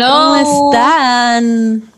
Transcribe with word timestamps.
¿cómo 0.00 0.70
están? 0.70 1.92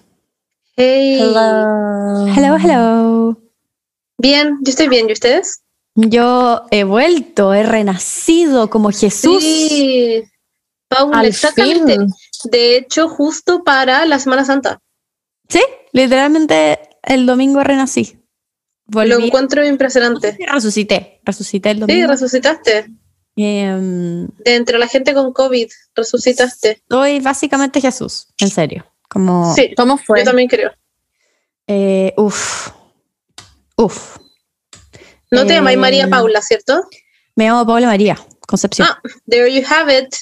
Hey. 0.76 1.18
Hello. 1.20 2.26
Hello, 2.34 2.56
hello. 2.56 3.38
Bien, 4.18 4.58
yo 4.62 4.70
estoy 4.70 4.88
bien, 4.88 5.08
¿y 5.08 5.12
ustedes? 5.12 5.62
Yo 5.94 6.62
he 6.70 6.84
vuelto, 6.84 7.54
he 7.54 7.62
renacido 7.62 8.68
como 8.70 8.90
Jesús. 8.90 9.42
Sí. 9.42 10.22
Paula, 10.88 11.20
Al 11.20 11.26
exactamente. 11.26 11.96
fin. 11.96 12.08
De 12.50 12.76
hecho, 12.76 13.08
justo 13.08 13.62
para 13.64 14.04
la 14.04 14.18
Semana 14.18 14.44
Santa. 14.44 14.80
Sí, 15.48 15.60
literalmente 15.92 16.78
el 17.02 17.26
domingo 17.26 17.62
renací. 17.62 18.18
Lo 18.88 19.18
encuentro 19.18 19.64
impresionante. 19.64 20.36
Resucité, 20.50 21.20
resucité 21.24 21.70
el 21.70 21.76
Sí, 21.76 21.80
domingo. 21.80 22.08
resucitaste. 22.08 22.90
Em, 23.36 24.28
De 24.44 24.54
entre 24.54 24.78
la 24.78 24.86
gente 24.86 25.12
con 25.14 25.32
COVID, 25.32 25.68
resucitaste. 25.94 26.82
soy 26.88 27.20
básicamente 27.20 27.80
Jesús, 27.80 28.28
en 28.38 28.48
serio. 28.50 28.86
Como, 29.08 29.54
Sí, 29.54 29.74
¿Cómo 29.76 29.96
fue? 29.98 30.20
yo 30.20 30.24
también 30.24 30.48
creo. 30.48 30.70
eh, 31.66 32.12
uf, 32.16 32.70
uf. 33.76 34.18
No 35.30 35.46
te 35.46 35.54
llamáis 35.54 35.76
Eh, 35.76 35.80
María 35.80 36.08
Paula, 36.08 36.40
¿cierto? 36.42 36.84
Me 37.34 37.46
llamo 37.48 37.66
Paula 37.66 37.86
María 37.88 38.16
Concepción. 38.46 38.86
Ah, 38.90 39.00
there 39.28 39.52
you 39.52 39.62
have 39.68 39.92
it. 39.92 40.14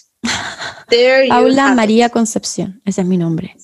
There 0.89 1.25
you 1.27 1.31
Paula 1.31 1.67
have 1.67 1.75
María 1.77 2.09
Concepción, 2.09 2.81
ese 2.85 3.03
es 3.03 3.07
mi 3.07 3.17
nombre. 3.19 3.57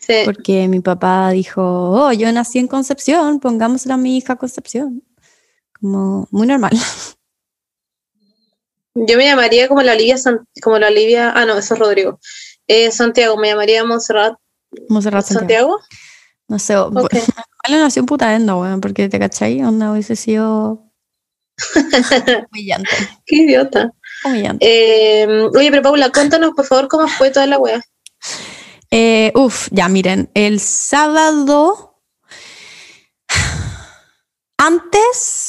Sí. 0.00 0.14
Porque 0.24 0.66
mi 0.68 0.80
papá 0.80 1.30
dijo, 1.30 1.62
oh, 1.62 2.12
yo 2.12 2.30
nací 2.32 2.58
en 2.58 2.68
Concepción, 2.68 3.38
pongámosle 3.40 3.92
a 3.92 3.96
mi 3.96 4.16
hija 4.16 4.36
Concepción. 4.36 5.02
Como 5.80 6.26
muy 6.30 6.46
normal. 6.46 6.72
Yo 9.06 9.16
me 9.18 9.24
llamaría 9.24 9.68
como 9.68 9.82
la 9.82 9.92
Olivia, 9.92 10.16
San- 10.18 10.46
como 10.62 10.78
la 10.78 10.88
Olivia, 10.88 11.32
ah, 11.34 11.44
no, 11.44 11.58
eso 11.58 11.74
es 11.74 11.80
Rodrigo. 11.80 12.18
Eh, 12.66 12.90
Santiago, 12.90 13.36
me 13.36 13.48
llamaría 13.48 13.84
Montserrat 13.84 14.34
Monserrat 14.88 15.24
Santiago. 15.24 15.78
Santiago. 15.78 15.80
No 16.48 16.58
sé, 16.58 16.76
o- 16.76 16.86
Ok. 16.88 17.12
Él 17.68 17.80
nació 17.80 18.00
en 18.00 18.06
Putaendo, 18.06 18.60
weón, 18.60 18.80
porque 18.80 19.08
te 19.08 19.18
cachai, 19.18 19.62
onda 19.62 19.90
hubiese 19.92 20.14
sido 20.16 20.84
humillante. 22.52 22.90
Qué 23.26 23.36
idiota. 23.36 23.90
Humillante. 24.24 24.64
Eh, 24.66 25.26
oye, 25.54 25.70
pero 25.70 25.82
Paula, 25.82 26.10
cuéntanos 26.10 26.52
por 26.54 26.64
favor 26.64 26.88
cómo 26.88 27.08
fue 27.08 27.30
toda 27.30 27.46
la 27.46 27.58
wea. 27.58 27.82
Eh, 28.90 29.32
uf, 29.34 29.68
ya 29.72 29.88
miren, 29.88 30.30
el 30.34 30.60
sábado 30.60 32.00
antes, 34.58 35.45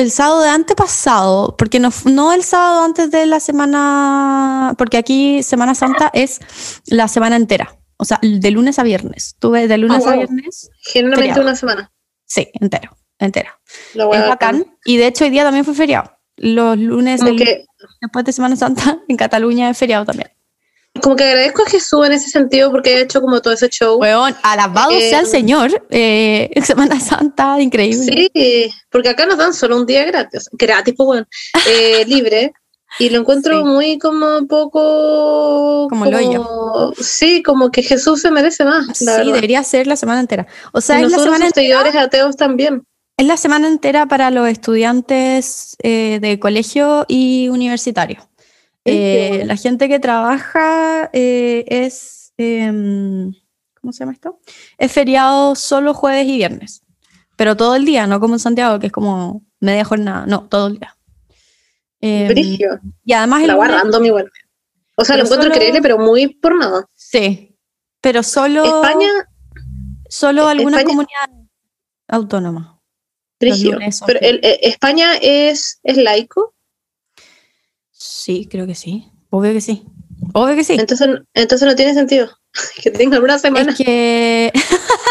el 0.00 0.10
sábado 0.10 0.42
de 0.42 0.48
antepasado, 0.48 1.56
porque 1.56 1.78
no, 1.80 1.90
no 2.04 2.32
el 2.32 2.42
sábado 2.42 2.84
antes 2.84 3.10
de 3.10 3.26
la 3.26 3.40
semana, 3.40 4.74
porque 4.78 4.96
aquí 4.96 5.42
Semana 5.42 5.74
Santa 5.74 6.10
es 6.12 6.40
la 6.86 7.08
semana 7.08 7.36
entera, 7.36 7.76
o 7.96 8.04
sea, 8.04 8.18
de 8.22 8.50
lunes 8.50 8.78
a 8.78 8.82
viernes. 8.82 9.36
Tuve 9.38 9.68
de 9.68 9.78
lunes 9.78 10.04
Ah, 10.06 10.12
a 10.12 10.16
viernes, 10.16 10.70
Generalmente 10.80 11.22
Feriado. 11.28 11.42
una 11.42 11.56
semana. 11.56 11.92
sí, 12.24 12.48
entero, 12.54 12.96
entera. 13.18 13.60
Es 13.94 14.28
bacán. 14.28 14.76
Y 14.84 14.96
de 14.96 15.06
hecho 15.06 15.24
hoy 15.24 15.30
día 15.30 15.44
también 15.44 15.64
fue 15.64 15.74
feriado. 15.74 16.12
Los 16.36 16.78
lunes 16.78 17.20
del- 17.20 17.66
después 18.00 18.24
de 18.24 18.32
Semana 18.32 18.56
Santa 18.56 18.98
en 19.08 19.16
Cataluña 19.16 19.68
es 19.70 19.76
feriado 19.78 20.04
también. 20.06 20.30
Como 21.02 21.14
que 21.16 21.24
agradezco 21.24 21.62
a 21.62 21.66
Jesús 21.70 22.04
en 22.06 22.12
ese 22.12 22.28
sentido 22.30 22.70
porque 22.70 22.96
ha 22.96 23.00
hecho 23.00 23.20
como 23.20 23.40
todo 23.40 23.54
ese 23.54 23.68
show. 23.68 23.98
Weón, 23.98 24.34
alabado 24.42 24.90
Eh, 24.90 25.08
sea 25.10 25.20
el 25.20 25.26
Señor. 25.26 25.86
eh, 25.90 26.50
Semana 26.64 26.98
Santa, 27.00 27.60
increíble. 27.60 28.28
Sí, 28.34 28.70
porque 28.90 29.08
acá 29.10 29.24
nos 29.26 29.38
dan 29.38 29.54
solo 29.54 29.76
un 29.76 29.86
día 29.86 30.04
gratis, 30.04 30.48
gratis, 30.52 30.94
pues 30.96 31.06
bueno, 31.06 31.26
eh, 31.68 32.04
libre. 32.06 32.52
Y 32.98 33.08
lo 33.10 33.20
encuentro 33.20 33.58
Sí. 33.58 33.64
muy 33.64 33.98
como 33.98 34.46
poco... 34.48 35.86
Como 35.88 36.06
el 36.06 36.14
hoyo. 36.14 36.92
Sí, 37.00 37.40
como 37.42 37.70
que 37.70 37.82
Jesús 37.84 38.20
se 38.20 38.32
merece 38.32 38.64
más, 38.64 38.88
la 38.88 38.94
Sí, 38.94 39.04
verdad. 39.06 39.24
debería 39.32 39.62
ser 39.62 39.86
la 39.86 39.94
semana 39.94 40.18
entera. 40.20 40.48
O 40.72 40.80
sea, 40.80 41.00
y 41.00 41.04
es 41.04 41.12
la, 41.12 41.18
semana 41.18 41.36
sus 41.36 41.56
entera, 41.56 41.78
seguidores 41.82 41.94
ateos 41.94 42.36
también. 42.36 42.82
es 43.16 43.26
la 43.26 43.36
semana 43.36 43.68
entera 43.68 44.06
para 44.06 44.30
los 44.32 44.48
estudiantes 44.48 45.76
eh, 45.84 46.18
de 46.20 46.40
colegio 46.40 47.04
y 47.06 47.48
universitario. 47.48 48.28
Eh, 48.84 49.28
bueno. 49.30 49.44
la 49.46 49.56
gente 49.56 49.88
que 49.88 49.98
trabaja 50.00 51.10
eh, 51.12 51.64
es, 51.68 52.32
em, 52.38 53.32
¿cómo 53.80 53.92
se 53.92 54.00
llama 54.00 54.12
esto? 54.12 54.40
Es 54.78 54.90
feriado 54.92 55.54
solo 55.54 55.92
jueves 55.94 56.26
y 56.26 56.36
viernes, 56.36 56.82
pero 57.36 57.56
todo 57.56 57.76
el 57.76 57.84
día, 57.84 58.06
no 58.06 58.20
como 58.20 58.34
en 58.34 58.40
Santiago, 58.40 58.78
que 58.78 58.86
es 58.86 58.92
como 58.92 59.42
media 59.60 59.84
jornada, 59.84 60.24
no, 60.26 60.48
todo 60.48 60.68
el 60.68 60.78
día. 60.78 60.96
Em, 62.00 62.34
y 63.04 63.12
además 63.12 63.42
el 63.42 63.48
La 63.48 63.56
wea 63.56 63.68
random 63.68 64.04
igual. 64.06 64.30
O 64.96 65.04
sea, 65.04 65.16
lo 65.16 65.24
encuentro 65.24 65.44
solo- 65.44 65.54
increíble, 65.54 65.82
pero 65.82 65.98
muy 65.98 66.28
por 66.28 66.56
nada. 66.58 66.86
Sí, 66.94 67.56
pero 68.00 68.22
solo, 68.22 68.64
España, 68.64 69.08
solo 70.08 70.48
algunas 70.48 70.80
España- 70.80 70.86
comunidades 70.90 71.48
autónomas. 72.08 72.68
Pero 73.38 74.18
el- 74.20 74.40
eh, 74.42 74.58
España 74.62 75.16
es, 75.20 75.80
es 75.82 75.96
laico, 75.96 76.54
Sí, 78.00 78.48
creo 78.50 78.66
que 78.66 78.74
sí. 78.74 79.12
Obvio 79.28 79.52
que 79.52 79.60
sí. 79.60 79.84
Obvio 80.32 80.56
que 80.56 80.64
sí. 80.64 80.74
entonces, 80.78 81.06
entonces 81.34 81.68
no 81.68 81.74
tiene 81.74 81.92
sentido 81.92 82.30
que 82.82 82.90
tengan 82.90 83.22
una 83.22 83.38
semana. 83.38 83.72
Es 83.72 83.76
que, 83.76 84.52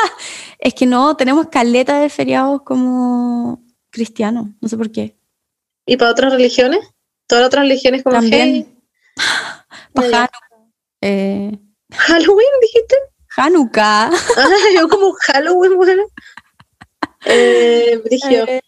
es 0.59 0.73
que 0.73 0.87
no, 0.87 1.15
tenemos 1.15 1.47
caleta 1.49 1.99
de 1.99 2.09
feriados 2.09 2.63
como 2.63 3.63
cristianos. 3.91 4.47
No 4.59 4.67
sé 4.67 4.75
por 4.75 4.91
qué. 4.91 5.15
¿Y 5.85 5.97
para 5.97 6.11
otras 6.11 6.33
religiones? 6.33 6.79
Todas 7.27 7.43
las 7.43 7.47
otras 7.49 7.63
religiones 7.65 8.01
como 8.03 8.15
También. 8.15 8.47
hey, 8.47 8.77
Pa' 9.93 10.07
ya. 10.07 10.21
Hanukkah. 10.21 10.31
Eh, 11.01 11.59
Halloween, 11.91 12.49
dijiste. 12.61 12.95
Hanukkah. 13.37 14.09
Ah, 14.37 14.49
yo 14.75 14.89
como 14.89 15.13
Halloween, 15.13 15.77
bueno. 15.77 16.03
Eh, 17.25 18.01
brigio. 18.03 18.47
Eh, 18.47 18.61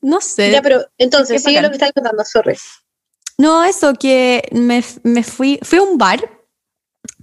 no 0.00 0.20
sé. 0.20 0.50
ya, 0.50 0.62
pero 0.62 0.84
entonces, 0.98 1.40
qué 1.40 1.48
sigue 1.50 1.62
lo 1.62 1.68
que 1.68 1.74
estás 1.74 1.92
contando, 1.92 2.24
sorry. 2.24 2.56
No, 3.38 3.64
eso, 3.64 3.94
que 3.94 4.48
me, 4.52 4.82
me 5.02 5.22
fui, 5.22 5.58
fui 5.62 5.78
a 5.78 5.82
un 5.82 5.98
bar, 5.98 6.30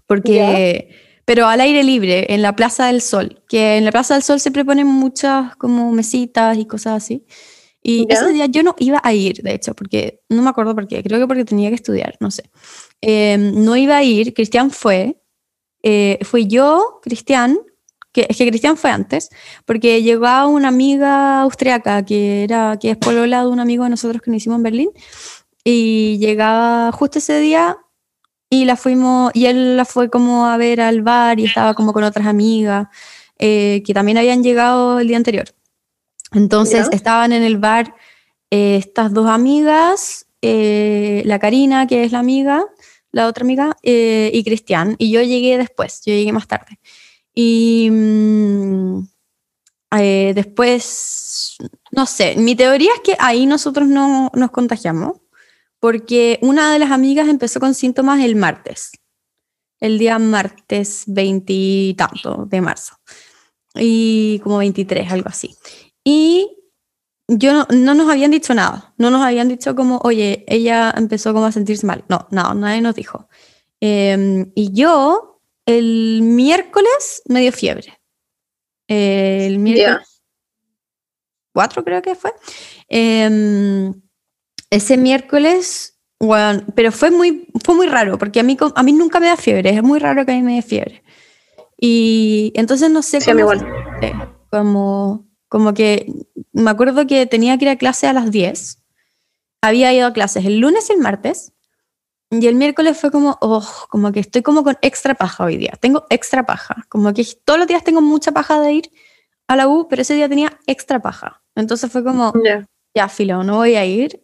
porque, 0.05 0.89
pero 1.25 1.47
al 1.47 1.61
aire 1.61 1.83
libre, 1.83 2.33
en 2.33 2.41
la 2.41 2.55
Plaza 2.55 2.87
del 2.87 3.01
Sol, 3.01 3.41
que 3.47 3.77
en 3.77 3.85
la 3.85 3.91
Plaza 3.91 4.13
del 4.13 4.23
Sol 4.23 4.39
siempre 4.39 4.63
ponen 4.63 4.87
muchas 4.87 5.55
como 5.55 5.91
mesitas 5.91 6.57
y 6.57 6.65
cosas 6.65 7.03
así. 7.03 7.25
Y 7.81 8.05
ese 8.09 8.31
día 8.31 8.45
yo 8.45 8.63
no 8.63 8.75
iba 8.79 9.01
a 9.03 9.13
ir, 9.13 9.41
de 9.43 9.55
hecho, 9.55 9.73
porque 9.73 10.21
no 10.29 10.41
me 10.41 10.49
acuerdo 10.49 10.73
por 10.73 10.87
qué, 10.87 11.03
creo 11.03 11.19
que 11.19 11.27
porque 11.27 11.43
tenía 11.43 11.69
que 11.69 11.75
estudiar, 11.75 12.15
no 12.21 12.31
sé. 12.31 12.49
Eh, 13.01 13.37
no 13.37 13.75
iba 13.75 13.97
a 13.97 14.03
ir, 14.03 14.33
Cristian 14.33 14.71
fue, 14.71 15.21
eh, 15.81 16.17
fui 16.21 16.47
yo, 16.47 17.01
Cristian, 17.01 17.59
que 18.13 18.27
es 18.29 18.37
que 18.37 18.47
Cristian 18.47 18.77
fue 18.77 18.91
antes, 18.91 19.29
porque 19.65 20.01
llegaba 20.01 20.47
una 20.47 20.69
amiga 20.69 21.41
austriaca 21.41 22.05
que, 22.05 22.45
era, 22.45 22.77
que 22.79 22.91
es 22.91 22.97
polola 22.97 23.41
de 23.41 23.47
un 23.47 23.59
amigo 23.59 23.83
de 23.83 23.89
nosotros 23.89 24.21
que 24.21 24.31
nos 24.31 24.37
hicimos 24.37 24.57
en 24.57 24.63
Berlín, 24.63 24.89
y 25.63 26.17
llegaba 26.19 26.91
justo 26.91 27.19
ese 27.19 27.39
día 27.39 27.77
y 28.49 28.65
la 28.65 28.75
fuimos, 28.75 29.31
y 29.33 29.45
él 29.47 29.77
la 29.77 29.85
fue 29.85 30.09
como 30.09 30.45
a 30.45 30.57
ver 30.57 30.81
al 30.81 31.01
bar 31.01 31.39
y 31.39 31.45
estaba 31.45 31.73
como 31.73 31.91
con 31.93 32.03
otras 32.03 32.27
amigas 32.27 32.87
eh, 33.39 33.81
que 33.85 33.93
también 33.93 34.17
habían 34.17 34.43
llegado 34.43 34.99
el 34.99 35.07
día 35.07 35.17
anterior. 35.17 35.47
Entonces 36.33 36.87
Ya. 36.89 36.95
estaban 36.95 37.31
en 37.31 37.43
el 37.43 37.57
bar 37.57 37.95
eh, 38.51 38.75
estas 38.77 39.11
dos 39.11 39.27
amigas, 39.27 40.27
eh, 40.43 41.23
la 41.25 41.39
Karina, 41.39 41.87
que 41.87 42.03
es 42.03 42.11
la 42.11 42.19
amiga, 42.19 42.63
la 43.11 43.27
otra 43.27 43.43
amiga, 43.43 43.75
eh, 43.81 44.29
y 44.31 44.43
Cristian. 44.43 44.95
Y 44.99 45.09
yo 45.09 45.21
llegué 45.23 45.57
después, 45.57 46.01
yo 46.05 46.13
llegué 46.13 46.31
más 46.31 46.47
tarde. 46.47 46.79
Y 47.33 47.89
mm, 47.91 49.07
después, 50.35 51.57
no 51.91 52.05
sé, 52.05 52.35
mi 52.37 52.55
teoría 52.55 52.91
es 52.95 53.01
que 53.01 53.15
ahí 53.19 53.45
nosotros 53.47 53.87
no 53.87 54.29
nos 54.35 54.51
contagiamos, 54.51 55.17
porque 55.83 56.39
una 56.41 56.71
de 56.71 56.79
las 56.79 56.91
amigas 56.91 57.27
empezó 57.27 57.59
con 57.59 57.73
síntomas 57.73 58.23
el 58.23 58.37
martes, 58.37 58.91
el 59.81 59.99
día 59.99 60.17
martes 60.17 61.03
20 61.07 61.51
y 61.51 61.93
tanto 61.95 62.45
de 62.45 62.61
marzo, 62.61 62.95
y 63.75 64.39
como 64.45 64.59
23, 64.59 65.11
algo 65.11 65.27
así. 65.27 65.53
Y 66.01 66.55
yo 67.27 67.51
no, 67.51 67.67
no 67.69 67.95
nos 67.95 68.09
habían 68.09 68.31
dicho 68.31 68.53
nada, 68.53 68.93
no 68.97 69.11
nos 69.11 69.23
habían 69.23 69.49
dicho 69.49 69.75
como, 69.75 69.97
oye, 70.05 70.45
ella 70.47 70.93
empezó 70.95 71.33
como 71.33 71.47
a 71.47 71.51
sentirse 71.51 71.85
mal. 71.85 72.05
No, 72.07 72.29
no, 72.31 72.53
nadie 72.53 72.79
nos 72.79 72.95
dijo. 72.95 73.27
Eh, 73.81 74.45
y 74.55 74.71
yo 74.71 75.41
el 75.65 76.21
miércoles 76.21 77.23
me 77.25 77.41
dio 77.41 77.51
fiebre. 77.51 77.99
Eh, 78.87 79.47
el 79.47 79.59
miércoles 79.59 80.21
4 81.51 81.83
creo 81.83 82.01
que 82.01 82.15
fue. 82.15 82.31
Eh, 82.87 83.91
ese 84.75 84.97
miércoles, 84.97 85.99
bueno, 86.19 86.63
pero 86.75 86.91
fue 86.91 87.11
muy, 87.11 87.47
fue 87.63 87.75
muy 87.75 87.87
raro, 87.87 88.17
porque 88.17 88.39
a 88.39 88.43
mí, 88.43 88.57
a 88.75 88.83
mí 88.83 88.93
nunca 88.93 89.19
me 89.19 89.27
da 89.27 89.37
fiebre, 89.37 89.69
es 89.69 89.83
muy 89.83 89.99
raro 89.99 90.25
que 90.25 90.31
a 90.31 90.35
mí 90.35 90.41
me 90.41 90.55
dé 90.55 90.61
fiebre. 90.61 91.03
Y 91.77 92.51
entonces 92.55 92.89
no 92.91 93.01
sé 93.01 93.19
Sí, 93.21 93.29
cómo... 93.29 93.39
igual. 93.41 93.67
Como, 94.49 95.27
como 95.49 95.73
que 95.73 96.11
me 96.53 96.69
acuerdo 96.71 97.05
que 97.07 97.25
tenía 97.25 97.57
que 97.57 97.65
ir 97.65 97.69
a 97.69 97.75
clase 97.77 98.07
a 98.07 98.13
las 98.13 98.31
10. 98.31 98.79
Había 99.61 99.93
ido 99.93 100.07
a 100.07 100.13
clases 100.13 100.45
el 100.45 100.59
lunes 100.59 100.89
y 100.89 100.93
el 100.93 100.99
martes. 100.99 101.53
Y 102.29 102.47
el 102.47 102.55
miércoles 102.55 102.97
fue 102.97 103.11
como, 103.11 103.37
oh, 103.41 103.67
como 103.89 104.11
que 104.11 104.19
estoy 104.19 104.41
como 104.41 104.63
con 104.63 104.77
extra 104.81 105.13
paja 105.15 105.43
hoy 105.43 105.57
día. 105.57 105.73
Tengo 105.79 106.05
extra 106.09 106.45
paja. 106.45 106.85
Como 106.89 107.13
que 107.13 107.25
todos 107.45 107.59
los 107.59 107.67
días 107.67 107.83
tengo 107.83 108.01
mucha 108.01 108.31
paja 108.31 108.59
de 108.59 108.73
ir 108.73 108.91
a 109.47 109.55
la 109.55 109.67
U, 109.67 109.87
pero 109.87 110.01
ese 110.01 110.13
día 110.15 110.29
tenía 110.29 110.57
extra 110.67 110.99
paja. 110.99 111.43
Entonces 111.55 111.91
fue 111.91 112.03
como, 112.03 112.33
Ya. 112.43 112.65
ya, 112.95 113.07
filo, 113.09 113.43
no 113.43 113.57
voy 113.57 113.75
a 113.75 113.85
ir. 113.85 114.23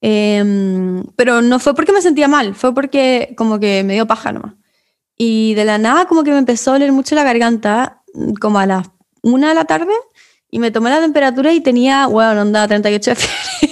Em, 0.00 1.04
pero 1.16 1.42
no 1.42 1.58
fue 1.58 1.74
porque 1.74 1.92
me 1.92 2.02
sentía 2.02 2.28
mal, 2.28 2.54
fue 2.54 2.74
porque 2.74 3.34
como 3.36 3.58
que 3.58 3.82
me 3.84 3.94
dio 3.94 4.06
paja 4.06 4.32
nomás. 4.32 4.54
Y 5.16 5.54
de 5.54 5.64
la 5.64 5.78
nada 5.78 6.06
como 6.06 6.24
que 6.24 6.32
me 6.32 6.38
empezó 6.38 6.70
a 6.70 6.74
doler 6.74 6.92
mucho 6.92 7.14
la 7.14 7.24
garganta, 7.24 8.02
como 8.40 8.58
a 8.58 8.66
las 8.66 8.88
una 9.22 9.48
de 9.48 9.54
la 9.54 9.64
tarde, 9.64 9.92
y 10.50 10.58
me 10.58 10.70
tomé 10.70 10.90
la 10.90 11.00
temperatura 11.00 11.52
y 11.52 11.60
tenía, 11.60 12.06
bueno, 12.06 12.42
onda 12.42 12.68
38 12.68 13.10
de 13.10 13.16
fiebre. 13.16 13.65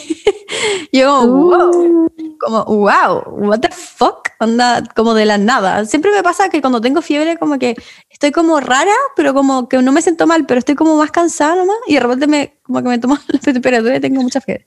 Yo 0.93 1.21
como, 1.21 1.43
wow, 1.49 2.09
como, 2.39 2.65
wow, 2.65 3.49
what 3.49 3.61
the 3.61 3.69
fuck, 3.71 4.29
onda, 4.41 4.83
como 4.95 5.15
de 5.15 5.27
la 5.27 5.39
nada. 5.39 5.85
Siempre 5.85 6.11
me 6.13 6.23
pasa 6.23 6.49
que 6.49 6.61
cuando 6.61 6.81
tengo 6.81 7.03
fiebre 7.03 7.37
como 7.37 7.59
que 7.59 7.75
estoy 8.11 8.33
como 8.33 8.61
rara, 8.61 8.95
pero 9.17 9.35
como 9.35 9.69
que 9.69 9.81
no 9.83 9.93
me 9.93 10.03
siento 10.03 10.27
mal, 10.27 10.47
pero 10.47 10.59
estoy 10.59 10.75
como 10.75 10.97
más 10.97 11.11
cansada 11.11 11.57
nomás, 11.57 11.77
y 11.87 11.95
de 11.95 12.01
repente 12.01 12.27
me, 12.27 12.59
como 12.63 12.83
que 12.83 12.89
me 12.89 12.99
tomo 12.99 13.19
la 13.29 13.39
temperatura 13.53 13.97
y 13.97 14.01
tengo 14.01 14.23
mucha 14.23 14.41
fiebre. 14.41 14.67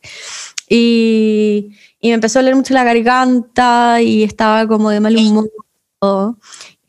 Y, 0.70 1.72
y 2.00 2.10
me 2.10 2.16
empezó 2.16 2.40
a 2.40 2.42
doler 2.42 2.56
mucho 2.56 2.74
la 2.74 2.84
garganta 2.84 4.02
y 4.02 4.24
estaba 4.24 4.68
como 4.68 4.90
de 4.90 5.00
mal 5.00 5.16
humor. 5.16 5.50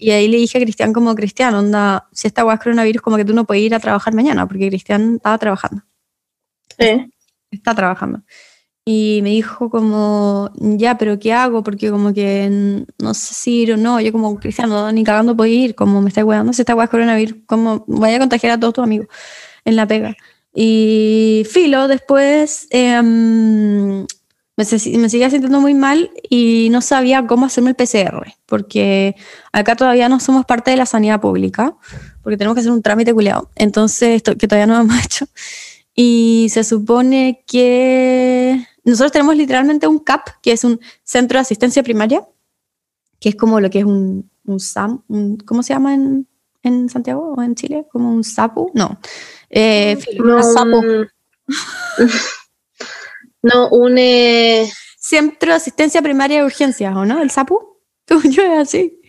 Y 0.01 0.11
ahí 0.13 0.29
le 0.29 0.37
dije 0.37 0.59
a 0.59 0.61
Cristian 0.61 0.93
como, 0.93 1.15
Cristian, 1.15 1.55
onda, 1.55 2.09
si 2.13 2.29
esta 2.29 2.45
hueá 2.45 2.55
es 2.55 2.61
coronavirus, 2.61 3.03
como 3.03 3.17
que 3.17 3.25
tú 3.25 3.35
no 3.35 3.45
puedes 3.45 3.65
ir 3.65 3.75
a 3.75 3.81
trabajar 3.81 4.15
mañana, 4.15 4.47
porque 4.47 4.69
Cristian 4.69 5.17
estaba 5.17 5.39
trabajando, 5.39 5.83
Sí. 6.79 7.11
está 7.51 7.75
trabajando. 7.75 8.23
Y 8.91 9.21
me 9.23 9.29
dijo 9.29 9.69
como, 9.69 10.51
ya, 10.57 10.97
pero 10.97 11.19
¿qué 11.19 11.35
hago? 11.35 11.63
Porque 11.63 11.91
como 11.91 12.15
que 12.15 12.87
no 12.97 13.13
sé 13.13 13.35
si 13.35 13.61
ir 13.61 13.75
o 13.75 13.77
no. 13.77 14.01
Yo 14.01 14.13
como, 14.13 14.41
Cristian, 14.41 14.71
no, 14.71 14.91
ni 14.93 15.05
cagando 15.05 15.37
puedo 15.37 15.53
ir, 15.53 15.75
como 15.75 16.01
me 16.01 16.09
está 16.09 16.25
weando, 16.25 16.55
si 16.55 16.63
esta 16.63 16.73
es 16.83 16.89
coronavirus, 16.89 17.37
como 17.45 17.85
vaya 17.87 18.17
a 18.17 18.21
contagiar 18.21 18.53
a 18.53 18.59
todos 18.59 18.73
tus 18.73 18.85
amigos 18.85 19.09
en 19.67 19.77
la 19.77 19.87
pega. 19.87 20.17
Y 20.55 21.47
filo, 21.51 21.87
después 21.87 22.67
em, 22.71 23.99
me, 24.01 24.07
me 24.57 24.67
seguía 25.11 25.29
sintiendo 25.29 25.61
muy 25.61 25.75
mal 25.75 26.11
y 26.31 26.69
no 26.71 26.81
sabía 26.81 27.27
cómo 27.27 27.45
hacerme 27.45 27.69
el 27.69 27.77
PCR, 27.77 28.33
porque 28.47 29.17
acá 29.53 29.77
todavía 29.77 30.09
no 30.09 30.19
somos 30.19 30.47
parte 30.47 30.71
de 30.71 30.79
la 30.79 30.87
sanidad 30.87 31.21
pública, 31.21 31.77
porque 32.23 32.39
tenemos 32.39 32.55
que 32.55 32.61
hacer 32.61 32.73
un 32.73 32.81
trámite 32.81 33.13
culiado, 33.13 33.51
entonces, 33.55 34.23
que 34.23 34.49
todavía 34.49 34.67
no 34.67 34.81
hemos 34.81 34.99
hecho. 35.05 35.27
Y 36.01 36.47
se 36.51 36.63
supone 36.63 37.43
que 37.47 38.65
nosotros 38.89 39.13
tenemos 39.13 39.37
literalmente 39.37 39.87
un 39.87 39.99
CAP, 39.99 40.29
que 40.43 40.53
es 40.53 40.65
un 40.65 40.81
centro 41.05 41.39
de 41.39 41.43
asistencia 41.43 41.83
primaria, 41.83 42.27
que 43.21 43.31
es 43.31 43.35
como 43.37 43.61
lo 43.61 43.69
que 43.71 43.81
es 43.81 43.85
un, 43.85 44.31
un 44.45 44.61
SAM, 44.61 45.03
un- 45.09 45.37
¿cómo 45.39 45.63
se 45.63 45.73
llama 45.75 45.95
en, 45.95 46.27
en 46.63 46.89
Santiago 46.89 47.35
o 47.37 47.43
en 47.43 47.55
Chile? 47.55 47.87
¿Como 47.91 48.11
un 48.13 48.25
SAPU? 48.25 48.71
No. 48.75 48.99
Eh, 49.51 49.99
No, 50.19 50.43
SAPU. 50.43 50.79
un- 50.79 51.09
no, 53.43 53.69
un. 53.71 53.97
eh, 53.99 54.71
Centro 55.01 55.51
de 55.53 55.57
Asistencia 55.57 56.03
Primaria 56.03 56.39
de 56.41 56.45
Urgencias, 56.45 56.95
¿o 56.95 57.05
no? 57.07 57.23
¿El 57.23 57.31
SAPU? 57.31 57.79
Según 58.07 58.31
yo 58.33 58.43
es 58.43 58.59
así. 58.59 59.01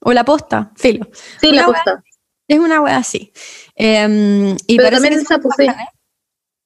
O 0.00 0.12
la 0.12 0.24
posta, 0.24 0.72
filo. 0.76 1.06
sí, 1.40 1.48
Una 1.48 1.62
la 1.62 1.68
wea- 1.68 1.72
posta. 1.84 2.04
Es 2.48 2.58
una 2.58 2.80
wea 2.82 2.96
así. 2.98 3.32
Em, 3.74 4.54
y 4.66 4.76
Pero 4.76 4.90
también 4.90 5.14
el 5.14 5.26
sapo, 5.26 5.48
sí. 5.56 5.66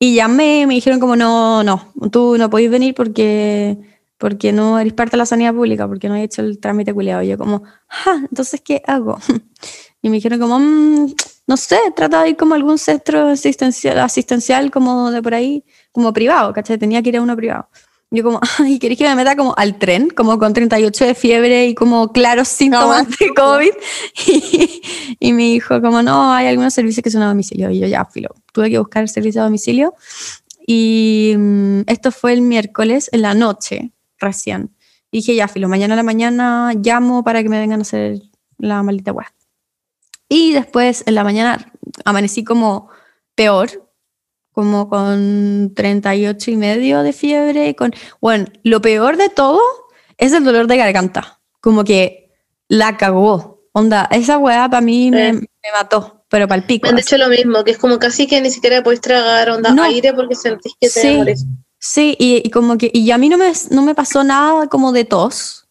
Y 0.00 0.14
llamé, 0.14 0.66
me 0.66 0.74
dijeron 0.74 1.00
como 1.00 1.16
no, 1.16 1.64
no, 1.64 1.92
tú 2.12 2.38
no 2.38 2.48
podéis 2.50 2.70
venir 2.70 2.94
porque, 2.94 3.76
porque 4.16 4.52
no 4.52 4.78
eres 4.78 4.92
parte 4.92 5.12
de 5.12 5.18
la 5.18 5.26
sanidad 5.26 5.54
pública, 5.54 5.88
porque 5.88 6.08
no 6.08 6.14
he 6.14 6.22
hecho 6.22 6.42
el 6.42 6.60
trámite 6.60 6.94
culiado. 6.94 7.22
Y 7.22 7.28
yo 7.28 7.38
como, 7.38 7.64
ah, 8.06 8.20
entonces, 8.30 8.60
¿qué 8.64 8.82
hago? 8.86 9.18
Y 10.00 10.10
me 10.10 10.16
dijeron 10.18 10.38
como, 10.38 10.60
"Mm, 10.60 11.12
no 11.48 11.56
sé, 11.56 11.76
trata 11.96 12.22
de 12.22 12.30
ir 12.30 12.36
como 12.36 12.54
a 12.54 12.56
algún 12.56 12.78
centro 12.78 13.28
asistencial, 13.30 13.98
asistencial 13.98 14.70
como 14.70 15.10
de 15.10 15.20
por 15.22 15.34
ahí, 15.34 15.64
como 15.90 16.12
privado, 16.12 16.52
¿cachai? 16.52 16.78
Tenía 16.78 17.02
que 17.02 17.08
ir 17.08 17.16
a 17.16 17.22
uno 17.22 17.34
privado. 17.36 17.68
Yo 18.10 18.24
como, 18.24 18.40
ay, 18.58 18.78
¿queréis 18.78 18.98
que 18.98 19.08
me 19.08 19.14
meta 19.14 19.36
como 19.36 19.54
al 19.56 19.78
tren? 19.78 20.10
Como 20.10 20.38
con 20.38 20.52
38 20.52 21.04
de 21.06 21.14
fiebre 21.14 21.66
y 21.66 21.74
como 21.74 22.12
claros 22.12 22.48
síntomas 22.48 23.06
de 23.18 23.28
COVID. 23.34 23.70
Y, 24.26 24.82
y 25.20 25.32
me 25.32 25.44
dijo 25.44 25.80
como, 25.80 26.02
no, 26.02 26.32
hay 26.32 26.46
algunos 26.46 26.74
servicios 26.74 27.02
que 27.02 27.10
son 27.10 27.22
a 27.22 27.28
domicilio. 27.28 27.70
Y 27.70 27.80
yo 27.80 27.86
ya, 27.86 28.04
filo, 28.04 28.34
tuve 28.52 28.70
que 28.70 28.78
buscar 28.78 29.02
el 29.02 29.08
servicio 29.08 29.40
a 29.40 29.44
domicilio. 29.44 29.94
Y 30.66 31.34
mm, 31.36 31.80
esto 31.86 32.12
fue 32.12 32.32
el 32.32 32.42
miércoles 32.42 33.08
en 33.12 33.22
la 33.22 33.34
noche, 33.34 33.92
recién. 34.18 34.74
Y 35.10 35.18
dije, 35.18 35.34
ya, 35.34 35.48
filo, 35.48 35.68
mañana 35.68 35.94
a 35.94 35.96
la 35.96 36.02
mañana 36.02 36.72
llamo 36.74 37.24
para 37.24 37.42
que 37.42 37.48
me 37.48 37.58
vengan 37.58 37.80
a 37.80 37.82
hacer 37.82 38.20
la 38.58 38.82
maldita 38.82 39.12
web. 39.12 39.26
Y 40.28 40.52
después 40.52 41.04
en 41.06 41.14
la 41.14 41.24
mañana 41.24 41.72
amanecí 42.04 42.44
como 42.44 42.90
peor, 43.34 43.87
como 44.58 44.88
con 44.88 45.72
38 45.76 46.50
y 46.50 46.56
medio 46.56 47.04
de 47.04 47.12
fiebre. 47.12 47.76
Con, 47.76 47.94
bueno, 48.20 48.46
lo 48.64 48.80
peor 48.82 49.16
de 49.16 49.28
todo 49.28 49.60
es 50.16 50.32
el 50.32 50.42
dolor 50.42 50.66
de 50.66 50.76
garganta. 50.76 51.38
Como 51.60 51.84
que 51.84 52.32
la 52.66 52.96
cagó. 52.96 53.62
Onda, 53.70 54.08
esa 54.10 54.36
weá 54.36 54.68
para 54.68 54.80
mí 54.80 55.12
me, 55.12 55.32
Sí. 55.32 55.38
me 55.38 55.70
mató, 55.78 56.24
pero 56.28 56.48
para 56.48 56.60
el 56.60 56.66
pico. 56.66 56.86
Me 56.86 56.90
han 56.90 56.96
dicho 56.96 57.16
lo 57.16 57.28
mismo, 57.28 57.62
que 57.62 57.70
es 57.70 57.78
como 57.78 58.00
casi 58.00 58.26
que 58.26 58.40
ni 58.40 58.50
siquiera 58.50 58.82
podéis 58.82 59.00
tragar 59.00 59.48
onda 59.50 59.70
No. 59.70 59.84
aire 59.84 60.12
porque 60.12 60.34
sentís 60.34 60.72
que 60.80 60.88
te 60.90 61.00
Sí. 61.00 61.44
Sí, 61.78 62.16
y, 62.18 62.42
y 62.44 62.50
como 62.50 62.76
que, 62.78 62.90
y 62.92 63.08
a 63.12 63.18
mí 63.18 63.28
no 63.28 63.38
me, 63.38 63.52
no 63.70 63.82
me 63.82 63.94
pasó 63.94 64.24
nada 64.24 64.66
como 64.66 64.90
de 64.90 65.04
tos, 65.04 65.67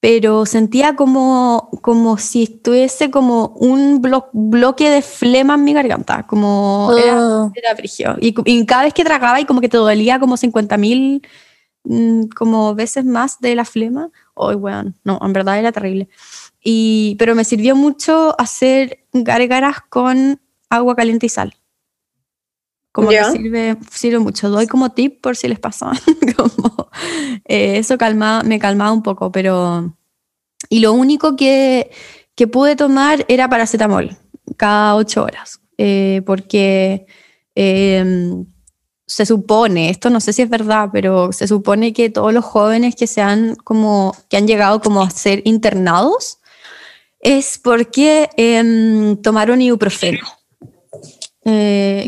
pero 0.00 0.46
sentía 0.46 0.94
como, 0.94 1.70
como 1.82 2.18
si 2.18 2.44
estuviese 2.44 3.10
como 3.10 3.48
un 3.56 4.00
blo- 4.00 4.28
bloque 4.32 4.88
de 4.90 5.02
flema 5.02 5.54
en 5.54 5.64
mi 5.64 5.72
garganta, 5.72 6.24
como 6.26 6.90
era, 6.96 7.16
Oh. 7.20 7.52
era 7.54 7.74
brígido. 7.74 8.16
Y, 8.20 8.64
cada 8.66 8.84
vez 8.84 8.94
que 8.94 9.04
tragaba 9.04 9.40
y 9.40 9.44
como 9.44 9.60
que 9.60 9.68
te 9.68 9.76
dolía 9.76 10.20
como 10.20 10.36
50 10.36 10.76
mil 10.76 11.26
mm, 11.84 12.26
como 12.36 12.74
veces 12.76 13.04
más 13.04 13.40
de 13.40 13.54
la 13.56 13.64
flema, 13.64 14.10
hoy 14.34 14.54
weón, 14.54 14.94
no, 15.04 15.18
en 15.22 15.32
verdad 15.32 15.58
era 15.58 15.72
terrible. 15.72 16.08
Y, 16.62 17.16
pero 17.18 17.34
me 17.34 17.44
sirvió 17.44 17.74
mucho 17.74 18.34
hacer 18.40 19.04
gárgaras 19.12 19.78
con 19.88 20.40
agua 20.70 20.94
caliente 20.96 21.26
y 21.26 21.28
sal. 21.28 21.54
Como 22.92 23.10
Ya. 23.12 23.30
que 23.32 23.38
sirve, 23.38 23.76
sirve 23.90 24.18
mucho. 24.18 24.48
Doy 24.50 24.66
como 24.66 24.90
tip 24.90 25.20
por 25.22 25.36
si 25.36 25.46
les 25.48 25.58
pasa. 25.60 25.92
como, 26.36 26.88
eh, 27.44 27.78
eso 27.78 27.96
calma, 27.98 28.42
me 28.44 28.58
calmaba 28.58 28.92
un 28.92 29.02
poco, 29.02 29.30
pero... 29.32 29.94
Y 30.68 30.80
lo 30.80 30.92
único 30.92 31.36
que, 31.36 31.90
que 32.34 32.46
pude 32.46 32.76
tomar 32.76 33.24
era 33.28 33.48
paracetamol 33.48 34.16
cada 34.56 34.96
ocho 34.96 35.22
horas, 35.22 35.60
eh, 35.76 36.22
porque 36.26 37.06
eh, 37.54 38.44
se 39.06 39.24
supone, 39.24 39.88
esto 39.88 40.10
no 40.10 40.20
sé 40.20 40.32
si 40.32 40.42
es 40.42 40.50
verdad, 40.50 40.90
pero 40.92 41.32
se 41.32 41.48
supone 41.48 41.92
que 41.92 42.10
todos 42.10 42.32
los 42.32 42.44
jóvenes 42.44 42.94
que 42.94 43.06
se 43.06 43.22
han 43.22 43.56
como 43.56 44.14
que 44.28 44.36
han 44.36 44.46
llegado 44.46 44.80
como 44.80 45.02
a 45.02 45.10
ser 45.10 45.42
internados 45.44 46.38
es 47.20 47.58
porque 47.58 48.28
em, 48.36 49.16
tomaron 49.22 49.62
ibuprofeno. 49.62 50.37
Eh, 51.48 52.06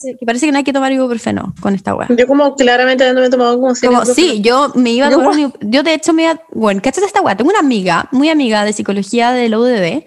que 0.00 0.16
que, 0.16 0.26
parece, 0.26 0.46
que 0.46 0.52
no 0.52 0.58
hay 0.58 0.64
que 0.64 0.72
tomar 0.72 0.92
ibuprofeno 0.92 1.54
con 1.60 1.74
esta 1.74 1.94
weá. 1.94 2.08
Yo 2.16 2.26
como 2.26 2.54
claramente 2.54 3.04
habiéndome 3.04 3.30
tomado 3.30 3.60
como 3.60 3.74
Como, 3.74 4.04
sí, 4.04 4.40
yo 4.40 4.72
me 4.74 4.90
iba 4.90 5.06
a 5.06 5.10
No, 5.10 5.18
tomar 5.18 5.36
un 5.38 5.54
Yo 5.60 5.82
de 5.82 5.94
hecho 5.94 6.12
me 6.12 6.24
iba... 6.24 6.40
Bueno, 6.52 6.80
¿cachas 6.82 7.04
esta 7.04 7.22
weá? 7.22 7.36
Tengo 7.36 7.50
una 7.50 7.60
amiga, 7.60 8.08
muy 8.12 8.28
amiga 8.28 8.64
de 8.64 8.72
psicología 8.72 9.32
de 9.32 9.48
la 9.48 9.58
UDB, 9.58 10.04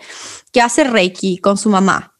que 0.52 0.62
hace 0.62 0.84
Reiki 0.84 1.40
con 1.40 1.58
su 1.58 1.70
mamá. 1.70 2.16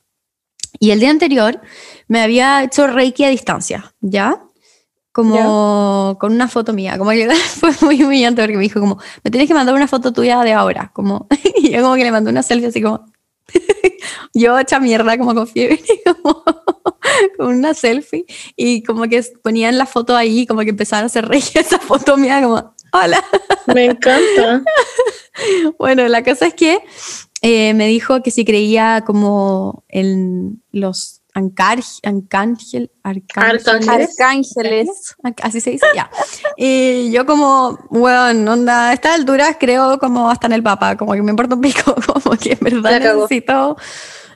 Y 0.80 0.92
el 0.92 1.00
día 1.00 1.10
anterior 1.10 1.62
me 2.08 2.22
había 2.22 2.64
hecho 2.64 2.88
Reiki 2.88 3.24
a 3.24 3.30
distancia, 3.30 3.94
¿ya? 4.02 4.42
Como 5.12 6.18
con 6.20 6.34
una 6.34 6.48
foto 6.48 6.74
mía, 6.74 6.98
como 6.98 7.12
que 7.12 7.30
fue 7.60 7.72
muy 7.82 8.04
humillante 8.04 8.42
porque 8.42 8.58
me 8.58 8.64
dijo 8.64 8.80
como, 8.80 9.00
me 9.24 9.32
tienes 9.32 9.48
que 9.48 9.54
mandar 9.54 9.76
una 9.76 9.88
foto 9.88 10.14
tuya 10.14 10.42
de 10.44 10.54
ahora, 10.54 10.92
como, 10.94 11.28
y 11.58 11.72
yo 11.72 11.82
como 11.82 11.96
que 11.96 12.04
le 12.04 12.12
mandé 12.12 12.30
una 12.30 12.44
selfie 12.44 12.70
así 12.70 12.82
como, 12.82 13.06
yo 14.34 14.58
hecha 14.60 14.80
mierda 14.80 15.18
como 15.18 15.34
con 15.34 15.48
fiebre, 15.48 15.82
como 16.06 16.44
con 17.38 17.48
una 17.48 17.74
selfie, 17.74 18.26
y 18.56 18.84
como 18.84 19.04
que 19.04 19.24
ponían 19.42 19.78
la 19.78 19.86
foto 19.86 20.16
ahí, 20.16 20.46
como 20.46 20.62
que 20.62 20.70
empezaban 20.70 21.04
a 21.04 21.08
hacer 21.08 21.28
Reiki 21.28 21.60
esa 21.60 21.80
foto 21.80 22.18
mía, 22.18 22.42
como, 22.42 22.74
hola. 22.92 23.24
Me 23.74 23.86
encanta. 23.86 24.64
Bueno, 25.78 26.08
la 26.08 26.24
cosa 26.24 26.48
es 26.48 26.54
que 26.54 26.80
eh, 27.42 27.74
me 27.74 27.88
dijo 27.88 28.22
que 28.22 28.32
si 28.32 28.44
creía 28.44 29.04
como 29.06 29.84
en 29.88 30.62
los 30.72 31.19
ancar, 31.34 31.80
ancángel, 32.04 32.92
arcángeles. 33.04 33.68
Arcángeles. 33.88 35.16
Así 35.42 35.62
se 35.62 35.72
dice, 35.72 35.86
ya. 35.96 36.10
Y 36.58 37.12
yo 37.12 37.26
como, 37.26 37.78
bueno, 37.90 38.54
onda, 38.54 38.90
a 38.90 38.94
estas 38.94 39.16
alturas 39.16 39.58
creo 39.60 40.00
como 40.00 40.30
hasta 40.30 40.48
en 40.48 40.54
el 40.54 40.64
Papa, 40.64 40.98
como 40.98 41.14
que 41.14 41.22
me 41.22 41.32
importa 41.32 41.56
un 41.56 41.62
pico, 41.62 41.96
como 42.06 42.36
que 42.38 42.54
en 42.54 42.60
verdad 42.62 43.00
necesito 43.00 43.78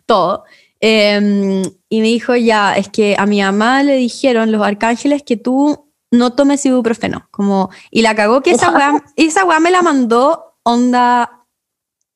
todo. 0.05 0.43
Eh, 0.79 1.63
y 1.89 2.01
me 2.01 2.07
dijo, 2.07 2.35
ya, 2.35 2.75
es 2.75 2.89
que 2.89 3.15
a 3.17 3.25
mi 3.25 3.41
mamá 3.41 3.83
le 3.83 3.95
dijeron 3.95 4.51
los 4.51 4.61
arcángeles 4.61 5.23
que 5.23 5.37
tú 5.37 5.89
no 6.11 6.33
tomes 6.33 6.65
ibuprofeno. 6.65 7.27
Como, 7.31 7.69
y 7.89 8.01
la 8.01 8.15
cagó 8.15 8.41
que 8.41 8.51
esa 8.51 8.71
weá, 8.71 9.03
esa 9.15 9.45
weá 9.45 9.59
me 9.59 9.71
la 9.71 9.81
mandó 9.81 10.57
onda 10.63 11.45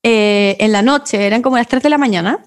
eh, 0.03 0.55
en 0.60 0.72
la 0.72 0.81
noche, 0.81 1.25
eran 1.25 1.41
como 1.41 1.57
las 1.57 1.67
3 1.67 1.84
de 1.84 1.89
la 1.89 1.98
mañana, 1.98 2.43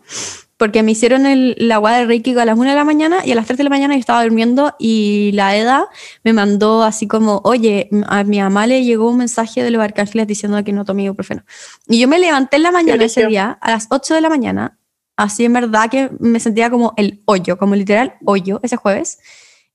porque 0.60 0.82
me 0.82 0.92
hicieron 0.92 1.24
el, 1.24 1.56
la 1.58 1.76
agua 1.76 1.96
de 1.96 2.04
Reiki 2.04 2.38
a 2.38 2.44
las 2.44 2.58
1 2.58 2.68
de 2.68 2.76
la 2.76 2.84
mañana 2.84 3.24
y 3.24 3.32
a 3.32 3.34
las 3.34 3.46
3 3.46 3.56
de 3.56 3.64
la 3.64 3.70
mañana 3.70 3.94
yo 3.94 4.00
estaba 4.00 4.22
durmiendo 4.22 4.74
y 4.78 5.30
la 5.32 5.56
EDA 5.56 5.88
me 6.22 6.34
mandó 6.34 6.82
así 6.82 7.08
como, 7.08 7.40
oye, 7.44 7.88
a 8.06 8.24
mi 8.24 8.40
mamá 8.40 8.66
le 8.66 8.84
llegó 8.84 9.08
un 9.08 9.16
mensaje 9.16 9.62
de 9.62 9.70
los 9.70 9.82
arcángeles 9.82 10.26
diciendo 10.26 10.62
que 10.62 10.74
no 10.74 10.84
tomé 10.84 11.04
ibuprofeno. 11.04 11.44
Y 11.88 11.98
yo 11.98 12.08
me 12.08 12.18
levanté 12.18 12.56
en 12.56 12.64
la 12.64 12.72
mañana 12.72 13.02
ese 13.02 13.26
día, 13.26 13.56
a 13.58 13.70
las 13.70 13.86
8 13.88 14.14
de 14.14 14.20
la 14.20 14.28
mañana, 14.28 14.78
así 15.16 15.46
en 15.46 15.54
verdad 15.54 15.88
que 15.88 16.10
me 16.20 16.38
sentía 16.40 16.68
como 16.68 16.92
el 16.98 17.22
hoyo, 17.24 17.56
como 17.56 17.74
literal 17.74 18.16
hoyo 18.26 18.60
ese 18.62 18.76
jueves. 18.76 19.18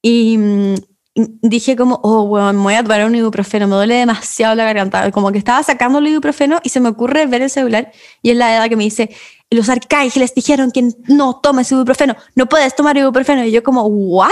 Y 0.03 0.37
mm, 0.37 0.75
dije 1.15 1.75
como, 1.75 1.99
oh, 2.03 2.27
bueno, 2.27 2.51
me 2.53 2.59
voy 2.59 2.73
a 2.73 2.83
tomar 2.83 3.05
un 3.05 3.15
ibuprofeno, 3.15 3.67
me 3.67 3.75
duele 3.75 3.95
demasiado 3.95 4.53
la 4.55 4.65
garganta. 4.65 5.11
Como 5.11 5.31
que 5.31 5.37
estaba 5.37 5.63
sacando 5.63 5.99
el 5.99 6.07
ibuprofeno 6.07 6.59
y 6.63 6.69
se 6.69 6.79
me 6.79 6.89
ocurre 6.89 7.25
ver 7.25 7.41
el 7.41 7.49
celular 7.49 7.91
y 8.21 8.31
es 8.31 8.37
la 8.37 8.55
edad 8.55 8.69
que 8.69 8.75
me 8.75 8.83
dice, 8.83 9.15
los 9.49 9.69
arcángeles 9.69 10.35
dijeron 10.35 10.71
que 10.71 10.89
no 11.07 11.39
tomes 11.39 11.71
ibuprofeno, 11.71 12.15
no 12.35 12.47
puedes 12.47 12.75
tomar 12.75 12.97
ibuprofeno. 12.97 13.45
Y 13.45 13.51
yo 13.51 13.63
como, 13.63 13.83
what? 13.85 14.29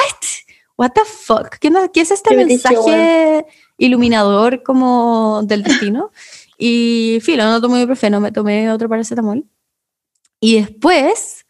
What 0.77 0.91
the 0.91 1.01
fuck? 1.05 1.57
¿Qué, 1.59 1.71
qué 1.93 2.01
es 2.01 2.11
este 2.11 2.35
mensaje 2.35 3.45
iluminador 3.77 4.63
como 4.63 5.41
del 5.43 5.63
destino? 5.63 6.11
y 6.57 7.19
filo, 7.21 7.43
no 7.43 7.59
tomé 7.59 7.79
ibuprofeno, 7.79 8.19
me 8.19 8.31
tomé 8.31 8.71
otro 8.71 8.87
paracetamol. 8.87 9.45
Y 10.39 10.61
después, 10.61 11.45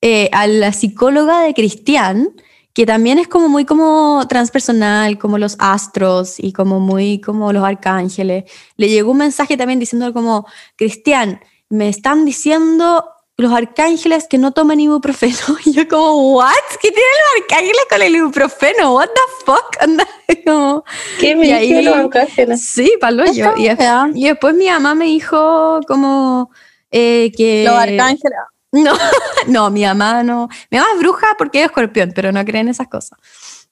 eh, 0.00 0.28
a 0.32 0.46
la 0.46 0.72
psicóloga 0.72 1.42
de 1.42 1.54
Cristian, 1.54 2.30
que 2.74 2.84
también 2.84 3.20
es 3.20 3.28
como 3.28 3.48
muy 3.48 3.64
como 3.64 4.26
transpersonal, 4.28 5.16
como 5.16 5.38
los 5.38 5.56
astros 5.60 6.34
y 6.38 6.52
como 6.52 6.80
muy 6.80 7.20
como 7.20 7.52
los 7.52 7.62
arcángeles. 7.62 8.44
Le 8.76 8.88
llegó 8.88 9.12
un 9.12 9.18
mensaje 9.18 9.56
también 9.56 9.78
diciendo 9.78 10.12
como, 10.12 10.44
Cristian, 10.76 11.40
me 11.68 11.88
están 11.88 12.24
diciendo 12.24 13.08
los 13.36 13.52
arcángeles 13.52 14.26
que 14.28 14.38
no 14.38 14.50
tomen 14.50 14.80
ibuprofeno. 14.80 15.36
Y 15.64 15.72
yo 15.72 15.86
como, 15.86 16.34
¿what? 16.34 16.50
¿Qué 16.82 16.90
tienen 16.90 17.12
los 17.22 17.42
arcángeles 17.42 17.82
con 17.88 18.02
el 18.02 18.16
ibuprofeno? 18.16 18.94
¿What 18.94 19.08
the 19.08 19.44
fuck? 19.46 20.84
¿Qué 21.20 21.36
me 21.36 21.64
y 21.64 21.82
los 21.82 21.94
arcángeles? 21.94 22.60
Sí, 22.66 22.92
palo 23.00 23.24
yo. 23.32 23.54
Y, 23.56 23.68
y, 24.14 24.24
después 24.24 24.52
mi 24.56 24.66
mamá 24.66 24.96
me 24.96 25.04
dijo 25.04 25.78
como 25.86 26.50
eh, 26.90 27.30
que... 27.36 27.62
Los 27.64 27.76
arcángeles 27.76 28.38
no, 28.82 28.92
no, 29.48 29.70
mi 29.70 29.84
mamá 29.84 30.22
no. 30.22 30.48
Mi 30.70 30.78
mamá 30.78 30.90
es 30.94 30.98
bruja 30.98 31.28
porque 31.38 31.60
es 31.60 31.66
escorpión, 31.66 32.12
pero 32.14 32.32
no 32.32 32.44
cree 32.44 32.60
en 32.60 32.68
esas 32.68 32.88
cosas. 32.88 33.18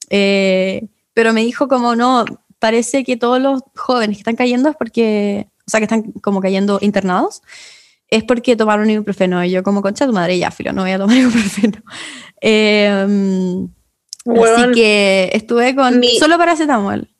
Eh, 0.09 0.87
pero 1.13 1.33
me 1.33 1.41
dijo 1.41 1.67
como 1.67 1.95
no, 1.95 2.25
parece 2.59 3.03
que 3.03 3.17
todos 3.17 3.41
los 3.41 3.61
jóvenes 3.75 4.17
que 4.17 4.21
están 4.21 4.35
cayendo 4.35 4.69
es 4.69 4.75
porque, 4.75 5.47
o 5.67 5.69
sea, 5.69 5.79
que 5.79 5.85
están 5.85 6.03
como 6.21 6.41
cayendo 6.41 6.79
internados, 6.81 7.41
es 8.07 8.23
porque 8.23 8.55
tomaron 8.55 8.89
ibuprofeno. 8.89 9.43
Y 9.43 9.51
yo 9.51 9.63
como 9.63 9.81
concha 9.81 10.05
tu 10.05 10.13
madre, 10.13 10.37
ya, 10.37 10.51
filo, 10.51 10.71
no 10.71 10.83
voy 10.83 10.91
a 10.91 10.97
tomar 10.97 11.17
ibuprofeno. 11.17 11.83
Eh, 12.41 13.67
así 14.25 14.71
que 14.73 15.29
estuve 15.33 15.75
con 15.75 16.01
solo 16.19 16.37
paracetamol. 16.37 17.12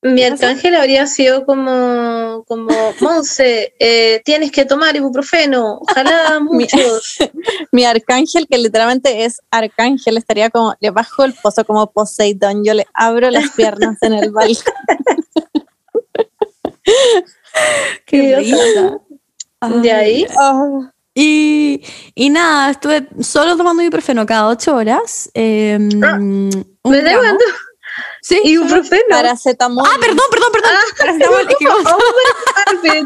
Mi 0.00 0.22
arcángel 0.22 0.76
habría 0.76 1.08
sido 1.08 1.44
como, 1.44 2.44
como 2.46 2.68
Monse, 3.00 3.74
eh, 3.80 4.22
tienes 4.24 4.52
que 4.52 4.64
tomar 4.64 4.94
ibuprofeno, 4.94 5.78
ojalá 5.80 6.40
muchos. 6.40 7.18
mi, 7.72 7.84
arcángel, 7.84 8.46
que 8.48 8.58
literalmente 8.58 9.24
es 9.24 9.40
arcángel, 9.50 10.16
estaría 10.16 10.50
como, 10.50 10.74
le 10.80 10.90
bajo 10.90 11.24
el 11.24 11.34
pozo 11.34 11.64
como 11.64 11.90
Poseidón, 11.90 12.64
yo 12.64 12.74
le 12.74 12.86
abro 12.94 13.30
las 13.30 13.50
piernas 13.50 13.98
en 14.02 14.14
el 14.14 14.30
balcón. 14.30 14.74
Qué 18.06 18.36
risa. 18.36 19.00
De 19.82 19.92
ahí. 19.92 20.26
Ah. 20.38 20.92
Y, 21.12 21.82
y, 22.14 22.30
nada, 22.30 22.70
estuve 22.70 23.08
solo 23.20 23.56
tomando 23.56 23.82
ibuprofeno 23.82 24.24
cada 24.24 24.46
ocho 24.46 24.76
horas. 24.76 25.28
Eh, 25.34 25.76
ah, 26.04 26.16
un 26.16 26.66
Sí, 28.20 28.40
ibuprofeno. 28.44 29.02
Paracetamol. 29.10 29.86
Ah, 29.86 29.96
perdón, 30.00 30.26
perdón, 30.30 30.52
perdón. 30.52 30.70
Ah, 30.74 30.84
paracetamol. 30.98 31.46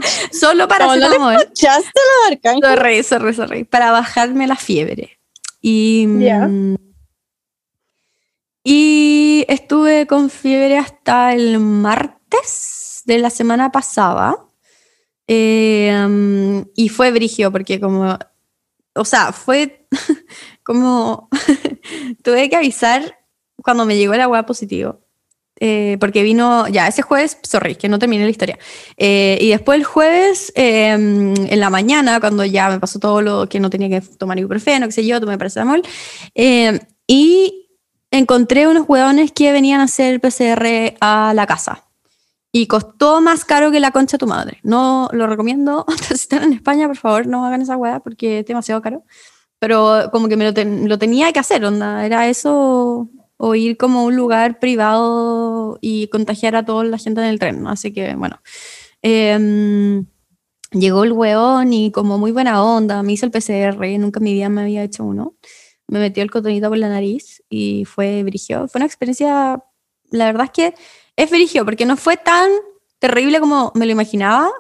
Solo 0.33 0.69
paracetamol. 0.69 1.35
Escuchaste 1.35 2.01
la 2.01 2.31
marca? 2.31 2.55
Sorry, 2.75 3.03
sorry, 3.03 3.35
sorry. 3.35 3.65
Para 3.65 3.93
bajarme 3.93 4.47
la 4.47 4.57
fiebre. 4.57 5.19
Y, 5.61 6.07
mm, 6.09 6.75
y 8.65 9.45
estuve 9.49 10.07
con 10.07 10.31
fiebre 10.31 10.79
hasta 10.79 11.33
el 11.35 11.59
martes 11.59 13.03
de 13.05 13.19
la 13.19 13.31
semana 13.31 13.71
pasada. 13.71 14.37
Eh, 15.27 16.07
mm, 16.09 16.63
y 16.75 16.89
fue 16.89 17.11
brigio 17.11 17.51
porque 17.53 17.81
como, 17.81 18.19
o 18.95 19.05
sea, 19.05 19.33
fue 19.33 19.87
como, 20.63 21.29
tuve 22.23 22.51
que 22.51 22.57
avisar 22.57 23.19
cuando 23.63 23.87
me 23.87 23.97
llegó 23.97 24.15
el 24.15 24.21
agua 24.21 24.45
positivo. 24.45 25.01
Eh, 25.65 25.97
porque 26.01 26.25
vino, 26.25 26.67
ya, 26.67 26.89
ese 26.89 27.03
jueves, 27.03 27.39
sorry, 27.45 27.77
que 27.77 27.89
no 27.89 28.01
terminé 28.01 28.25
la 28.25 28.31
historia. 28.31 28.59
Eh, 28.97 29.39
y 29.41 29.51
después 29.51 29.79
el 29.79 29.85
jueves, 29.85 30.53
em, 30.57 31.35
en 31.37 31.61
la 31.61 31.71
mañana, 31.71 32.19
cuando 32.19 32.45
ya 32.45 32.69
me 32.69 32.81
pasó 32.81 32.99
todo 32.99 33.23
lo 33.23 33.49
que 33.49 33.61
no 33.61 33.71
tenía 33.71 33.89
que 33.89 34.01
tomar 34.01 34.39
ibuprofeno, 34.41 34.87
qué 34.87 34.93
sé 34.93 35.07
yo, 35.07 35.21
tomé 35.21 35.39
paracetamol, 35.39 35.83
eh, 36.35 36.81
y 37.07 37.69
encontré 38.11 38.67
unos 38.67 38.89
hueones 38.89 39.31
que 39.31 39.53
venían 39.53 39.81
a 39.81 39.85
hacer 39.85 40.21
PCR 40.21 40.97
a 41.01 41.33
la 41.33 41.47
casa. 41.47 41.85
Y 42.51 42.67
costó 42.67 43.21
más 43.21 43.45
caro 43.45 43.71
que 43.71 43.79
la 43.79 43.93
concha 43.93 44.17
de 44.17 44.19
tu 44.19 44.27
madre. 44.27 44.59
No 44.65 45.09
lo 45.13 45.27
recomiendo. 45.29 45.87
si 46.09 46.15
están 46.15 46.43
en 46.43 46.55
España, 46.55 46.89
por 46.89 46.97
favor, 46.97 47.27
no 47.29 47.47
hagan 47.47 47.63
esa 47.63 47.77
hueá 47.77 48.01
porque 48.01 48.41
es 48.41 48.47
demasiado 48.47 48.83
caro. 48.83 49.05
Pero 49.61 50.11
como 50.11 50.29
que 50.29 50.37
me 50.37 50.51
lo, 50.51 50.65
lo 50.89 50.99
tenía 50.99 51.33
que 51.33 51.39
hacer, 51.39 51.65
onda. 51.65 52.05
Era 52.05 52.29
eso 52.29 53.09
o 53.45 53.57
ir 53.57 53.77
como 53.77 53.99
a 53.99 54.03
un 54.05 54.15
lugar 54.15 54.61
privado 54.61 55.77
y 55.81 56.07
contagiar 56.09 56.55
a 56.55 56.65
toda 56.65 56.85
la 56.85 56.97
gente 56.97 57.23
en 57.23 57.27
el 57.27 57.41
tren. 57.41 57.67
Así 57.67 57.93
que, 57.93 58.15
bueno. 58.15 58.41
Em, 59.03 60.07
llegó 60.71 61.03
el 61.03 61.11
weón 61.11 61.73
y 61.73 61.91
como 61.91 62.19
muy 62.19 62.31
buena 62.31 62.63
onda, 62.63 63.03
me 63.03 63.15
hizo 63.15 63.27
el 63.27 63.33
PCR, 63.33 63.99
nunca 63.99 64.21
en 64.21 64.25
mi 64.25 64.33
vida 64.33 64.49
me 64.49 64.63
había 64.63 64.85
hecho 64.85 65.03
uno. 65.05 65.35
Me 65.89 65.99
metió 65.99 66.23
el 66.23 66.31
cotonito 66.31 66.69
por 66.69 66.79
la 66.79 66.89
nariz 66.89 67.43
y 67.51 67.85
fue 67.85 68.23
brigio. 68.23 68.69
Fue 68.69 68.79
una 68.79 68.87
experiencia, 68.87 69.61
la 70.13 70.27
verdad 70.27 70.45
es 70.45 70.53
que 70.53 70.75
es 71.17 71.29
brigio 71.29 71.65
porque 71.65 71.85
no 71.85 71.97
fue 71.97 72.17
tan 72.17 72.49
terrible 73.01 73.41
como 73.41 73.73
me 73.75 73.87
lo 73.87 73.93
imaginaba, 73.93 74.53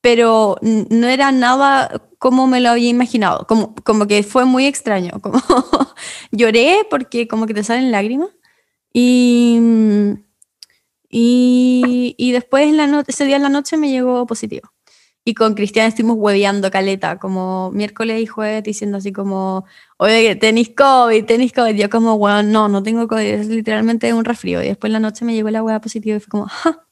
pero 0.00 0.56
no 0.62 1.06
era 1.06 1.30
nada 1.30 2.10
como 2.26 2.48
me 2.48 2.60
lo 2.60 2.70
había 2.70 2.88
imaginado, 2.88 3.46
como, 3.46 3.72
como 3.84 4.08
que 4.08 4.24
fue 4.24 4.44
muy 4.44 4.66
extraño, 4.66 5.12
como 5.22 5.40
lloré 6.32 6.78
porque 6.90 7.28
como 7.28 7.46
que 7.46 7.54
te 7.54 7.62
salen 7.62 7.92
lágrimas 7.92 8.30
y, 8.92 9.60
y, 11.08 12.16
y 12.18 12.32
después 12.32 12.66
en 12.66 12.78
la 12.78 13.04
ese 13.06 13.26
día 13.26 13.36
en 13.36 13.42
la 13.42 13.48
noche 13.48 13.76
me 13.76 13.90
llegó 13.90 14.26
positivo. 14.26 14.72
Y 15.24 15.34
con 15.34 15.54
Cristian 15.54 15.86
estuvimos 15.86 16.16
hueveando 16.18 16.68
caleta, 16.72 17.20
como 17.20 17.70
miércoles 17.70 18.20
y 18.20 18.26
jueves, 18.26 18.64
diciendo 18.64 18.98
así 18.98 19.12
como, 19.12 19.64
oye, 19.96 20.34
tenéis 20.34 20.70
COVID, 20.76 21.26
tenéis 21.26 21.52
COVID. 21.52 21.76
yo 21.76 21.88
como, 21.90 22.18
bueno, 22.18 22.42
no, 22.42 22.68
no 22.68 22.82
tengo 22.82 23.06
COVID, 23.06 23.24
es 23.24 23.46
literalmente 23.46 24.12
un 24.12 24.24
resfrío. 24.24 24.64
Y 24.64 24.66
después 24.66 24.88
en 24.88 24.94
la 24.94 25.00
noche 25.00 25.24
me 25.24 25.34
llegó 25.34 25.50
la 25.50 25.62
hueá 25.62 25.80
positiva 25.80 26.16
y 26.16 26.20
fue 26.20 26.28
como, 26.28 26.46
ja, 26.48 26.86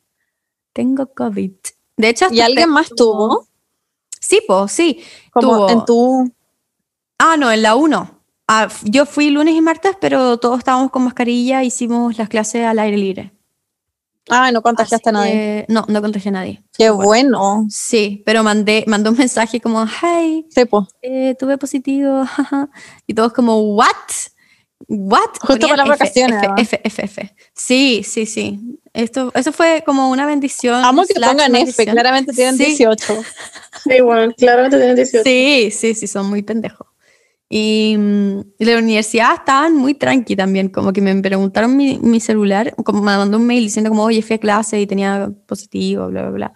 tengo 0.73 1.13
COVID. 1.13 1.53
De 1.97 2.09
hecho, 2.09 2.27
¿y 2.31 2.41
alguien 2.41 2.71
más 2.71 2.91
tuvo? 2.91 3.49
Sí, 4.25 4.41
pues, 4.47 4.73
sí. 4.73 5.05
Como 5.31 5.69
en 5.69 5.85
tu... 5.85 6.33
Ah, 7.19 7.37
no, 7.37 7.51
en 7.53 7.63
la 7.63 7.77
1. 7.77 8.11
Ah, 8.49 8.69
yo 8.83 9.07
fui 9.07 9.31
lunes 9.31 9.55
y 9.55 9.61
martes, 9.61 9.97
pero 10.01 10.39
todos 10.39 10.59
estábamos 10.59 10.91
con 10.91 11.05
mascarilla, 11.05 11.63
hicimos 11.63 12.17
las 12.19 12.29
clases 12.29 12.65
al 12.65 12.79
aire 12.79 12.97
libre. 12.97 13.33
Ah, 14.31 14.51
no 14.51 14.63
contagiaste 14.63 15.11
a 15.11 15.13
nadie. 15.13 15.67
no, 15.69 15.85
no 15.89 16.01
contagié 16.01 16.31
a 16.31 16.33
nadie. 16.33 16.63
Qué 16.77 16.89
bueno. 16.89 17.67
Sí, 17.69 18.23
pero 18.25 18.43
mandé, 18.43 18.85
mandé 18.87 19.11
un 19.11 19.17
mensaje 19.17 19.61
como, 19.61 19.85
hey, 20.01 20.47
eh, 21.03 21.35
tuve 21.39 21.59
positivo, 21.59 22.25
y 23.07 23.13
todos 23.15 23.33
como, 23.35 23.75
what? 23.75 23.91
What? 24.89 25.39
Justo 25.41 25.69
para 25.69 25.85
las 25.85 25.89
vacaciones. 25.89 26.43
F, 26.59 26.77
F, 26.77 26.81
F, 26.85 27.05
F. 27.05 27.37
Sí, 27.55 28.03
sí, 28.03 28.25
sí. 28.25 28.81
Esto, 28.95 29.33
eso 29.35 29.53
fue 29.53 29.83
como 29.85 30.09
una 30.09 30.25
bendición. 30.25 30.85
Amo 30.85 31.03
que 31.05 31.15
pongan 31.15 31.55
F, 31.57 31.85
claramente 31.85 32.33
tienen 32.33 32.57
18. 32.57 33.23
Sí, 33.83 34.01
bueno, 34.01 34.33
claramente 34.35 34.77
tienen 34.77 34.95
18. 34.95 35.25
Sí, 35.25 35.71
sí, 35.73 35.95
sí, 35.95 36.07
son 36.07 36.31
muy 36.31 36.43
pendejos. 36.43 36.87
Y, 37.51 37.97
mm, 37.99 38.41
la 38.59 38.79
universidad 38.79 39.35
estaban 39.35 39.75
muy 39.75 39.95
tranqui 39.95 40.37
también, 40.37 40.69
como 40.69 40.93
que 40.93 41.01
me 41.01 41.15
preguntaron 41.21 41.77
mi, 41.77 41.99
mi, 41.99 42.21
celular, 42.21 42.73
como 42.85 43.01
me 43.01 43.17
mandó 43.17 43.37
un 43.37 43.47
mail 43.47 43.65
diciendo 43.65 43.91
como, 43.91 44.05
oye, 44.05 44.23
fui 44.23 44.37
a 44.37 44.39
clase 44.39 44.81
y 44.81 44.87
tenía 44.87 45.29
positivo, 45.47 46.07
bla, 46.07 46.23
bla, 46.23 46.31
bla. 46.31 46.55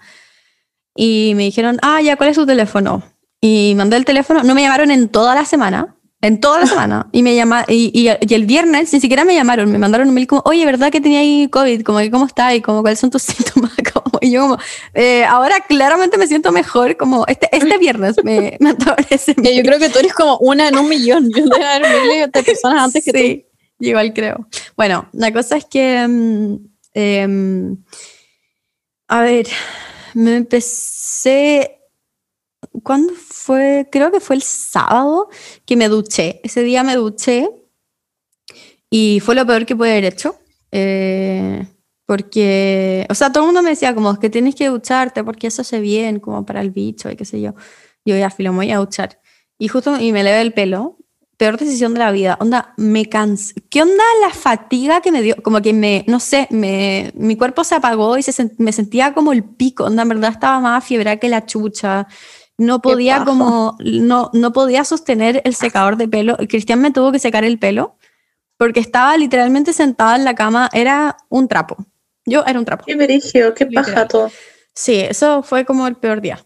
Y 0.95 1.33
me 1.35 1.42
dijeron, 1.42 1.78
ah, 1.83 2.00
ya, 2.00 2.16
¿cuál 2.16 2.30
es 2.30 2.37
su 2.37 2.47
teléfono? 2.47 3.02
Y 3.40 3.75
mandé 3.76 3.97
el 3.97 4.04
teléfono, 4.04 4.45
no 4.45 4.54
me 4.54 4.62
llamaron 4.62 4.92
en 4.92 5.09
toda 5.09 5.35
la 5.35 5.45
semana, 5.45 5.97
En 6.21 6.41
toda 6.41 6.59
la 6.59 6.67
semana. 6.67 7.09
Y 7.13 7.23
me 7.23 7.37
llama, 7.37 7.65
y, 7.69 7.93
y, 7.95 8.09
y 8.29 8.35
el 8.35 8.45
viernes 8.45 8.93
ni 8.93 9.01
siquiera 9.01 9.25
me 9.25 9.37
llamaron, 9.37 9.71
me 9.71 9.79
mandaron 9.79 10.09
un 10.09 10.15
mail 10.15 10.27
como, 10.27 10.43
oye, 10.47 10.67
¿verdad 10.67 10.91
que 10.91 11.01
tenía 11.01 11.21
ahí 11.21 11.49
COVID? 11.49 11.83
Como 11.83 11.99
que, 12.01 12.11
¿cómo 12.11 12.27
está? 12.27 12.53
Y 12.57 12.61
como, 12.61 12.81
¿cuáles 12.83 12.99
son 12.99 13.11
tus 13.11 13.23
síntomas? 13.25 13.73
Como, 13.93 14.19
y 14.21 14.33
yo 14.33 14.41
como, 14.43 14.59
eh, 14.95 15.25
ahora 15.25 15.61
claramente 15.69 16.19
me 16.19 16.27
siento 16.27 16.51
mejor, 16.51 16.97
como 16.97 17.25
este, 17.29 17.49
este 17.53 17.79
viernes 17.79 18.17
me 18.25 18.57
mandaron 18.61 18.97
ese 19.11 19.35
Que 19.37 19.43
mail. 19.43 19.57
yo 19.59 19.63
creo 19.63 19.79
que 19.79 19.91
tú 19.91 20.01
eres 20.01 20.13
como 20.13 20.39
una 20.39 20.67
en 20.69 20.77
un 20.77 20.89
millón. 20.89 21.31
Yo 21.31 21.45
debe 21.47 21.65
haber 21.65 22.03
miles 22.03 22.33
de 22.33 22.43
personas 22.43 22.83
antes 22.83 23.05
que 23.05 23.13
tú. 23.13 23.19
sí, 23.19 23.47
igual 23.79 24.13
creo. 24.13 24.49
Bueno, 24.77 25.09
la 25.13 25.33
cosa 25.33 25.57
es 25.57 25.67
que, 25.67 26.05
mm, 26.09 26.57
em, 26.95 27.77
a 29.07 29.21
ver, 29.23 29.47
me 30.15 30.35
empecé, 30.37 31.77
¿cuándo 32.80 33.12
fue? 33.14 33.88
Creo 33.92 34.11
que 34.12 34.20
fue 34.20 34.37
el 34.37 34.42
sábado 34.42 35.28
que 35.66 35.76
me 35.76 35.88
duché. 35.88 36.40
Ese 36.44 36.62
día 36.62 36.82
me 36.85 36.97
duché 36.97 37.49
y 38.90 39.20
fue 39.20 39.35
lo 39.35 39.47
peor 39.47 39.66
que 39.66 39.76
pude 39.76 39.90
haber 39.92 40.04
hecho. 40.04 40.37
eh, 40.73 41.66
porque, 42.06 43.06
o 43.11 43.14
sea, 43.14 43.30
todo 43.32 43.44
el 43.44 43.49
mundo 43.49 43.62
me 43.62 43.70
decía 43.70 43.94
como 43.94 44.11
"Es 44.12 44.18
que 44.18 44.30
tienes 44.30 44.54
que 44.54 44.68
ducharte 44.68 45.23
porque 45.25 45.47
eso 45.49 45.61
hace 45.62 45.78
bien, 45.80 46.20
como 46.20 46.44
para 46.47 46.62
el 46.62 46.70
bicho 46.70 47.11
y 47.11 47.16
qué 47.16 47.25
sé 47.26 47.40
yo. 47.40 47.54
Yo 48.04 48.16
ya, 48.16 48.30
filo, 48.30 48.50
me 48.52 48.58
voy 48.58 48.70
a 48.73 48.78
duchar. 48.78 49.20
Y 49.58 49.68
justo, 49.68 49.99
y 50.00 50.12
me 50.12 50.25
levé 50.25 50.40
el 50.40 50.54
pelo. 50.54 50.97
Peor 51.37 51.58
decisión 51.58 51.92
de 51.94 52.00
la 52.00 52.11
vida. 52.11 52.37
Onda, 52.40 52.73
me 52.78 53.06
cansé. 53.06 53.54
¿Qué 53.70 53.82
onda 53.82 54.02
la 54.23 54.30
fatiga 54.30 55.00
que 55.02 55.12
me 55.12 55.20
dio? 55.23 55.37
Como 55.42 55.61
que 55.62 55.73
me, 55.75 56.04
no 56.08 56.18
sé, 56.20 56.49
me, 56.50 57.12
mi 57.14 57.37
cuerpo 57.37 57.62
se 57.64 57.75
apagó 57.76 58.16
y 58.18 58.23
se 58.23 58.50
me 58.58 58.73
sentía 58.73 59.12
como 59.14 59.32
el 59.32 59.44
pico. 59.44 59.85
Onda, 59.85 60.02
en 60.02 60.08
verdad 60.08 60.30
estaba 60.32 60.61
más 60.61 60.82
fiebre 60.85 61.18
que 61.20 61.28
la 61.28 61.44
chucha. 61.47 62.06
No 62.59 62.83
podía 62.83 63.25
como, 63.25 63.77
no, 63.81 64.31
no 64.35 64.53
podía 64.53 64.85
sostener 64.85 65.41
el 65.45 65.55
secador 65.55 65.97
de 65.97 66.09
pelo. 66.09 66.37
Cristian 66.49 66.81
me 66.81 66.91
tuvo 66.91 67.12
que 67.12 67.21
secar 67.21 67.45
el 67.45 67.59
pelo 67.59 67.97
porque 68.57 68.81
estaba 68.81 69.17
literalmente 69.17 69.73
sentada 69.73 70.17
en 70.17 70.25
la 70.25 70.35
cama. 70.35 70.69
Era 70.73 71.17
un 71.29 71.47
trapo. 71.47 71.77
Yo 72.27 72.45
era 72.47 72.59
un 72.59 72.65
trapo. 72.65 72.85
Qué 72.87 72.97
perigio, 72.97 73.55
qué 73.55 73.67
paja 73.67 74.09
todo. 74.09 74.31
Sí, 74.75 74.97
eso 74.97 75.43
fue 75.43 75.65
como 75.65 75.87
el 75.87 75.95
peor 75.97 76.21
día. 76.21 76.45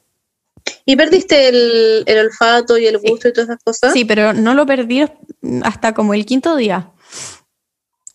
¿Y 0.84 0.94
perdiste 0.96 1.48
el, 1.48 2.04
el 2.06 2.18
olfato 2.26 2.78
y 2.78 2.86
el 2.86 3.00
Sí. 3.00 3.08
gusto 3.08 3.28
y 3.28 3.32
todas 3.32 3.48
esas 3.48 3.62
cosas? 3.64 3.92
Sí, 3.92 4.04
pero 4.04 4.32
no 4.32 4.54
lo 4.54 4.64
perdí 4.64 5.04
hasta 5.64 5.92
como 5.92 6.14
el 6.14 6.24
quinto 6.24 6.54
día. 6.56 6.91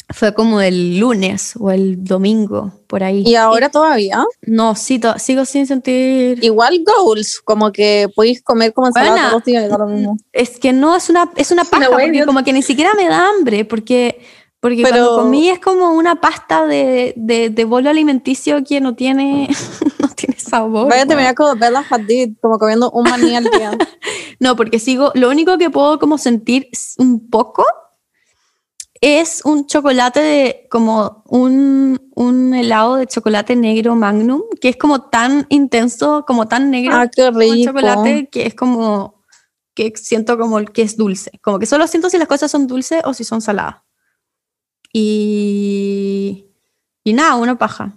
Fue 0.10 0.34
como 0.34 0.62
el 0.62 1.00
lunes 1.00 1.54
o 1.60 1.70
el 1.70 2.02
domingo, 2.04 2.72
por 2.88 3.04
ahí. 3.04 3.24
Y 3.26 3.36
ahora 3.36 3.70
todavía, 3.70 4.24
No, 4.42 4.74
sí, 4.76 5.00
to- 5.00 5.20
sigo 5.20 5.44
sin 5.44 5.68
sentir... 5.68 6.42
igual 6.44 6.82
goals, 6.86 7.42
como 7.44 7.74
que 7.74 8.08
podéis 8.16 8.42
comer 8.42 8.74
como 8.74 8.88
ensalada 8.88 9.32
todos 9.32 9.44
días 9.44 9.66
y 9.66 9.68
da 9.68 9.78
lo 9.78 9.88
mismo. 9.88 10.18
Es 10.32 10.60
que 10.60 10.72
no, 10.72 10.96
es 10.96 11.10
una, 11.10 11.30
es 11.36 11.52
una 11.52 11.64
buena 11.72 11.90
porque 11.90 12.24
como 12.26 12.44
que 12.44 12.54
ni 12.54 12.62
siquiera 12.62 12.94
me 12.94 13.10
da 13.10 13.28
hambre, 13.30 13.66
porque, 13.66 14.22
porque 14.62 14.82
Pero- 14.84 14.90
cuando 15.08 15.18
comí 15.24 15.50
es 15.50 15.60
como 15.60 15.92
una 15.92 16.22
pasta 16.22 16.66
de, 16.66 17.14
de, 17.18 17.50
de 17.50 17.66
bolo 17.66 17.90
alimenticio 17.90 18.64
que 18.64 18.80
no 18.80 18.96
tiene, 18.96 19.50
no 20.00 20.08
tiene 20.16 20.40
sabor. 20.40 20.88
Vaya 20.90 21.04
a 21.04 21.06
terminar 21.06 21.36
como 21.36 21.54
Bella 21.58 21.84
Hadid, 21.90 22.38
como 22.42 22.58
comiendo 22.60 22.90
un 22.92 23.04
maní 23.10 23.36
al 23.36 23.44
día. 23.44 23.78
No, 24.40 24.56
porque 24.56 24.78
sigo, 24.78 25.12
lo 25.16 25.30
único 25.32 25.58
que 25.58 25.72
puedo 25.72 25.98
como 25.98 26.20
sentir 26.20 26.70
un 27.00 27.28
poco 27.28 27.66
es 29.02 29.42
un 29.46 29.68
chocolate 29.68 30.20
de, 30.20 30.68
como 30.70 31.24
un, 31.28 32.12
un 32.16 32.54
helado 32.54 32.96
de 32.96 33.08
chocolate 33.08 33.56
negro 33.56 33.96
magnum, 33.96 34.42
que 34.60 34.70
es 34.70 34.78
como 34.78 35.10
tan 35.10 35.46
intenso, 35.50 36.26
como 36.26 36.48
tan 36.48 36.72
negro, 36.72 36.96
ah, 36.96 37.08
qué 37.08 37.32
rico. 37.32 37.72
chocolate, 37.72 38.30
que 38.30 38.46
es 38.46 38.56
como, 38.56 39.24
que 39.74 39.94
siento 39.96 40.38
como 40.38 40.64
que 40.66 40.82
es 40.82 40.98
dulce. 40.98 41.32
Como 41.42 41.60
que 41.60 41.66
solo 41.66 41.88
siento 41.88 42.10
si 42.10 42.18
las 42.18 42.28
cosas 42.28 42.50
son 42.50 42.68
dulces 42.68 43.02
o 43.06 43.14
si 43.14 43.24
son 43.24 43.42
saladas. 43.42 43.78
Y, 44.92 46.48
y 47.04 47.14
nada, 47.14 47.36
una 47.36 47.58
paja. 47.58 47.94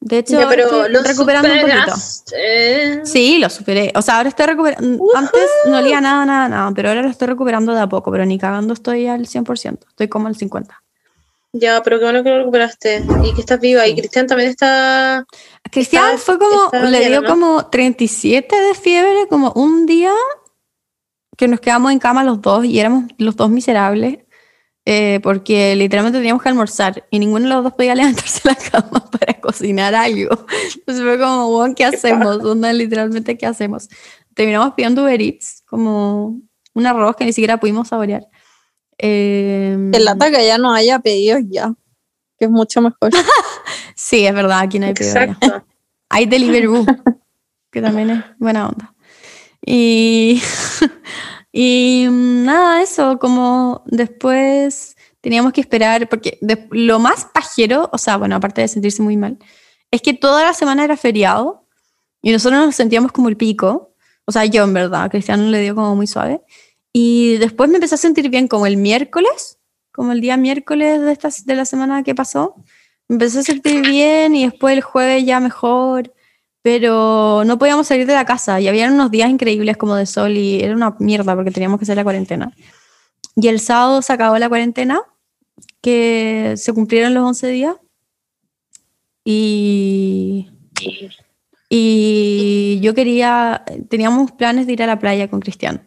De 0.00 0.18
hecho, 0.18 0.34
Ya, 0.40 0.48
estoy 0.48 0.92
lo 0.92 1.02
recuperando 1.02 1.48
un 1.52 1.60
poquito. 1.60 1.96
superaste. 1.96 3.04
Sí, 3.06 3.38
lo 3.38 3.50
superé. 3.50 3.92
O 3.96 4.02
sea, 4.02 4.18
ahora 4.18 4.28
estoy 4.28 4.46
recuperando. 4.46 5.04
Antes 5.14 5.42
no 5.66 5.78
olía 5.78 6.00
nada, 6.00 6.24
nada, 6.24 6.48
nada, 6.48 6.70
pero 6.74 6.88
ahora 6.90 7.02
lo 7.02 7.08
estoy 7.08 7.26
recuperando 7.28 7.74
de 7.74 7.80
a 7.80 7.88
poco, 7.88 8.12
pero 8.12 8.24
ni 8.24 8.38
cagando 8.38 8.74
estoy 8.74 9.06
al 9.08 9.26
100%. 9.26 9.78
Estoy 9.88 10.08
como 10.08 10.28
al 10.28 10.36
50%. 10.36 10.68
Ya, 11.52 11.82
pero 11.82 11.98
qué 11.98 12.04
bueno 12.04 12.22
que 12.22 12.28
lo 12.30 12.38
recuperaste 12.40 13.02
y 13.24 13.34
que 13.34 13.40
estás 13.40 13.58
viva. 13.58 13.86
Y 13.88 13.96
Cristian 13.96 14.26
también 14.26 14.50
está. 14.50 15.24
Cristian 15.70 16.04
Está- 16.14 16.18
fue 16.18 16.38
como, 16.38 16.70
le 16.88 17.08
dio 17.08 17.22
¿no? 17.22 17.28
como 17.28 17.66
37 17.66 18.54
de 18.54 18.74
fiebre, 18.74 19.26
como 19.28 19.52
un 19.52 19.86
día 19.86 20.12
que 21.36 21.48
nos 21.48 21.60
quedamos 21.60 21.90
en 21.92 21.98
cama 21.98 22.22
los 22.22 22.40
dos 22.42 22.64
y 22.64 22.78
éramos 22.78 23.04
los 23.18 23.34
dos 23.36 23.48
miserables, 23.50 24.18
eh, 24.90 25.20
porque 25.22 25.76
literalmente 25.76 26.18
teníamos 26.18 26.42
que 26.42 26.48
almorzar 26.48 27.06
y 27.10 27.18
ninguno 27.18 27.46
de 27.46 27.54
los 27.54 27.62
dos 27.62 27.74
podía 27.74 27.94
levantarse 27.94 28.40
de 28.42 28.54
la 28.54 28.56
cama 28.56 29.04
para 29.10 29.38
cocinar 29.38 29.94
algo. 29.94 30.46
Entonces 30.76 31.04
fue 31.04 31.18
como, 31.18 31.50
bueno, 31.50 31.74
¿qué 31.76 31.84
hacemos? 31.84 32.42
Onda, 32.42 32.72
literalmente, 32.72 33.36
¿qué 33.36 33.44
hacemos? 33.44 33.90
Terminamos 34.32 34.72
pidiendo 34.72 35.02
Uber 35.02 35.20
Eats, 35.20 35.62
como 35.66 36.40
un 36.72 36.86
arroz 36.86 37.16
que 37.16 37.26
ni 37.26 37.34
siquiera 37.34 37.60
pudimos 37.60 37.88
saborear. 37.88 38.28
Eh, 38.96 39.76
El 39.92 40.04
lata 40.06 40.30
que 40.30 40.46
ya 40.46 40.56
no 40.56 40.72
haya 40.72 41.00
pedidos 41.00 41.42
ya, 41.50 41.74
que 42.38 42.46
es 42.46 42.50
mucho 42.50 42.80
mejor. 42.80 43.10
Sí, 43.94 44.24
es 44.24 44.32
verdad, 44.32 44.60
aquí 44.60 44.78
no 44.78 44.86
hay 44.86 44.94
pedido 44.94 45.36
ya. 45.38 45.66
Hay 46.08 46.24
Deliveroo, 46.24 46.86
que 47.70 47.82
también 47.82 48.08
es 48.08 48.24
buena 48.38 48.68
onda. 48.68 48.94
Y, 49.66 50.40
y 51.52 52.06
mm, 52.10 52.44
nada, 52.44 52.82
eso, 52.82 53.18
como 53.18 53.82
después 53.86 54.96
teníamos 55.20 55.52
que 55.52 55.60
esperar, 55.60 56.08
porque 56.08 56.38
de- 56.40 56.68
lo 56.70 56.98
más 56.98 57.26
pajero, 57.32 57.88
o 57.92 57.98
sea, 57.98 58.16
bueno, 58.16 58.36
aparte 58.36 58.60
de 58.60 58.68
sentirse 58.68 59.02
muy 59.02 59.16
mal, 59.16 59.38
es 59.90 60.02
que 60.02 60.14
toda 60.14 60.44
la 60.44 60.52
semana 60.54 60.84
era 60.84 60.96
feriado 60.96 61.66
y 62.22 62.32
nosotros 62.32 62.60
nos 62.64 62.74
sentíamos 62.76 63.12
como 63.12 63.28
el 63.28 63.36
pico. 63.36 63.94
O 64.26 64.32
sea, 64.32 64.44
yo 64.44 64.64
en 64.64 64.74
verdad, 64.74 65.04
a 65.04 65.08
Cristiano 65.08 65.44
le 65.50 65.60
dio 65.62 65.74
como 65.74 65.96
muy 65.96 66.06
suave. 66.06 66.42
Y 66.92 67.36
después 67.38 67.70
me 67.70 67.76
empecé 67.76 67.94
a 67.94 67.98
sentir 67.98 68.28
bien 68.28 68.48
como 68.48 68.66
el 68.66 68.76
miércoles, 68.76 69.58
como 69.92 70.12
el 70.12 70.20
día 70.20 70.36
miércoles 70.36 71.00
de, 71.00 71.12
esta, 71.12 71.30
de 71.44 71.54
la 71.54 71.64
semana 71.64 72.02
que 72.02 72.14
pasó. 72.14 72.54
Me 73.08 73.14
empecé 73.14 73.38
a 73.38 73.42
sentir 73.42 73.80
bien 73.82 74.34
y 74.36 74.44
después 74.44 74.74
el 74.76 74.82
jueves 74.82 75.24
ya 75.24 75.40
mejor, 75.40 76.12
pero 76.70 77.44
no 77.46 77.58
podíamos 77.58 77.86
salir 77.86 78.06
de 78.06 78.12
la 78.12 78.26
casa 78.26 78.60
y 78.60 78.68
había 78.68 78.92
unos 78.92 79.10
días 79.10 79.30
increíbles 79.30 79.78
como 79.78 79.94
de 79.94 80.04
sol 80.04 80.36
y 80.36 80.62
era 80.62 80.76
una 80.76 80.94
mierda 80.98 81.34
porque 81.34 81.50
teníamos 81.50 81.78
que 81.78 81.84
hacer 81.84 81.96
la 81.96 82.04
cuarentena. 82.04 82.52
Y 83.36 83.48
el 83.48 83.58
sábado 83.58 84.02
se 84.02 84.12
acabó 84.12 84.36
la 84.36 84.50
cuarentena, 84.50 85.00
que 85.80 86.52
se 86.58 86.74
cumplieron 86.74 87.14
los 87.14 87.24
11 87.24 87.46
días 87.46 87.76
y, 89.24 90.50
y 91.70 92.80
yo 92.82 92.92
quería, 92.92 93.64
teníamos 93.88 94.32
planes 94.32 94.66
de 94.66 94.74
ir 94.74 94.82
a 94.82 94.86
la 94.86 94.98
playa 94.98 95.30
con 95.30 95.40
Cristian. 95.40 95.86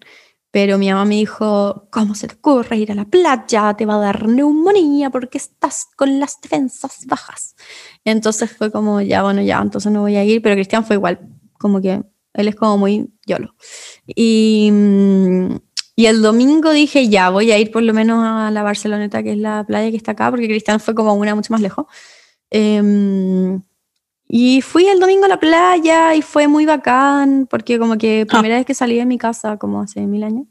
Pero 0.50 0.80
mi 0.80 0.89
mamá 0.89 1.06
me 1.06 1.15
dijo, 1.15 1.89
¿cómo 1.91 2.15
se 2.15 2.28
te 2.28 2.34
ocurre 2.34 2.78
ir 2.78 2.91
a 2.91 2.96
la 2.96 3.06
playa? 3.06 3.76
Te 3.76 3.86
va 3.86 3.98
a 3.98 4.00
dar 4.00 4.28
neumonía 4.28 5.12
porque 5.12 5.38
estás 5.38 5.89
con 5.96 6.20
las 6.20 6.41
defensas 6.41 7.06
bajas. 7.06 7.56
Entonces 8.06 8.52
fue 8.52 8.72
como, 8.72 9.02
ya, 9.02 9.24
bueno, 9.24 9.42
ya, 9.42 9.60
entonces 9.62 9.92
no 9.92 10.02
voy 10.02 10.16
a 10.16 10.24
ir, 10.24 10.42
pero 10.42 10.56
Cristian 10.56 10.86
fue 10.86 10.96
igual, 10.96 11.20
como 11.60 11.82
que 11.82 12.04
él 12.34 12.48
es 12.48 12.56
como 12.56 12.78
muy 12.78 13.14
yolo. 13.26 13.56
Y, 14.08 14.70
mm, 14.72 15.56
y 15.96 16.06
el 16.08 16.22
domingo 16.22 16.72
dije, 16.72 17.10
ya, 17.10 17.30
voy 17.30 17.52
a 17.52 17.60
ir 17.60 17.72
por 17.72 17.84
lo 17.84 17.94
menos 17.94 18.24
a 18.26 18.50
la 18.52 18.64
Barceloneta, 18.64 19.22
que 19.22 19.34
es 19.34 19.38
la 19.38 19.64
playa 19.66 19.92
que 19.92 19.98
está 19.98 20.14
acá, 20.14 20.32
porque 20.32 20.48
Cristian 20.48 20.80
fue 20.80 20.96
como 20.96 21.14
una 21.14 21.36
mucho 21.36 21.54
más 21.54 21.62
lejos. 21.62 21.86
Em, 22.50 23.62
y 24.28 24.62
fui 24.62 24.88
el 24.88 25.00
domingo 25.00 25.26
a 25.26 25.28
la 25.28 25.40
playa 25.40 26.16
y 26.16 26.22
fue 26.22 26.48
muy 26.48 26.66
bacán, 26.66 27.48
porque 27.50 27.78
como 27.78 27.98
que 27.98 28.26
primera 28.26 28.56
vez 28.56 28.66
que 28.66 28.74
salí 28.74 28.96
de 28.96 29.06
mi 29.06 29.18
casa, 29.18 29.58
como 29.58 29.82
hace 29.82 30.08
mil 30.08 30.24
años, 30.24 30.48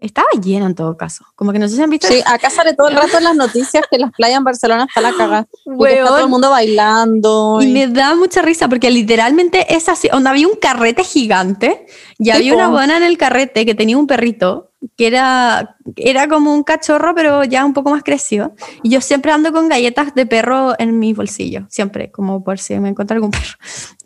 estaba 0.00 0.28
llena 0.42 0.66
en 0.66 0.74
todo 0.74 0.96
caso. 0.96 1.24
Como 1.34 1.52
que 1.52 1.58
no 1.58 1.68
sé 1.68 1.76
si 1.76 1.82
han 1.82 1.90
visto 1.90 2.06
Sí, 2.08 2.20
acá 2.26 2.50
sale 2.50 2.74
todo 2.74 2.88
el 2.88 2.96
rato 2.96 3.18
en 3.18 3.24
las 3.24 3.36
noticias 3.36 3.84
que 3.90 3.98
las 3.98 4.12
playas 4.12 4.38
en 4.38 4.44
Barcelona 4.44 4.84
está 4.88 5.00
la 5.00 5.12
cagada. 5.12 5.46
Y 5.64 5.78
que 5.82 5.92
está 5.94 6.06
todo 6.06 6.18
el 6.18 6.28
mundo 6.28 6.50
bailando. 6.50 7.58
Y 7.62 7.66
y- 7.66 7.72
me 7.72 7.86
da 7.88 8.14
mucha 8.14 8.42
risa 8.42 8.68
porque 8.68 8.90
literalmente 8.90 9.74
es 9.74 9.88
así, 9.88 10.08
donde 10.08 10.30
había 10.30 10.46
un 10.46 10.56
carrete 10.56 11.04
gigante 11.04 11.86
y 12.18 12.30
había 12.30 12.54
una 12.54 12.68
buena 12.68 12.96
en 12.96 13.02
el 13.02 13.16
carrete 13.18 13.64
que 13.64 13.74
tenía 13.74 13.96
un 13.96 14.06
perrito 14.06 14.72
que 14.96 15.06
era, 15.06 15.76
era 15.96 16.28
como 16.28 16.54
un 16.54 16.62
cachorro 16.62 17.14
pero 17.14 17.44
ya 17.44 17.64
un 17.64 17.72
poco 17.72 17.90
más 17.90 18.02
crecido 18.02 18.54
y 18.82 18.90
yo 18.90 19.00
siempre 19.00 19.32
ando 19.32 19.52
con 19.52 19.68
galletas 19.68 20.14
de 20.14 20.26
perro 20.26 20.74
en 20.78 20.98
mi 20.98 21.12
bolsillo, 21.12 21.66
siempre, 21.68 22.10
como 22.10 22.44
por 22.44 22.58
si 22.58 22.78
me 22.78 22.90
encuentro 22.90 23.14
algún 23.14 23.30
perro. 23.30 23.56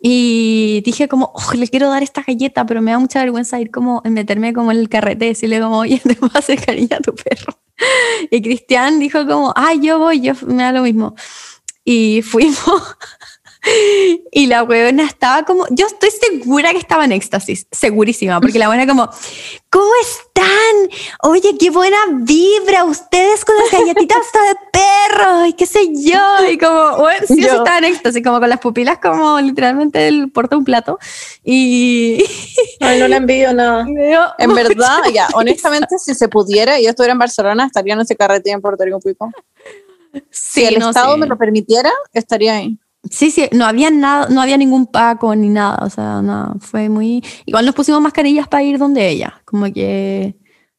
Y 0.01 0.83
dije 0.85 1.09
como, 1.09 1.33
oh, 1.35 1.53
le 1.55 1.69
quiero 1.69 1.91
dar 1.91 2.03
esta 2.03 2.23
galleta 2.27 2.67
pero 2.67 2.83
me 2.83 2.93
da 2.93 2.99
mucha 2.99 3.21
vergüenza 3.21 3.61
ir 3.61 3.71
como, 3.71 4.03
meterme 4.05 4.53
como 4.53 4.73
en 4.73 4.79
el 4.79 4.89
carrete 4.89 5.27
y 5.27 5.29
decirle 5.29 5.61
como, 5.61 5.79
oye, 5.79 6.01
te 6.05 6.17
vas 6.21 6.37
a 6.37 6.39
hacer 6.39 6.65
cariño 6.65 6.97
a 6.97 7.01
tu 7.01 7.15
perro. 7.15 7.59
Y 8.31 8.43
Cristian 8.43 8.99
dijo 8.99 9.27
como, 9.27 9.53
ay, 9.55 9.81
yo 9.81 9.99
voy, 9.99 10.21
yo 10.21 10.35
me 10.47 10.65
da 10.65 10.73
lo 10.73 10.83
mismo. 10.83 11.15
Y 11.85 12.23
fuimos 12.23 12.59
Y 14.31 14.47
la 14.47 14.63
huevona 14.63 15.05
estaba 15.05 15.45
como, 15.45 15.67
yo 15.71 15.87
estoy 15.87 16.11
segura 16.11 16.73
que 16.73 16.79
estaba 16.79 17.05
en 17.05 17.13
éxtasis, 17.13 17.67
segurísima, 17.71 18.41
porque 18.41 18.59
la 18.59 18.69
buena 18.69 18.87
como, 18.87 19.11
¿cómo 19.69 19.91
están? 20.03 20.49
Oye, 21.23 21.57
qué 21.59 21.71
buena 21.71 21.97
vibra 22.13 22.85
ustedes 22.85 23.45
con 23.45 23.57
las 23.57 23.71
galletitas 23.71 24.19
de 24.33 24.57
perro 24.73 25.47
y 25.47 25.53
qué 25.55 25.67
sé 25.67 25.89
yo. 25.95 26.51
Y 26.51 26.57
como, 26.59 26.99
bueno, 26.99 27.27
sí, 27.27 27.43
Yo. 27.43 27.49
estaba 27.49 27.79
en 27.79 27.85
éxtasis, 27.87 28.23
como 28.23 28.39
con 28.39 28.49
las 28.49 28.61
pupilas 28.61 28.99
como 28.99 29.41
literalmente 29.41 30.07
el 30.09 30.31
porta 30.31 30.57
un 30.57 30.65
plato. 30.65 30.99
Y 31.45 32.25
Ay, 32.81 33.01
no 33.01 33.09
le 33.09 33.17
envío 33.17 33.53
nada. 33.53 33.85
dio 33.85 34.21
En 34.39 34.55
verdad, 34.55 35.03
ya, 35.13 35.29
honestamente, 35.35 35.99
si 35.99 36.15
se 36.15 36.29
pudiera 36.29 36.79
y 36.79 36.85
yo 36.85 36.91
estuviera 36.91 37.13
en 37.13 37.19
Barcelona, 37.19 37.67
estaría 37.67 37.95
en 37.95 38.01
ese 38.01 38.17
carrete 38.17 38.51
en 38.51 38.61
Puerto 38.61 38.85
Rico 38.85 39.01
Pico. 39.01 39.31
Si 40.31 40.61
Sí, 40.61 40.65
el 40.65 40.79
no, 40.79 40.89
Estado 40.91 41.15
sí. 41.15 41.21
me 41.21 41.27
lo 41.27 41.37
permitiera, 41.37 41.93
estaría 42.13 42.55
ahí. 42.55 42.79
Sí, 43.11 43.31
sí, 43.31 43.49
no 43.53 43.65
había 43.65 43.91
nada, 43.91 44.29
no 44.29 44.41
había 44.43 44.57
ningún 44.57 44.87
paco 44.87 45.35
ni 45.35 45.49
nada, 45.49 45.79
o 45.85 45.91
sea, 45.91 46.21
nada, 46.21 46.55
fue 46.61 46.89
muy... 46.89 47.25
Igual 47.47 47.65
nos 47.65 47.75
pusimos 47.75 48.01
mascarillas 48.01 48.49
para 48.49 48.63
ir 48.65 48.79
donde 48.79 49.09
ella, 49.09 49.41
como 49.45 49.73
que... 49.73 50.37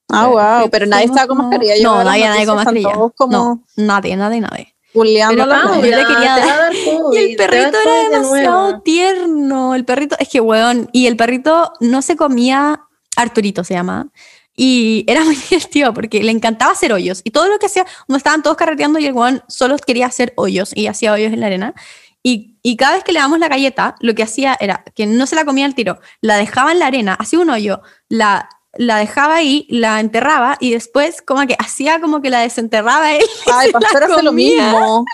Ah, 0.09 0.25
eh, 0.27 0.61
wow, 0.61 0.69
pero 0.71 0.85
nadie 0.85 1.05
estaba 1.05 1.27
con 1.27 1.37
mascarilla. 1.37 1.77
Yo 1.77 1.83
No, 1.83 2.03
no 2.03 2.09
había 2.09 2.29
nadie 2.29 2.45
con 2.45 2.55
mascarilla. 2.55 2.91
como 3.15 3.31
No, 3.37 3.63
nadie, 3.77 4.15
nadie, 4.17 4.41
nadie. 4.41 4.75
Pero 4.91 5.45
gente. 5.75 5.89
yo 5.91 5.97
le 5.97 6.05
quería 6.05 6.35
dar- 6.37 6.47
dar 6.47 6.73
Y 6.75 6.97
COVID, 6.97 7.17
el 7.17 7.35
perrito 7.37 7.67
era 7.67 7.71
COVID 7.71 8.09
de 8.09 8.09
demasiado 8.17 8.61
nuevo. 8.69 8.81
tierno, 8.81 9.75
el 9.75 9.85
perrito, 9.85 10.15
es 10.19 10.27
que 10.29 10.41
weón, 10.41 10.89
y 10.91 11.05
el 11.07 11.15
perrito 11.15 11.73
no 11.79 12.01
se 12.01 12.15
comía, 12.15 12.81
Arturito 13.15 13.63
se 13.63 13.75
llama, 13.75 14.09
y 14.55 15.03
era 15.07 15.23
muy 15.25 15.35
divertido 15.35 15.93
porque 15.93 16.23
le 16.23 16.31
encantaba 16.31 16.71
hacer 16.71 16.91
hoyos, 16.91 17.21
y 17.23 17.29
todo 17.31 17.47
lo 17.47 17.59
que 17.59 17.67
hacía, 17.67 17.85
cuando 18.07 18.17
estaban 18.17 18.41
todos 18.41 18.57
carreteando 18.57 18.97
y 18.99 19.05
el 19.05 19.13
weón 19.13 19.43
solo 19.47 19.77
quería 19.77 20.07
hacer 20.07 20.33
hoyos, 20.35 20.71
y 20.75 20.87
hacía 20.87 21.13
hoyos 21.13 21.31
en 21.33 21.39
la 21.39 21.45
arena, 21.45 21.75
y, 22.23 22.57
y 22.61 22.75
cada 22.77 22.93
vez 22.95 23.03
que 23.03 23.13
le 23.13 23.19
damos 23.19 23.39
la 23.39 23.47
galleta, 23.47 23.95
lo 24.01 24.13
que 24.15 24.23
hacía 24.23 24.57
era 24.59 24.83
que 24.95 25.05
no 25.05 25.25
se 25.25 25.35
la 25.35 25.45
comía 25.45 25.65
al 25.65 25.75
tiro, 25.75 25.99
la 26.21 26.37
dejaba 26.37 26.71
en 26.71 26.79
la 26.79 26.87
arena, 26.87 27.13
hacía 27.19 27.39
un 27.39 27.49
hoyo, 27.49 27.81
la, 28.09 28.49
la 28.73 28.97
dejaba 28.97 29.35
ahí, 29.35 29.65
la 29.69 29.99
enterraba, 29.99 30.57
y 30.59 30.71
después 30.71 31.21
como 31.21 31.45
que 31.47 31.55
hacía 31.57 31.99
como 32.01 32.21
que 32.21 32.29
la 32.29 32.41
desenterraba 32.41 33.13
él. 33.13 33.23
Ay, 33.53 33.71
la 33.71 33.79
Pastor 33.79 34.03
hace 34.03 34.23
lo 34.23 34.31
mismo. 34.33 35.05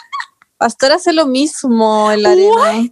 Pastor 0.57 0.93
hace 0.93 1.11
lo 1.11 1.25
mismo 1.25 2.11
en 2.13 2.23
la 2.23 2.29
arena. 2.31 2.89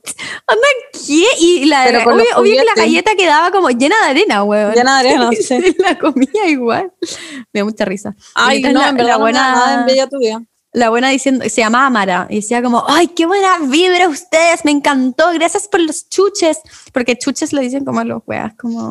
¿Qué? 0.92 1.24
Y 1.40 1.66
la, 1.66 1.84
Pero 1.86 2.00
obvio, 2.14 2.26
obvio 2.36 2.58
que 2.60 2.66
la 2.66 2.74
galleta 2.76 3.16
quedaba 3.16 3.52
como 3.52 3.70
llena 3.70 3.96
de 4.04 4.12
arena, 4.12 4.44
weón. 4.44 4.74
Llena 4.74 5.02
de 5.02 5.10
arena, 5.10 5.30
sí. 5.42 5.76
La 5.80 5.98
comía 5.98 6.46
igual. 6.48 6.92
Me 7.54 7.62
da 7.62 7.64
mucha 7.66 7.86
risa. 7.86 8.16
Ay, 8.36 8.62
no, 8.62 8.72
la- 8.82 8.90
en 8.90 8.96
verdad 8.98 9.12
la 9.14 9.18
no 9.18 9.26
me 9.26 9.32
da 9.34 9.42
buena- 9.42 9.52
nada 9.56 9.74
en 9.80 9.86
bella 9.86 10.08
tuya. 10.10 10.42
La 10.74 10.90
buena 10.90 11.10
diciendo, 11.10 11.46
se 11.48 11.62
llamaba 11.62 11.90
Mara, 11.92 12.28
y 12.30 12.38
decía 12.38 12.62
como, 12.64 12.84
ay, 12.88 13.08
qué 13.10 13.26
buena 13.28 13.60
vibra 13.60 14.08
ustedes, 14.10 14.66
me 14.66 14.72
encantó, 14.72 15.32
gracias 15.34 15.68
por 15.68 15.80
los 15.80 16.10
chuches, 16.10 16.58
porque 16.92 17.16
chuches 17.16 17.54
le 17.54 17.62
dicen 17.62 17.86
como 17.86 18.00
a 18.00 18.04
los 18.04 18.24
weas, 18.26 18.56
como, 18.56 18.90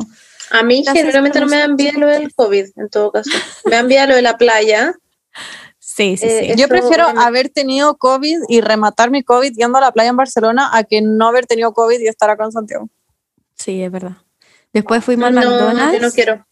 A 0.51 0.63
mí 0.63 0.83
generalmente 0.85 1.39
no 1.41 1.47
me 1.47 1.57
los 1.57 1.59
da 1.59 1.65
envidia 1.71 1.93
lo 1.97 2.07
del 2.07 2.33
COVID, 2.33 2.65
en 2.77 2.89
todo 2.89 3.11
caso. 3.11 3.29
Me 3.65 3.71
da 3.71 3.79
envidia 3.79 4.07
lo 4.07 4.15
de 4.15 4.21
la 4.21 4.37
playa. 4.37 4.93
sí, 5.77 6.15
sí, 6.15 6.25
Eh, 6.25 6.53
sí. 6.55 6.61
Yo 6.61 6.67
prefiero 6.69 7.05
haber 7.19 7.49
tenido 7.49 7.97
COVID 7.97 8.39
y 8.47 8.61
rematar 8.61 9.11
mi 9.11 9.21
COVID 9.23 9.51
yendo 9.53 9.77
a 9.77 9.81
la 9.81 9.91
playa 9.91 10.09
en 10.11 10.17
Barcelona 10.17 10.69
a 10.73 10.83
que 10.85 11.01
no 11.01 11.27
haber 11.27 11.45
tenido 11.47 11.73
COVID 11.73 11.99
y 11.99 12.07
estar 12.07 12.29
acá 12.29 12.45
en 12.45 12.51
Santiago. 12.53 12.89
Sí, 13.55 13.83
es 13.83 13.91
verdad. 13.91 14.17
Después 14.71 15.03
fuimos 15.03 15.27
al 15.27 15.35
No, 15.35 15.41
McDonald's. 15.41 15.93
yo 15.99 16.07
no 16.07 16.11
quiero. 16.13 16.45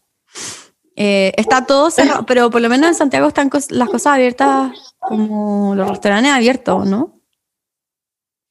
Eh, 0.96 1.32
está 1.36 1.64
todo 1.66 1.90
cerrado, 1.90 2.24
pero 2.26 2.50
por 2.50 2.60
lo 2.60 2.68
menos 2.68 2.88
en 2.88 2.94
Santiago 2.94 3.28
están 3.28 3.48
cos- 3.50 3.70
las 3.70 3.88
cosas 3.88 4.14
abiertas 4.14 4.72
como 5.00 5.74
los 5.74 5.88
restaurantes 5.88 6.32
abiertos, 6.32 6.86
¿no? 6.86 7.18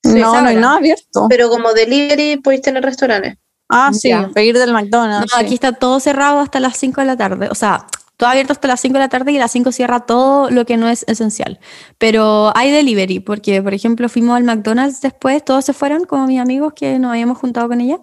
Sí, 0.04 0.20
no, 0.20 0.42
no 0.42 0.48
hay 0.48 0.56
nada 0.56 0.78
abierto. 0.78 1.28
Pero 1.30 1.50
como 1.50 1.74
delivery 1.74 2.38
podéis 2.38 2.64
tener 2.64 2.84
restaurantes. 2.84 3.38
Ah, 3.70 3.92
sí, 3.94 4.10
Ya. 4.10 4.28
pedir 4.34 4.58
del 4.58 4.74
No, 4.74 4.80
McDonald's. 4.80 5.32
sí. 5.32 5.40
aquí 5.46 5.54
está 5.54 5.72
todo 5.74 6.00
cerrado 6.00 6.40
hasta 6.40 6.60
las 6.60 6.76
5 6.78 7.02
de 7.02 7.08
la 7.08 7.16
tarde. 7.16 7.48
O 7.52 7.56
sea, 7.56 7.86
todo 8.18 8.30
abierto 8.30 8.52
hasta 8.54 8.68
las 8.68 8.82
5 8.82 8.96
de 8.96 9.00
la 9.00 9.10
tarde 9.10 9.32
y 9.32 9.38
a 9.38 9.40
las 9.40 9.52
5 9.52 9.72
cierra 9.72 10.02
todo 10.02 10.50
lo 10.50 10.66
que 10.66 10.76
no 10.78 10.90
es 10.90 11.06
esencial. 11.08 11.60
Pero 12.00 12.52
hay 12.58 12.72
delivery, 12.72 13.20
porque, 13.20 13.62
por 13.62 13.74
ejemplo, 13.76 14.10
fuimos 14.10 14.36
al 14.36 14.44
McDonald's 14.44 15.00
después, 15.02 15.46
todos 15.46 15.64
se 15.64 15.74
fueron, 15.74 16.06
como 16.06 16.26
mis 16.28 16.40
amigos 16.42 16.74
que 16.74 16.98
nos 17.00 17.12
habíamos 17.12 17.38
juntado 17.38 17.68
con 17.70 17.80
ella. 17.80 18.00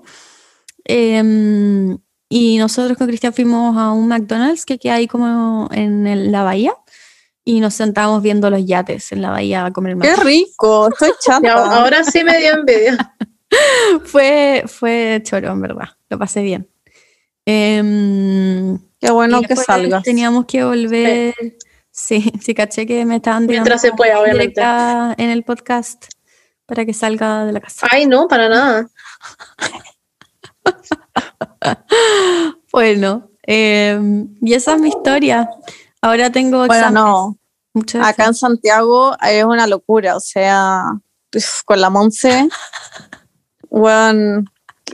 Em, 0.85 1.99
y 2.29 2.59
nosotros 2.59 2.97
con 2.99 3.07
Cristian 3.07 3.33
fuimos 3.33 3.77
a 3.77 3.93
un 3.93 4.09
McDonald's 4.09 4.65
que 4.67 4.79
queda 4.79 4.95
ahí 4.95 5.07
como 5.07 5.69
en 5.73 6.07
el- 6.07 6.31
la 6.33 6.43
bahía. 6.43 6.73
Y 7.45 7.61
nos 7.61 7.73
sentábamos 7.75 8.23
viendo 8.23 8.51
los 8.51 8.67
yates 8.67 9.11
en 9.13 9.23
la 9.23 9.31
bahía 9.31 9.65
a 9.65 9.73
comer 9.73 9.97
Qué 9.99 10.15
rico, 10.17 10.89
estoy 10.91 11.09
Ya, 11.27 11.41
chata. 11.41 11.77
ahora 11.81 12.05
sí 12.05 12.23
me 12.23 12.37
dio 12.39 12.53
envidia. 12.53 13.15
Fue, 14.05 14.65
fue 14.67 15.23
choro, 15.25 15.51
en 15.53 15.63
verdad. 15.63 15.89
Lo 16.11 16.19
pasé 16.19 16.43
bien. 16.43 16.69
Em, 17.47 18.79
Qué 19.01 19.11
bueno 19.11 19.41
que 19.41 19.57
salgas. 19.57 20.03
Teníamos 20.03 20.45
que 20.45 20.63
volver. 20.65 21.35
Sí, 21.91 22.31
sí, 22.43 22.53
caché 22.55 22.87
que 22.87 23.07
me 23.07 23.17
estaban 23.17 23.47
Mientras 23.47 23.81
se 23.81 23.93
pueda, 23.93 24.21
obviamente. 24.21 24.61
en 24.63 25.31
el 25.31 25.43
podcast 25.45 26.05
para 26.67 26.85
que 26.85 26.93
salga 26.93 27.47
de 27.47 27.53
la 27.53 27.61
casa. 27.61 27.87
Ay, 27.91 28.07
no, 28.07 28.29
para 28.29 28.51
nada. 28.51 28.91
Bueno, 32.73 33.31
eh, 33.47 33.99
y 34.41 34.55
esa 34.55 34.75
es 34.75 34.81
mi 34.81 34.89
historia. 34.89 35.49
Ahora 36.01 36.31
tengo 36.31 36.59
Bueno, 36.59 36.75
exámenes. 36.75 37.03
no, 37.03 37.39
Muchos 37.75 38.05
acá 38.05 38.27
en 38.27 38.35
Santiago 38.35 39.17
es 39.23 39.45
una 39.45 39.67
locura, 39.67 40.17
o 40.17 40.21
sea, 40.21 40.85
con 41.65 41.81
la 41.81 41.91
Monse, 41.91 42.49
bueno, 43.71 44.45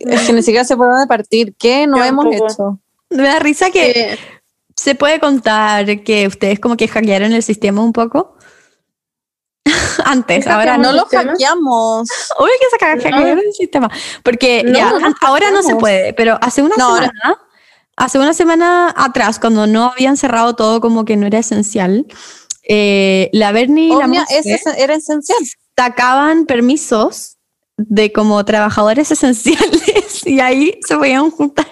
es 0.01 0.23
que 0.23 0.33
ni 0.33 0.43
siquiera 0.43 0.65
se 0.65 0.77
puede 0.77 1.07
partir. 1.07 1.55
¿Qué 1.59 1.87
no 1.87 1.99
Yo 1.99 2.05
hemos 2.05 2.27
hecho? 2.35 2.81
Me 3.11 3.23
da 3.25 3.39
risa 3.39 3.71
que 3.71 3.91
Eh, 4.13 4.19
se 4.77 4.95
puede 4.95 5.21
contar 5.21 6.03
que 6.03 6.27
ustedes 6.27 6.59
como 6.59 6.77
que 6.77 6.89
hackearon 6.89 7.33
el 7.33 7.43
sistema 7.43 7.83
un 7.83 7.93
poco. 7.93 8.34
Antes, 10.05 10.45
¿Qué 10.45 10.51
ahora 10.51 10.77
No 10.77 10.85
no. 10.91 10.93
lo 10.93 11.01
sistema? 11.03 11.33
hackeamos. 11.33 12.09
Obvio 12.39 12.53
que 12.61 12.71
se 12.71 12.77
ca- 12.79 12.91
hackearon 13.03 13.39
el 13.39 13.53
sistema. 13.53 13.91
Porque 14.23 14.63
No, 14.65 14.73
ya, 14.79 14.91
no 14.99 15.15
ahora 15.23 15.51
no 15.51 15.63
se 15.63 15.75
puede, 15.77 16.13
pero 16.13 16.39
hace 16.43 16.63
una 16.63 16.75
No, 16.77 16.89
ahora- 16.89 17.07
semana, 17.15 17.39
hace 17.97 18.19
una 18.19 18.35
semana 18.35 18.95
atrás, 18.97 19.39
cuando 19.39 19.67
no 19.67 19.93
habían 19.93 20.17
cerrado 20.17 20.55
todo 20.55 20.81
como 20.81 21.05
que 21.05 21.17
no 21.17 21.27
era 21.27 21.39
esencial, 21.39 22.07
eh, 22.69 23.31
la 23.33 23.53
Bernie 23.53 23.87
y 23.95 23.97
la 23.97 24.07
Monse 24.07 24.59
era 24.77 24.95
esencial. 24.95 25.39
sacaban 25.77 26.47
permisos 26.47 27.37
de 27.77 28.13
como 28.13 28.45
trabajadores 28.45 29.11
esenciales 29.11 30.27
y 30.27 30.41
ahí 30.41 30.79
se 30.87 30.97
podían 30.97 31.31
juntar. 31.31 31.67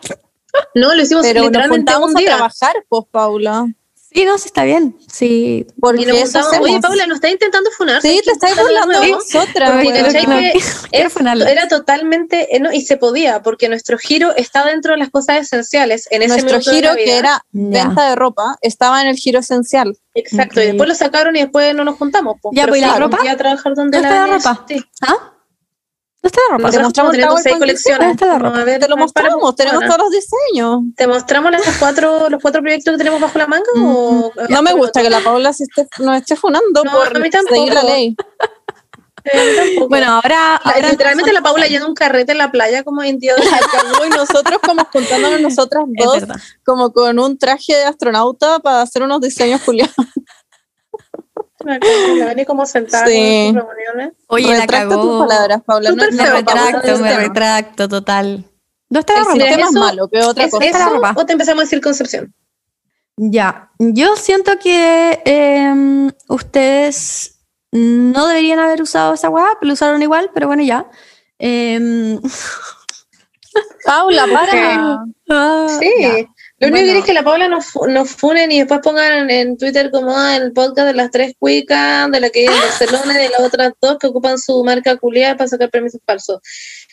no, 0.75 0.95
lo 0.95 1.03
hicimos 1.03 1.25
Pero 1.27 1.41
nos 1.41 1.49
literalmente 1.51 1.93
juntamos 1.93 2.11
un 2.11 2.17
a 2.17 2.21
día. 2.21 2.29
trabajar, 2.37 2.85
pues, 2.89 3.05
Paula. 3.11 3.67
Sí, 4.15 4.25
no, 4.25 4.37
sí 4.39 4.47
está 4.47 4.65
bien. 4.65 4.97
Sí. 5.11 5.67
Porque 5.81 6.03
Y 6.03 6.07
nos 6.07 6.19
eso 6.19 6.41
hacemos. 6.41 6.69
Oye, 6.69 6.81
Paula, 6.81 7.07
¿nos 7.07 7.17
está 7.17 7.31
intentando 7.31 7.71
funar? 7.71 8.03
Sí, 8.03 8.09
¿Sabes 8.09 8.25
te 8.25 8.31
estáis 8.33 8.57
burlando 8.57 9.01
de 9.01 9.11
nosotras. 9.11 9.73
Era 11.49 11.69
totalmente, 11.69 12.55
eh, 12.55 12.61
no, 12.61 12.73
y 12.73 12.83
se 12.83 12.97
podía, 12.97 13.43
porque 13.43 13.69
nuestro 13.69 13.99
giro 13.99 14.35
está 14.37 14.65
dentro 14.65 14.93
de 14.93 14.99
las 14.99 15.11
cosas 15.11 15.41
esenciales. 15.43 16.09
En 16.11 16.23
ese 16.23 16.43
Nuestro 16.43 16.61
giro, 16.61 16.95
que 16.95 17.17
era 17.17 17.45
venta 17.53 18.11
de 18.11 18.17
ropa, 18.17 18.57
estaba 18.61 19.01
en 19.01 19.09
el 19.09 19.17
giro 19.17 19.41
esencial. 19.41 19.97
Exacto, 20.15 20.61
y 20.61 20.67
después 20.67 20.89
lo 20.89 20.95
sacaron 20.95 21.35
y 21.37 21.41
después 21.41 21.75
no 21.75 21.85
nos 21.85 21.97
juntamos. 21.97 22.37
po. 22.41 22.51
Ya, 22.53 22.63
Pero 22.63 22.73
pues, 22.73 22.83
¿y 22.83 22.85
la 22.85 22.99
ropa? 22.99 23.19
a 23.29 23.37
trabajar 23.37 23.75
donde 23.75 23.99
¿No 23.99 24.03
la 24.03 24.09
está 24.09 24.27
la 24.27 24.37
ropa? 24.37 24.67
Sí. 24.69 24.85
¿Ah? 25.01 25.32
¿No 26.23 26.29
está 26.29 26.41
la 26.51 26.57
ropa? 26.57 26.71
Te 26.71 26.79
Nosotros 26.79 26.85
mostramos 26.85 27.13
tenemos 27.13 27.43
seis 27.43 27.57
colecciones. 27.59 28.11
Está 28.13 28.27
la 28.27 28.39
ropa. 28.39 28.65
ver, 28.65 28.81
Te 28.81 28.89
lo 28.89 28.97
mostramos, 28.97 29.57
tenemos 29.57 29.85
todos 29.85 29.99
los 29.99 30.11
diseños. 30.11 30.81
¿Te 30.97 31.07
mostramos 31.09 31.51
las 31.51 31.63
cuatro, 31.79 32.31
los 32.31 32.41
cuatro 32.41 32.63
proyectos 32.63 32.93
que 32.93 32.99
tenemos 32.99 33.21
bajo 33.21 33.39
la 33.39 33.47
manga? 33.49 33.65
o, 33.77 34.31
Mm, 34.37 34.53
No 34.53 34.63
me 34.63 34.73
gusta 34.73 35.03
que 35.03 35.11
la 35.11 35.21
Paula 35.21 35.53
se 35.53 35.65
esté, 35.65 35.89
nos 35.99 36.17
esté 36.17 36.37
funando 36.37 36.85
No, 36.85 36.93
por 36.93 37.17
a 37.17 37.21
mí 37.21 37.29
tampoco. 37.29 37.55
seguir 37.57 37.75
la 37.75 37.83
ley. 37.83 38.17
Eh. 39.25 39.77
Bueno, 39.89 40.15
ahora, 40.15 40.61
literalmente 40.91 41.33
la 41.33 41.43
Paula 41.43 41.69
yendo 41.69 41.87
un 41.87 41.95
carrete 41.95 42.33
en 42.33 42.39
la 42.39 42.51
playa 42.51 42.83
como 42.83 43.05
indio. 43.05 43.35
La 43.37 43.61
cagó 43.71 44.05
y 44.05 44.09
nosotros 44.11 44.59
como 44.67 44.85
juntándonos 44.93 45.41
nosotras 45.41 45.85
dos, 45.87 46.25
como 46.65 46.93
con 46.93 47.21
un 47.21 47.39
traje 47.39 47.73
de 47.77 47.85
astronauta 47.85 48.59
para 48.59 48.83
hacer 48.83 49.01
unos 49.05 49.21
diseños 49.21 49.61
culiados. 49.61 49.95
La 51.65 52.45
como 52.47 52.67
sentada 52.67 53.07
Sí. 53.07 53.17
en 53.17 53.55
sus 53.55 53.63
reuniones. 53.65 54.13
Oye, 54.29 54.47
la 54.49 54.61
Retracta 54.61 54.95
tus 54.95 54.97
cagó. 54.97 55.19
palabras, 55.27 55.63
Paula. 55.65 55.91
No, 55.91 55.97
Me 55.97 56.07
retracto, 56.31 56.99
me 56.99 57.17
retracto, 57.17 57.89
total. 57.89 58.45
¿No 58.91 59.01
está 59.01 59.15
la 59.15 59.21
El 59.21 59.27
sistema 59.27 59.63
es 59.63 59.71
eso- 59.71 59.81
malo, 59.81 60.09
que 60.09 60.21
otra 60.23 60.45
¿Es 60.45 60.51
cosa. 60.51 60.65
¿Está 60.65 60.79
la 60.79 61.11
eso 61.11 61.21
o 61.21 61.27
te 61.27 61.33
empezamos 61.33 61.61
a 61.63 61.65
decir 61.65 61.81
Concepción? 61.81 62.35
Ya, 63.17 63.71
yo 63.79 64.17
siento 64.17 64.59
que 64.59 65.21
em, 65.25 66.11
ustedes 66.29 67.39
no 67.73 68.27
deberían 68.27 68.59
haber 68.59 68.83
usado 68.83 69.15
esa 69.15 69.29
weá, 69.31 69.47
pero 69.61 69.69
lo 69.69 69.73
usaron 69.75 70.03
igual, 70.03 70.31
pero 70.35 70.47
bueno, 70.47 70.63
ya. 70.63 70.87
Em, 71.39 72.21
Paula, 73.85 74.27
para. 74.33 75.05
ah, 75.31 75.67
Sí. 75.81 76.27
Lo 76.63 76.69
único 76.69 76.79
que 76.79 76.85
Bueno. 76.85 76.99
es 77.01 77.05
que 77.05 77.13
la 77.13 77.23
Paula 77.23 77.49
nos, 77.49 77.67
nos 77.89 78.11
funen 78.11 78.51
y 78.53 78.61
después 78.61 78.81
pongan 78.83 79.29
en 79.31 79.57
Twitter 79.59 79.91
como 79.91 80.17
ah, 80.17 80.37
el 80.37 80.53
podcast 80.53 80.87
de 80.89 80.95
las 80.95 81.11
tres 81.11 81.35
cuicas, 81.39 82.11
de 82.11 82.21
la 82.21 82.31
que 82.31 82.41
vive 82.43 82.55
en 82.55 82.61
Barcelona 82.61 83.15
y 83.15 83.23
de 83.25 83.29
las 83.31 83.41
otras 83.41 83.73
dos 83.81 83.99
que 83.99 84.07
ocupan 84.07 84.39
su 84.39 84.63
marca 84.65 84.97
culiada 84.97 85.37
para 85.37 85.49
sacar 85.49 85.71
permisos 85.71 86.01
falsos. 86.07 86.41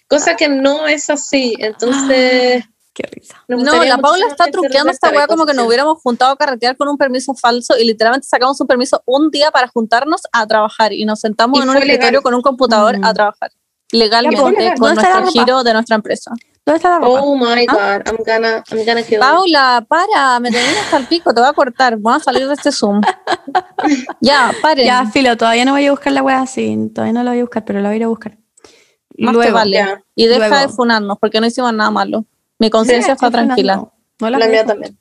Cosa 0.07 0.35
que 0.35 0.49
no 0.49 0.87
es 0.87 1.09
así. 1.09 1.55
Entonces, 1.59 2.63
Qué 2.93 3.03
risa. 3.11 3.41
No, 3.47 3.83
la 3.85 3.97
Paula 3.99 4.25
está 4.27 4.47
truqueando 4.51 4.91
esta 4.91 5.09
weá 5.11 5.27
como 5.27 5.45
que 5.45 5.53
nos 5.53 5.67
hubiéramos 5.67 6.01
juntado 6.01 6.31
a 6.31 6.35
carretear 6.35 6.75
con 6.75 6.89
un 6.89 6.97
permiso 6.97 7.33
falso 7.33 7.77
y 7.77 7.85
literalmente 7.85 8.27
sacamos 8.27 8.59
un 8.59 8.67
permiso 8.67 9.01
un 9.05 9.29
día 9.31 9.51
para 9.51 9.67
juntarnos 9.67 10.21
a 10.33 10.45
trabajar 10.47 10.91
y 10.91 11.05
nos 11.05 11.19
sentamos 11.21 11.59
Y 11.59 11.61
en 11.63 11.69
un 11.69 11.75
legal. 11.75 11.89
escritorio 11.91 12.21
con 12.21 12.33
un 12.33 12.41
computador 12.41 12.97
Mm. 12.97 13.05
a 13.05 13.13
trabajar 13.13 13.51
Ya, 13.51 13.99
legalmente 13.99 14.51
legal. 14.59 14.77
con 14.79 14.87
¿Dónde 14.87 15.01
está 15.01 15.13
la 15.13 15.21
nuestro 15.21 15.41
giro 15.43 15.63
de 15.63 15.73
nuestra 15.73 15.95
empresa. 15.95 16.31
¿Dónde 16.65 16.77
está 16.77 16.89
la 16.89 16.99
ropa? 16.99 17.21
Oh 17.21 17.35
my 17.35 17.65
¿Ah? 17.67 17.99
god, 17.99 18.07
I'm 18.07 18.17
gonna, 18.25 18.63
I'm 18.71 18.85
gonna 18.85 19.03
kill. 19.03 19.19
Paula, 19.19 19.85
para, 19.87 20.39
me 20.39 20.51
tenés 20.51 20.77
hasta 20.77 20.97
el 20.97 21.07
pico, 21.07 21.33
te 21.33 21.41
voy 21.41 21.49
a 21.49 21.53
cortar, 21.53 21.97
vamos 21.97 22.21
a 22.21 22.25
salir 22.25 22.47
de 22.47 22.53
este 22.53 22.71
Zoom. 22.71 23.01
ya, 24.21 24.51
paren. 24.61 24.85
Ya, 24.85 25.05
filo, 25.07 25.35
todavía 25.37 25.65
no 25.65 25.71
voy 25.71 25.85
a 25.87 25.91
buscar 25.91 26.13
la 26.13 26.21
wea 26.21 26.41
así, 26.41 26.77
todavía 26.93 27.13
no 27.13 27.23
la 27.23 27.31
voy 27.31 27.39
a 27.39 27.43
buscar, 27.43 27.65
pero 27.65 27.79
la 27.81 27.89
voy 27.89 27.93
a 27.95 27.97
ir 27.97 28.03
a 28.03 28.07
buscar. 28.07 28.37
Más 29.17 29.31
te 29.31 29.37
Luego, 29.37 29.53
vale. 29.53 29.71
Ya. 29.77 30.01
Y 30.15 30.27
deja 30.27 30.47
Luego. 30.47 30.55
de 30.67 30.67
funarnos 30.69 31.17
porque 31.19 31.41
no 31.41 31.47
hicimos 31.47 31.73
nada 31.73 31.91
malo. 31.91 32.25
Mi 32.59 32.69
conciencia 32.69 33.13
está 33.13 33.29
tranquila. 33.31 33.89
No 34.19 34.29
la 34.29 34.37
La 34.37 34.45
voy 34.45 34.53
mía 34.53 34.65
también. 34.65 34.97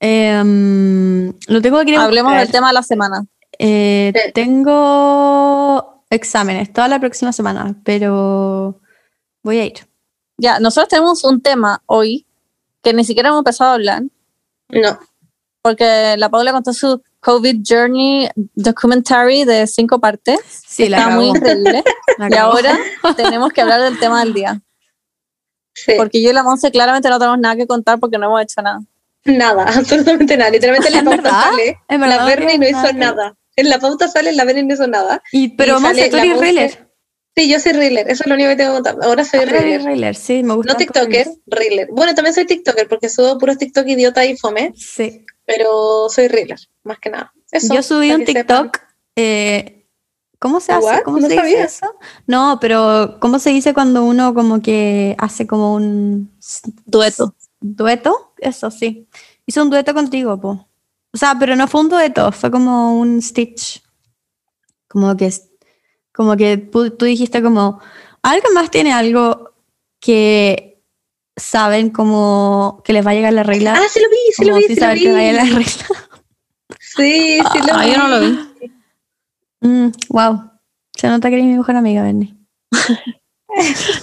Em, 0.00 1.32
lo 1.48 1.60
tengo 1.62 1.84
que 1.84 1.96
Hablemos 1.96 2.32
buscar. 2.32 2.46
del 2.46 2.52
tema 2.52 2.68
de 2.68 2.74
la 2.74 2.82
semana. 2.82 3.24
Eh, 3.58 4.12
Sí. 4.14 4.32
tengo 4.32 6.04
exámenes 6.10 6.72
toda 6.72 6.88
la 6.88 7.00
próxima 7.00 7.32
semana, 7.32 7.74
pero 7.84 8.80
voy 9.42 9.58
a 9.58 9.64
ir. 9.64 9.86
Ya, 10.38 10.60
nosotros 10.60 10.88
tenemos 10.88 11.24
un 11.24 11.40
tema 11.40 11.82
hoy 11.86 12.26
que 12.82 12.92
ni 12.92 13.04
siquiera 13.04 13.28
hemos 13.30 13.40
empezado 13.40 13.70
a 13.70 13.74
hablar 13.74 14.02
No. 14.68 14.98
porque 15.62 16.14
la 16.18 16.28
Paula 16.28 16.52
contó 16.52 16.72
su 16.72 17.02
COVID 17.20 17.62
Journey 17.66 18.28
documentary 18.54 19.44
de 19.44 19.66
cinco 19.66 19.98
partes. 19.98 20.38
Sí, 20.66 20.88
la 20.88 20.98
Está 20.98 21.10
muy 21.10 21.26
increíble. 21.28 21.82
la 22.18 22.28
y 22.30 22.34
ahora 22.34 22.78
tenemos 23.16 23.52
que 23.52 23.62
hablar 23.62 23.80
del 23.82 23.98
tema 23.98 24.20
del 24.24 24.34
día. 24.34 24.60
Sí. 25.74 25.92
Porque 25.96 26.22
yo 26.22 26.30
y 26.30 26.32
la 26.32 26.42
Monse 26.42 26.70
claramente 26.70 27.08
no 27.10 27.18
tenemos 27.18 27.38
nada 27.38 27.56
que 27.56 27.66
contar 27.66 27.98
porque 27.98 28.16
no 28.18 28.26
hemos 28.26 28.42
hecho 28.42 28.62
nada. 28.62 28.80
Nada, 29.24 29.64
absolutamente 29.76 30.36
nada. 30.36 30.50
Literalmente 30.50 30.88
en 30.88 30.94
la 30.94 30.98
¿En 31.00 31.04
pauta 31.04 31.22
verdad? 31.22 31.42
sale. 31.50 31.78
La 31.88 32.18
no 32.18 32.26
Bernie 32.26 32.58
no 32.58 32.68
hizo 32.68 32.92
nada. 32.92 33.34
En 33.56 33.68
la 33.70 33.78
pauta 33.78 34.06
sale, 34.06 34.32
la 34.32 34.44
Bernie 34.44 34.62
no 34.62 34.74
hizo 34.74 34.86
nada. 34.86 35.22
Y, 35.32 35.56
pero 35.56 35.80
Monse, 35.80 36.08
tú 36.10 36.16
eres. 36.18 36.78
Sí, 37.36 37.50
yo 37.50 37.60
soy 37.60 37.72
Reeler, 37.72 38.08
eso 38.10 38.22
es 38.24 38.28
lo 38.28 38.34
único 38.34 38.48
que 38.48 38.56
tengo 38.56 38.70
que 38.70 38.76
contar. 38.82 38.96
Ahora 39.02 39.24
soy 39.24 39.44
Reeler. 39.44 40.14
Sí, 40.16 40.42
me 40.42 40.54
gusta. 40.54 40.72
No 40.72 40.78
TikToker, 40.78 41.28
Reeler. 41.46 41.88
Bueno, 41.92 42.14
también 42.14 42.34
soy 42.34 42.46
TikToker 42.46 42.88
porque 42.88 43.08
subo 43.10 43.36
puros 43.38 43.58
TikTok 43.58 43.86
idiota 43.86 44.24
y 44.24 44.36
fome, 44.38 44.72
Sí. 44.74 45.24
pero 45.44 46.08
soy 46.08 46.28
Reeler, 46.28 46.58
más 46.84 46.98
que 46.98 47.10
nada. 47.10 47.32
Eso, 47.50 47.74
Yo 47.74 47.82
subí 47.82 48.10
un. 48.12 48.24
TikTok. 48.24 48.78
eh, 49.16 49.86
¿Cómo 50.38 50.60
se 50.60 50.72
hace? 50.72 51.02
¿Cómo 51.02 51.18
No 51.18 51.22
se 51.28 51.34
dice 51.34 51.36
sabía. 51.42 51.64
eso? 51.64 51.94
No, 52.26 52.58
pero 52.60 53.16
¿cómo 53.20 53.38
se 53.38 53.50
dice 53.50 53.72
cuando 53.74 54.04
uno 54.04 54.34
como 54.34 54.60
que 54.60 55.14
hace 55.18 55.46
como 55.46 55.74
un 55.74 56.30
Dueto. 56.84 57.34
dueto? 57.60 58.32
Eso 58.38 58.70
sí. 58.70 59.08
Hice 59.46 59.60
un 59.62 59.70
dueto 59.70 59.94
contigo, 59.94 60.38
po. 60.40 60.68
O 61.12 61.16
sea, 61.18 61.36
pero 61.38 61.56
no 61.56 61.66
fue 61.68 61.80
un 61.82 61.88
dueto, 61.88 62.30
fue 62.32 62.50
como 62.50 62.98
un 62.98 63.22
stitch. 63.22 63.82
Como 64.88 65.16
que, 65.16 65.32
como 66.16 66.36
que 66.36 66.56
tú, 66.56 66.90
dijiste 67.04 67.42
como, 67.42 67.80
¿alguien 68.22 68.54
más 68.54 68.70
tiene 68.70 68.92
algo 68.92 69.52
que 70.00 70.82
saben 71.36 71.90
como 71.90 72.80
que 72.84 72.92
les 72.94 73.06
va 73.06 73.10
a 73.10 73.14
llegar 73.14 73.32
la 73.32 73.42
regla? 73.42 73.74
Ah, 73.76 73.82
sí 73.90 74.00
lo 74.00 74.08
vi, 74.08 74.16
sí 74.34 74.44
lo 74.44 74.54
vi, 74.56 74.62
sin 74.62 74.74
sí 74.76 74.80
lo 74.80 74.86
saber 74.86 74.98
que 74.98 75.12
va 75.12 75.18
a 75.18 75.22
llegar 75.22 75.34
la 75.34 75.42
vi. 75.44 75.50
regla. 75.64 75.86
Sí, 76.80 77.38
sí 77.52 77.58
lo 77.68 77.74
Ah, 77.74 77.84
vi. 77.84 77.92
yo 77.92 77.98
no 77.98 78.08
lo 78.08 78.20
vi. 78.20 78.38
Mm, 79.60 79.92
wow. 80.08 80.50
Se 80.96 81.08
nota 81.08 81.28
que 81.28 81.34
eres 81.36 81.46
mi 81.46 81.56
mejor 81.56 81.76
amiga, 81.76 82.02
Bernie. 82.02 82.34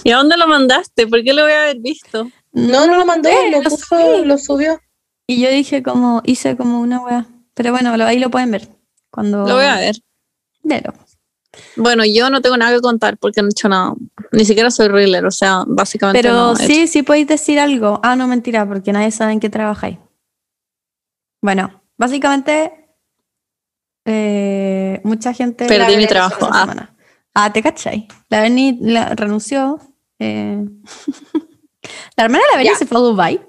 ¿Y 0.04 0.10
a 0.10 0.16
dónde 0.16 0.36
lo 0.36 0.46
mandaste? 0.46 1.06
¿Por 1.06 1.22
qué 1.22 1.32
lo 1.32 1.42
voy 1.42 1.52
a 1.52 1.62
haber 1.64 1.78
visto? 1.80 2.30
No, 2.52 2.86
no 2.86 2.96
lo 2.96 3.04
mandó, 3.06 3.28
Eh, 3.28 3.50
lo 3.50 3.62
lo 3.62 3.70
puso, 3.70 4.24
lo 4.24 4.38
subió. 4.38 4.80
Y 5.26 5.40
yo 5.40 5.48
dije 5.50 5.82
como, 5.82 6.22
hice 6.24 6.56
como 6.56 6.80
una 6.80 7.00
wea. 7.00 7.26
Pero 7.54 7.72
bueno, 7.72 7.96
lo- 7.96 8.04
ahí 8.04 8.18
lo 8.18 8.30
pueden 8.30 8.50
ver. 8.50 8.68
Cuando... 9.10 9.46
Lo 9.46 9.54
voy 9.56 9.64
a 9.64 9.76
ver. 9.76 9.96
Velo. 10.62 10.92
Bueno, 11.76 12.04
yo 12.04 12.30
no 12.30 12.40
tengo 12.40 12.56
nada 12.56 12.74
que 12.74 12.80
contar 12.80 13.16
porque 13.18 13.42
no 13.42 13.48
he 13.48 13.50
hecho 13.50 13.68
nada. 13.68 13.94
Ni 14.32 14.44
siquiera 14.44 14.70
soy 14.70 14.88
reeler, 14.88 15.24
o 15.26 15.30
sea, 15.30 15.64
básicamente 15.66 16.20
Pero 16.22 16.34
no 16.34 16.52
he 16.54 16.66
sí, 16.66 16.86
sí 16.86 17.02
podéis 17.02 17.26
decir 17.28 17.58
algo. 17.58 18.00
Ah, 18.02 18.16
no, 18.16 18.26
mentira, 18.28 18.66
porque 18.66 18.92
nadie 18.92 19.10
sabe 19.10 19.32
en 19.32 19.40
qué 19.40 19.48
trabajáis. 19.50 19.98
Bueno, 21.42 21.82
básicamente, 21.96 22.88
eh, 24.04 25.00
mucha 25.04 25.32
gente... 25.32 25.66
Perdí 25.66 25.96
mi 25.96 26.06
trabajo. 26.06 26.48
Ah. 26.50 26.90
Ah, 27.34 27.52
¿te 27.52 27.62
cachai? 27.62 28.06
La 28.28 28.40
Berni 28.40 28.78
la- 28.80 29.14
renunció. 29.14 29.78
eh, 30.18 30.64
la 32.16 32.24
hermana 32.24 32.44
de 32.44 32.50
la 32.52 32.56
Berni 32.58 32.76
se 32.76 32.86
fue 32.86 32.98
a 32.98 33.00
Dubai. 33.00 33.46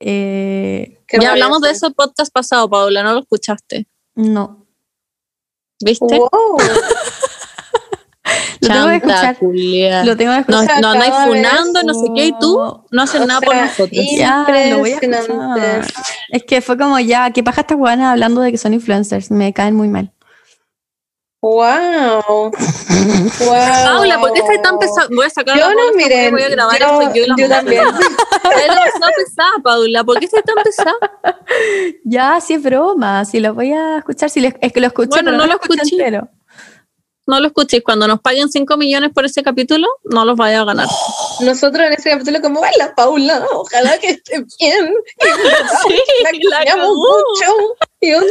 Eh, 0.00 0.98
ya 1.20 1.32
hablamos 1.32 1.60
de 1.60 1.70
eso 1.70 1.86
el 1.88 1.94
podcast 1.94 2.32
pasado, 2.32 2.68
Paula, 2.70 3.02
no 3.02 3.12
lo 3.12 3.20
escuchaste. 3.20 3.86
no. 4.14 4.66
¿Viste? 5.80 6.18
Wow. 6.18 6.28
Lo 8.60 8.68
tengo 8.68 8.90
escuchar. 8.90 9.36
Lo 10.04 10.16
tengo 10.16 10.32
que 10.44 10.52
No, 10.52 10.60
escuchar. 10.60 10.80
No 10.82 10.90
acaba 10.90 11.04
de 11.04 11.26
funando, 11.26 11.82
no 11.82 11.94
sé 11.94 12.06
qué, 12.14 12.26
y 12.26 12.32
tú 12.38 12.82
no 12.90 13.02
haces 13.02 13.20
O 13.22 13.26
nada 13.26 13.40
por 13.40 13.54
sea, 13.54 13.64
nosotros. 13.64 13.90
y- 13.92 14.16
Ya, 14.18 14.44
lo 14.70 14.78
voy 14.78 14.90
a 14.92 14.94
escuchar. 14.96 15.86
Es 16.28 16.44
que 16.44 16.60
fue 16.60 16.76
como 16.78 16.98
ya, 17.00 17.30
¿qué 17.30 17.42
paja 17.42 17.62
estas 17.62 17.78
guanas 17.78 18.12
hablando 18.12 18.40
de 18.42 18.52
que 18.52 18.58
son 18.58 18.74
influencers? 18.74 19.30
Me 19.30 19.52
caen 19.52 19.74
muy 19.74 19.88
mal. 19.88 20.12
Wow. 21.42 22.22
wow. 22.28 22.52
Paula, 23.84 24.18
¿por 24.20 24.32
qué 24.34 24.40
estás 24.40 24.60
tan 24.62 24.78
pesada? 24.78 25.08
Voy 25.10 25.24
a 25.24 25.30
sacar 25.30 25.58
Yo 25.58 25.68
la 25.70 25.74
no, 25.74 25.92
miren, 25.96 26.32
voy 26.32 26.42
a 26.42 26.48
grabar 26.50 26.78
yo, 26.78 27.00
esto 27.00 27.14
yo 27.14 27.24
yo 27.36 27.48
también. 27.48 27.84
Es 28.50 28.62
demasiado 28.68 29.12
pesada, 29.16 29.50
Paula. 29.62 30.04
¿Por 30.04 30.18
qué 30.18 30.26
estás 30.26 30.42
tan 30.44 30.56
pesada? 30.62 30.96
Ya, 32.04 32.40
si 32.40 32.54
es 32.54 32.62
broma, 32.62 33.24
si 33.24 33.40
lo 33.40 33.54
voy 33.54 33.72
a 33.72 33.98
escuchar, 33.98 34.28
si 34.28 34.44
es 34.44 34.72
que 34.72 34.80
lo 34.80 34.88
escuché, 34.88 35.08
Bueno, 35.08 35.30
pero 35.30 35.36
no 35.38 35.46
lo 35.46 35.54
escuché 35.54 35.82
escuché. 35.82 35.96
entero. 35.96 36.28
No 37.30 37.38
lo 37.38 37.46
escuchéis. 37.46 37.84
Cuando 37.84 38.08
nos 38.08 38.20
paguen 38.20 38.48
5 38.48 38.76
millones 38.76 39.10
por 39.14 39.24
ese 39.24 39.44
capítulo, 39.44 39.86
no 40.04 40.24
los 40.24 40.36
vaya 40.36 40.62
a 40.62 40.64
ganar. 40.64 40.88
Nosotros 41.40 41.86
en 41.86 41.92
ese 41.92 42.10
capítulo 42.10 42.40
como, 42.40 42.60
la 42.76 42.92
Paula, 42.96 43.46
ojalá 43.52 43.96
que 43.98 44.08
esté 44.10 44.44
bien. 44.58 44.94
Sí, 45.86 45.94
La 46.50 46.64
la 46.64 46.76
mucho. 46.76 47.76
¿Y 48.00 48.10
dónde 48.10 48.28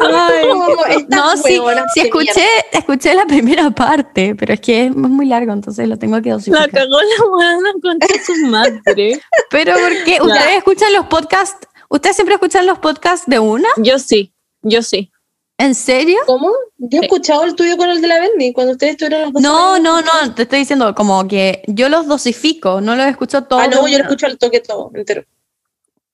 la 0.00 1.04
No, 1.08 1.36
sí, 1.36 1.60
sí 1.94 2.00
escuché, 2.00 2.46
escuché 2.72 3.14
la 3.14 3.24
primera 3.26 3.70
parte, 3.70 4.34
pero 4.36 4.54
es 4.54 4.60
que 4.60 4.86
es 4.86 4.94
muy 4.94 5.26
largo, 5.26 5.52
entonces 5.52 5.88
lo 5.88 5.98
tengo 5.98 6.20
que 6.22 6.28
La 6.28 6.34
dosificar. 6.36 6.70
cagó 6.70 7.00
la 7.00 7.26
buena 7.28 7.72
contra 7.82 8.08
su 8.24 8.34
madre. 8.46 9.20
Pero 9.50 9.72
¿por 9.74 10.04
qué? 10.04 10.18
¿Ustedes 10.20 10.58
escuchan 10.58 10.92
los 10.92 11.06
podcasts? 11.06 11.66
¿Ustedes 11.88 12.16
siempre 12.16 12.34
escuchan 12.34 12.66
los 12.66 12.78
podcasts 12.78 13.24
de 13.26 13.38
una? 13.38 13.68
Yo 13.78 13.98
sí, 13.98 14.32
yo 14.62 14.82
sí. 14.82 15.10
¿En 15.60 15.74
serio? 15.74 16.18
¿Cómo? 16.26 16.52
Yo 16.78 17.00
he 17.00 17.04
escuchado 17.04 17.42
el 17.42 17.54
tuyo 17.56 17.76
con 17.76 17.88
el 17.88 18.00
de 18.00 18.06
la 18.06 18.20
Berni, 18.20 18.52
cuando 18.52 18.72
ustedes 18.72 18.92
estuvieron 18.92 19.22
los 19.22 19.32
dos. 19.32 19.42
No, 19.42 19.78
no, 19.80 20.00
no, 20.00 20.34
te 20.34 20.42
estoy 20.42 20.60
diciendo 20.60 20.94
como 20.94 21.26
que 21.26 21.62
yo 21.66 21.88
los 21.88 22.06
dosifico, 22.06 22.80
no 22.80 22.94
los 22.94 23.06
escucho 23.06 23.42
todos. 23.42 23.62
Ah, 23.64 23.66
no, 23.68 23.88
yo 23.88 23.98
lo 23.98 24.04
escucho 24.04 24.26
al 24.26 24.38
toque 24.38 24.60
todo, 24.60 24.90
entero. 24.94 25.24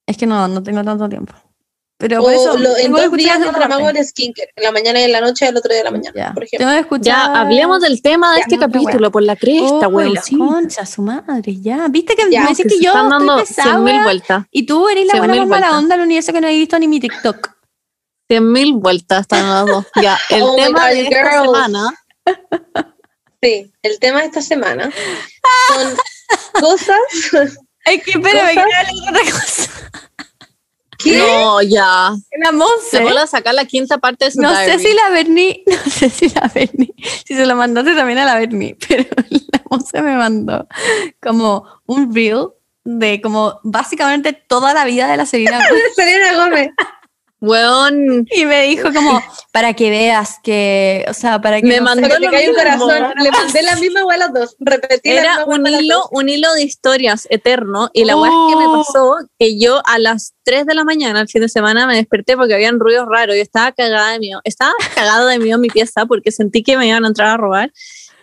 Es 0.06 0.16
que 0.16 0.26
no, 0.26 0.48
no 0.48 0.62
tengo 0.62 0.82
tanto 0.82 1.08
tiempo. 1.08 1.34
Pero 1.96 2.20
O 2.20 2.24
por 2.24 2.32
eso 2.32 2.56
lo- 2.58 2.76
en 2.76 2.90
dos 2.90 3.12
días 3.12 3.38
parte. 3.38 3.98
el 3.98 4.04
skincare, 4.04 4.48
en 4.56 4.64
la 4.64 4.72
mañana 4.72 5.00
y 5.00 5.04
en 5.04 5.12
la 5.12 5.20
noche, 5.20 5.46
el 5.46 5.56
otro 5.56 5.68
día 5.70 5.78
de 5.78 5.84
la 5.84 5.90
mañana, 5.92 6.12
Ya, 6.16 6.32
por 6.34 6.42
ejemplo. 6.44 6.70
Escuchar. 6.72 7.04
Ya, 7.04 7.40
hablemos 7.40 7.80
del 7.82 8.02
tema 8.02 8.32
de 8.32 8.38
Ya, 8.38 8.42
este 8.42 8.56
no, 8.56 8.60
capítulo, 8.62 9.12
por 9.12 9.22
la 9.22 9.36
cresta, 9.36 9.88
la 9.88 10.22
Sí. 10.22 10.36
concha, 10.36 10.84
su 10.86 11.02
madre, 11.02 11.60
ya. 11.60 11.86
¿Viste 11.88 12.16
que 12.16 12.30
Ya, 12.30 12.40
me 12.42 12.48
decís 12.48 12.64
Que 12.64 12.78
que, 12.78 12.84
yo 12.84 12.92
estoy 12.92 13.28
pesada, 13.46 13.70
100 13.72 13.84
mil 13.84 13.94
weá? 13.94 14.02
vueltas. 14.04 14.44
Y 14.50 14.66
tú 14.66 14.88
eres 14.88 15.06
la 15.06 15.18
buena 15.20 15.46
mala 15.46 15.78
onda 15.78 15.94
del 15.96 16.04
universo 16.04 16.32
que 16.32 16.40
no 16.40 16.48
he 16.48 16.54
visto 16.56 16.78
ni 16.78 16.88
mi 16.88 16.98
TikTok. 16.98 17.53
100 18.28 18.52
mil 18.52 18.72
vueltas 18.74 19.22
están 19.22 19.48
las 19.48 19.66
dos. 19.66 19.86
Ya, 20.02 20.18
el 20.30 20.42
Oh 20.42 20.56
tema 20.56 20.88
God, 20.88 20.94
de 20.94 21.00
esta 21.02 21.30
girls. 21.30 21.44
semana. 21.44 21.94
Sí, 23.42 23.70
el 23.82 23.98
tema 23.98 24.20
de 24.20 24.26
esta 24.28 24.40
semana 24.40 24.90
son 25.68 25.96
cosas 26.58 26.96
Es 27.84 28.02
que 28.02 28.14
¿Cosas? 28.14 28.32
espérame, 28.32 28.54
que 28.54 29.10
otra 29.10 29.22
cosa. 29.30 29.70
No, 31.04 31.60
ya. 31.60 32.14
La 32.42 32.52
Monse. 32.52 32.96
Se 32.96 33.18
a 33.18 33.26
sacar 33.26 33.52
la 33.52 33.66
quinta 33.66 33.98
parte 33.98 34.24
de 34.24 34.30
su 34.30 34.40
No 34.40 34.54
sé 34.56 34.78
si 34.78 34.94
la 34.94 35.10
Berni, 35.10 35.62
no 35.66 35.90
sé 35.90 36.08
si 36.08 36.30
la 36.30 36.50
Berni, 36.54 36.94
si 37.26 37.34
se 37.34 37.44
lo 37.44 37.54
mandaste 37.56 37.94
también 37.94 38.18
a 38.18 38.24
la 38.24 38.36
Berni, 38.38 38.74
pero 38.88 39.04
la 39.28 39.62
Monse 39.68 40.00
me 40.00 40.16
mandó 40.16 40.66
como 41.20 41.66
un 41.84 42.14
reel 42.14 42.46
de 42.84 43.20
como 43.20 43.60
básicamente 43.62 44.32
toda 44.32 44.72
la 44.72 44.84
vida 44.86 45.06
de 45.08 45.16
la 45.18 45.26
Selena 45.26 45.58
Gómez. 45.68 45.82
Selena 45.94 46.34
Gómez. 46.36 46.70
Weón, 47.40 48.26
Y 48.30 48.46
me 48.46 48.62
dijo 48.62 48.90
como, 48.92 49.22
para 49.52 49.74
que 49.74 49.90
veas 49.90 50.38
que, 50.42 51.04
o 51.08 51.12
sea, 51.12 51.40
para 51.42 51.60
que... 51.60 51.66
Me 51.66 51.76
no 51.76 51.84
mandó 51.84 52.08
que 52.08 52.28
te 52.30 52.48
un 52.50 52.54
corazón. 52.56 53.12
Le 53.22 53.30
mandé 53.30 53.62
la 53.62 53.76
misma 53.76 54.04
weá 54.06 54.16
a 54.16 54.18
las 54.18 54.32
dos. 54.32 54.56
Repetí 54.60 55.10
la 55.12 55.20
era 55.20 55.36
misma 55.38 55.44
weá 55.46 55.58
un 55.58 55.66
hilo, 55.66 55.94
dos. 55.96 56.08
un 56.12 56.28
hilo 56.30 56.54
de 56.54 56.62
historias 56.62 57.26
eterno. 57.30 57.90
Y 57.92 58.04
la 58.04 58.16
weá 58.16 58.30
es 58.30 58.36
que 58.52 58.56
me 58.58 58.66
Oh. 58.66 58.82
pasó 58.84 59.16
que 59.38 59.58
yo 59.58 59.82
a 59.84 59.98
las 59.98 60.34
3 60.44 60.64
de 60.66 60.74
la 60.74 60.84
mañana, 60.84 61.20
el 61.20 61.28
fin 61.28 61.42
de 61.42 61.48
semana, 61.48 61.86
me 61.86 61.96
desperté 61.96 62.36
porque 62.36 62.54
habían 62.54 62.80
ruidos 62.80 63.06
raros. 63.10 63.36
Yo 63.36 63.42
estaba 63.42 63.72
cagada 63.72 64.12
de 64.12 64.20
miedo. 64.20 64.40
Estaba 64.44 64.72
cagada 64.94 65.26
de 65.26 65.38
miedo 65.38 65.56
en 65.56 65.60
mi 65.60 65.68
pieza 65.68 66.06
porque 66.06 66.32
sentí 66.32 66.62
que 66.62 66.76
me 66.78 66.86
iban 66.86 67.04
a 67.04 67.08
entrar 67.08 67.28
a 67.28 67.36
robar. 67.36 67.72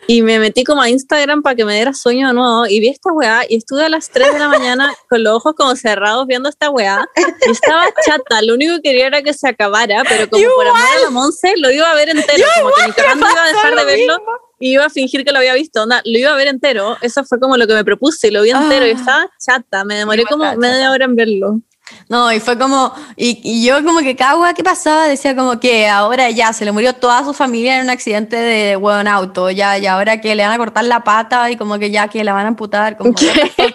Y 0.08 0.22
me 0.24 0.40
metí 0.40 0.64
como 0.64 0.82
a 0.82 0.90
Instagram 0.90 1.42
para 1.42 1.56
que 1.56 1.64
me 1.64 1.76
diera 1.76 1.94
sueño 1.94 2.28
de 2.28 2.34
nuevo. 2.34 2.66
Y 2.68 2.80
vi 2.80 2.90
esta 2.90 3.12
weá 3.14 3.44
y 3.48 3.58
estuve 3.58 3.86
a 3.86 3.90
las 3.90 4.10
3 4.10 4.34
de 4.34 4.40
la 4.40 4.48
mañana 4.50 4.94
con 5.10 5.24
los 5.24 5.36
ojos 5.38 5.54
como 5.56 5.76
cerrados 5.76 6.26
viendo 6.28 6.50
esta 6.50 6.70
weá. 6.70 7.06
Y 7.48 7.52
estaba 7.52 7.86
chata. 8.06 8.42
Lo 8.42 8.56
único 8.56 8.76
que 8.78 8.82
quería 8.82 9.08
era 9.08 9.22
que 9.22 9.34
se 9.34 9.48
acabara, 9.48 10.04
pero 10.08 10.30
como 10.30 10.44
por 10.56 10.68
amor 10.68 10.82
a 10.82 11.04
la 11.04 11.10
Monse, 11.12 11.54
lo 11.58 11.72
iba 11.72 11.90
a 11.90 11.96
ver 11.96 12.10
entero. 12.10 12.44
como 12.58 12.70
que 12.76 12.88
mi 13.16 13.20
iba 13.22 13.44
a 13.44 13.48
dejar 13.48 13.76
de 13.76 13.86
verlo 13.86 14.18
y 14.60 14.74
iba 14.74 14.86
a 14.86 14.90
fingir 14.90 15.24
que 15.26 15.32
lo 15.32 15.40
había 15.40 15.54
visto. 15.54 15.84
Onda, 15.84 16.02
lo 16.06 16.18
iba 16.20 16.32
a 16.32 16.36
ver 16.36 16.48
entero. 16.48 16.98
Eso 17.02 17.24
fue 17.24 17.40
como 17.40 17.58
lo 17.58 17.66
que 17.68 17.74
me 17.74 17.84
propuse 17.86 18.32
lo 18.32 18.42
vi 18.44 18.52
entero. 18.52 18.86
Y 18.88 18.92
Ah. 18.92 18.94
estaba 18.94 19.30
chata. 19.44 19.86
Me 19.86 19.96
demoré 19.96 20.24
como 20.26 20.56
media 20.58 20.92
hora 20.92 21.06
en 21.06 21.16
verlo. 21.16 21.62
No, 22.08 22.32
y 22.32 22.40
fue 22.40 22.58
como, 22.58 22.94
y, 23.18 23.42
y 23.44 23.66
yo 23.66 23.84
como 23.84 24.00
que 24.00 24.16
weá 24.40 24.54
que 24.54 24.64
pasaba 24.64 25.08
decía 25.08 25.36
como 25.36 25.60
que 25.60 25.88
ahora 25.88 26.30
ya 26.30 26.54
se 26.54 26.64
le 26.64 26.72
murió 26.72 26.94
toda 26.94 27.24
su 27.26 27.34
familia 27.34 27.78
en 27.78 27.84
un 27.84 27.90
accidente 27.90 28.38
de 28.38 28.76
buen 28.78 29.08
auto, 29.08 29.50
ya, 29.50 29.78
y 29.78 29.88
ahora 29.88 30.22
que 30.22 30.36
le 30.36 30.44
van 30.44 30.54
a 30.54 30.58
cortar 30.58 30.86
la 30.86 31.04
pata 31.04 31.50
y 31.52 31.58
como 31.58 31.80
que 31.80 31.92
ya 31.92 32.08
que 32.08 32.24
la 32.24 32.34
van 32.34 32.46
a 32.46 32.50
amputar, 32.50 32.98
como, 32.98 33.14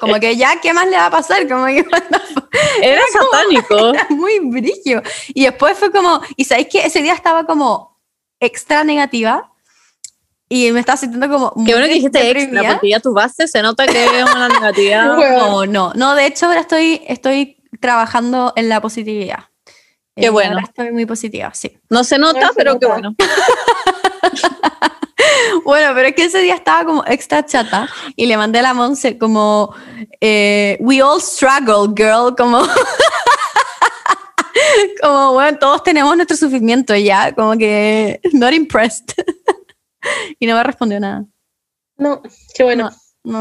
como 0.01 0.15
que 0.15 0.37
ya, 0.37 0.61
¿qué 0.63 0.73
más 0.73 0.87
le 0.89 0.97
va 0.97 1.07
a 1.07 1.11
pasar? 1.11 1.47
Como 1.47 1.67
que 1.67 1.85
Era 2.83 3.03
satánico. 3.13 3.91
era 3.95 4.07
muy 4.11 4.39
brillo. 4.41 5.03
Y 5.29 5.45
después 5.45 5.79
fue 5.79 5.91
como, 5.91 6.21
y 6.37 6.45
sabéis 6.45 6.69
que 6.71 6.87
ese 6.87 7.03
día 7.03 7.15
estaba 7.15 7.45
como 7.45 7.99
extra 8.41 8.85
negativa 8.85 9.53
y 10.49 10.71
me 10.73 10.81
estaba 10.81 10.97
sintiendo 10.97 11.29
como... 11.29 11.53
Qué 11.65 11.73
bueno 11.73 11.87
que 11.87 11.95
dijiste 11.95 12.31
extra, 12.31 12.73
porque 12.73 12.91
ya 12.91 13.01
tu 13.01 13.13
base 13.13 13.49
se 13.49 13.63
nota 13.63 13.87
que 13.87 14.05
es 14.05 14.23
una 14.23 14.49
negativa. 14.49 15.17
No, 15.39 15.67
no, 15.67 15.93
no, 15.95 16.15
de 16.15 16.27
hecho 16.27 16.47
ahora 16.47 16.61
estoy, 16.61 17.03
estoy 17.07 17.56
trabajando 17.81 18.53
en 18.57 18.69
la 18.69 18.81
positividad. 18.81 19.45
Eh, 20.17 20.23
Qué 20.23 20.31
bueno. 20.31 20.53
ahora 20.53 20.65
estoy 20.65 20.93
muy 20.93 21.05
positiva, 21.07 21.53
sí. 21.55 21.79
No 21.91 22.03
se 22.05 22.19
nota, 22.19 22.41
No 22.41 22.49
se 22.49 22.55
pero 22.55 22.79
qué 22.79 22.87
nota. 22.89 23.01
bueno. 23.01 23.17
Bueno, 25.65 25.93
pero 25.95 26.09
es 26.09 26.15
que 26.15 26.25
ese 26.25 26.41
día 26.41 26.55
estaba 26.55 26.85
como 26.85 27.03
extra 27.07 27.45
chata 27.45 27.89
y 28.15 28.27
le 28.27 28.37
mandé 28.37 28.59
a 28.61 28.63
la 28.63 28.75
Monse 28.75 29.19
como 29.19 29.75
eh, 30.21 30.77
We 30.81 31.03
all 31.03 31.21
struggle, 31.21 31.93
girl, 31.97 32.35
como 32.37 32.61
como 35.03 35.33
bueno, 35.33 35.59
todos 35.59 35.83
tenemos 35.83 36.15
nuestro 36.17 36.37
sufrimiento 36.37 36.95
ya, 36.95 37.35
como 37.35 37.57
que 37.57 38.21
not 38.35 38.53
impressed. 38.53 39.07
y 40.39 40.47
no 40.47 40.55
me 40.55 40.63
respondió 40.63 41.01
nada. 41.01 41.25
No, 41.97 42.23
qué 42.55 42.63
bueno. 42.63 42.91
No 42.91 42.97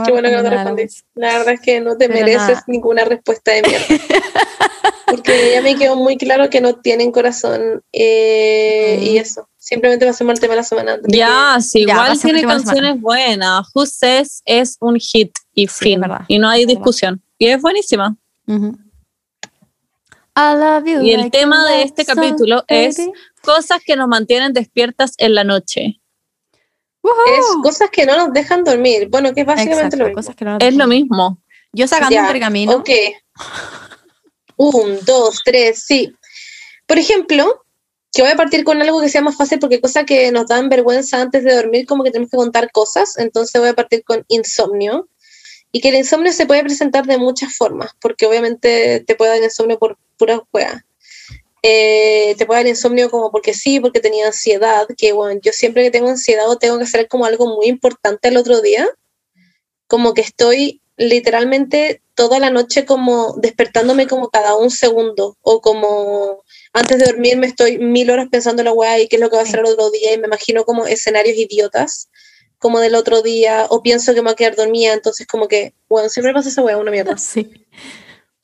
Qué 0.06 0.12
bueno 0.12 0.30
que 0.30 0.36
no 0.36 0.44
te 0.44 0.50
respondí. 0.50 0.86
La 1.14 1.38
verdad 1.38 1.54
es 1.54 1.62
que 1.62 1.80
no 1.80 1.96
te 1.98 2.08
Pero 2.08 2.20
mereces 2.20 2.48
nada. 2.50 2.64
ninguna 2.68 3.06
respuesta 3.06 3.52
de 3.52 3.62
mierda. 3.62 3.86
Porque 5.06 5.52
ya 5.54 5.62
me 5.62 5.76
quedó 5.76 5.96
muy 5.96 6.18
claro 6.18 6.50
que 6.50 6.60
no 6.60 6.74
tienen 6.76 7.12
corazón 7.12 7.84
eh, 7.94 8.98
y 9.02 9.18
eso. 9.18 9.48
Simplemente 9.58 10.06
pasemos 10.06 10.32
al 10.32 10.40
tema 10.40 10.54
de 10.54 10.58
la 10.58 10.64
semana. 10.64 10.98
Ya, 11.08 11.58
sí, 11.62 11.82
igual 11.82 12.20
tiene 12.20 12.44
canciones 12.44 13.00
buenas. 13.00 13.68
Who 13.76 13.86
Says 13.86 14.42
es 14.46 14.78
un 14.80 14.98
hit 15.00 15.32
y 15.54 15.68
fin. 15.68 16.04
es 16.04 16.10
y 16.28 16.40
no 16.40 16.50
hay 16.50 16.62
es 16.62 16.68
verdad. 16.68 16.80
discusión. 16.80 17.22
Y 17.38 17.48
es 17.48 17.62
buenísima. 17.62 18.16
I 20.38 20.54
love 20.56 20.86
you 20.86 21.02
Y 21.02 21.12
el 21.14 21.22
like 21.22 21.38
tema 21.38 21.66
de 21.70 21.84
este 21.84 22.04
so, 22.04 22.14
capítulo 22.14 22.64
es 22.68 22.98
baby. 22.98 23.12
cosas 23.42 23.80
que 23.86 23.96
nos 23.96 24.08
mantienen 24.08 24.52
despiertas 24.54 25.14
en 25.18 25.34
la 25.36 25.44
noche. 25.44 26.00
Woohoo. 27.06 27.40
Es 27.40 27.46
cosas 27.64 27.90
que 27.92 28.06
no 28.06 28.18
nos 28.18 28.34
dejan 28.34 28.64
dormir. 28.64 29.08
Bueno, 29.10 29.34
que 29.34 29.42
es 29.42 29.48
básicamente 29.48 29.84
Exacto, 29.86 29.98
lo 29.98 30.06
mismo. 30.06 30.16
cosas 30.16 30.36
que 30.36 30.46
no 30.46 30.58
Es 30.60 30.76
lo 30.76 30.88
mismo. 30.88 31.40
Yo 31.72 31.88
sacando 31.88 32.16
Ya, 32.16 32.22
un 32.22 32.28
pergamino. 32.28 32.72
Ok. 32.74 32.90
Un, 34.58 35.00
dos, 35.06 35.42
tres, 35.44 35.84
sí. 35.86 36.14
Por 36.86 36.98
ejemplo, 36.98 37.64
que 38.14 38.22
voy 38.22 38.32
a 38.32 38.36
partir 38.36 38.64
con 38.64 38.82
algo 38.82 39.02
que 39.02 39.10
sea 39.10 39.22
más 39.22 39.36
fácil 39.36 39.60
porque 39.60 39.82
cosas 39.82 40.06
que 40.06 40.32
nos 40.32 40.48
dan 40.48 40.70
vergüenza 40.70 41.22
antes 41.22 41.44
de 41.44 41.54
dormir, 41.54 41.86
como 41.86 42.04
que 42.04 42.12
tenemos 42.12 42.32
que 42.32 42.38
contar 42.38 42.72
cosas. 42.72 43.18
Entonces 43.18 43.60
voy 43.60 43.70
a 43.70 43.76
partir 43.76 44.04
con 44.04 44.24
insomnio. 44.30 45.10
Y 45.72 45.82
que 45.82 45.90
el 45.90 45.96
insomnio 45.96 46.32
se 46.32 46.46
puede 46.46 46.64
presentar 46.64 47.06
de 47.06 47.18
muchas 47.18 47.54
formas, 47.54 47.92
porque 48.00 48.26
obviamente 48.26 49.04
te 49.06 49.16
puede 49.16 49.32
dar 49.32 49.44
insomnio 49.44 49.78
por 49.78 49.98
puras 50.18 50.40
juegas. 50.50 50.85
Eh, 51.68 52.36
te 52.38 52.46
puede 52.46 52.60
dar 52.60 52.68
insomnio 52.68 53.10
como 53.10 53.32
porque 53.32 53.56
sí, 53.56 53.80
porque 53.80 54.00
tenía 54.00 54.28
ansiedad, 54.28 54.86
que 54.96 55.14
bueno, 55.14 55.40
yo 55.44 55.52
siempre 55.52 55.82
que 55.82 55.90
tengo 55.90 56.10
ansiedad 56.10 56.48
o 56.48 56.58
tengo 56.58 56.78
que 56.78 56.84
hacer 56.84 57.08
como 57.08 57.26
algo 57.26 57.48
muy 57.56 57.66
importante 57.66 58.28
el 58.28 58.38
otro 58.38 58.62
día, 58.62 58.88
como 59.88 60.14
que 60.14 60.22
estoy 60.22 60.80
literalmente 60.96 62.04
toda 62.14 62.38
la 62.38 62.52
noche 62.52 62.86
como 62.86 63.34
despertándome 63.38 64.06
como 64.06 64.30
cada 64.30 64.56
un 64.56 64.70
segundo 64.70 65.38
o 65.42 65.60
como 65.60 66.44
antes 66.72 67.00
de 67.00 67.06
dormir 67.06 67.36
me 67.38 67.48
estoy 67.48 67.80
mil 67.80 68.12
horas 68.12 68.28
pensando 68.30 68.62
en 68.62 68.68
la 68.68 68.74
weá 68.74 69.00
y 69.00 69.08
qué 69.08 69.16
es 69.16 69.22
lo 69.22 69.32
que 69.32 69.38
va 69.38 69.42
a 69.42 69.46
hacer 69.46 69.62
el 69.62 69.66
otro 69.66 69.90
día 69.90 70.14
y 70.14 70.20
me 70.20 70.28
imagino 70.28 70.66
como 70.66 70.86
escenarios 70.86 71.36
idiotas 71.36 72.10
como 72.60 72.80
del 72.80 72.94
otro 72.94 73.24
día 73.24 73.66
o 73.70 73.82
pienso 73.82 74.14
que 74.14 74.22
me 74.22 74.26
voy 74.26 74.34
a 74.34 74.36
quedar 74.36 74.56
dormida 74.56 74.94
entonces 74.94 75.26
como 75.28 75.48
que 75.48 75.74
bueno 75.90 76.10
siempre 76.10 76.32
pasa 76.32 76.48
esa 76.48 76.62
weá 76.62 76.78
una 76.78 76.92
mierda 76.92 77.18
Sí. 77.18 77.66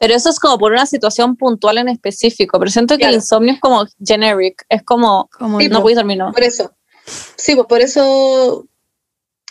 Pero 0.02 0.16
eso 0.16 0.32
es 0.32 0.40
como 0.40 0.58
por 0.58 0.72
una 0.72 0.88
situación 0.88 1.36
puntual 1.38 1.78
en 1.78 1.88
específico. 1.88 2.58
Pero 2.58 2.72
siento 2.72 2.96
que 2.96 3.02
Claro. 3.02 3.12
el 3.12 3.16
insomnio 3.18 3.54
es 3.54 3.60
como 3.60 3.86
generic. 4.04 4.66
Es 4.68 4.82
como, 4.82 5.30
Como 5.38 5.60
Sí, 5.60 5.68
el- 5.68 5.72
no 5.72 5.82
puedes 5.84 5.96
dormir, 5.96 6.18
no. 6.18 6.32
por 6.32 6.42
eso 6.44 6.74
sí 7.36 7.56
pues 7.56 7.68
por 7.68 7.82
eso 7.82 8.68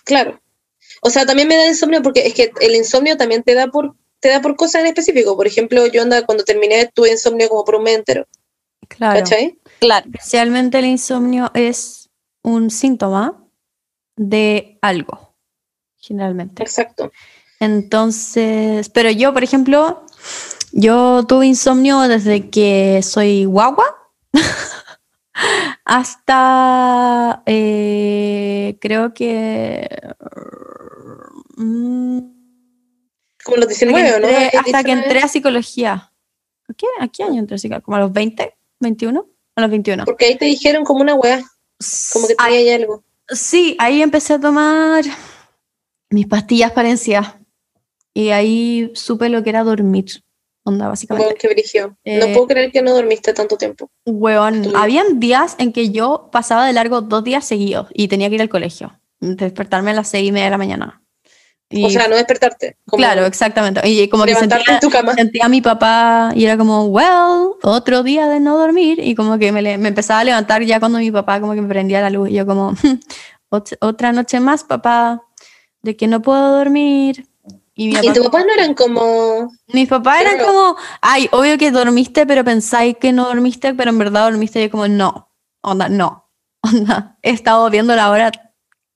claro 0.04 0.40
o 1.02 1.10
sea 1.10 1.26
también 1.26 1.48
me 1.48 1.56
da 1.56 1.66
insomnio 1.66 2.00
porque 2.02 2.26
es 2.26 2.32
que 2.34 2.52
el 2.60 2.74
insomnio 2.76 3.16
también 3.16 3.42
te 3.42 3.54
da 3.54 3.66
por 3.66 3.94
te 4.20 4.28
da 4.28 4.40
por 4.40 4.54
cosas 4.56 4.82
en 4.82 4.86
específico 4.86 5.36
por 5.36 5.46
ejemplo 5.48 5.86
yo 5.86 6.00
anda 6.02 6.24
cuando 6.24 6.44
terminé 6.44 6.90
tuve 6.94 7.10
insomnio 7.10 7.48
como 7.48 7.64
por 7.64 7.74
un 7.76 7.82
mes 7.84 7.96
entero 7.98 8.26
claro. 8.88 9.18
¿cachai? 9.20 9.58
Claro. 9.80 10.06
Especialmente 10.12 10.78
el 10.78 10.86
insomnio 10.86 11.50
es 11.54 12.08
un 12.42 12.70
síntoma 12.70 13.44
de 14.16 14.78
algo, 14.82 15.34
generalmente. 15.98 16.62
exacto 16.62 17.10
Entonces, 17.58 18.88
pero 18.90 19.10
yo, 19.10 19.32
por 19.34 19.42
ejemplo, 19.44 20.04
yo 20.72 21.24
tuve 21.26 21.46
insomnio 21.46 22.00
desde 22.00 22.48
que 22.50 23.00
soy 23.02 23.44
guagua 23.44 23.85
hasta 25.85 27.42
eh, 27.46 28.78
creo 28.80 29.12
que 29.14 29.88
mm, 31.56 32.18
como 33.44 33.56
los 33.56 33.68
hasta 33.70 33.78
que 33.87 33.87
19 33.87 34.14
¿o 34.14 34.20
¿no? 34.20 34.26
entré- 34.28 34.37
Habías 34.37 34.54
hasta 34.54 34.62
dicho 34.78 34.85
que 34.85 34.92
una 34.92 35.02
entré 35.02 35.20
a 35.20 35.28
psicología. 35.28 36.12
¿A 36.68 36.74
qué, 36.74 36.87
a 37.00 37.09
qué 37.09 37.22
año 37.24 37.38
entré 37.40 37.54
a 37.56 37.59
psicología? 37.59 37.85
¿Como 37.85 37.96
a 37.96 38.00
los 38.00 38.12
20? 38.12 38.54
¿21? 38.80 39.26
A 39.56 39.61
los 39.61 39.70
21. 39.70 40.04
Porque 40.04 40.26
ahí 40.26 40.38
te 40.38 40.44
dijeron 40.44 40.85
como 40.85 41.00
una 41.00 41.14
weá, 41.14 41.42
como 42.12 42.28
que 42.28 42.35
tenía 42.37 42.59
ahí 42.59 42.70
algo. 42.70 43.02
Sí, 43.28 43.76
ahí 43.78 44.02
empecé 44.02 44.35
a 44.35 44.40
tomar 44.40 45.04
mis 46.11 46.26
pastillas 46.26 46.70
para 46.72 46.90
ansiedad. 46.90 47.39
Y 48.14 48.30
ahí 48.30 48.90
supe 48.94 49.28
lo 49.28 49.42
que 49.42 49.50
era 49.50 49.62
dormir. 49.64 50.06
Onda, 50.62 50.88
básicamente. 50.88 51.26
No 52.04 52.26
Eh, 52.26 52.32
puedo 52.34 52.46
creer 52.48 52.70
que 52.70 52.82
no 52.82 52.92
dormiste 52.92 53.32
tanto 53.32 53.56
tiempo. 53.56 53.90
Weón, 54.04 54.62
tú- 54.62 54.72
habían 54.76 55.18
días 55.18 55.56
en 55.58 55.72
que 55.72 55.90
yo 55.90 56.28
pasaba 56.30 56.66
de 56.66 56.72
largo 56.74 57.00
dos 57.00 57.24
días 57.24 57.44
seguidos 57.46 57.86
y 57.94 58.08
tenía 58.08 58.28
que 58.28 58.34
ir 58.34 58.42
al 58.42 58.48
colegio. 58.50 59.00
Despertarme 59.20 59.92
a 59.92 59.94
las 59.94 60.08
seis 60.08 60.28
y 60.28 60.32
media 60.32 60.46
de 60.46 60.50
la 60.50 60.58
mañana. 60.58 61.02
Y- 61.70 61.84
O 61.84 61.90
sea, 61.90 62.08
no 62.08 62.16
despertarte. 62.16 62.76
Como 62.84 62.98
claro, 62.98 63.24
exactamente. 63.26 63.80
Y 63.88 64.08
como 64.08 64.24
que 64.24 64.34
sentía, 64.34 64.58
en 64.74 64.80
tu 64.80 64.90
cama. 64.90 65.14
sentía 65.14 65.44
a 65.46 65.48
mi 65.48 65.60
papá 65.60 66.32
y 66.34 66.44
era 66.44 66.58
como, 66.58 66.86
well, 66.86 67.52
otro 67.62 68.02
día 68.02 68.26
de 68.28 68.40
no 68.40 68.58
dormir. 68.58 68.98
Y 69.02 69.14
como 69.14 69.38
que 69.38 69.52
me, 69.52 69.62
me 69.78 69.88
empezaba 69.88 70.20
a 70.20 70.24
levantar 70.24 70.62
ya 70.64 70.78
cuando 70.80 70.98
mi 70.98 71.10
papá 71.12 71.40
como 71.40 71.54
que 71.54 71.62
me 71.62 71.68
prendía 71.68 72.00
la 72.00 72.10
luz. 72.10 72.28
Y 72.28 72.34
yo 72.34 72.44
como, 72.44 72.72
"Ot- 73.50 73.78
otra 73.80 74.12
noche 74.12 74.40
más, 74.40 74.64
papá, 74.64 75.22
de 75.82 75.96
que 75.96 76.06
no 76.08 76.20
puedo 76.22 76.56
dormir. 76.58 77.26
Y, 77.80 77.86
mi 77.88 77.92
Y 77.94 77.96
papá 77.96 78.08
tus 78.12 78.18
como- 78.18 78.30
papás 78.30 78.44
no 78.46 78.52
eran 78.52 78.74
como. 78.74 79.50
mis 79.68 79.88
papás 79.88 80.20
eran 80.20 80.38
como, 80.46 80.76
ay, 81.00 81.28
obvio 81.32 81.56
que 81.56 81.70
dormiste, 81.70 82.26
pero 82.26 82.44
pensáis 82.44 82.94
que 83.00 83.10
no 83.10 83.24
dormiste, 83.24 83.72
pero 83.72 83.88
en 83.88 83.96
verdad 83.96 84.24
dormiste. 84.30 84.60
Y 84.60 84.64
yo 84.64 84.70
como, 84.70 84.86
no, 84.86 85.30
onda, 85.62 85.88
no, 85.88 86.28
onda, 86.62 87.16
he 87.22 87.30
estado 87.30 87.70
viendo 87.70 87.96
la 87.96 88.10
hora 88.10 88.30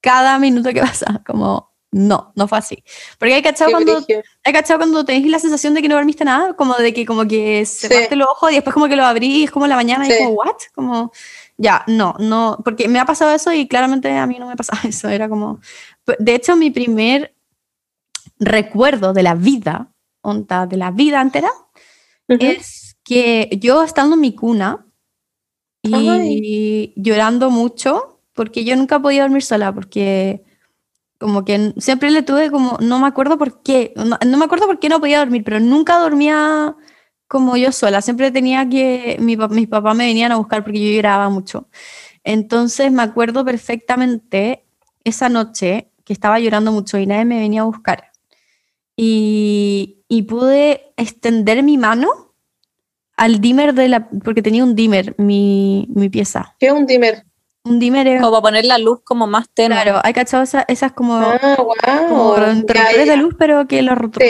cada 0.02 0.38
minuto 0.38 0.70
que 0.74 0.82
pasa, 0.82 1.22
como, 1.26 1.72
no, 1.92 2.32
no 2.36 2.46
fue 2.46 2.58
así. 2.58 2.84
Porque 3.18 3.32
hay 3.32 3.40
cachado 3.42 3.70
cuando, 3.70 4.04
hay 4.44 4.52
cachado 4.52 4.80
cuando 4.80 5.02
tenéis 5.02 5.28
la 5.30 5.38
sensación 5.38 5.72
de 5.72 5.80
que 5.80 5.88
no 5.88 5.94
dormiste 5.94 6.26
nada, 6.26 6.52
como 6.52 6.74
de 6.74 6.92
que 6.92 7.06
como 7.06 7.26
que 7.26 7.64
cerraste 7.64 8.16
los 8.16 8.28
ojos 8.28 8.50
y 8.52 8.56
después 8.56 8.74
como 8.74 8.86
que 8.88 8.96
lo 8.96 9.06
abrís, 9.06 9.50
como 9.50 9.64
en 9.64 9.70
la 9.70 9.76
mañana 9.76 10.06
y 10.06 10.10
Sí. 10.10 10.18
como, 10.18 10.30
what? 10.32 10.56
Como, 10.74 11.10
ya, 11.56 11.84
no, 11.86 12.16
no, 12.18 12.58
porque 12.62 12.86
me 12.88 12.98
ha 12.98 13.06
pasado 13.06 13.30
eso 13.34 13.50
y 13.50 13.66
claramente 13.66 14.14
a 14.14 14.26
mí 14.26 14.38
no 14.38 14.46
me 14.46 14.56
pasaba 14.56 14.80
eso, 14.86 15.08
era 15.08 15.26
como, 15.30 15.60
de 16.18 16.34
hecho 16.34 16.54
mi 16.54 16.70
primer 16.70 17.33
recuerdo 18.38 19.12
de 19.12 19.22
la 19.22 19.34
vida, 19.34 19.92
onda, 20.22 20.66
de 20.66 20.76
la 20.76 20.90
vida 20.90 21.20
entera, 21.20 21.50
es 22.28 22.96
que 23.04 23.58
yo 23.60 23.82
estando 23.82 24.14
en 24.14 24.20
mi 24.20 24.34
cuna, 24.34 24.86
y 25.82 26.92
llorando 26.96 27.50
mucho, 27.50 28.20
porque 28.32 28.64
yo 28.64 28.74
nunca 28.76 28.98
podía 29.00 29.22
dormir 29.22 29.42
sola, 29.42 29.72
porque 29.72 30.42
como 31.18 31.44
que 31.44 31.74
siempre 31.78 32.10
le 32.10 32.22
tuve 32.22 32.50
como, 32.50 32.78
no 32.80 32.98
me 32.98 33.06
acuerdo 33.06 33.38
por 33.38 33.62
qué, 33.62 33.92
no, 33.96 34.18
no 34.26 34.38
me 34.38 34.44
acuerdo 34.44 34.66
por 34.66 34.78
qué 34.78 34.88
no 34.88 35.00
podía 35.00 35.18
dormir, 35.18 35.44
pero 35.44 35.60
nunca 35.60 35.98
dormía 35.98 36.76
como 37.28 37.56
yo 37.56 37.72
sola, 37.72 38.02
siempre 38.02 38.30
tenía 38.30 38.68
que, 38.68 39.16
mi, 39.20 39.36
mis 39.36 39.68
papás 39.68 39.96
me 39.96 40.06
venían 40.06 40.32
a 40.32 40.36
buscar 40.36 40.62
porque 40.64 40.80
yo 40.80 40.94
lloraba 40.94 41.28
mucho. 41.30 41.68
Entonces 42.22 42.92
me 42.92 43.02
acuerdo 43.02 43.44
perfectamente 43.44 44.64
esa 45.04 45.28
noche 45.28 45.90
que 46.04 46.12
estaba 46.12 46.38
llorando 46.40 46.72
mucho 46.72 46.98
y 46.98 47.06
nadie 47.06 47.24
me 47.24 47.40
venía 47.40 47.62
a 47.62 47.64
buscar. 47.64 48.13
Y, 48.96 50.04
y 50.08 50.22
pude 50.22 50.92
extender 50.96 51.62
mi 51.62 51.78
mano 51.78 52.08
al 53.16 53.40
dimmer 53.40 53.74
de 53.74 53.88
la, 53.88 54.08
porque 54.08 54.42
tenía 54.42 54.64
un 54.64 54.74
dimmer 54.74 55.14
mi, 55.18 55.86
mi 55.94 56.08
pieza. 56.08 56.54
¿Qué 56.58 56.66
es 56.66 56.72
un 56.72 56.86
dimmer? 56.86 57.24
Un 57.66 57.78
dimmer 57.78 58.06
es, 58.06 58.20
Como 58.20 58.32
para 58.32 58.42
poner 58.42 58.64
la 58.66 58.76
luz 58.78 59.00
como 59.04 59.26
más 59.26 59.46
tenue. 59.54 59.80
claro, 59.80 60.00
hay 60.04 60.12
cachado 60.12 60.42
esa- 60.42 60.64
esas 60.68 60.92
como, 60.92 61.14
Ah, 61.16 61.38
como 61.56 62.34
wow. 62.34 62.52
interruptores 62.52 63.08
de 63.08 63.16
luz, 63.16 63.34
pero 63.38 63.66
que 63.66 63.80
lo 63.82 63.94
Sí. 64.18 64.26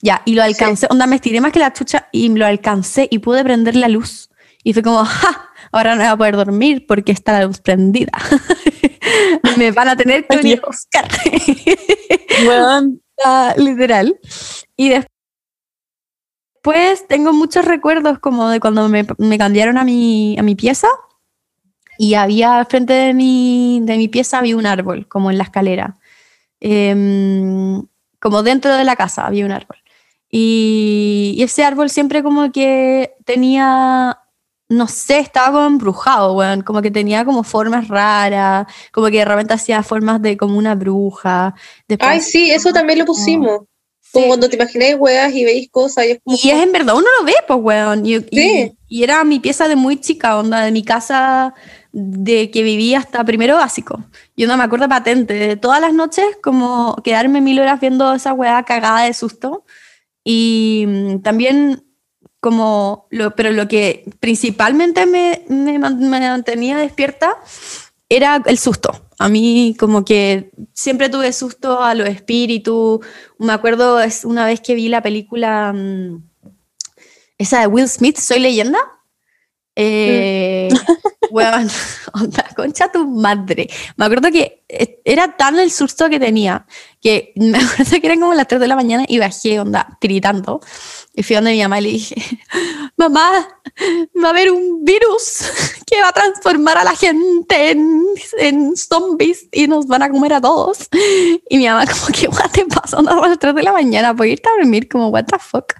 Ya, 0.00 0.22
y 0.24 0.34
lo 0.34 0.42
alcancé, 0.42 0.86
onda, 0.90 1.06
me 1.06 1.16
estiré 1.16 1.40
más 1.40 1.52
que 1.52 1.60
la 1.60 1.72
chucha 1.72 2.08
y 2.12 2.28
lo 2.30 2.44
alcancé 2.46 3.06
y 3.10 3.20
pude 3.20 3.44
prender 3.44 3.76
la 3.76 3.88
luz. 3.88 4.28
Y 4.64 4.72
fue 4.72 4.82
como, 4.82 5.04
¡ja! 5.04 5.50
Ahora 5.70 5.94
no 5.94 6.00
voy 6.00 6.08
a 6.10 6.16
poder 6.16 6.36
dormir 6.36 6.86
porque 6.86 7.12
está 7.12 7.32
la 7.38 7.44
luz 7.46 7.60
prendida. 7.60 8.10
me 9.56 9.70
van 9.70 9.88
a 9.90 9.96
tener 9.96 10.26
que 10.26 10.36
Ay, 10.36 10.42
venir 10.42 10.60
a 10.62 10.66
buscar. 10.66 11.08
Weón, 12.48 13.00
Ah, 13.24 13.54
literal. 13.56 14.18
Y 14.76 14.88
des- 14.90 15.06
después 16.56 17.06
tengo 17.06 17.32
muchos 17.32 17.64
recuerdos 17.64 18.18
como 18.18 18.48
de 18.48 18.58
cuando 18.58 18.88
me, 18.88 19.06
cambiaron 19.38 19.78
a 19.78 19.84
mi, 19.84 20.36
a 20.38 20.42
mi 20.42 20.54
pieza 20.56 20.88
y 21.98 22.14
había 22.14 22.64
frente 22.64 22.92
de 22.92 23.14
mi, 23.14 23.80
de 23.82 23.96
mi 23.96 24.08
pieza 24.08 24.38
había 24.38 24.56
un 24.56 24.66
árbol, 24.66 25.06
como 25.08 25.30
en 25.30 25.38
la 25.38 25.44
escalera. 25.44 25.96
Em, 26.60 27.82
como 28.20 28.42
dentro 28.42 28.74
de 28.76 28.84
la 28.84 28.96
casa 28.96 29.26
había 29.26 29.46
un 29.46 29.52
árbol. 29.52 29.78
Y, 30.30 31.34
y 31.38 31.42
ese 31.44 31.64
árbol 31.64 31.90
siempre 31.90 32.22
como 32.22 32.52
que 32.52 33.14
tenía, 33.24 34.18
no 34.68 34.88
sé, 34.88 35.18
estaba 35.18 35.52
como 35.52 35.66
embrujado, 35.66 36.32
weón, 36.34 36.62
como 36.62 36.80
que 36.82 36.90
tenía 36.90 37.24
como 37.24 37.42
formas 37.44 37.88
raras, 37.88 38.66
como 38.92 39.08
que 39.08 39.18
de 39.18 39.24
repente 39.24 39.54
hacía 39.54 39.82
formas 39.82 40.20
de 40.22 40.36
como 40.36 40.56
una 40.56 40.74
bruja. 40.74 41.54
Después 41.86 42.10
Ay, 42.10 42.20
sí, 42.20 42.50
eso 42.50 42.72
también 42.72 42.98
lo 43.00 43.04
pusimos. 43.04 43.62
Como 44.12 44.28
cuando 44.28 44.48
te 44.48 44.54
imagináis 44.54 44.94
weas 44.96 45.34
y 45.34 45.44
veis 45.44 45.68
cosas 45.72 46.06
y 46.06 46.10
es 46.12 46.18
como... 46.22 46.36
Y 46.40 46.50
es 46.50 46.62
en 46.62 46.70
verdad, 46.70 46.94
uno 46.94 47.06
lo 47.18 47.26
ve, 47.26 47.34
pues, 47.48 47.58
weón. 47.60 48.06
Y, 48.06 48.14
y- 48.14 48.22
Sí. 48.30 48.72
y 48.88 49.02
era 49.02 49.24
mi 49.24 49.40
pieza 49.40 49.66
de 49.66 49.74
muy 49.74 50.00
chica, 50.00 50.38
onda, 50.38 50.60
de 50.60 50.70
mi 50.70 50.84
casa 50.84 51.52
de 51.90 52.50
que 52.52 52.62
vivía 52.62 53.00
hasta 53.00 53.24
primero 53.24 53.56
básico. 53.56 54.04
Yo 54.36 54.46
no 54.46 54.56
me 54.56 54.62
acuerdo 54.62 54.88
patente, 54.88 55.34
de 55.34 55.56
todas 55.56 55.80
las 55.80 55.92
noches, 55.94 56.24
como 56.42 56.94
quedarme 57.02 57.40
mil 57.40 57.58
horas 57.58 57.80
viendo 57.80 58.14
esa 58.14 58.32
weá 58.34 58.62
cagada 58.62 59.02
de 59.02 59.14
susto. 59.14 59.64
Y 60.22 60.84
mm, 60.86 61.22
también 61.22 61.84
como, 62.44 63.06
lo, 63.08 63.34
pero 63.34 63.52
lo 63.52 63.66
que 63.68 64.04
principalmente 64.20 65.06
me, 65.06 65.46
me 65.48 65.78
me 65.78 66.20
mantenía 66.20 66.76
despierta 66.76 67.38
era 68.10 68.42
el 68.44 68.58
susto. 68.58 69.08
A 69.18 69.30
mí 69.30 69.74
como 69.78 70.04
que 70.04 70.50
siempre 70.74 71.08
tuve 71.08 71.32
susto 71.32 71.82
a 71.82 71.94
los 71.94 72.06
espíritus. 72.06 73.00
Me 73.38 73.54
acuerdo 73.54 73.98
es 73.98 74.26
una 74.26 74.44
vez 74.44 74.60
que 74.60 74.74
vi 74.74 74.88
la 74.90 75.00
película 75.00 75.72
mm, 75.72 76.22
esa 77.38 77.60
de 77.60 77.66
Will 77.66 77.88
Smith, 77.88 78.18
Soy 78.18 78.40
leyenda. 78.40 78.78
Eh, 79.74 80.68
weón, 81.30 81.66
onda, 82.12 82.46
concha 82.54 82.92
tu 82.92 83.06
madre. 83.08 83.70
Me 83.96 84.04
acuerdo 84.04 84.30
que 84.30 84.64
eh, 84.68 85.00
era 85.06 85.34
tan 85.34 85.58
el 85.58 85.70
susto 85.70 86.10
que 86.10 86.20
tenía 86.20 86.66
que 87.00 87.32
me 87.36 87.58
acuerdo 87.64 88.00
que 88.00 88.06
eran 88.06 88.20
como 88.20 88.34
las 88.34 88.48
3 88.48 88.60
de 88.60 88.68
la 88.68 88.76
mañana 88.76 89.04
y 89.08 89.18
bajé, 89.18 89.60
onda, 89.60 89.96
tiritando. 89.98 90.60
Y 91.16 91.22
fui 91.22 91.36
donde 91.36 91.52
mi 91.52 91.62
mamá 91.62 91.78
y 91.78 91.82
le 91.82 91.88
dije, 91.90 92.16
mamá, 92.96 93.48
va 94.22 94.28
a 94.28 94.30
haber 94.30 94.50
un 94.50 94.84
virus 94.84 95.44
que 95.86 96.00
va 96.00 96.08
a 96.08 96.12
transformar 96.12 96.76
a 96.78 96.84
la 96.84 96.94
gente 96.94 97.70
en, 97.70 98.04
en 98.38 98.76
zombies 98.76 99.46
y 99.52 99.68
nos 99.68 99.86
van 99.86 100.02
a 100.02 100.10
comer 100.10 100.34
a 100.34 100.40
todos. 100.40 100.88
Y 101.48 101.58
mi 101.58 101.66
mamá 101.66 101.84
como 101.86 102.36
what 102.36 102.50
te 102.50 102.64
pasa? 102.66 102.98
Onda, 102.98 103.12
a 103.12 103.28
las 103.28 103.38
3 103.38 103.54
de 103.54 103.62
la 103.62 103.72
mañana, 103.72 104.14
¿puedo 104.14 104.30
irte 104.30 104.48
a 104.48 104.56
dormir? 104.56 104.88
Como, 104.88 105.08
what 105.08 105.24
the 105.26 105.38
fuck? 105.38 105.74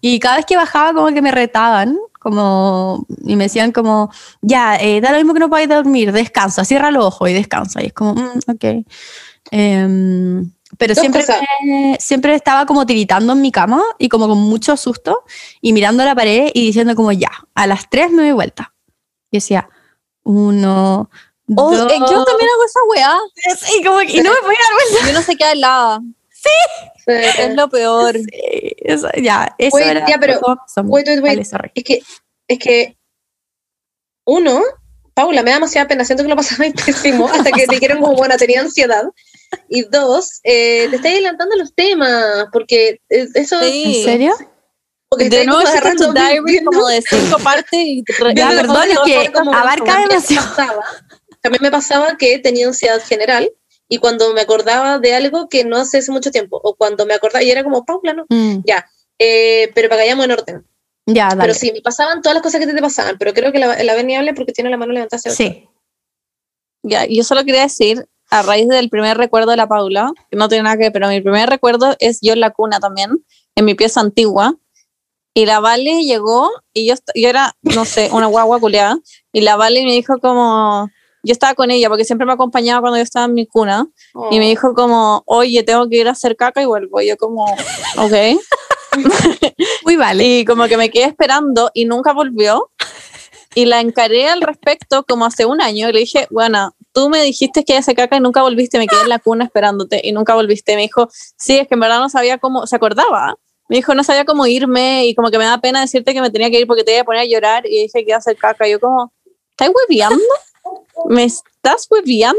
Y 0.00 0.18
cada 0.20 0.36
vez 0.36 0.46
que 0.46 0.56
bajaba 0.56 0.92
como 0.92 1.12
que 1.14 1.22
me 1.22 1.30
retaban, 1.30 1.96
como, 2.20 3.06
y 3.24 3.36
me 3.36 3.44
decían 3.44 3.72
como, 3.72 4.10
ya, 4.42 4.76
eh, 4.76 5.00
da 5.00 5.12
lo 5.12 5.18
mismo 5.18 5.34
que 5.34 5.40
no 5.40 5.48
podáis 5.48 5.68
dormir, 5.68 6.12
descansa, 6.12 6.64
cierra 6.64 6.90
los 6.90 7.04
ojos 7.06 7.30
y 7.30 7.32
descansa. 7.32 7.82
Y 7.82 7.86
es 7.86 7.92
como, 7.94 8.14
mm, 8.14 8.40
ok. 8.48 8.86
Em, 9.50 10.50
pero 10.78 10.94
Dos 10.94 11.00
siempre, 11.00 11.24
me- 11.64 11.96
siempre 12.00 12.34
estaba 12.34 12.66
como 12.66 12.86
tiritando 12.86 13.32
en 13.32 13.40
mi 13.40 13.52
cama 13.52 13.82
y 13.98 14.08
como 14.08 14.28
con 14.28 14.38
mucho 14.38 14.76
susto 14.76 15.24
y 15.60 15.72
mirando 15.72 16.04
la 16.04 16.14
pared 16.14 16.50
y 16.54 16.66
diciendo 16.66 16.94
como, 16.94 17.12
ya, 17.12 17.30
a 17.54 17.66
las 17.66 17.88
tres 17.90 18.10
me 18.10 18.22
doy 18.22 18.32
vuelta. 18.32 18.74
Y 19.30 19.36
decía, 19.38 19.68
uno, 20.22 21.10
Oh, 21.56 21.76
dos, 21.76 21.92
eh, 21.92 21.98
yo 21.98 22.24
también 22.24 22.48
hago 22.54 22.64
esa 22.64 22.80
weá. 22.88 23.18
tres", 23.34 23.76
y, 23.78 23.84
como, 23.84 23.98
que- 23.98 24.12
y 24.16 24.20
no 24.22 24.30
me 24.32 24.40
podía 24.40 24.58
dar 24.58 24.72
vuelta. 24.72 25.08
Y 25.08 25.10
uno 25.10 25.22
se 25.22 25.36
queda 25.36 25.52
helada. 25.52 26.00
Es 27.06 27.54
lo 27.54 27.68
peor. 27.68 28.14
Sí, 28.16 28.74
eso- 28.78 29.08
ya, 29.22 29.54
eso 29.58 29.76
Wait, 29.76 29.86
era 29.86 30.06
ya, 30.08 30.16
pero- 30.18 30.40
wait, 30.84 31.06
wait, 31.08 31.22
wait. 31.22 31.50
Vale. 31.52 31.72
Es 31.74 31.84
que, 31.84 32.02
es 32.48 32.58
que, 32.58 32.96
uno, 34.26 34.62
Paula, 35.12 35.42
me 35.42 35.50
da 35.50 35.56
demasiada 35.56 35.86
pena, 35.86 36.04
siento 36.04 36.22
que 36.24 36.30
lo 36.30 36.36
pasaba 36.36 36.64
pésimo 36.86 37.28
hasta 37.28 37.50
que 37.52 37.66
te 37.66 37.74
dijeron 37.74 38.00
como, 38.00 38.14
bueno, 38.14 38.36
tenía 38.36 38.60
ansiedad. 38.60 39.04
Y 39.68 39.82
dos, 39.82 40.40
eh, 40.44 40.86
te 40.90 40.96
estás 40.96 41.12
adelantando 41.12 41.56
los 41.56 41.74
temas, 41.74 42.46
porque 42.52 43.00
eso, 43.08 43.60
Sí. 43.62 43.98
¿En 43.98 44.04
serio? 44.04 44.34
porque 45.08 45.28
De 45.30 45.46
nuevo 45.46 45.62
hiciste 45.62 45.94
tu 45.96 46.12
diary 46.12 46.64
como 46.64 46.88
de 46.88 47.00
cinco 47.02 47.38
partes 47.38 47.72
y 47.72 48.02
re- 48.18 48.34
Ya, 48.34 48.48
perdón, 48.48 48.90
es 48.90 48.98
que 49.04 49.30
abarca 49.52 50.00
demasiado. 50.00 50.80
También 51.40 51.62
me 51.62 51.70
pasaba 51.70 52.16
que 52.16 52.38
tenía 52.40 52.66
ansiedad 52.66 53.00
general 53.06 53.48
y 53.88 53.98
cuando 53.98 54.32
me 54.32 54.40
acordaba 54.40 54.98
de 54.98 55.14
algo 55.14 55.48
que 55.48 55.62
no 55.64 55.76
hace 55.76 55.98
hace 55.98 56.10
mucho 56.10 56.30
tiempo, 56.32 56.58
o 56.62 56.74
cuando 56.74 57.06
me 57.06 57.14
acordaba, 57.14 57.42
y 57.44 57.50
era 57.50 57.62
como, 57.62 57.84
Paula, 57.84 58.12
¿no? 58.14 58.24
Mm, 58.28 58.62
Ya, 58.64 58.88
eh, 59.18 59.70
pero 59.74 59.88
para 59.88 60.00
que 60.02 60.06
vayamos 60.06 60.24
en 60.24 60.30
orden. 60.32 60.66
ya, 61.06 61.28
dale. 61.28 61.40
Pero 61.42 61.54
sí, 61.54 61.70
me 61.72 61.80
pasaban 61.82 62.20
todas 62.22 62.34
las 62.34 62.42
cosas 62.42 62.60
que 62.60 62.66
te, 62.66 62.72
te 62.74 62.80
pasaban, 62.80 63.16
pero 63.18 63.32
creo 63.34 63.52
que 63.52 63.58
la, 63.58 63.80
la 63.84 63.94
Beni 63.94 64.16
hable 64.16 64.32
porque 64.34 64.52
tiene 64.52 64.70
la 64.70 64.78
mano 64.78 64.92
levantada 64.94 65.18
hacia 65.18 65.30
Sí. 65.32 65.68
Ya, 66.82 67.06
yo 67.06 67.22
solo 67.24 67.44
quería 67.44 67.62
decir, 67.62 68.04
a 68.30 68.42
raíz 68.42 68.68
del 68.68 68.88
primer 68.88 69.16
recuerdo 69.16 69.50
de 69.52 69.56
la 69.56 69.68
Paula, 69.68 70.12
que 70.30 70.36
no 70.36 70.48
tiene 70.48 70.64
nada 70.64 70.76
que 70.76 70.84
ver, 70.84 70.92
pero 70.92 71.08
mi 71.08 71.20
primer 71.20 71.48
recuerdo 71.48 71.94
es 72.00 72.18
yo 72.22 72.32
en 72.32 72.40
la 72.40 72.50
cuna 72.50 72.80
también, 72.80 73.24
en 73.54 73.64
mi 73.64 73.74
pieza 73.74 74.00
antigua, 74.00 74.54
y 75.34 75.46
la 75.46 75.60
Vale 75.60 76.02
llegó, 76.04 76.50
y 76.72 76.86
yo, 76.88 76.94
yo 77.14 77.28
era, 77.28 77.54
no 77.62 77.84
sé, 77.84 78.08
una 78.12 78.26
guagua 78.26 78.60
culeada, 78.60 78.96
y 79.32 79.40
la 79.42 79.56
Vale 79.56 79.84
me 79.84 79.92
dijo 79.92 80.18
como, 80.20 80.88
yo 81.22 81.32
estaba 81.32 81.54
con 81.54 81.70
ella, 81.70 81.88
porque 81.88 82.04
siempre 82.04 82.26
me 82.26 82.32
acompañaba 82.32 82.80
cuando 82.80 82.96
yo 82.98 83.02
estaba 83.02 83.26
en 83.26 83.34
mi 83.34 83.46
cuna, 83.46 83.86
Oh. 84.14 84.28
y 84.30 84.38
me 84.38 84.46
dijo 84.46 84.74
como, 84.74 85.22
oye, 85.26 85.62
tengo 85.64 85.88
que 85.88 85.96
ir 85.96 86.08
a 86.08 86.12
hacer 86.12 86.36
caca 86.36 86.62
y 86.62 86.66
vuelvo, 86.66 87.00
y 87.00 87.08
yo 87.08 87.16
como, 87.16 87.44
ok, 87.96 88.12
Muy 89.84 89.96
vale. 89.96 90.24
y 90.40 90.44
como 90.44 90.66
que 90.68 90.76
me 90.76 90.90
quedé 90.90 91.04
esperando 91.04 91.70
y 91.74 91.84
nunca 91.84 92.12
volvió. 92.12 92.70
Y 93.56 93.66
la 93.66 93.80
encaré 93.80 94.28
al 94.28 94.40
respecto 94.40 95.04
como 95.04 95.24
hace 95.24 95.46
un 95.46 95.60
año 95.60 95.88
y 95.88 95.92
le 95.92 95.98
dije, 96.00 96.26
bueno, 96.30 96.74
tú 96.94 97.10
me 97.10 97.20
dijiste 97.22 97.64
que 97.64 97.74
ella 97.74 97.82
se 97.82 97.94
caca 97.94 98.16
y 98.16 98.20
nunca 98.20 98.40
volviste, 98.40 98.78
me 98.78 98.86
quedé 98.86 99.02
en 99.02 99.08
la 99.10 99.18
cuna 99.18 99.44
esperándote 99.44 100.00
y 100.02 100.12
nunca 100.12 100.34
volviste. 100.34 100.76
Me 100.76 100.82
dijo, 100.82 101.08
sí, 101.36 101.58
es 101.58 101.68
que 101.68 101.74
en 101.74 101.80
verdad 101.80 101.98
no 101.98 102.08
sabía 102.08 102.38
cómo, 102.38 102.66
se 102.66 102.76
acordaba. 102.76 103.36
Me 103.68 103.76
dijo, 103.76 103.94
no 103.94 104.04
sabía 104.04 104.24
cómo 104.24 104.46
irme 104.46 105.06
y 105.06 105.14
como 105.14 105.30
que 105.30 105.38
me 105.38 105.44
da 105.44 105.58
pena 105.58 105.80
decirte 105.80 106.14
que 106.14 106.20
me 106.20 106.30
tenía 106.30 106.50
que 106.50 106.60
ir 106.60 106.66
porque 106.66 106.84
te 106.84 106.92
iba 106.92 107.02
a 107.02 107.04
poner 107.04 107.22
a 107.22 107.24
llorar 107.24 107.66
y 107.66 107.82
dije 107.82 108.04
que 108.04 108.10
iba 108.10 108.14
a 108.14 108.18
hacer 108.18 108.36
caca. 108.36 108.68
Y 108.68 108.72
yo 108.72 108.80
como, 108.80 109.12
¿estás 109.50 109.70
hueviando? 109.74 110.22
¿Me 111.08 111.24
estás 111.24 111.86
hueviando? 111.90 112.38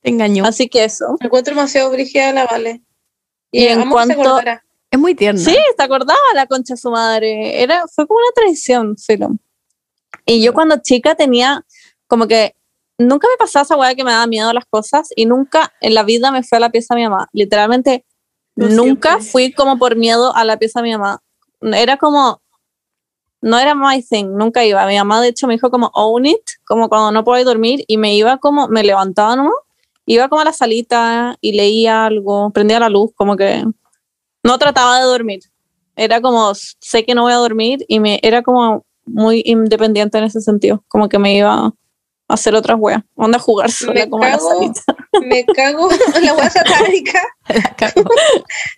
Te 0.00 0.10
engañó. 0.10 0.44
Así 0.46 0.68
que 0.68 0.84
eso. 0.84 1.16
Me 1.20 1.26
encuentro 1.26 1.54
demasiado 1.54 1.90
brígida 1.90 2.32
la 2.32 2.46
Vale. 2.46 2.82
Y 3.50 3.66
en 3.66 3.78
que 3.78 3.84
se 3.84 3.90
cuanto- 3.90 4.20
acordara. 4.22 4.64
Es 4.90 4.98
muy 4.98 5.14
tierna. 5.14 5.40
Sí, 5.40 5.56
se 5.76 5.82
acordaba 5.82 6.18
la 6.34 6.46
concha 6.46 6.74
de 6.74 6.80
su 6.80 6.90
madre. 6.90 7.62
Era, 7.62 7.84
fue 7.94 8.06
como 8.06 8.18
una 8.20 8.32
traición, 8.34 8.96
filo. 8.96 9.30
Y 10.24 10.42
yo 10.42 10.54
cuando 10.54 10.76
chica 10.82 11.14
tenía 11.14 11.64
como 12.06 12.26
que 12.26 12.54
nunca 12.98 13.28
me 13.28 13.36
pasaba 13.38 13.62
esa 13.62 13.76
weá 13.76 13.94
que 13.94 14.04
me 14.04 14.10
daba 14.10 14.26
miedo 14.26 14.48
a 14.48 14.54
las 14.54 14.66
cosas 14.66 15.08
y 15.14 15.24
nunca 15.24 15.72
en 15.80 15.94
la 15.94 16.02
vida 16.02 16.30
me 16.30 16.42
fui 16.42 16.56
a 16.56 16.60
la 16.60 16.70
pieza 16.70 16.94
de 16.94 17.02
mi 17.02 17.08
mamá. 17.08 17.28
Literalmente, 17.32 18.04
nunca 18.56 19.10
siempre. 19.10 19.30
fui 19.30 19.52
como 19.52 19.78
por 19.78 19.96
miedo 19.96 20.34
a 20.34 20.44
la 20.44 20.58
pieza 20.58 20.80
de 20.80 20.88
mi 20.88 20.92
mamá. 20.92 21.22
Era 21.60 21.96
como, 21.96 22.42
no 23.40 23.58
era 23.58 23.74
my 23.74 24.02
thing, 24.02 24.26
nunca 24.36 24.64
iba. 24.64 24.84
Mi 24.86 24.96
mamá 24.96 25.20
de 25.20 25.28
hecho 25.28 25.46
me 25.46 25.54
dijo 25.54 25.70
como 25.70 25.90
own 25.94 26.26
it, 26.26 26.42
como 26.66 26.88
cuando 26.88 27.12
no 27.12 27.24
podía 27.24 27.44
dormir 27.44 27.84
y 27.86 27.96
me 27.96 28.14
iba 28.14 28.38
como, 28.38 28.68
me 28.68 28.82
levantaba 28.82 29.36
nomás, 29.36 29.54
iba 30.06 30.28
como 30.28 30.40
a 30.40 30.44
la 30.44 30.52
salita 30.52 31.36
y 31.40 31.52
leía 31.52 32.06
algo, 32.06 32.50
prendía 32.50 32.80
la 32.80 32.88
luz, 32.88 33.12
como 33.14 33.36
que 33.36 33.64
no 34.42 34.58
trataba 34.58 34.98
de 34.98 35.04
dormir. 35.04 35.40
Era 35.94 36.20
como, 36.20 36.52
sé 36.54 37.04
que 37.04 37.14
no 37.14 37.22
voy 37.22 37.32
a 37.32 37.36
dormir 37.36 37.84
y 37.88 38.00
me 38.00 38.20
era 38.22 38.42
como 38.42 38.84
muy 39.04 39.42
independiente 39.44 40.18
en 40.18 40.24
ese 40.24 40.40
sentido. 40.40 40.84
Como 40.88 41.08
que 41.08 41.18
me 41.18 41.36
iba 41.36 41.72
hacer 42.28 42.54
otras 42.54 42.76
weas. 42.78 43.02
Onda 43.16 43.38
a 43.38 43.40
jugar 43.40 43.70
sola 43.70 43.94
Me 44.04 44.10
como 44.10 44.22
a 44.24 44.28
la 44.28 44.36
cago. 44.36 44.48
salita. 44.50 44.82
Me 45.22 45.44
cago 45.46 45.88
en 46.16 46.24
la 46.24 46.34
wea 46.34 46.50
satánica. 46.50 47.20
Cago. 47.76 48.02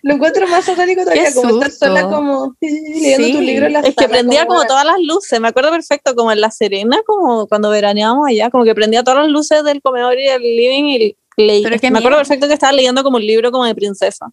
Lo 0.03 0.13
encuentro 0.15 0.47
más 0.47 0.65
satánico 0.65 1.01
todavía, 1.01 1.25
Qué 1.27 1.33
como 1.35 1.61
estar 1.61 1.71
sola 1.71 2.03
como 2.03 2.55
leyendo 2.61 3.25
Sí. 3.27 3.33
tu 3.33 3.41
libro 3.41 3.65
en 3.67 3.73
la 3.73 3.79
Es 3.81 3.95
que 3.95 4.07
prendía 4.09 4.45
como 4.45 4.63
todas 4.65 4.85
las 4.85 4.95
luces, 5.01 5.39
me 5.41 5.49
acuerdo 5.49 5.69
perfecto, 5.71 6.15
como 6.15 6.31
en 6.31 6.39
La 6.41 6.49
Serena, 6.51 6.97
como 7.05 7.47
cuando 7.47 7.69
veraneábamos 7.69 8.27
allá, 8.29 8.49
como 8.49 8.63
que 8.63 8.73
prendía 8.73 9.03
todas 9.03 9.19
las 9.23 9.29
luces 9.29 9.63
del 9.63 9.81
comedor 9.81 10.17
y 10.17 10.23
del 10.27 10.41
living 10.41 10.83
y 10.85 11.17
leía. 11.37 11.63
Pero 11.69 11.77
Me 11.81 11.87
acuerdo 11.99 12.09
miedo. 12.09 12.17
perfecto 12.19 12.47
que 12.47 12.53
estaba 12.53 12.71
leyendo 12.73 13.03
como 13.03 13.17
un 13.17 13.25
libro 13.25 13.51
como 13.51 13.65
de 13.65 13.75
princesa, 13.75 14.31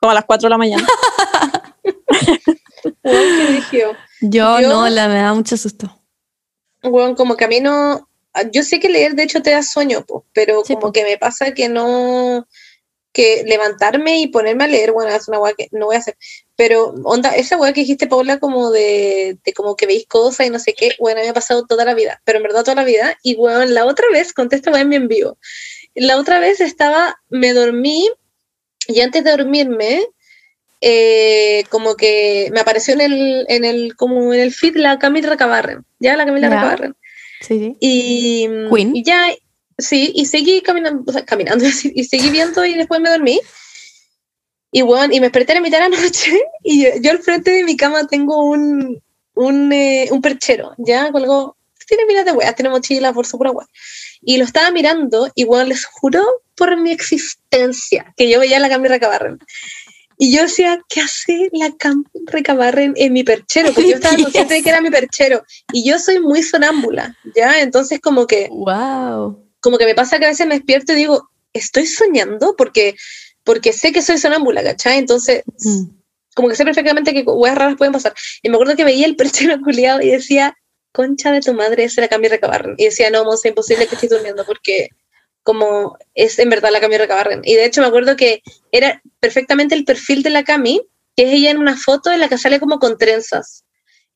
como 0.00 0.10
a 0.10 0.14
las 0.14 0.24
4 0.24 0.46
de 0.46 0.50
la 0.50 0.58
mañana. 0.58 0.86
Qué. 3.70 3.84
Yo, 4.22 4.60
Yo- 4.60 4.68
no, 4.68 4.88
la 4.88 5.08
me 5.08 5.16
da 5.16 5.34
mucho 5.34 5.56
susto. 5.56 5.90
Weón, 6.82 7.14
como 7.14 7.36
que 7.36 7.44
a 7.44 7.48
mí 7.48 7.60
no. 7.60 8.08
Yo 8.50 8.62
sé 8.62 8.80
que 8.80 8.88
leer 8.88 9.14
de 9.14 9.22
hecho 9.22 9.42
te 9.42 9.50
da 9.50 9.62
sueño, 9.62 10.04
po, 10.04 10.24
pero 10.32 10.64
Sí, 10.64 10.74
como 10.74 10.88
po. 10.88 10.92
que 10.92 11.04
me 11.04 11.18
pasa 11.18 11.52
que 11.54 11.68
no. 11.68 12.46
Que 13.12 13.44
levantarme 13.46 14.18
y 14.20 14.26
ponerme 14.26 14.64
a 14.64 14.66
leer, 14.66 14.90
bueno, 14.90 15.14
es 15.14 15.28
una 15.28 15.38
weá 15.38 15.54
que 15.54 15.68
no 15.70 15.86
voy 15.86 15.94
a 15.94 16.00
hacer. 16.00 16.16
Pero, 16.56 16.94
onda, 17.04 17.30
esa 17.36 17.56
weá 17.56 17.72
que 17.72 17.82
dijiste, 17.82 18.08
Paula, 18.08 18.40
como 18.40 18.72
de, 18.72 19.38
de 19.44 19.52
como 19.52 19.76
que 19.76 19.86
veis 19.86 20.04
cosas 20.08 20.48
y 20.48 20.50
no 20.50 20.58
sé 20.58 20.72
qué, 20.72 20.96
bueno, 20.98 21.20
me 21.20 21.28
ha 21.28 21.32
pasado 21.32 21.64
toda 21.64 21.84
la 21.84 21.94
vida, 21.94 22.20
pero 22.24 22.38
en 22.38 22.42
verdad 22.42 22.64
toda 22.64 22.74
la 22.74 22.82
vida. 22.84 23.16
Y, 23.22 23.36
weón, 23.36 23.72
la 23.72 23.86
otra 23.86 24.06
vez, 24.12 24.32
contesta 24.32 24.72
weá 24.72 24.80
en 24.82 24.88
mi 24.88 24.96
en 24.96 25.06
vivo. 25.06 25.38
La 25.94 26.16
otra 26.18 26.40
vez 26.40 26.60
estaba, 26.60 27.20
me 27.28 27.52
dormí 27.52 28.10
y 28.88 29.00
antes 29.00 29.22
de 29.22 29.30
dormirme, 29.30 30.02
eh, 30.80 31.64
como 31.70 31.94
que 31.94 32.50
me 32.52 32.60
apareció 32.60 32.94
en 32.94 33.00
el, 33.00 33.46
en 33.48 33.64
el, 33.64 33.94
como 33.96 34.34
en 34.34 34.40
el 34.40 34.52
feed 34.52 34.76
la 34.76 34.98
Camila 34.98 35.30
Recabarren, 35.30 35.84
ya 36.00 36.16
la 36.16 36.26
Camila. 36.26 36.48
Recabarren. 36.48 36.96
Sí, 37.46 37.58
sí. 37.58 37.76
Y, 37.80 38.48
Queen. 38.72 38.96
y 38.96 39.02
ya, 39.02 39.34
sí, 39.76 40.12
y 40.14 40.26
seguí 40.26 40.62
caminando, 40.62 41.04
o 41.06 41.12
sea, 41.12 41.24
caminando, 41.24 41.64
y 41.94 42.04
seguí 42.04 42.30
viendo 42.30 42.64
y 42.64 42.74
después 42.74 43.00
me 43.00 43.10
dormí. 43.10 43.40
Y 44.72 44.82
bueno, 44.82 45.14
y 45.14 45.20
me 45.20 45.26
desperté 45.26 45.52
a 45.52 45.56
la 45.56 45.60
mitad 45.60 45.78
de 45.78 45.90
la 45.90 46.00
noche 46.00 46.40
y 46.64 46.82
yo, 46.82 46.88
yo 47.00 47.10
al 47.12 47.18
frente 47.18 47.50
de 47.50 47.64
mi 47.64 47.76
cama 47.76 48.06
tengo 48.06 48.44
un, 48.44 49.00
un, 49.34 49.72
eh, 49.72 50.08
un 50.10 50.20
perchero, 50.20 50.74
ya, 50.78 51.12
colgó, 51.12 51.56
tiene 51.86 52.06
miles 52.06 52.24
de 52.24 52.32
weas, 52.32 52.54
tiene 52.54 52.70
mochila, 52.70 53.12
bolsa, 53.12 53.36
pura 53.36 53.50
wea. 53.50 53.66
Y 54.22 54.38
lo 54.38 54.44
estaba 54.44 54.70
mirando 54.70 55.30
y 55.34 55.44
bueno, 55.44 55.66
les 55.66 55.84
juro 55.84 56.24
por 56.56 56.80
mi 56.80 56.92
existencia 56.92 58.14
que 58.16 58.30
yo 58.30 58.40
veía 58.40 58.58
la 58.58 58.68
Cami 58.68 58.88
Recabarren. 58.88 59.38
Y 60.18 60.34
yo 60.34 60.42
decía, 60.42 60.80
¿qué 60.88 61.00
hace 61.00 61.48
la 61.52 61.72
Cami 61.76 62.04
Recabarren 62.26 62.94
en 62.96 63.12
mi 63.12 63.24
perchero? 63.24 63.72
Porque 63.72 63.90
yo 63.90 63.96
estaba 63.96 64.16
consciente 64.22 64.54
de 64.54 64.62
que 64.62 64.68
era 64.70 64.80
mi 64.80 64.90
perchero. 64.90 65.42
Y 65.72 65.88
yo 65.88 65.98
soy 65.98 66.20
muy 66.20 66.42
sonámbula, 66.42 67.16
¿ya? 67.34 67.60
Entonces 67.60 68.00
como 68.00 68.26
que 68.26 68.48
Wow. 68.50 69.44
como 69.60 69.78
que 69.78 69.86
me 69.86 69.94
pasa 69.94 70.18
que 70.18 70.26
a 70.26 70.28
veces 70.28 70.46
me 70.46 70.54
despierto 70.56 70.92
y 70.92 70.96
digo, 70.96 71.28
¿estoy 71.52 71.86
soñando? 71.86 72.54
Porque, 72.56 72.94
porque 73.44 73.72
sé 73.72 73.92
que 73.92 74.02
soy 74.02 74.18
sonámbula, 74.18 74.62
¿cachai? 74.62 74.98
Entonces, 74.98 75.42
Mm. 75.64 75.84
como 76.34 76.48
que 76.48 76.56
sé 76.56 76.64
perfectamente 76.64 77.12
que 77.12 77.22
weas 77.22 77.56
raras 77.56 77.76
pueden 77.76 77.92
pasar. 77.92 78.12
Y 78.42 78.48
me 78.48 78.56
acuerdo 78.56 78.76
que 78.76 78.84
veía 78.84 79.06
el 79.06 79.16
perchero 79.16 79.56
culiado 79.64 80.00
y 80.02 80.10
decía, 80.10 80.54
concha 80.92 81.32
de 81.32 81.40
tu 81.40 81.54
madre, 81.54 81.84
esa 81.84 82.00
es 82.00 82.04
la 82.04 82.08
Cami 82.08 82.28
Recabarren. 82.28 82.74
Y 82.78 82.84
decía, 82.84 83.10
no, 83.10 83.32
es 83.32 83.44
imposible 83.44 83.86
que 83.88 83.94
estés 83.96 84.10
durmiendo 84.10 84.44
porque 84.44 84.88
como 85.44 85.96
es 86.14 86.38
en 86.38 86.50
verdad 86.50 86.70
la 86.72 86.80
Cami 86.80 86.98
Recabarren. 86.98 87.42
Y 87.44 87.54
de 87.54 87.66
hecho 87.66 87.80
me 87.80 87.86
acuerdo 87.86 88.16
que 88.16 88.42
era 88.72 89.00
perfectamente 89.20 89.74
el 89.74 89.84
perfil 89.84 90.22
de 90.22 90.30
la 90.30 90.42
Cami, 90.42 90.80
que 91.16 91.24
es 91.24 91.34
ella 91.34 91.50
en 91.50 91.58
una 91.58 91.76
foto 91.76 92.10
en 92.10 92.18
la 92.18 92.28
que 92.28 92.38
sale 92.38 92.58
como 92.58 92.80
con 92.80 92.98
trenzas. 92.98 93.64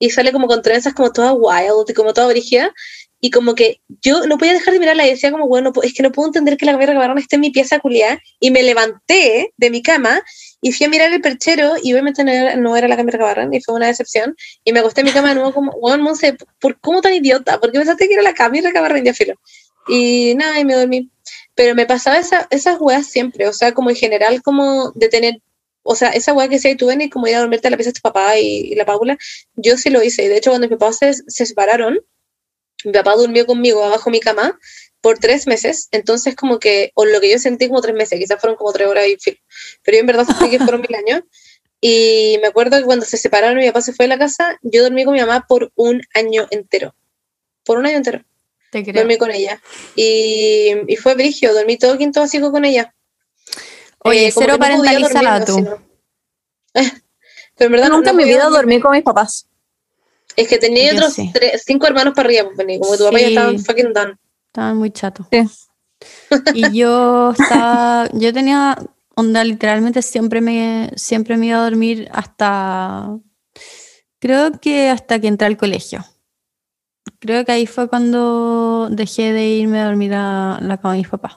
Y 0.01 0.11
sale 0.11 0.33
como 0.33 0.47
con 0.47 0.63
trenzas 0.63 0.95
como 0.95 1.13
toda 1.13 1.33
wild 1.33 1.89
y 1.89 1.95
como 1.95 2.13
toda 2.15 2.29
brígida. 2.29 2.73
Y 3.21 3.31
como 3.31 3.55
que 3.55 3.81
yo 4.01 4.27
no 4.27 4.39
podía 4.39 4.53
dejar 4.53 4.73
de 4.73 4.81
mirarla 4.81 5.07
y 5.07 5.11
decía 5.11 5.33
como, 5.33 5.49
bueno, 5.49 5.73
es 5.83 5.93
que 5.93 6.05
no 6.05 6.13
puedo 6.13 6.29
entender 6.29 6.57
que 6.57 6.65
la 6.65 6.73
Cami 6.73 6.87
Recabarren 6.87 7.19
esté 7.19 7.37
en 7.37 7.41
mi 7.43 7.51
pieza 7.51 7.79
culiada. 7.79 8.21
Y 8.41 8.51
me 8.51 8.63
levanté 8.63 9.53
de 9.57 9.71
mi 9.71 9.83
cama 9.83 10.23
y 10.63 10.73
fui 10.73 10.87
a 10.87 10.89
mirar 10.89 11.13
el 11.13 11.21
perchero 11.21 11.75
y 11.83 11.93
obviamente 11.93 12.25
no 12.25 12.33
era, 12.33 12.57
no 12.57 12.77
era 12.77 12.89
la 12.89 12.97
Camila 12.97 13.19
Cabarrán 13.19 13.53
y 13.53 13.61
fue 13.61 13.75
una 13.75 13.87
decepción. 13.87 14.35
Y 14.65 14.73
me 14.73 14.81
acosté 14.81 15.03
en 15.03 15.09
mi 15.09 15.13
cama 15.13 15.29
de 15.29 15.35
nuevo 15.35 15.53
como, 15.53 15.73
bueno, 15.79 16.03
Monse, 16.03 16.37
¿por 16.59 16.81
cómo 16.81 17.01
tan 17.01 17.13
idiota? 17.13 17.61
¿Por 17.61 17.71
qué 17.71 17.79
pensaste 17.79 18.09
que 18.09 18.15
era 18.15 18.23
la 18.23 18.35
Camila 18.35 18.73
Cabarrán? 18.73 19.05
Ya 19.05 19.15
filo. 19.15 19.35
Y 19.89 20.35
nada, 20.37 20.59
y 20.59 20.65
me 20.65 20.75
dormí. 20.75 21.11
Pero 21.55 21.75
me 21.75 21.87
pasaba 21.87 22.19
esa, 22.19 22.47
esas 22.51 22.79
weas 22.81 23.07
siempre, 23.07 23.49
o 23.49 23.53
sea, 23.53 23.73
como 23.75 23.91
en 23.91 23.97
general, 23.97 24.43
como 24.43 24.93
de 24.93 25.09
tener, 25.09 25.43
o 25.83 25.95
sea, 25.95 26.11
esa 26.11 26.33
wea 26.33 26.49
que 26.49 26.57
decía, 26.57 26.77
tú 26.77 26.87
ven 26.87 27.01
y 27.01 27.11
como 27.11 27.27
ir 27.27 27.37
a 27.37 27.41
dormirte 27.41 27.69
a 27.69 27.71
la 27.71 27.77
pieza 27.77 27.91
de 27.91 27.95
tu 27.95 28.03
papá 28.03 28.39
y, 28.39 28.73
y 28.73 28.75
la 28.75 28.85
Paula, 28.85 29.19
yo 29.57 29.77
sí 29.77 29.91
lo 29.91 30.03
hice. 30.03 30.25
Y 30.25 30.29
de 30.29 30.39
hecho, 30.39 30.51
cuando 30.51 30.69
mis 30.69 30.79
papás 30.79 30.99
se, 30.99 31.15
se 31.15 31.47
separaron, 31.47 32.01
mi 32.85 32.93
papá 32.93 33.17
durmió 33.17 33.47
conmigo 33.47 33.85
abajo 33.85 34.11
de 34.11 34.13
mi 34.13 34.21
cama 34.21 34.59
por 35.01 35.19
tres 35.19 35.47
meses, 35.47 35.89
entonces 35.93 36.35
como 36.35 36.59
que, 36.59 36.91
o 36.95 37.05
lo 37.05 37.21
que 37.21 37.31
yo 37.31 37.39
sentí 37.39 37.69
como 37.69 37.81
tres 37.81 37.95
meses, 37.95 38.19
quizás 38.19 38.41
fueron 38.41 38.57
como 38.57 38.73
tres 38.73 38.89
horas 38.89 39.07
y 39.07 39.17
filo. 39.17 39.39
Pero 39.83 39.97
yo 39.97 40.01
en 40.01 40.07
verdad 40.07 40.27
sentí 40.27 40.51
que 40.51 40.59
fueron 40.59 40.81
mil 40.81 40.95
años. 41.07 41.23
Y 41.81 42.39
me 42.43 42.49
acuerdo 42.49 42.77
que 42.79 42.85
cuando 42.85 43.07
se 43.07 43.17
separaron 43.17 43.59
mi 43.59 43.67
papá 43.69 43.83
se 43.83 43.93
fue 43.93 44.05
de 44.05 44.09
la 44.09 44.19
casa, 44.19 44.59
yo 44.63 44.83
dormí 44.83 45.05
con 45.05 45.15
mi 45.15 45.21
mamá 45.21 45.47
por 45.49 45.71
un 45.77 46.03
año 46.15 46.49
entero. 46.51 46.95
Por 47.65 47.79
un 47.79 47.87
año 47.87 47.99
entero. 47.99 48.25
Te 48.71 48.83
creo. 48.85 48.95
Dormí 49.03 49.17
con 49.19 49.31
ella. 49.31 49.61
Y, 49.97 50.73
y 50.87 50.97
fue 50.97 51.15
brigio, 51.15 51.55
dormí 51.55 51.77
todo 51.79 51.97
quinto 51.97 52.21
básico 52.21 52.51
con 52.53 52.65
ella. 52.65 52.95
Oye, 54.01 54.29
Eh, 54.29 54.33
cero 54.33 54.55
no 54.55 54.59
parentalizada 54.59 55.45
tú. 55.45 55.57
Pero 56.75 57.67
en 57.67 57.73
verdad 57.73 57.89
no- 57.89 57.97
nunca 57.97 58.13
no 58.13 58.21
en 58.21 58.25
mi 58.27 58.31
vida 58.33 58.45
dormir. 58.45 58.57
dormí 58.59 58.81
con 58.81 58.93
mis 58.93 59.03
papás. 59.03 59.47
Es 60.37 60.47
que 60.49 60.59
tenía 60.59 60.93
Yo 60.93 60.99
otros 60.99 61.17
tres- 61.33 61.63
cinco 61.67 61.87
hermanos 61.87 62.15
para 62.15 62.29
arriba, 62.29 62.45
pues, 62.55 62.79
como 62.79 62.97
tu 62.97 63.05
papá 63.05 63.19
ya 63.19 63.27
Sí. 63.27 63.35
estaba 63.35 63.59
fucking 63.59 63.93
done. 63.93 64.15
Estaban 64.47 64.77
muy 64.77 64.91
chatos. 64.93 65.27
Sí. 65.33 65.45
Y 66.55 66.79
yo 66.79 67.33
estaba, 67.33 68.09
yo 68.13 68.33
tenía 68.33 68.79
onda, 69.17 69.43
literalmente 69.43 70.01
siempre 70.03 70.41
me, 70.41 70.93
siempre 70.95 71.37
me 71.37 71.47
iba 71.47 71.59
a 71.59 71.65
dormir 71.65 72.09
hasta, 72.13 73.19
creo 74.21 74.53
que 74.61 74.91
hasta 74.91 75.19
que 75.21 75.27
entré 75.27 75.49
al 75.49 75.57
colegio. 75.57 76.05
Creo 77.19 77.45
que 77.45 77.53
ahí 77.53 77.67
fue 77.67 77.89
cuando 77.89 78.89
dejé 78.91 79.33
de 79.33 79.47
irme 79.47 79.81
a 79.81 79.87
dormir 79.87 80.13
a 80.15 80.59
la 80.61 80.77
cama 80.79 80.95
de 80.95 80.99
mis 81.01 81.09
papás. 81.09 81.37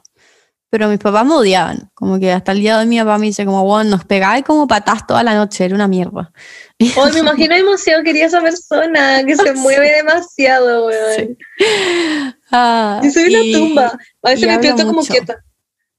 Pero 0.69 0.88
mis 0.88 0.99
papás 0.99 1.26
me 1.26 1.34
odiaban, 1.34 1.89
como 1.93 2.17
que 2.17 2.32
hasta 2.32 2.53
el 2.53 2.61
día 2.61 2.76
de 2.78 2.84
hoy 2.84 2.88
mi 2.88 2.97
papá 2.99 3.17
me 3.17 3.26
dice 3.26 3.45
como, 3.45 3.65
bueno, 3.65 3.89
nos 3.89 4.05
pegaba 4.05 4.41
como 4.41 4.67
patas 4.67 5.05
toda 5.05 5.22
la 5.22 5.36
noche, 5.36 5.65
era 5.65 5.76
una 5.76 5.88
mierda. 5.89 6.32
Hoy 6.97 7.11
me 7.11 7.19
imagino 7.19 7.55
demasiado 7.55 8.03
quería 8.03 8.28
esa 8.28 8.41
persona 8.41 9.22
que 9.26 9.36
se 9.36 9.51
mueve 9.55 9.91
demasiado, 9.97 10.88
weón. 10.88 11.15
Sí. 11.17 11.38
Ah, 12.53 12.99
Yo 13.03 13.11
soy 13.11 13.24
una 13.34 13.43
y- 13.43 13.53
tumba. 13.53 13.97
A 14.24 14.30
veces 14.30 14.45
me 14.45 14.51
despierto 14.53 14.86
como 14.86 15.01
quieta. 15.05 15.38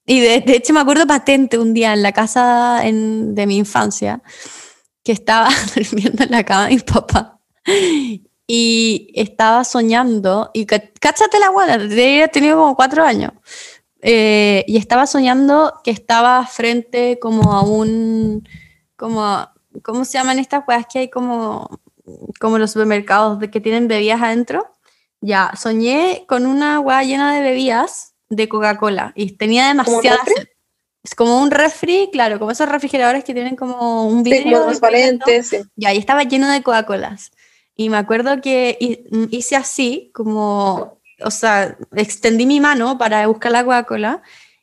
Y 0.05 0.21
de, 0.21 0.41
de 0.41 0.57
hecho 0.57 0.73
me 0.75 0.81
acuerdo 0.81 1.07
patente 1.07 1.57
un 1.59 1.73
día 1.75 1.93
en 1.95 2.03
la 2.03 2.13
casa 2.13 2.81
en- 2.87 3.35
de 3.35 3.47
mi 3.47 3.57
infancia 3.57 4.23
que 5.05 5.13
estaba 5.13 5.49
durmiendo 5.75 6.25
en 6.25 6.31
la 6.31 6.45
cama 6.45 6.69
de 6.69 6.75
mi 6.75 6.81
papá 6.81 7.39
y 8.47 9.13
estaba 9.15 9.65
soñando 9.65 10.51
y 10.53 10.67
cáchate 10.67 11.39
la 11.39 11.49
guada, 11.49 11.75
había 11.75 12.29
tenido 12.29 12.57
como 12.59 12.75
cuatro 12.77 13.05
años 13.05 13.33
eh, 14.01 14.65
y 14.67 14.77
estaba 14.79 15.07
soñando 15.07 15.75
que 15.85 15.91
estaba 15.93 16.45
frente 16.47 17.19
como 17.21 17.53
a 17.53 17.63
un 17.63 18.49
como 18.97 19.25
a- 19.25 19.55
¿cómo 19.83 20.05
se 20.05 20.15
llaman 20.15 20.39
estas 20.39 20.65
weas 20.67 20.87
que 20.93 20.99
hay 21.01 21.09
como 21.11 21.81
como 22.41 22.59
los 22.59 22.73
supermercados 22.73 23.39
de 23.39 23.51
que 23.51 23.61
tienen 23.61 23.87
bebidas 23.89 24.21
adentro? 24.23 24.69
Ya, 25.21 25.53
soñé 25.57 26.25
con 26.29 26.47
una 26.47 26.81
wea 26.81 27.05
llena 27.05 27.33
de 27.35 27.43
bebidas 27.43 28.15
de 28.29 28.49
Coca-Cola 28.49 29.13
y 29.15 29.31
tenía 29.37 29.69
demasiada 29.69 30.19
sed. 30.25 30.49
Es 31.05 31.15
como 31.15 31.41
un 31.41 31.51
refri, 31.53 32.09
claro, 32.13 32.39
como 32.41 32.51
esos 32.51 32.69
refrigeradores 32.69 33.23
que 33.25 33.35
tienen 33.35 33.55
como 33.57 34.07
un 34.07 34.25
Sí, 34.25 34.31
vidrio. 34.33 34.53
como 34.59 34.65
transparente, 34.67 35.43
sí. 35.45 35.59
Ya, 35.77 35.93
y 35.95 35.99
estaba 35.99 36.25
lleno 36.25 36.49
de 36.51 36.63
Coca-Colas. 36.63 37.31
Y 37.83 37.89
me 37.89 37.97
acuerdo 37.97 38.41
que 38.41 38.77
hi- 38.79 39.05
hice 39.33 39.57
así, 39.57 40.13
como, 40.15 41.01
o 41.25 41.31
sea, 41.33 41.77
extendí 41.97 42.47
mi 42.47 42.61
mano 42.61 42.97
para 42.97 43.27
buscar 43.27 43.51
la 43.51 43.65
Coca-Cola 43.65 44.23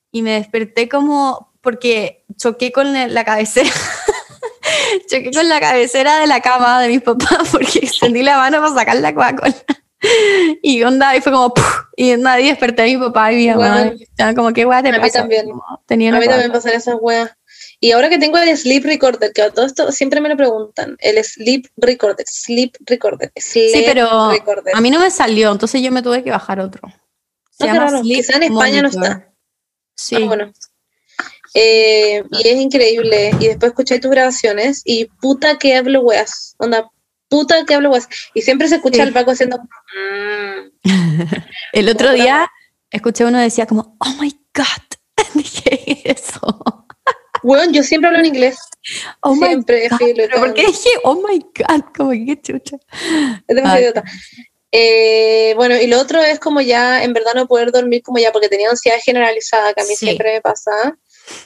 y 0.09 0.21
me 0.21 0.31
desperté 0.35 0.87
como 0.87 1.51
porque 1.59 2.23
choqué 2.37 2.71
con 2.71 2.93
la 2.93 3.25
cabecera. 3.25 3.69
choqué 5.09 5.31
con 5.33 5.49
la 5.49 5.59
cabecera 5.59 6.19
de 6.19 6.27
la 6.27 6.39
cama 6.39 6.81
de 6.81 6.87
mis 6.87 7.01
papás 7.01 7.49
porque 7.51 7.79
extendí 7.79 8.23
la 8.23 8.37
mano 8.37 8.61
para 8.61 8.73
sacar 8.73 8.95
la 8.95 9.13
Coca-Cola. 9.13 9.55
Y 10.61 10.81
onda, 10.83 11.13
y 11.17 11.19
fue 11.19 11.33
como, 11.33 11.53
y 11.97 12.13
y 12.13 12.47
desperté 12.47 12.83
a 12.83 12.85
mi 12.85 12.95
papá 12.95 13.33
y 13.33 13.35
mi 13.35 13.47
mamá. 13.49 13.83
Bueno. 13.83 14.31
y 14.31 14.35
como, 14.35 14.53
¿qué 14.53 14.65
weá 14.65 14.81
te 14.81 14.95
A 14.95 14.97
mí 14.97 15.11
también. 15.11 15.49
Como, 15.49 15.83
tenía 15.85 16.15
A 16.15 16.19
mí 16.21 16.25
también 16.25 16.53
pasan 16.53 16.71
esas 16.71 16.95
weas. 17.01 17.31
Y 17.81 17.91
ahora 17.91 18.09
que 18.09 18.17
tengo 18.17 18.37
el 18.37 18.57
sleep 18.57 18.83
recorder, 18.85 19.31
que 19.33 19.41
a 19.41 19.51
todo 19.51 19.65
esto 19.65 19.91
siempre 19.91 20.19
me 20.19 20.27
lo 20.29 20.35
preguntan, 20.35 20.97
el 20.99 21.23
sleep 21.23 21.67
recorder, 21.77 22.25
sleep 22.27 22.75
recorder, 22.85 23.31
sleep 23.37 23.69
Sí, 23.73 23.83
pero 23.85 24.31
recorder. 24.31 24.75
a 24.75 24.81
mí 24.81 24.89
no 24.91 24.99
me 24.99 25.09
salió, 25.11 25.51
entonces 25.51 25.81
yo 25.81 25.91
me 25.91 26.01
tuve 26.01 26.23
que 26.23 26.31
bajar 26.31 26.59
otro. 26.59 26.81
Se 27.51 27.69
Ah, 27.69 28.01
Quizá 28.03 28.35
en 28.37 28.43
España 28.43 28.81
no 28.81 28.89
está. 28.89 29.31
Sí. 29.95 30.15
Ah, 30.15 30.25
bueno. 30.25 30.51
Eh, 31.53 32.23
y 32.31 32.47
es 32.47 32.55
increíble. 32.59 33.31
Y 33.39 33.47
después 33.47 33.71
escuché 33.71 33.99
tus 33.99 34.11
grabaciones 34.11 34.81
y 34.85 35.05
puta 35.05 35.57
que 35.57 35.75
hablo 35.75 36.01
weas. 36.01 36.55
Onda, 36.57 36.89
puta 37.27 37.65
que 37.65 37.73
hablo 37.75 37.89
WhatsApp. 37.91 38.11
Y 38.33 38.41
siempre 38.43 38.67
se 38.67 38.75
escucha 38.75 38.97
Sí. 38.97 39.01
al 39.01 39.13
Paco 39.13 39.31
haciendo. 39.31 39.57
"Mm". 39.57 40.71
El 41.73 41.89
otro 41.89 42.11
día 42.13 42.49
escuché 42.91 43.25
uno 43.25 43.39
decía 43.39 43.65
como, 43.65 43.97
oh 43.99 44.13
my 44.21 44.29
God. 44.55 44.97
Dije 45.33 46.01
eso. 46.11 46.78
Weón, 47.43 47.73
yo 47.73 47.83
siempre 47.83 48.07
hablo 48.07 48.19
en 48.19 48.25
inglés. 48.27 48.57
Oh 49.21 49.35
my 49.35 49.47
siempre, 49.47 49.87
God. 49.89 49.97
filo, 49.97 50.23
Pero 50.27 50.39
¿por 50.39 50.53
qué 50.53 50.65
dije, 50.67 50.89
oh 51.03 51.15
my 51.15 51.39
God? 51.39 51.83
Como 51.95 52.11
que 52.11 52.25
qué 52.25 52.41
chucha. 52.41 52.77
Es 53.47 53.55
demasiado 53.55 53.75
Ay. 53.75 53.81
idiota. 53.83 54.03
Eh, 54.71 55.53
bueno, 55.55 55.75
y 55.81 55.87
lo 55.87 55.99
otro 55.99 56.21
es 56.21 56.39
como 56.39 56.61
ya 56.61 57.03
en 57.03 57.13
verdad 57.13 57.33
no 57.33 57.47
poder 57.47 57.71
dormir 57.71 58.03
como 58.03 58.19
ya 58.19 58.31
porque 58.31 58.49
tenía 58.49 58.69
ansiedad 58.69 58.97
generalizada, 59.03 59.73
que 59.73 59.81
a 59.81 59.85
mí 59.85 59.95
Sí. 59.95 60.05
siempre 60.05 60.33
me 60.33 60.41
pasa. 60.41 60.71
A 60.83 60.85
mí 60.87 60.93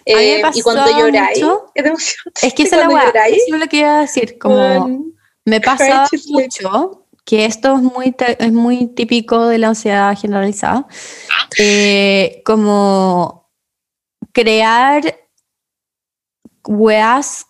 me 0.06 0.14
Eh, 0.36 0.40
y 0.40 0.42
pasó 0.42 0.64
cuando 0.64 0.92
lloráis, 1.00 1.40
es 1.76 2.16
Es 2.42 2.54
que 2.54 2.64
esa 2.64 2.76
es 2.78 2.82
la 2.84 2.90
weá. 2.90 3.10
Eso 3.28 3.56
es 3.56 3.60
lo 3.60 3.68
que 3.68 3.78
iba 3.78 3.98
a 3.98 4.02
decir. 4.02 4.38
Como, 4.38 4.56
weón, 4.56 5.16
Me 5.46 5.60
pasa 5.62 6.10
mucho 6.28 7.06
que 7.26 7.46
esto 7.46 7.76
es 7.78 7.82
muy, 7.82 8.14
es 8.40 8.52
muy 8.52 8.88
típico 8.88 9.48
de 9.48 9.58
la 9.58 9.70
ansiedad 9.70 10.18
generalizada. 10.20 10.86
eh, 11.60 12.42
como 12.46 13.50
crear 14.34 15.16
weas 16.68 17.46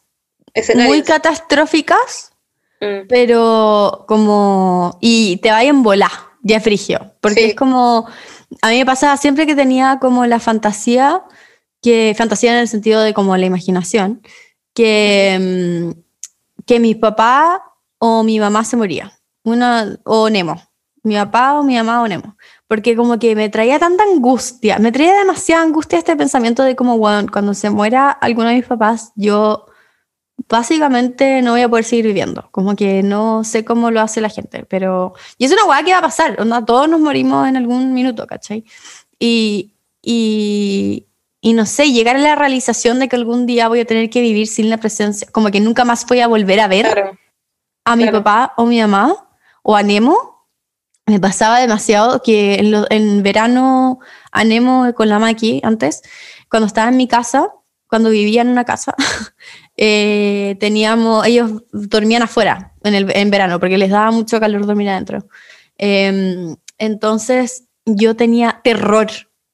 muy 0.76 1.02
catastróficas, 1.04 2.32
Mm. 2.82 3.08
pero 3.08 4.04
como. 4.08 4.98
y 5.02 5.38
te 5.38 5.52
vayan 5.52 5.78
en 5.78 5.84
volar, 5.84 6.12
ya 6.42 6.60
frigio. 6.60 7.14
Porque 7.22 7.42
Sí. 7.42 7.50
es 7.52 7.56
como. 7.56 8.08
A 8.62 8.70
mí 8.70 8.78
me 8.80 8.86
pasaba 8.86 9.16
siempre 9.18 9.46
que 9.48 9.56
tenía 9.56 10.00
como 10.02 10.26
la 10.26 10.40
fantasía, 10.40 11.24
que 11.82 12.14
fantasía 12.18 12.52
en 12.54 12.60
el 12.60 12.68
sentido 12.68 13.02
de 13.02 13.14
como 13.14 13.36
la 13.38 13.46
imaginación, 13.46 14.22
que, 14.74 15.38
mm, 15.96 16.64
que 16.66 16.80
mi 16.80 16.94
papá 16.96 17.64
o 18.00 18.24
mi 18.24 18.40
mamá 18.40 18.64
se 18.66 18.76
moría. 18.78 19.18
Una, 19.44 19.98
o 20.04 20.30
Nemo. 20.30 20.62
Mi 21.04 21.16
papá 21.16 21.54
o 21.60 21.64
mi 21.64 21.76
mamá 21.78 22.02
o 22.02 22.08
Nemo. 22.08 22.38
Porque 22.74 22.96
como 22.96 23.20
que 23.20 23.36
me 23.36 23.50
traía 23.50 23.78
tanta 23.78 24.04
angustia, 24.04 24.80
me 24.80 24.92
traía 24.92 25.14
demasiada 25.14 25.62
angustia 25.62 26.00
este 26.00 26.16
pensamiento 26.16 26.64
de 26.64 26.76
como, 26.76 26.98
bueno, 26.98 27.28
cuando 27.32 27.54
se 27.54 27.70
muera 27.70 28.10
alguno 28.10 28.50
de 28.50 28.56
mis 28.56 28.66
papás, 28.66 29.12
yo 29.16 29.68
básicamente 30.50 31.44
no 31.44 31.52
voy 31.52 31.62
a 31.62 31.70
poder 31.70 31.86
seguir 31.86 32.08
viviendo. 32.08 32.48
Como 32.50 32.76
que 32.76 33.04
no 33.04 33.44
sé 33.44 33.64
cómo 33.64 33.92
lo 33.92 34.02
hace 34.02 34.22
la 34.22 34.30
gente, 34.30 34.66
pero... 34.68 35.14
Y 35.38 35.46
es 35.46 35.52
una 35.54 35.66
hueá 35.66 35.84
que 35.84 35.92
va 35.92 36.00
a 36.00 36.02
pasar, 36.02 36.42
onda, 36.42 36.66
todos 36.66 36.90
nos 36.90 37.00
morimos 37.00 37.48
en 37.48 37.58
algún 37.58 37.94
minuto, 37.94 38.26
¿cachai? 38.26 38.66
Y, 39.20 39.76
y, 40.02 41.06
y 41.42 41.54
no 41.54 41.68
sé, 41.68 41.92
llegar 41.92 42.16
a 42.16 42.20
la 42.20 42.34
realización 42.36 42.98
de 42.98 43.08
que 43.08 43.16
algún 43.18 43.46
día 43.46 43.68
voy 43.68 43.82
a 43.82 43.86
tener 43.86 44.10
que 44.10 44.20
vivir 44.22 44.48
sin 44.48 44.72
la 44.72 44.78
presencia, 44.78 45.28
como 45.32 45.52
que 45.52 45.60
nunca 45.60 45.86
más 45.86 46.08
voy 46.08 46.22
a 46.22 46.28
volver 46.28 46.60
a 46.60 46.68
ver 46.68 46.88
Claro. 46.92 47.20
a 47.86 47.96
mi 47.96 48.06
claro. 48.06 48.24
papá 48.24 48.54
o 48.58 48.66
mi 48.66 48.82
mamá 48.82 49.30
o 49.62 49.76
a 49.76 49.84
Nemo. 49.84 50.33
Me 51.06 51.20
pasaba 51.20 51.60
demasiado 51.60 52.22
que 52.22 52.56
en, 52.56 52.72
lo- 52.72 52.86
en 52.90 53.24
verano 53.24 54.00
a 54.32 54.44
Nemo 54.46 54.94
con 54.96 55.10
la 55.10 55.20
Maki 55.20 55.60
antes, 55.64 56.02
cuando 56.50 56.68
estaba 56.68 56.90
en 56.90 56.98
mi 56.98 57.08
casa, 57.08 57.50
cuando 57.88 58.10
vivía 58.10 58.42
en 58.42 58.48
una 58.50 58.64
casa, 58.64 58.96
eh, 59.78 60.56
teníamos, 60.60 61.26
ellos 61.28 61.64
dormían 61.74 62.22
afuera 62.24 62.74
en, 62.84 62.96
el, 62.96 63.12
en 63.16 63.30
verano 63.30 63.60
porque 63.60 63.78
les 63.78 63.90
daba 63.90 64.12
mucho 64.12 64.40
calor 64.40 64.66
dormir 64.66 64.90
adentro. 64.90 65.28
Eh, 65.78 66.56
entonces 66.78 67.66
yo 67.86 68.16
tenía 68.16 68.62
terror 68.64 69.08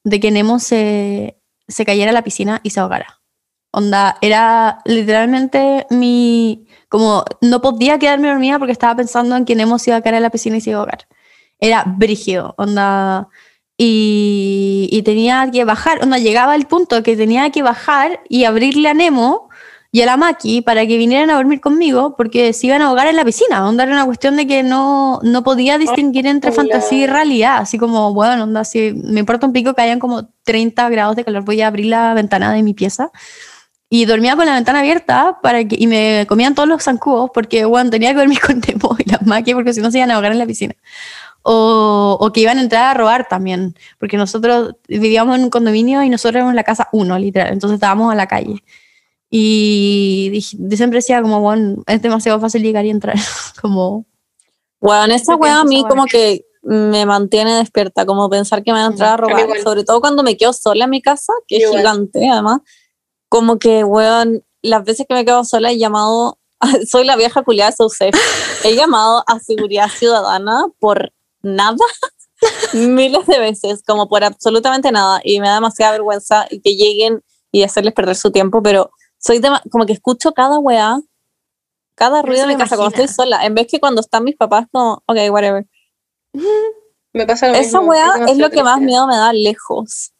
de 0.03 0.19
que 0.19 0.29
Nemo 0.31 0.59
se, 0.59 1.39
se 1.67 1.85
cayera 1.85 2.11
a 2.11 2.13
la 2.13 2.23
piscina 2.23 2.61
y 2.63 2.69
se 2.69 2.79
ahogara. 2.79 3.21
Onda, 3.71 4.17
era 4.21 4.79
literalmente 4.85 5.85
mi, 5.89 6.67
como 6.89 7.23
no 7.41 7.61
podía 7.61 7.99
quedarme 7.99 8.29
dormida 8.29 8.57
porque 8.59 8.71
estaba 8.71 8.95
pensando 8.95 9.35
en 9.35 9.45
que 9.45 9.55
Nemo 9.55 9.79
se 9.79 9.89
iba 9.91 9.97
a 9.97 10.01
caer 10.01 10.15
a 10.15 10.19
la 10.19 10.29
piscina 10.31 10.57
y 10.57 10.61
se 10.61 10.71
iba 10.71 10.77
a 10.79 10.81
ahogar. 10.81 11.07
Era 11.59 11.83
brígido, 11.85 12.55
onda. 12.57 13.27
Y, 13.77 14.89
y 14.91 15.03
tenía 15.03 15.49
que 15.51 15.63
bajar, 15.63 16.03
onda, 16.03 16.17
llegaba 16.17 16.55
el 16.55 16.65
punto 16.67 17.01
que 17.01 17.15
tenía 17.15 17.49
que 17.49 17.63
bajar 17.63 18.21
y 18.27 18.43
abrirle 18.43 18.89
a 18.89 18.93
Nemo 18.93 19.49
y 19.91 20.01
a 20.01 20.05
la 20.05 20.17
Maki 20.17 20.61
para 20.61 20.85
que 20.85 20.97
vinieran 20.97 21.29
a 21.31 21.35
dormir 21.35 21.61
conmigo 21.61 22.15
porque 22.15 22.53
se 22.53 22.67
iban 22.67 22.81
a 22.81 22.87
ahogar 22.87 23.07
en 23.07 23.15
la 23.15 23.25
piscina. 23.25 23.67
Onda, 23.67 23.83
era 23.83 23.93
una 23.93 24.05
cuestión 24.05 24.35
de 24.35 24.45
que 24.45 24.61
no, 24.61 25.19
no 25.23 25.43
podía 25.43 25.77
distinguir 25.77 26.27
entre 26.27 26.51
fantasía 26.51 26.99
y 26.99 27.07
realidad. 27.07 27.57
Así 27.57 27.77
como, 27.77 28.13
bueno, 28.13 28.43
onda, 28.43 28.63
si 28.63 28.93
me 28.93 29.21
importa 29.21 29.47
un 29.47 29.53
pico 29.53 29.73
que 29.73 29.81
hayan 29.81 29.99
como 29.99 30.29
30 30.43 30.89
grados 30.89 31.15
de 31.15 31.23
calor, 31.23 31.43
voy 31.43 31.61
a 31.61 31.67
abrir 31.67 31.87
la 31.87 32.13
ventana 32.13 32.53
de 32.53 32.61
mi 32.61 32.73
pieza 32.73 33.11
y 33.89 34.05
dormía 34.05 34.35
con 34.35 34.45
la 34.45 34.53
ventana 34.53 34.79
abierta 34.79 35.39
para 35.41 35.63
que, 35.67 35.75
y 35.79 35.87
me 35.87 36.25
comían 36.29 36.53
todos 36.53 36.69
los 36.69 36.83
zancudos 36.83 37.31
porque, 37.33 37.65
bueno, 37.65 37.89
tenía 37.89 38.11
que 38.11 38.19
dormir 38.19 38.39
con 38.45 38.59
Nemo 38.59 38.95
y 38.99 39.09
las 39.09 39.25
Maki 39.25 39.55
porque 39.55 39.73
si 39.73 39.81
no 39.81 39.89
se 39.89 39.97
iban 39.97 40.11
a 40.11 40.15
ahogar 40.15 40.31
en 40.31 40.37
la 40.37 40.45
piscina. 40.45 40.75
O, 41.41 42.17
o 42.19 42.31
que 42.33 42.41
iban 42.41 42.57
a 42.57 42.61
entrar 42.61 42.83
a 42.83 42.93
robar 42.99 43.27
también, 43.29 43.75
porque 43.97 44.17
nosotros 44.17 44.75
vivíamos 44.87 45.37
en 45.37 45.43
un 45.45 45.49
condominio 45.49 46.03
y 46.03 46.09
nosotros 46.09 46.35
éramos 46.35 46.53
la 46.53 46.63
casa 46.63 46.89
uno, 46.91 47.17
literal, 47.17 47.53
entonces 47.53 47.75
estábamos 47.75 48.11
a 48.11 48.15
la 48.15 48.27
calle. 48.27 48.61
Y 49.29 50.29
dije- 50.31 50.57
siempre 50.75 50.97
decía 50.97 51.21
como, 51.21 51.39
bueno, 51.39 51.83
es 51.87 52.01
demasiado 52.01 52.39
fácil 52.39 52.63
llegar 52.63 52.85
y 52.85 52.89
entrar, 52.89 53.15
como... 53.61 54.05
Bueno, 54.81 55.13
esa 55.13 55.35
weá 55.35 55.59
a 55.59 55.65
mí 55.65 55.83
como 55.87 56.05
que 56.05 56.45
me 56.61 57.05
mantiene 57.05 57.55
despierta, 57.57 58.05
como 58.05 58.29
pensar 58.29 58.63
que 58.63 58.71
me 58.71 58.79
van 58.79 58.89
a 58.89 58.91
entrar 58.91 59.13
a 59.13 59.17
robar, 59.17 59.41
igual. 59.41 59.61
sobre 59.61 59.83
todo 59.83 59.99
cuando 60.01 60.23
me 60.23 60.37
quedo 60.37 60.53
sola 60.53 60.85
en 60.85 60.89
mi 60.89 61.01
casa, 61.01 61.33
que 61.47 61.57
es 61.57 61.69
gigante 61.69 62.27
además, 62.29 62.59
como 63.27 63.59
que, 63.59 63.83
weón, 63.83 64.43
las 64.61 64.83
veces 64.83 65.05
que 65.07 65.13
me 65.15 65.25
quedo 65.25 65.43
sola 65.43 65.71
he 65.71 65.77
llamado, 65.77 66.37
soy 66.89 67.05
la 67.05 67.15
vieja 67.15 67.43
culiada 67.43 67.71
de 67.71 67.77
Saucef, 67.77 68.15
he 68.63 68.75
llamado 68.75 69.23
a 69.27 69.39
Seguridad 69.39 69.89
Ciudadana 69.89 70.65
por 70.79 71.11
nada, 71.41 71.77
miles 72.73 73.25
de 73.27 73.39
veces, 73.39 73.83
como 73.85 74.07
por 74.07 74.23
absolutamente 74.23 74.91
nada, 74.91 75.21
y 75.23 75.39
me 75.39 75.47
da 75.47 75.55
demasiada 75.55 75.91
vergüenza 75.93 76.47
y 76.49 76.61
que 76.61 76.75
lleguen 76.75 77.23
y 77.51 77.63
hacerles 77.63 77.93
perder 77.93 78.15
su 78.15 78.31
tiempo, 78.31 78.61
pero 78.63 78.91
soy 79.17 79.41
como 79.71 79.85
que 79.85 79.93
escucho 79.93 80.33
cada 80.33 80.59
weá, 80.59 80.99
cada 81.95 82.21
ruido 82.21 82.43
en 82.43 82.49
mi 82.49 82.55
casa 82.55 82.75
cuando 82.77 82.91
imagina. 82.95 83.05
estoy 83.05 83.25
sola, 83.25 83.45
en 83.45 83.55
vez 83.55 83.67
que 83.67 83.79
cuando 83.79 84.01
están 84.01 84.23
mis 84.23 84.35
papás, 84.37 84.67
como, 84.71 85.03
ok, 85.05 85.17
whatever. 85.31 85.65
Me 87.13 87.25
pasa 87.25 87.47
lo 87.47 87.53
Esa 87.55 87.79
mismo, 87.79 87.81
weá 87.91 88.05
es 88.05 88.13
demasiado 88.13 88.39
lo 88.39 88.49
que 88.51 88.63
más 88.63 88.79
miedo 88.79 89.07
me 89.07 89.15
da 89.17 89.33
lejos. 89.33 90.11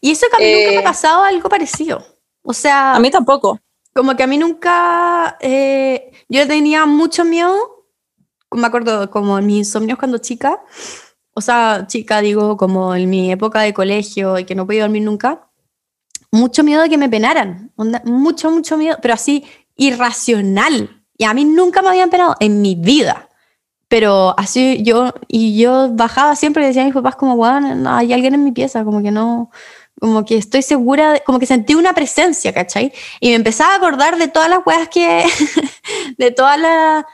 Y 0.00 0.10
eso 0.12 0.26
que 0.30 0.36
a 0.36 0.38
mí 0.46 0.52
nunca 0.52 0.68
me 0.70 0.74
Eh. 0.76 0.78
ha 0.78 0.82
pasado 0.84 1.22
algo 1.24 1.48
parecido. 1.48 2.04
O 2.42 2.52
sea, 2.52 2.94
A 2.94 3.00
mí 3.00 3.10
tampoco. 3.10 3.58
como 3.94 4.14
que 4.14 4.22
a 4.22 4.26
mí 4.26 4.36
nunca, 4.36 5.38
eh, 5.40 6.12
yo 6.28 6.46
tenía 6.46 6.84
mucho 6.84 7.24
miedo, 7.24 7.75
me 8.56 8.66
acuerdo 8.66 9.10
como 9.10 9.38
en 9.38 9.46
mis 9.46 9.58
insomnios 9.58 9.98
cuando 9.98 10.18
chica, 10.18 10.60
o 11.34 11.40
sea, 11.40 11.84
chica 11.86 12.20
digo 12.20 12.56
como 12.56 12.94
en 12.94 13.08
mi 13.10 13.30
época 13.30 13.60
de 13.60 13.74
colegio 13.74 14.38
y 14.38 14.44
que 14.44 14.54
no 14.54 14.66
podía 14.66 14.82
dormir 14.82 15.02
nunca, 15.02 15.48
mucho 16.32 16.62
miedo 16.64 16.82
de 16.82 16.88
que 16.88 16.98
me 16.98 17.08
penaran, 17.08 17.72
onda, 17.76 18.02
mucho, 18.04 18.50
mucho 18.50 18.76
miedo, 18.76 18.96
pero 19.00 19.14
así 19.14 19.44
irracional. 19.76 21.02
Y 21.18 21.24
a 21.24 21.34
mí 21.34 21.44
nunca 21.44 21.82
me 21.82 21.88
habían 21.88 22.10
penado 22.10 22.34
en 22.40 22.60
mi 22.60 22.74
vida. 22.74 23.28
Pero 23.88 24.34
así 24.36 24.82
yo, 24.82 25.14
y 25.28 25.56
yo 25.58 25.90
bajaba 25.92 26.34
siempre 26.34 26.64
y 26.64 26.66
decía 26.66 26.82
a 26.82 26.86
mis 26.86 26.94
papás 26.94 27.14
como, 27.16 27.36
bueno, 27.36 27.88
hay 27.88 28.12
alguien 28.12 28.34
en 28.34 28.42
mi 28.44 28.50
pieza, 28.52 28.84
como 28.84 29.00
que 29.00 29.12
no, 29.12 29.50
como 30.00 30.24
que 30.24 30.36
estoy 30.36 30.62
segura, 30.62 31.12
de- 31.12 31.20
como 31.20 31.38
que 31.38 31.46
sentí 31.46 31.74
una 31.76 31.92
presencia, 31.94 32.52
¿cachai? 32.52 32.92
Y 33.20 33.28
me 33.28 33.36
empezaba 33.36 33.74
a 33.74 33.76
acordar 33.76 34.18
de 34.18 34.26
todas 34.28 34.50
las 34.50 34.58
weas 34.66 34.88
que, 34.88 35.24
de 36.18 36.30
todas 36.32 36.58
las, 36.58 37.04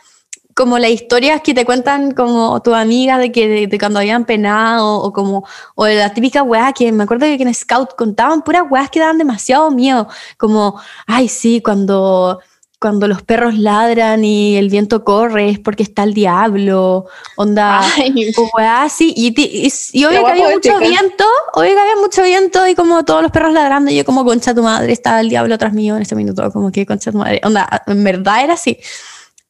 como 0.55 0.79
las 0.79 0.91
historias 0.91 1.41
que 1.43 1.55
te 1.55 1.65
cuentan 1.65 2.13
como 2.13 2.61
tus 2.63 2.75
amigas 2.75 3.19
de 3.19 3.33
que 3.33 3.49
de, 3.49 3.67
de 3.67 3.79
cuando 3.79 3.99
habían 3.99 4.25
penado 4.25 4.97
o 4.99 5.13
como, 5.13 5.47
o 5.75 5.87
las 5.87 6.15
típicas 6.15 6.43
weas 6.47 6.73
que 6.75 6.93
me 6.93 7.05
acuerdo 7.05 7.27
que 7.27 7.35
en 7.35 7.55
Scout 7.55 7.95
contaban 7.97 8.43
puras 8.43 8.65
weas 8.71 8.91
que 8.91 9.01
daban 9.01 9.19
demasiado 9.19 9.71
miedo, 9.71 10.09
como, 10.37 10.81
ay 11.07 11.29
sí, 11.29 11.61
cuando 11.63 12.41
cuando 12.83 13.07
los 13.07 13.23
perros 13.23 13.57
ladran 13.57 14.25
y 14.25 14.57
el 14.57 14.69
viento 14.69 15.05
corre 15.05 15.51
es 15.51 15.59
porque 15.61 15.85
está 15.85 16.03
el 16.03 16.15
diablo, 16.15 17.07
onda, 17.37 17.81
Ay, 17.97 18.33
o 18.37 18.51
weá 18.57 18.83
así, 18.83 19.15
y, 19.17 19.29
y, 19.41 19.73
y 19.93 20.05
obvio 20.05 20.21
La 20.23 20.27
que 20.27 20.43
había 20.43 20.51
mucho 20.51 20.79
viento, 20.81 21.25
obvio 21.55 21.75
que 21.75 21.81
había 21.81 21.97
mucho 21.97 22.23
viento 22.25 22.67
y 22.67 22.75
como 22.75 23.05
todos 23.05 23.23
los 23.23 23.31
perros 23.31 23.53
ladrando, 23.53 23.93
y 23.93 23.95
yo 23.95 24.05
como 24.05 24.25
concha 24.25 24.53
tu 24.53 24.65
madre, 24.65 24.93
estaba 24.93 25.21
el 25.21 25.29
diablo 25.29 25.55
atrás 25.55 25.73
mío 25.73 25.95
en 25.95 26.03
ese 26.03 26.17
minuto, 26.17 26.51
como 26.51 26.73
que 26.73 26.85
concha 26.85 27.13
tu 27.13 27.19
madre, 27.19 27.41
onda, 27.45 27.85
en 27.87 28.03
verdad 28.03 28.43
era 28.43 28.55
así. 28.55 28.77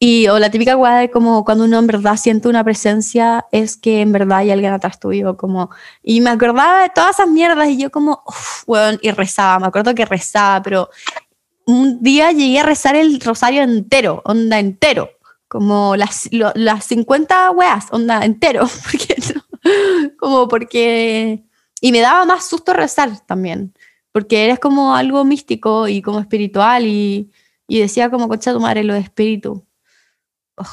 Y 0.05 0.27
o 0.27 0.41
la 0.41 0.51
típica 0.51 0.77
weá 0.77 0.97
de 0.97 1.11
como 1.13 1.45
cuando 1.45 1.63
uno 1.65 1.79
en 1.79 1.87
verdad 1.87 2.17
siente 2.17 2.49
una 2.49 2.65
presencia, 2.65 3.47
es 3.53 3.77
que 3.77 4.01
en 4.01 4.11
verdad 4.11 4.39
hay 4.39 4.51
alguien 4.51 4.73
atrás 4.73 4.99
tuyo, 4.99 5.37
como, 5.37 5.71
y 6.03 6.21
me 6.21 6.31
acordaba 6.31 6.83
de 6.83 6.89
todas 6.89 7.11
esas 7.21 7.29
mierdas 7.29 7.69
y 7.69 7.77
yo 7.77 7.93
como, 7.93 8.21
uff, 8.27 8.65
y 9.01 9.11
rezaba, 9.13 9.61
me 9.61 9.69
acuerdo 9.69 9.95
que 9.95 10.05
rezaba, 10.05 10.61
pero 10.61 10.91
un 11.67 12.03
día 12.03 12.33
llegué 12.33 12.59
a 12.59 12.65
rezar 12.65 12.97
el 12.97 13.21
rosario 13.21 13.63
entero, 13.63 14.23
onda 14.25 14.59
entero, 14.59 15.09
como 15.47 15.95
las, 15.95 16.29
lo- 16.33 16.51
las 16.57 16.85
50 16.87 17.53
weas, 17.53 17.87
onda 17.93 18.25
entero, 18.25 18.67
porque 18.91 19.17
como 20.19 20.49
porque... 20.49 21.45
Y 21.81 21.93
me 21.93 22.01
daba 22.01 22.25
más 22.25 22.49
susto 22.49 22.73
rezar 22.73 23.25
también, 23.27 23.73
porque 24.11 24.47
eres 24.47 24.59
como 24.59 24.97
algo 24.97 25.25
místico 25.25 25.87
y 25.87 26.03
como 26.03 26.19
espiritual 26.19 26.87
y, 26.87 27.31
y 27.69 27.79
decía 27.79 28.11
como, 28.11 28.27
concha 28.29 28.53
tu 28.53 28.59
madre, 28.59 28.83
lo 28.83 28.95
de 28.95 29.01
espíritu. 29.01 29.65
Ugh, 30.59 30.67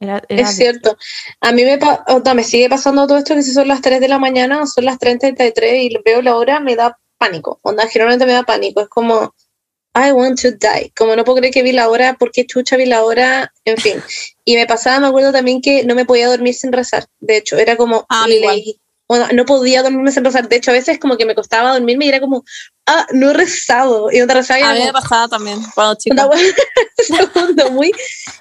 Era, 0.00 0.22
era 0.28 0.42
Es 0.42 0.56
cierto. 0.56 0.96
A 1.40 1.52
mí 1.52 1.64
me, 1.64 1.78
pa- 1.78 2.04
o 2.08 2.22
sea, 2.22 2.34
me 2.34 2.44
sigue 2.44 2.68
pasando 2.68 3.06
todo 3.06 3.18
esto 3.18 3.34
que 3.34 3.42
si 3.42 3.52
son 3.52 3.68
las 3.68 3.80
3 3.80 4.00
de 4.00 4.08
la 4.08 4.18
mañana 4.18 4.62
o 4.62 4.66
son 4.66 4.84
las 4.84 4.98
3.33 4.98 5.82
y 5.82 5.96
veo 6.04 6.20
la 6.22 6.36
hora, 6.36 6.60
me 6.60 6.76
da 6.76 6.98
pánico. 7.18 7.58
Onda, 7.62 7.86
generalmente 7.88 8.26
me 8.26 8.32
da 8.32 8.42
pánico. 8.42 8.80
Es 8.82 8.88
como, 8.88 9.34
I 9.94 10.12
want 10.12 10.40
to 10.42 10.50
die. 10.52 10.92
Como 10.94 11.16
no 11.16 11.24
puedo 11.24 11.38
creer 11.38 11.54
que 11.54 11.62
vi 11.62 11.72
la 11.72 11.88
hora, 11.88 12.14
¿por 12.14 12.30
qué 12.30 12.44
chucha 12.46 12.76
vi 12.76 12.84
la 12.86 13.02
hora? 13.04 13.52
En 13.64 13.78
fin. 13.78 14.02
Y 14.44 14.56
me 14.56 14.66
pasaba, 14.66 15.00
me 15.00 15.06
acuerdo 15.06 15.32
también 15.32 15.62
que 15.62 15.84
no 15.84 15.94
me 15.94 16.04
podía 16.04 16.28
dormir 16.28 16.54
sin 16.54 16.72
rezar. 16.72 17.06
De 17.20 17.38
hecho, 17.38 17.56
era 17.56 17.76
como, 17.76 18.04
Ah, 18.10 18.26
leí- 18.28 18.78
no 19.08 19.44
podía 19.44 19.82
dormirme 19.82 20.10
sin 20.10 20.24
rezar. 20.24 20.48
De 20.48 20.56
hecho, 20.56 20.70
a 20.70 20.74
veces 20.74 20.98
como 20.98 21.16
que 21.16 21.24
me 21.24 21.34
costaba 21.34 21.72
dormirme 21.72 22.06
y 22.06 22.08
era 22.08 22.20
como, 22.20 22.44
ah, 22.86 23.06
no 23.12 23.30
he 23.30 23.34
rezado. 23.34 24.10
Y 24.10 24.20
onda 24.20 24.34
rezaba 24.34 24.60
y 24.60 24.62
A 24.62 24.72
mí 24.74 24.84
me 24.84 24.92
pasaba 24.92 25.28
también 25.28 25.60
cuando 25.74 25.94
chica. 25.94 26.28
segundo, 26.98 27.70
muy, 27.70 27.92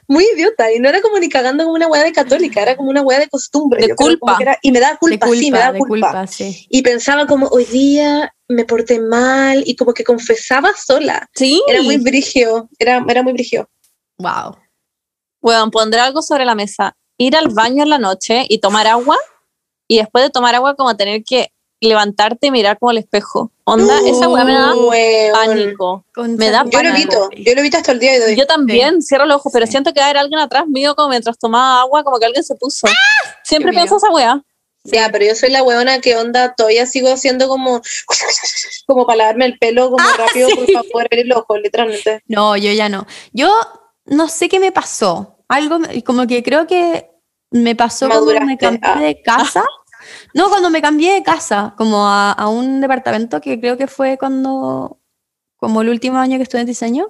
muy 0.07 0.25
idiota. 0.35 0.71
Y 0.71 0.79
no 0.79 0.89
era 0.89 1.01
como 1.01 1.19
ni 1.19 1.29
cagando 1.29 1.63
como 1.63 1.75
una 1.75 1.87
weá 1.87 2.03
de 2.03 2.11
católica, 2.11 2.61
era 2.61 2.75
como 2.75 2.89
una 2.89 3.01
weá 3.01 3.19
de 3.19 3.29
costumbre. 3.29 3.81
De 3.81 3.89
yo 3.89 3.95
culpa. 3.95 4.37
era- 4.39 4.57
y 4.61 4.71
me 4.71 4.79
da 4.79 4.91
de 4.93 4.97
culpa, 4.97 5.27
culpa, 5.27 5.41
sí, 5.41 5.51
me 5.51 5.59
da 5.59 5.71
de 5.71 5.79
culpa. 5.79 6.07
culpa, 6.11 6.27
sí. 6.27 6.65
Y 6.69 6.81
pensaba 6.81 7.27
como, 7.27 7.47
hoy 7.47 7.65
día 7.65 8.33
me 8.47 8.65
porté 8.65 8.99
mal 8.99 9.63
y 9.65 9.75
como 9.75 9.93
que 9.93 10.03
confesaba 10.03 10.73
sola. 10.75 11.29
Sí. 11.35 11.61
Era 11.67 11.81
muy 11.81 11.97
brigio, 11.97 12.69
era, 12.79 13.03
era 13.07 13.23
muy 13.23 13.33
brigio. 13.33 13.69
Wow. 14.17 14.57
Bueno, 15.41 15.69
pondré 15.69 15.99
algo 15.99 16.21
sobre 16.21 16.45
la 16.45 16.55
mesa. 16.55 16.95
Ir 17.17 17.35
al 17.35 17.49
baño 17.49 17.83
en 17.83 17.89
la 17.89 17.99
noche 17.99 18.45
y 18.49 18.59
tomar 18.59 18.87
agua. 18.87 19.17
Y 19.87 19.97
después 19.97 20.23
de 20.23 20.29
tomar 20.29 20.55
agua, 20.55 20.75
como 20.75 20.95
tener 20.97 21.23
que 21.23 21.51
levantarte 21.81 22.47
y 22.47 22.51
mirar 22.51 22.79
como 22.79 22.91
el 22.91 22.97
espejo. 22.97 23.51
Onda, 23.65 23.99
esa 24.07 24.27
weá 24.29 24.43
me 24.45 24.53
da 24.53 24.73
Weón. 24.73 25.33
pánico. 25.33 26.05
Concha 26.15 26.37
Me 26.37 26.49
da 26.49 26.63
tu 26.63 26.69
Yo 26.71 26.81
lo 26.83 26.89
evito, 26.89 27.29
yo 27.35 27.53
lo 27.53 27.59
evito 27.59 27.77
hasta 27.77 27.91
el 27.91 27.99
día 27.99 28.13
de 28.13 28.25
hoy. 28.25 28.35
Yo 28.35 28.47
también 28.47 29.01
cierro 29.01 29.25
los 29.25 29.37
ojos, 29.37 29.51
pero 29.53 29.65
Sí. 29.65 29.73
siento 29.73 29.93
que 29.93 29.99
va 29.99 30.05
a 30.07 30.09
haber 30.09 30.21
alguien 30.21 30.39
atrás 30.39 30.65
mío 30.67 30.95
como 30.95 31.09
mientras 31.09 31.37
tomaba 31.37 31.81
agua, 31.81 32.03
como 32.03 32.17
que 32.17 32.25
alguien 32.25 32.43
se 32.43 32.55
puso. 32.55 32.87
Siempre 33.43 33.71
Qué 33.71 33.77
pienso 33.77 33.97
esa 33.97 34.09
weá. 34.09 34.41
Ya, 34.85 35.09
pero 35.11 35.25
yo 35.25 35.35
soy 35.35 35.49
la 35.49 35.63
weona 35.63 35.99
que 35.99 36.15
onda, 36.15 36.53
todavía 36.55 36.85
sigo 36.85 37.11
haciendo 37.11 37.47
como, 37.47 37.81
como 38.85 39.05
para 39.05 39.17
lavarme 39.17 39.45
el 39.45 39.57
pelo 39.57 39.89
como 39.91 40.07
rápido 40.17 40.47
sí. 40.49 40.73
para 40.73 40.83
poder 40.91 41.07
abrir 41.11 41.25
los 41.27 41.39
ojos, 41.39 41.59
literalmente. 41.61 42.21
No, 42.27 42.55
yo 42.55 42.71
ya 42.71 42.87
no. 42.89 43.05
Yo 43.33 43.51
no 44.05 44.27
sé 44.29 44.47
qué 44.49 44.59
me 44.59 44.71
pasó. 44.71 45.37
Algo, 45.47 45.79
me- 45.79 46.03
como 46.03 46.27
que 46.27 46.43
creo 46.43 46.67
que 46.67 47.09
me 47.51 47.75
pasó 47.75 48.07
cuando 48.07 48.27
me 48.27 48.39
Maduraste, 48.39 48.79
cambié 48.79 48.89
ah. 48.91 48.99
de 48.99 49.21
casa. 49.21 49.63
No, 50.33 50.49
cuando 50.49 50.69
me 50.69 50.81
cambié 50.81 51.13
de 51.13 51.23
casa, 51.23 51.73
como 51.77 52.07
a, 52.07 52.31
a 52.31 52.47
un 52.47 52.81
departamento 52.81 53.41
que 53.41 53.59
creo 53.59 53.77
que 53.77 53.87
fue 53.87 54.17
cuando, 54.17 54.99
como 55.55 55.81
el 55.81 55.89
último 55.89 56.17
año 56.17 56.37
que 56.37 56.43
estuve 56.43 56.61
en 56.61 56.67
diseño. 56.67 57.07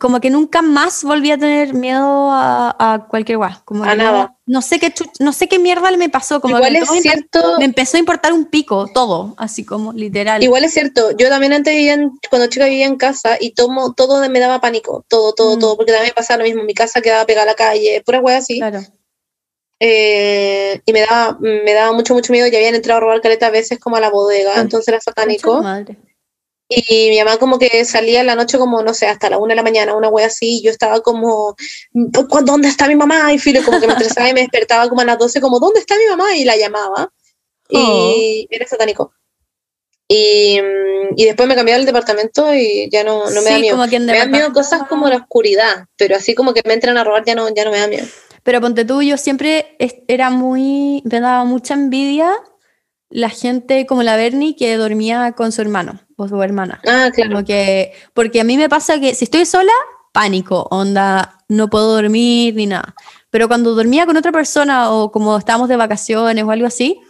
Como 0.00 0.20
que 0.20 0.28
nunca 0.28 0.60
más 0.60 1.04
volví 1.04 1.30
a 1.30 1.38
tener 1.38 1.72
miedo 1.72 2.30
a, 2.32 2.74
a 2.94 3.06
cualquier 3.06 3.38
guay. 3.38 3.54
Como 3.64 3.84
A 3.84 3.94
no- 3.94 4.02
nada. 4.02 4.36
No, 4.44 4.60
sé 4.60 4.80
qué 4.80 4.92
no 5.20 5.32
sé 5.32 5.46
qué 5.48 5.60
mierda 5.60 5.88
me 5.96 6.08
pasó. 6.08 6.40
Como 6.40 6.56
Igual 6.56 6.72
que 6.72 6.78
es 6.80 6.90
me, 6.90 6.96
empe- 6.98 7.02
cierto, 7.02 7.58
me 7.60 7.64
empezó 7.66 7.96
a 7.96 8.00
importar 8.00 8.32
un 8.32 8.46
pico, 8.46 8.88
todo, 8.92 9.34
así 9.38 9.64
como 9.64 9.92
literal. 9.92 10.42
Igual 10.42 10.64
es 10.64 10.72
cierto, 10.74 11.12
yo 11.12 11.28
también 11.28 11.52
antes 11.52 11.72
vivía, 11.74 11.94
en- 11.94 12.10
cuando 12.28 12.48
chica 12.48 12.64
vivía 12.64 12.86
en 12.86 12.96
casa 12.96 13.36
y 13.40 13.52
tomo, 13.54 13.94
todo 13.94 14.28
me 14.28 14.40
daba 14.40 14.60
pánico, 14.60 15.04
todo, 15.08 15.32
todo, 15.32 15.56
Mm. 15.56 15.60
todo, 15.60 15.76
porque 15.76 15.92
también 15.92 16.10
me 16.10 16.14
pasaba 16.14 16.38
lo 16.38 16.44
mismo, 16.44 16.64
mi 16.64 16.74
casa 16.74 17.00
quedaba 17.00 17.24
pegada 17.24 17.44
a 17.44 17.52
la 17.52 17.54
calle, 17.54 18.02
pura 18.04 18.18
wea 18.20 18.38
así, 18.38 18.58
Claro. 18.58 18.80
eh, 19.80 20.80
y 20.84 20.92
me 20.92 21.00
daba, 21.00 21.38
me 21.40 21.72
daba 21.72 21.92
mucho, 21.92 22.14
mucho 22.14 22.32
miedo, 22.32 22.46
ya 22.48 22.58
habían 22.58 22.74
entrado 22.74 22.98
a 22.98 23.00
robar 23.00 23.20
caleta 23.20 23.46
a 23.46 23.50
veces 23.50 23.78
como 23.78 23.96
a 23.96 24.00
la 24.00 24.10
bodega, 24.10 24.54
Ah, 24.56 24.60
entonces 24.60 24.88
era 24.88 25.00
satánico, 25.00 25.62
madre. 25.62 25.96
Y 26.88 27.10
mi 27.10 27.18
mamá 27.18 27.36
como 27.38 27.58
que 27.58 27.84
salía 27.84 28.20
en 28.20 28.26
la 28.26 28.34
noche 28.34 28.58
como, 28.58 28.82
no 28.82 28.94
sé, 28.94 29.06
hasta 29.06 29.28
la 29.30 29.38
una 29.38 29.52
de 29.52 29.56
la 29.56 29.62
mañana, 29.62 29.94
una 29.94 30.08
wea 30.08 30.26
así, 30.26 30.58
y 30.58 30.62
yo 30.62 30.70
estaba 30.70 31.00
como, 31.00 31.54
"¿Cu- 31.92 32.44
¿dónde 32.44 32.68
está 32.68 32.88
mi 32.88 32.94
mamá? 32.96 33.32
Y 33.32 33.38
filo, 33.38 33.62
como 33.64 33.80
que 33.80 33.86
me 33.86 33.92
estresaba 33.92 34.28
y 34.28 34.34
me 34.34 34.40
despertaba 34.40 34.88
como 34.88 35.00
a 35.00 35.04
las 35.04 35.18
12, 35.18 35.40
como, 35.40 35.58
¿dónde 35.60 35.80
está 35.80 35.96
mi 35.96 36.06
mamá? 36.10 36.34
Y 36.36 36.44
la 36.44 36.56
llamaba, 36.56 37.12
y 37.68 38.46
era 38.50 38.66
satánico. 38.66 39.12
Y, 40.08 40.60
mm, 40.60 41.14
y 41.16 41.24
después 41.24 41.48
me 41.48 41.54
cambié 41.54 41.74
al 41.74 41.86
departamento 41.86 42.52
y 42.54 42.88
ya 42.90 43.02
no, 43.04 43.30
no 43.30 43.42
me 43.42 43.50
da 43.50 43.56
Sí, 43.56 43.60
miedo. 43.62 43.76
como 43.76 43.88
que 43.88 43.98
Me 43.98 44.18
dan 44.18 44.30
miedo 44.30 44.52
cosas 44.52 44.82
como 44.88 45.08
la 45.08 45.16
oscuridad, 45.16 45.86
pero 45.96 46.16
así 46.16 46.34
como 46.34 46.52
que 46.52 46.60
me 46.66 46.74
entran 46.74 46.98
a 46.98 47.04
robar 47.04 47.24
ya 47.24 47.34
no, 47.34 47.48
ya 47.54 47.64
no 47.64 47.70
me 47.70 47.78
da 47.78 47.86
miedo. 47.86 48.06
Pero 48.42 48.60
ponte 48.60 48.84
tú, 48.84 49.00
yo 49.02 49.16
siempre 49.16 49.76
era 50.08 50.28
muy, 50.28 51.00
me 51.04 51.20
daba 51.20 51.44
mucha 51.44 51.74
envidia 51.74 52.34
la 53.12 53.28
gente 53.28 53.86
como 53.86 54.02
la 54.02 54.16
Bernie 54.16 54.56
que 54.56 54.76
dormía 54.76 55.32
con 55.32 55.52
su 55.52 55.60
hermano 55.62 56.00
o 56.16 56.28
su 56.28 56.42
hermana. 56.42 56.80
Ah, 56.88 57.10
claro. 57.14 57.30
Como 57.32 57.44
que, 57.44 57.92
porque 58.14 58.40
a 58.40 58.44
mí 58.44 58.56
me 58.56 58.68
pasa 58.68 58.98
que 58.98 59.14
si 59.14 59.24
estoy 59.24 59.44
sola, 59.46 59.72
pánico, 60.12 60.66
onda, 60.70 61.38
no 61.48 61.68
puedo 61.70 61.94
dormir 61.94 62.54
ni 62.54 62.66
nada. 62.66 62.94
Pero 63.30 63.48
cuando 63.48 63.74
dormía 63.74 64.04
con 64.06 64.16
otra 64.16 64.32
persona 64.32 64.90
o 64.90 65.10
como 65.12 65.36
estábamos 65.36 65.68
de 65.68 65.76
vacaciones 65.76 66.44
o 66.44 66.50
algo 66.50 66.66
así, 66.66 67.00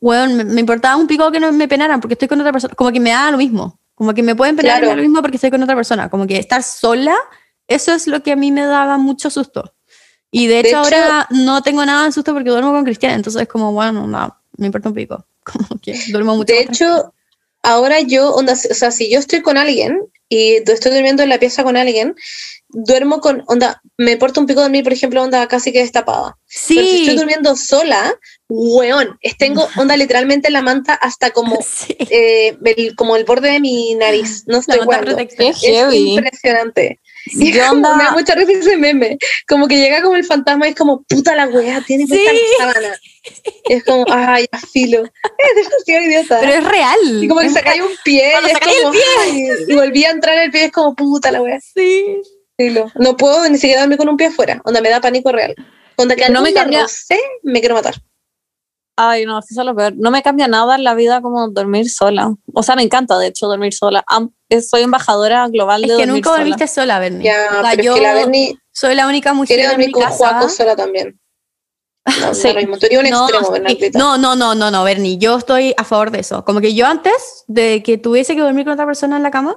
bueno, 0.00 0.34
me, 0.34 0.44
me 0.44 0.60
importaba 0.60 0.96
un 0.96 1.06
pico 1.06 1.30
que 1.30 1.40
no 1.40 1.52
me 1.52 1.68
penaran 1.68 2.00
porque 2.00 2.14
estoy 2.14 2.28
con 2.28 2.40
otra 2.40 2.52
persona, 2.52 2.74
como 2.74 2.90
que 2.92 3.00
me 3.00 3.10
da 3.10 3.30
lo 3.30 3.36
mismo, 3.38 3.78
como 3.94 4.12
que 4.12 4.22
me 4.22 4.34
pueden 4.34 4.56
penar 4.56 4.78
y 4.78 4.80
me 4.80 4.86
da 4.86 4.92
Claro. 4.92 4.96
lo 4.96 5.02
mismo 5.08 5.22
porque 5.22 5.36
estoy 5.36 5.50
con 5.50 5.62
otra 5.62 5.74
persona, 5.76 6.08
como 6.10 6.26
que 6.26 6.38
estar 6.38 6.62
sola, 6.62 7.14
eso 7.68 7.92
es 7.92 8.06
lo 8.06 8.22
que 8.22 8.32
a 8.32 8.36
mí 8.36 8.50
me 8.52 8.64
daba 8.64 8.98
mucho 8.98 9.30
susto. 9.30 9.74
Y 10.30 10.48
de 10.48 10.60
hecho, 10.60 10.68
hecho- 10.68 10.78
ahora 10.78 11.26
no 11.30 11.62
tengo 11.62 11.84
nada 11.86 12.04
de 12.06 12.12
susto 12.12 12.32
porque 12.34 12.50
duermo 12.50 12.72
con 12.72 12.84
Cristian, 12.84 13.12
entonces 13.12 13.42
es 13.42 13.48
como, 13.48 13.72
bueno, 13.72 14.06
no, 14.06 14.36
me 14.58 14.66
importa 14.66 14.88
un 14.88 14.94
pico, 14.94 15.24
como 15.44 15.80
que 15.80 15.98
duermo 16.10 16.36
mucho. 16.36 16.52
De 16.52 16.60
hecho, 16.60 17.14
ahora 17.62 18.00
yo, 18.00 18.32
onda, 18.34 18.52
o 18.54 18.56
sea, 18.56 18.90
si 18.90 19.10
yo 19.10 19.18
estoy 19.18 19.42
con 19.42 19.56
alguien 19.56 20.00
y 20.28 20.54
estoy 20.56 20.92
durmiendo 20.92 21.22
en 21.22 21.28
la 21.28 21.38
pieza 21.38 21.62
con 21.62 21.76
alguien, 21.76 22.14
duermo 22.68 23.20
con, 23.20 23.44
onda, 23.46 23.80
me 23.96 24.16
porto 24.16 24.40
un 24.40 24.46
pico 24.46 24.62
dormir, 24.62 24.82
por 24.82 24.92
ejemplo, 24.92 25.22
onda 25.22 25.46
casi 25.46 25.70
que 25.72 25.80
destapada. 25.80 26.36
Sí. 26.46 26.74
Pero 26.74 26.86
si 26.88 27.00
estoy 27.02 27.16
durmiendo 27.16 27.56
sola, 27.56 28.14
weón, 28.48 29.18
tengo 29.38 29.68
onda 29.76 29.96
literalmente 29.96 30.50
la 30.50 30.62
manta 30.62 30.94
hasta 30.94 31.30
como, 31.30 31.58
Sí. 31.62 31.96
eh, 32.10 32.56
el, 32.64 32.96
como 32.96 33.16
el 33.16 33.24
borde 33.24 33.50
de 33.52 33.60
mi 33.60 33.94
nariz. 33.94 34.44
No 34.46 34.58
estoy 34.58 34.78
La 34.80 34.86
manta 34.86 35.22
Es 35.22 35.60
heavy. 35.60 36.14
impresionante. 36.14 37.00
Y 37.26 37.52
¿Qué 37.52 37.62
onda? 37.62 37.96
me 37.96 38.04
da 38.04 38.12
mucha 38.12 38.34
risa 38.34 38.52
ese 38.52 38.76
meme. 38.76 39.18
Como 39.48 39.66
que 39.68 39.76
llega 39.78 40.02
como 40.02 40.16
el 40.16 40.24
fantasma 40.24 40.66
y 40.66 40.70
es 40.70 40.76
como, 40.76 41.02
puta 41.04 41.34
la 41.34 41.46
weá, 41.48 41.80
tiene 41.86 42.06
puesta 42.06 42.30
Sí. 42.30 42.36
la 42.58 42.72
sábana. 42.72 42.96
Y 43.68 43.72
es 43.72 43.84
como, 43.84 44.04
ay, 44.08 44.46
ya 44.52 44.58
filo. 44.58 45.04
Es 45.38 45.54
demasiado 45.68 46.04
idiota. 46.04 46.40
Pero 46.40 46.52
es 46.52 46.64
real. 46.64 46.98
y 47.24 47.28
como 47.28 47.40
que 47.40 47.46
Es 47.46 47.52
sacáis 47.54 47.82
un 47.82 47.92
pie 48.04 48.32
y 48.46 48.50
es 48.50 48.58
como, 48.60 48.92
ay, 49.20 49.48
y 49.68 49.74
volví 49.74 50.04
a 50.04 50.10
entrar 50.10 50.38
el 50.38 50.50
pie, 50.50 50.64
es 50.66 50.72
como, 50.72 50.94
puta 50.94 51.30
la 51.30 51.40
weá. 51.42 51.58
Sí. 51.60 52.20
Filo. 52.56 52.90
No 52.96 53.16
puedo 53.16 53.48
ni 53.48 53.58
siquiera 53.58 53.80
dormir 53.80 53.98
con 53.98 54.08
un 54.08 54.16
pie 54.16 54.26
afuera. 54.28 54.60
Onda, 54.64 54.80
me 54.80 54.90
da 54.90 55.00
pánico 55.00 55.32
real. 55.32 55.54
Onda 55.96 56.14
que 56.16 56.28
No 56.28 56.42
me 56.42 56.50
día 56.50 56.60
cambia- 56.62 56.82
roce, 56.82 57.18
me 57.42 57.60
quiero 57.60 57.74
matar. 57.74 57.94
Ay, 58.96 59.26
no, 59.26 59.40
eso 59.40 59.60
es 59.60 59.66
lo 59.66 59.74
peor. 59.74 59.92
No 59.96 60.10
me 60.12 60.22
cambia 60.22 60.46
nada 60.46 60.76
en 60.76 60.84
la 60.84 60.94
vida 60.94 61.20
como 61.20 61.48
dormir 61.48 61.90
sola. 61.90 62.32
O 62.54 62.62
sea, 62.62 62.76
me 62.76 62.82
encanta, 62.82 63.18
de 63.18 63.26
hecho, 63.26 63.48
dormir 63.48 63.74
sola. 63.74 64.04
Am- 64.06 64.30
eh, 64.50 64.62
soy 64.62 64.82
embajadora 64.82 65.48
global 65.48 65.82
Es 65.82 65.90
de 65.90 65.96
que 65.96 66.02
dormir 66.06 66.14
nunca 66.14 66.28
sola. 66.30 66.38
dormiste 66.40 66.66
sola, 66.68 66.98
Bernie. 67.00 67.24
Ya, 67.24 67.48
O 67.48 67.60
sea, 67.62 67.70
pero 67.72 67.82
yo 67.82 67.92
es 67.94 67.96
que 67.98 68.02
la 68.06 68.14
Berni 68.14 68.58
soy 68.70 68.94
la 68.94 69.08
única 69.08 69.32
mujer 69.34 69.48
quiere 69.48 69.64
en 69.64 69.68
dormir 69.70 69.86
mi 69.88 69.92
con 69.94 70.02
casa. 70.04 70.16
Juaco 70.16 70.48
sola 70.48 70.76
también. 70.76 71.18
No, 72.20 72.34
Sí. 72.34 72.52
mismo. 72.54 72.76
Tú 72.78 72.86
un 72.98 73.08
No, 73.10 73.24
extremo, 73.24 73.46
sí. 73.46 73.52
Bernardita. 73.52 73.98
no, 73.98 74.18
no, 74.18 74.36
no, 74.36 74.54
no, 74.54 74.70
no, 74.70 74.84
Bernie. 74.84 75.16
Yo 75.18 75.38
estoy 75.38 75.74
a 75.78 75.84
favor 75.84 76.10
de 76.10 76.20
eso. 76.20 76.44
Como 76.44 76.60
que 76.60 76.74
yo 76.74 76.86
antes 76.86 77.44
de 77.46 77.82
que 77.82 77.96
tuviese 77.98 78.34
que 78.36 78.42
dormir 78.42 78.64
con 78.64 78.74
otra 78.74 78.84
persona 78.86 79.16
en 79.16 79.22
la 79.22 79.30
cama, 79.30 79.56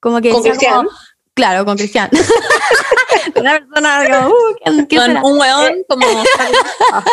como 0.00 0.20
que 0.22 0.30
¿Con 0.30 0.42
decía 0.42 0.54
como- 0.70 0.80
Cristian? 0.88 0.88
claro, 1.34 1.64
con 1.66 1.76
Cristian. 1.76 2.10
Una 3.36 3.58
persona 3.58 4.04
como, 4.10 4.28
uh, 4.28 4.32
¿quién- 4.64 4.86
quién 4.86 5.00
Con 5.22 5.32
un 5.32 5.38
weón 5.38 5.72
como... 5.88 6.06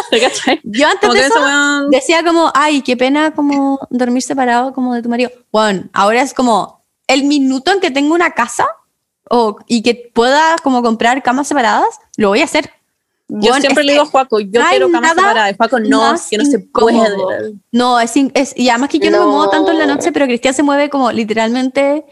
¿te 0.10 0.20
cachai? 0.22 0.60
Yo 0.64 0.88
antes 0.88 1.02
Como 1.02 1.14
de 1.14 1.20
eso 1.28 1.39
weón... 1.41 1.89
decía 1.89 2.24
como, 2.24 2.52
ay, 2.54 2.82
qué 2.82 2.95
pena 2.97 3.32
como 3.32 3.80
dormir 3.89 4.22
separado 4.24 4.74
como 4.74 4.93
de 4.93 5.02
tu 5.02 5.10
marido. 5.10 5.32
Bueno, 5.52 5.84
ahora 5.93 6.22
es 6.22 6.34
como 6.34 6.84
el 7.08 7.24
minuto 7.24 7.72
en 7.72 7.80
que 7.80 7.91
tengo 7.91 8.14
una 8.14 8.32
casa 8.32 8.68
o, 9.30 9.58
y 9.68 9.82
que 9.84 10.12
pueda 10.14 10.56
como 10.64 10.82
comprar 10.82 11.22
camas 11.24 11.47
separadas, 11.47 12.00
lo 12.18 12.30
voy 12.30 12.41
a 12.41 12.45
hacer. 12.45 12.72
Yo 13.32 13.52
Weón, 13.52 13.62
siempre 13.62 13.84
le 13.84 13.91
digo 13.91 14.04
a 14.06 14.08
Juaco, 14.08 14.39
yo 14.39 14.60
no 14.60 14.68
quiero 14.70 14.91
cama 14.91 15.10
separada. 15.10 15.52
Y 15.52 15.56
Juaco, 15.56 15.80
no, 15.80 16.16
que 16.32 16.38
no 16.39 16.45
se 16.45 16.60
puede. 16.60 17.54
No, 17.72 18.00
es, 18.00 18.18
in- 18.18 18.32
es- 18.34 18.54
y 18.58 18.70
además 18.70 18.89
que 18.89 18.97
yo 18.97 19.12
no. 19.12 19.20
me 19.20 19.24
No. 19.26 19.30
muevo 19.32 19.50
tanto 19.52 19.70
en 19.72 19.78
la 19.78 19.86
noche, 19.86 20.12
pero 20.12 20.26
Cristian 20.26 20.56
se 20.56 20.64
mueve 20.64 20.89
como 20.89 21.12
literalmente, 21.12 22.06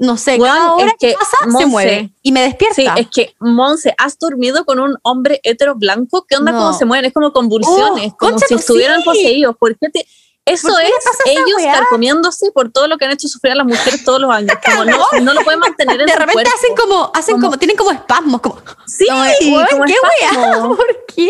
no 0.00 0.16
sé, 0.16 0.36
Weón, 0.36 0.56
cada 0.56 0.72
hora 0.74 0.86
es 0.88 0.92
que 0.98 1.08
que, 1.10 1.14
pasa 1.14 1.36
se 1.42 1.46
Monse, 1.48 1.66
mueve 1.68 2.10
y 2.22 2.32
me 2.32 2.40
despierta. 2.42 2.74
Sí, 2.74 2.86
es 2.96 3.08
que, 3.08 3.34
Monse, 3.38 3.94
¿has 3.98 4.18
dormido 4.18 4.64
con 4.64 4.80
un 4.80 4.96
hombre 5.02 5.40
hetero 5.44 5.74
blanco? 5.76 6.24
¿Qué 6.28 6.36
onda 6.36 6.52
No. 6.52 6.58
cómo 6.58 6.72
se 6.72 6.84
mueven? 6.84 7.04
Es 7.04 7.12
como 7.12 7.32
convulsiones, 7.32 8.12
Oh, 8.12 8.16
como 8.18 8.32
concha 8.32 8.46
si 8.48 8.54
tu- 8.54 8.60
estuvieran 8.60 8.98
sí. 9.00 9.04
poseídos. 9.04 9.56
¿Por 9.58 9.78
qué 9.78 9.88
te...? 9.90 10.06
Eso 10.46 10.68
¿Por 10.68 10.78
qué 10.78 10.84
le 10.84 10.88
es 10.88 11.36
ellos 11.46 11.72
carcomiéndose 11.72 12.50
por 12.50 12.72
todo 12.72 12.88
lo 12.88 12.96
que 12.96 13.04
han 13.04 13.10
hecho 13.12 13.28
sufrir 13.28 13.52
a 13.52 13.56
las 13.56 13.66
mujeres 13.66 14.02
todos 14.02 14.18
los 14.20 14.30
años. 14.30 14.50
Como 14.64 14.84
no, 14.86 14.96
no 15.22 15.34
lo 15.34 15.42
pueden 15.42 15.60
mantener 15.60 16.00
en 16.00 16.06
de 16.06 16.12
su 16.12 16.18
repente 16.18 16.32
cuerpo. 16.42 16.50
hacen 16.56 16.76
como, 16.76 17.10
hacen 17.14 17.34
Como- 17.34 17.46
como, 17.48 17.58
tienen 17.58 17.76
como 17.76 17.90
espasmos, 17.92 18.40
como, 18.40 18.58
Sí, 18.86 19.06
weón, 19.10 19.66
como 19.70 19.84
qué 19.84 19.92
espasmo. 19.92 20.68
¿por 20.76 21.04
qué? 21.14 21.28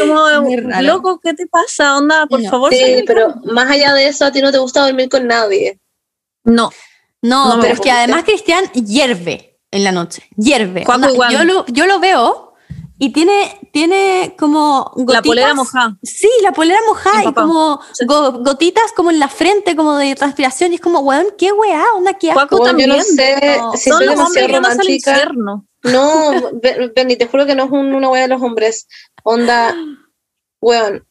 Como, 0.00 0.28
loco, 0.82 1.20
¿qué 1.22 1.34
te 1.34 1.46
pasa? 1.48 1.96
Onda, 1.98 2.26
por 2.26 2.40
No. 2.40 2.48
favor. 2.48 2.72
Sí, 2.72 3.02
pero 3.06 3.34
más 3.44 3.68
allá 3.70 3.92
de 3.92 4.06
eso, 4.06 4.24
a 4.24 4.30
ti 4.32 4.40
no 4.40 4.52
te 4.52 4.58
gusta 4.58 4.82
dormir 4.86 5.08
con 5.08 5.26
nadie. 5.26 5.78
No, 6.44 6.70
No, 7.24 7.56
No 7.56 7.60
pero 7.60 7.74
es 7.74 7.80
que 7.80 7.90
además 7.90 8.24
Cristian 8.24 8.64
hierve 8.72 9.58
en 9.70 9.82
la 9.82 9.92
noche, 9.92 10.22
hierve. 10.36 10.84
Igual. 11.10 11.32
yo, 11.32 11.44
lo, 11.44 11.66
yo 11.66 11.86
lo 11.86 11.98
veo 11.98 12.54
y 12.98 13.12
tiene, 13.12 13.58
tiene 13.72 14.34
como 14.38 14.92
gotitas. 14.94 15.14
La 15.14 15.22
polera 15.22 15.54
mojada. 15.54 15.96
Sí, 16.02 16.28
la 16.42 16.52
polera 16.52 16.78
mojada 16.86 17.24
y 17.24 17.32
como 17.32 17.80
go- 18.06 18.32
gotitas 18.44 18.92
como 18.94 19.10
en 19.10 19.18
la 19.18 19.28
frente, 19.28 19.74
como 19.74 19.96
de 19.96 20.14
transpiración. 20.14 20.72
Y 20.72 20.76
es 20.76 20.80
como, 20.80 21.00
weón, 21.00 21.26
qué 21.36 21.50
weá, 21.50 21.82
onda, 21.96 22.12
qué 22.14 22.30
asco. 22.30 22.40
Juaco 22.40 22.58
Bueno, 22.58 22.78
yo 22.78 22.86
no 22.86 22.94
también. 22.96 23.16
sé 23.16 23.58
no. 23.58 23.72
si 23.72 23.90
soy 23.90 24.06
demasiado 24.06 24.48
romántica. 24.48 25.30
No, 25.82 26.30
Be- 26.62 26.92
Benny, 26.94 27.16
te 27.16 27.26
juro 27.26 27.46
que 27.46 27.54
no 27.54 27.64
es 27.64 27.70
un- 27.70 27.94
una 27.94 28.08
wea 28.10 28.22
de 28.22 28.28
los 28.28 28.42
hombres. 28.42 28.86
Onda, 29.24 29.74
weón. 30.60 31.04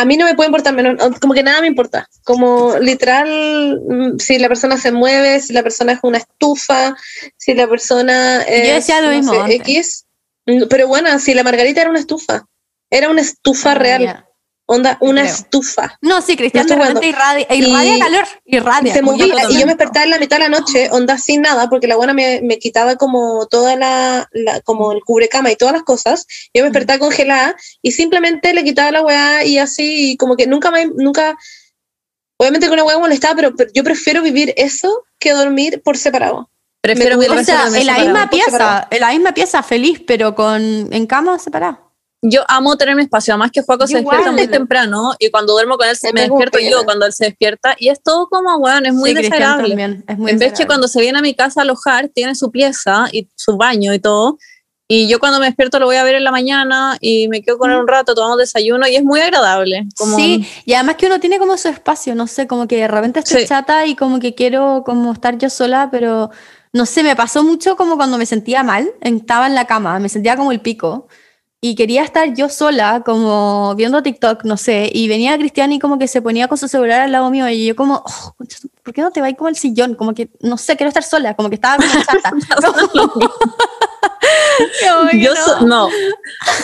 A 0.00 0.04
mí 0.04 0.16
no 0.16 0.26
me 0.26 0.34
puede 0.36 0.46
importar 0.46 0.74
menos, 0.74 0.96
como 1.20 1.34
que 1.34 1.42
nada 1.42 1.60
me 1.60 1.66
importa. 1.66 2.08
Como 2.22 2.78
literal, 2.78 3.80
mm, 3.88 4.18
si 4.18 4.38
la 4.38 4.46
persona 4.46 4.76
se 4.76 4.92
mueve, 4.92 5.40
si 5.40 5.52
la 5.52 5.64
persona 5.64 5.92
es 5.92 5.98
una 6.02 6.18
estufa, 6.18 6.94
si 7.36 7.52
la 7.54 7.66
persona 7.66 8.42
es 8.42 8.74
decía 8.74 9.00
lo 9.00 9.08
no 9.10 9.16
mismo 9.16 9.32
sé, 9.34 9.40
antes. 9.40 9.60
X. 9.60 10.06
Mm, 10.46 10.62
Pero 10.70 10.86
bueno, 10.86 11.18
si 11.18 11.34
la 11.34 11.42
margarita 11.42 11.80
era 11.80 11.90
una 11.90 11.98
estufa, 11.98 12.46
era 12.90 13.08
una 13.10 13.22
estufa 13.22 13.74
real, 13.74 14.02
Ya. 14.02 14.27
Onda, 14.70 14.98
una 15.00 15.22
Creo. 15.22 15.34
estufa. 15.34 15.98
No, 16.02 16.20
sí, 16.20 16.36
Cristian 16.36 16.66
No 16.66 16.74
de 16.76 16.80
repente 16.84 17.06
irradia, 17.08 17.46
irradia 17.54 17.96
Y- 17.96 18.00
calor, 18.00 18.24
irradia. 18.44 18.92
se 18.92 19.00
movía 19.02 19.26
y 19.48 19.54
yo 19.54 19.60
me 19.66 19.74
despertaba 19.74 20.04
en 20.04 20.10
la 20.10 20.18
mitad 20.18 20.36
de 20.36 20.42
la 20.48 20.48
noche, 20.50 20.88
onda 20.90 21.16
sin 21.16 21.40
nada, 21.40 21.70
porque 21.70 21.86
la 21.86 21.96
buena 21.96 22.12
me, 22.12 22.40
me 22.42 22.58
quitaba 22.58 22.96
como 22.96 23.46
toda 23.46 23.76
la, 23.76 24.28
la- 24.32 24.60
como 24.60 24.92
el 24.92 25.00
cubrecama 25.02 25.50
y 25.50 25.56
todas 25.56 25.72
las 25.72 25.82
cosas. 25.84 26.26
Yo 26.52 26.62
me 26.62 26.68
despertaba 26.68 26.98
congelada 26.98 27.56
y 27.80 27.92
simplemente 27.92 28.52
le 28.52 28.62
quitaba 28.62 28.90
la 28.90 29.00
weá 29.02 29.44
y 29.44 29.58
así, 29.58 30.12
y 30.12 30.16
como 30.18 30.36
que 30.36 30.46
nunca 30.46 30.70
me, 30.70 30.84
nunca, 30.86 31.36
obviamente 32.36 32.66
que 32.66 32.72
una 32.74 32.84
weá 32.84 32.98
molestaba, 32.98 33.34
pero, 33.36 33.56
pero 33.56 33.70
yo 33.74 33.82
prefiero 33.82 34.20
vivir 34.22 34.52
eso 34.58 35.04
que 35.18 35.32
dormir 35.32 35.80
por 35.82 35.96
separado. 35.96 36.50
Prefiero 36.80 37.16
mil 37.18 37.30
O 37.30 37.42
sea, 37.42 37.66
en 37.74 37.86
la 37.86 37.98
misma 37.98 38.30
pieza, 38.30 38.86
en 38.90 39.00
la 39.00 39.08
misma 39.10 39.32
pieza 39.32 39.62
feliz, 39.62 40.00
pero 40.06 40.34
con 40.34 40.62
en 40.92 41.06
cama 41.06 41.38
separada. 41.38 41.80
Yo 42.20 42.42
amo 42.48 42.76
tener 42.76 42.96
mi 42.96 43.02
espacio, 43.02 43.34
además 43.34 43.52
que 43.52 43.62
Juaco 43.62 43.86
se 43.86 43.92
Yo 43.92 43.98
despierta 44.00 44.30
igual. 44.30 44.44
muy 44.44 44.48
temprano 44.50 45.14
y 45.20 45.30
cuando 45.30 45.52
duermo 45.52 45.76
con 45.76 45.86
él 45.88 45.96
se- 45.96 46.12
Me 46.12 46.22
despierto 46.22 46.58
yo 46.58 46.84
cuando 46.84 47.06
él 47.06 47.12
se 47.12 47.26
despierta 47.26 47.76
y 47.78 47.90
es 47.90 48.02
todo 48.02 48.28
como, 48.28 48.56
weón, 48.56 48.86
es 48.86 48.92
muy 48.94 49.10
Sí, 49.10 49.16
desagradable. 49.16 49.68
también, 49.68 50.04
es 50.08 50.18
muy 50.18 50.32
en 50.32 50.38
vez 50.38 50.52
que 50.52 50.66
cuando 50.66 50.88
se 50.88 51.00
viene 51.00 51.18
a 51.18 51.22
mi 51.22 51.34
casa 51.34 51.60
a 51.60 51.62
alojar, 51.62 52.08
tiene 52.08 52.34
su 52.34 52.50
pieza 52.50 53.06
y 53.12 53.28
su 53.36 53.56
baño 53.56 53.94
y 53.94 54.00
todo. 54.00 54.36
Y 54.90 55.06
yo 55.06 55.20
cuando 55.20 55.38
me 55.38 55.46
despierto 55.46 55.78
lo 55.78 55.86
voy 55.86 55.96
a 55.96 56.02
ver 56.02 56.16
en 56.16 56.24
la 56.24 56.30
mañana 56.32 56.96
y 57.00 57.28
me 57.28 57.40
quedo 57.42 57.56
con 57.58 57.70
él 57.70 57.76
un 57.78 57.86
rato, 57.86 58.14
tomamos 58.16 58.38
desayuno 58.38 58.88
y 58.88 58.96
es 58.96 59.04
muy 59.04 59.20
agradable. 59.20 59.86
Como, 59.96 60.16
Sí, 60.16 60.44
y 60.64 60.72
además 60.74 60.96
que 60.96 61.06
uno 61.06 61.20
tiene 61.20 61.38
como 61.38 61.56
su 61.56 61.68
espacio, 61.68 62.14
no 62.16 62.26
sé, 62.26 62.48
como 62.48 62.66
que 62.66 62.78
de 62.78 62.88
repente 62.88 63.20
estoy 63.20 63.42
Sí. 63.42 63.46
chata 63.48 63.86
y 63.86 63.94
como 63.94 64.18
que 64.18 64.34
quiero 64.34 64.82
como 64.84 65.12
estar 65.12 65.38
yo 65.38 65.50
sola, 65.50 65.88
pero 65.92 66.30
no 66.72 66.84
sé, 66.86 67.02
me 67.04 67.14
pasó 67.14 67.44
mucho 67.44 67.76
como 67.76 67.96
cuando 67.96 68.18
me 68.18 68.26
sentía 68.26 68.62
mal, 68.64 68.90
estaba 69.02 69.46
en 69.46 69.54
la 69.54 69.66
cama, 69.66 69.98
me 70.00 70.08
sentía 70.08 70.36
como 70.36 70.50
el 70.52 70.60
pico 70.60 71.06
y 71.60 71.74
quería 71.74 72.04
estar 72.04 72.34
yo 72.34 72.48
sola, 72.48 73.02
como 73.04 73.74
viendo 73.74 74.02
TikTok, 74.02 74.44
no 74.44 74.56
sé, 74.56 74.90
y 74.92 75.08
venía 75.08 75.36
Cristian 75.36 75.72
y 75.72 75.78
como 75.80 75.98
que 75.98 76.06
se 76.06 76.22
ponía 76.22 76.46
con 76.46 76.56
su 76.56 76.68
celular 76.68 77.00
al 77.00 77.10
lado 77.12 77.30
mío 77.30 77.48
y 77.48 77.66
yo 77.66 77.74
como, 77.74 78.04
"Oh, 78.06 78.34
¿por 78.84 78.94
qué 78.94 79.00
no 79.02 79.10
te 79.10 79.20
vas 79.20 79.34
como 79.36 79.48
al 79.48 79.56
sillón? 79.56 79.94
Como 79.96 80.14
que, 80.14 80.30
no 80.40 80.56
sé, 80.56 80.76
quiero 80.76 80.88
estar 80.88 81.02
sola, 81.02 81.34
como 81.34 81.48
que 81.48 81.56
estaba 81.56 81.76
como 81.84 82.04
chata. 82.04 82.32
Que 84.80 85.20
yo 85.20 85.34
no. 85.34 85.44
so- 85.44 85.60
no. 85.66 85.88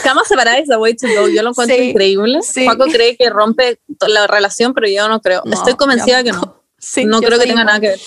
Cama 0.02 0.22
separada 0.24 0.58
is 0.60 0.68
the 0.68 0.76
way 0.76 0.94
to 0.94 1.06
go. 1.08 1.28
Yo 1.28 1.42
lo 1.42 1.50
encuentro 1.50 1.76
Sí, 1.76 1.90
increíble. 1.90 2.40
sí. 2.42 2.64
Juaco 2.64 2.84
cree 2.86 3.16
que 3.16 3.30
rompe 3.30 3.80
la 4.06 4.26
relación, 4.26 4.74
pero 4.74 4.88
yo 4.88 5.08
no 5.08 5.20
creo. 5.20 5.42
No, 5.44 5.54
Estoy 5.54 5.74
convencida 5.74 6.20
yo- 6.20 6.24
que 6.24 6.32
no. 6.32 6.60
Sí, 6.78 7.04
no 7.04 7.20
creo 7.20 7.38
que 7.38 7.46
tenga 7.46 7.62
igual. 7.62 7.66
nada 7.66 7.80
que 7.80 7.88
ver. 7.88 8.00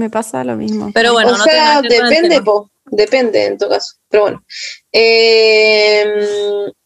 Me 0.00 0.08
pasa 0.08 0.42
lo 0.44 0.56
mismo. 0.56 0.90
Pero 0.94 1.12
bueno, 1.12 1.32
o 1.34 1.36
no 1.36 1.44
sea, 1.44 1.82
depende, 1.82 2.40
po, 2.40 2.70
depende 2.86 3.44
en 3.44 3.58
todo 3.58 3.68
caso. 3.68 3.96
Pero 4.08 4.22
bueno. 4.22 4.44
Eh, 4.92 6.04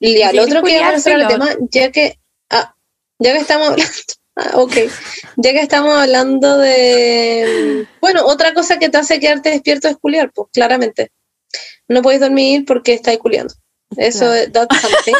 y 0.00 0.20
al 0.22 0.32
Sí, 0.32 0.38
otro 0.40 0.54
que 0.56 0.60
culiar, 0.62 0.82
vamos 0.82 1.06
a 1.06 1.10
hablar 1.12 1.30
el 1.30 1.38
tema, 1.38 1.56
ya 1.70 1.92
que, 1.92 2.18
ah, 2.50 2.74
ya 3.20 3.32
que 3.34 3.38
estamos 3.38 3.68
hablando, 3.68 3.92
ah, 4.36 4.50
ok, 4.54 4.72
ya 5.36 5.52
que 5.52 5.60
estamos 5.60 5.94
hablando 5.94 6.58
de, 6.58 7.86
bueno, 8.00 8.26
otra 8.26 8.52
cosa 8.52 8.78
que 8.80 8.88
te 8.88 8.98
hace 8.98 9.20
quedarte 9.20 9.50
despierto 9.50 9.86
es 9.86 9.96
culiar, 9.96 10.32
pues 10.34 10.48
claramente. 10.52 11.12
No 11.86 12.02
podéis 12.02 12.20
dormir 12.22 12.64
porque 12.66 12.94
estáis 12.94 13.18
culiando. 13.20 13.54
Eso 13.96 14.24
Claro. 14.26 14.34
es 14.34 14.52
that's 14.52 14.80
something. 14.80 15.14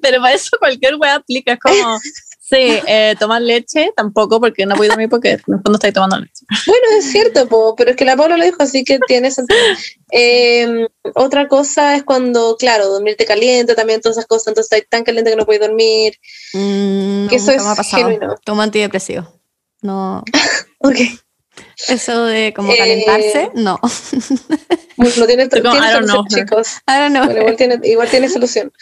Pero 0.00 0.20
para 0.20 0.34
eso 0.34 0.56
cualquier 0.60 0.94
wea 0.94 1.16
aplica. 1.16 1.54
Es 1.54 1.58
como, 1.58 1.74
sí, 2.42 2.80
eh, 2.86 3.14
tomar 3.18 3.40
leche 3.40 3.92
tampoco, 3.96 4.40
porque 4.40 4.66
no 4.66 4.74
voy 4.76 4.86
a 4.86 4.90
dormir 4.90 5.08
porque 5.08 5.30
en 5.30 5.38
el 5.38 5.60
fondo 5.62 5.74
estoy 5.74 5.92
tomando 5.92 6.18
leche. 6.18 6.44
Bueno, 6.66 6.82
es 6.98 7.10
cierto, 7.10 7.48
po, 7.48 7.74
pero 7.76 7.92
es 7.92 7.96
que 7.96 8.04
la 8.04 8.16
Paula 8.16 8.36
lo 8.36 8.44
dijo, 8.44 8.58
así 8.60 8.84
que 8.84 8.98
tiene 9.06 9.30
sentido. 9.30 9.60
Eh, 10.10 10.86
otra 11.14 11.48
cosa 11.48 11.96
es 11.96 12.02
cuando, 12.02 12.56
claro, 12.58 12.88
dormirte 12.88 13.24
caliente, 13.24 13.74
también 13.74 14.00
todas 14.00 14.18
esas 14.18 14.26
cosas, 14.26 14.48
entonces 14.48 14.70
estás 14.72 14.88
tan 14.90 15.04
caliente 15.04 15.30
que 15.30 15.36
no 15.36 15.46
puedes 15.46 15.62
dormir. 15.62 16.18
Mm, 16.52 17.28
Que 17.28 17.36
eso 17.36 17.52
es 17.52 17.62
ha 17.64 17.74
pasado. 17.74 18.02
genuino. 18.08 18.34
Tomo 18.44 18.62
antidepresivo. 18.62 19.40
No. 19.80 20.22
Ok. 20.84 20.96
Eso 21.88 22.24
de 22.24 22.52
como 22.54 22.72
Eh, 22.72 22.76
calentarse, 22.76 23.50
no. 23.54 23.78
Bueno, 24.96 25.26
tiene, 25.26 25.48
tiene 25.48 25.70
solución, 25.70 26.04
know. 26.04 26.24
chicos. 26.28 26.68
I 26.88 26.98
don't 26.98 27.10
know. 27.12 27.24
Bueno, 27.24 27.40
igual, 27.40 27.56
tiene, 27.56 27.80
igual 27.84 28.08
tiene 28.08 28.28
solución. 28.28 28.72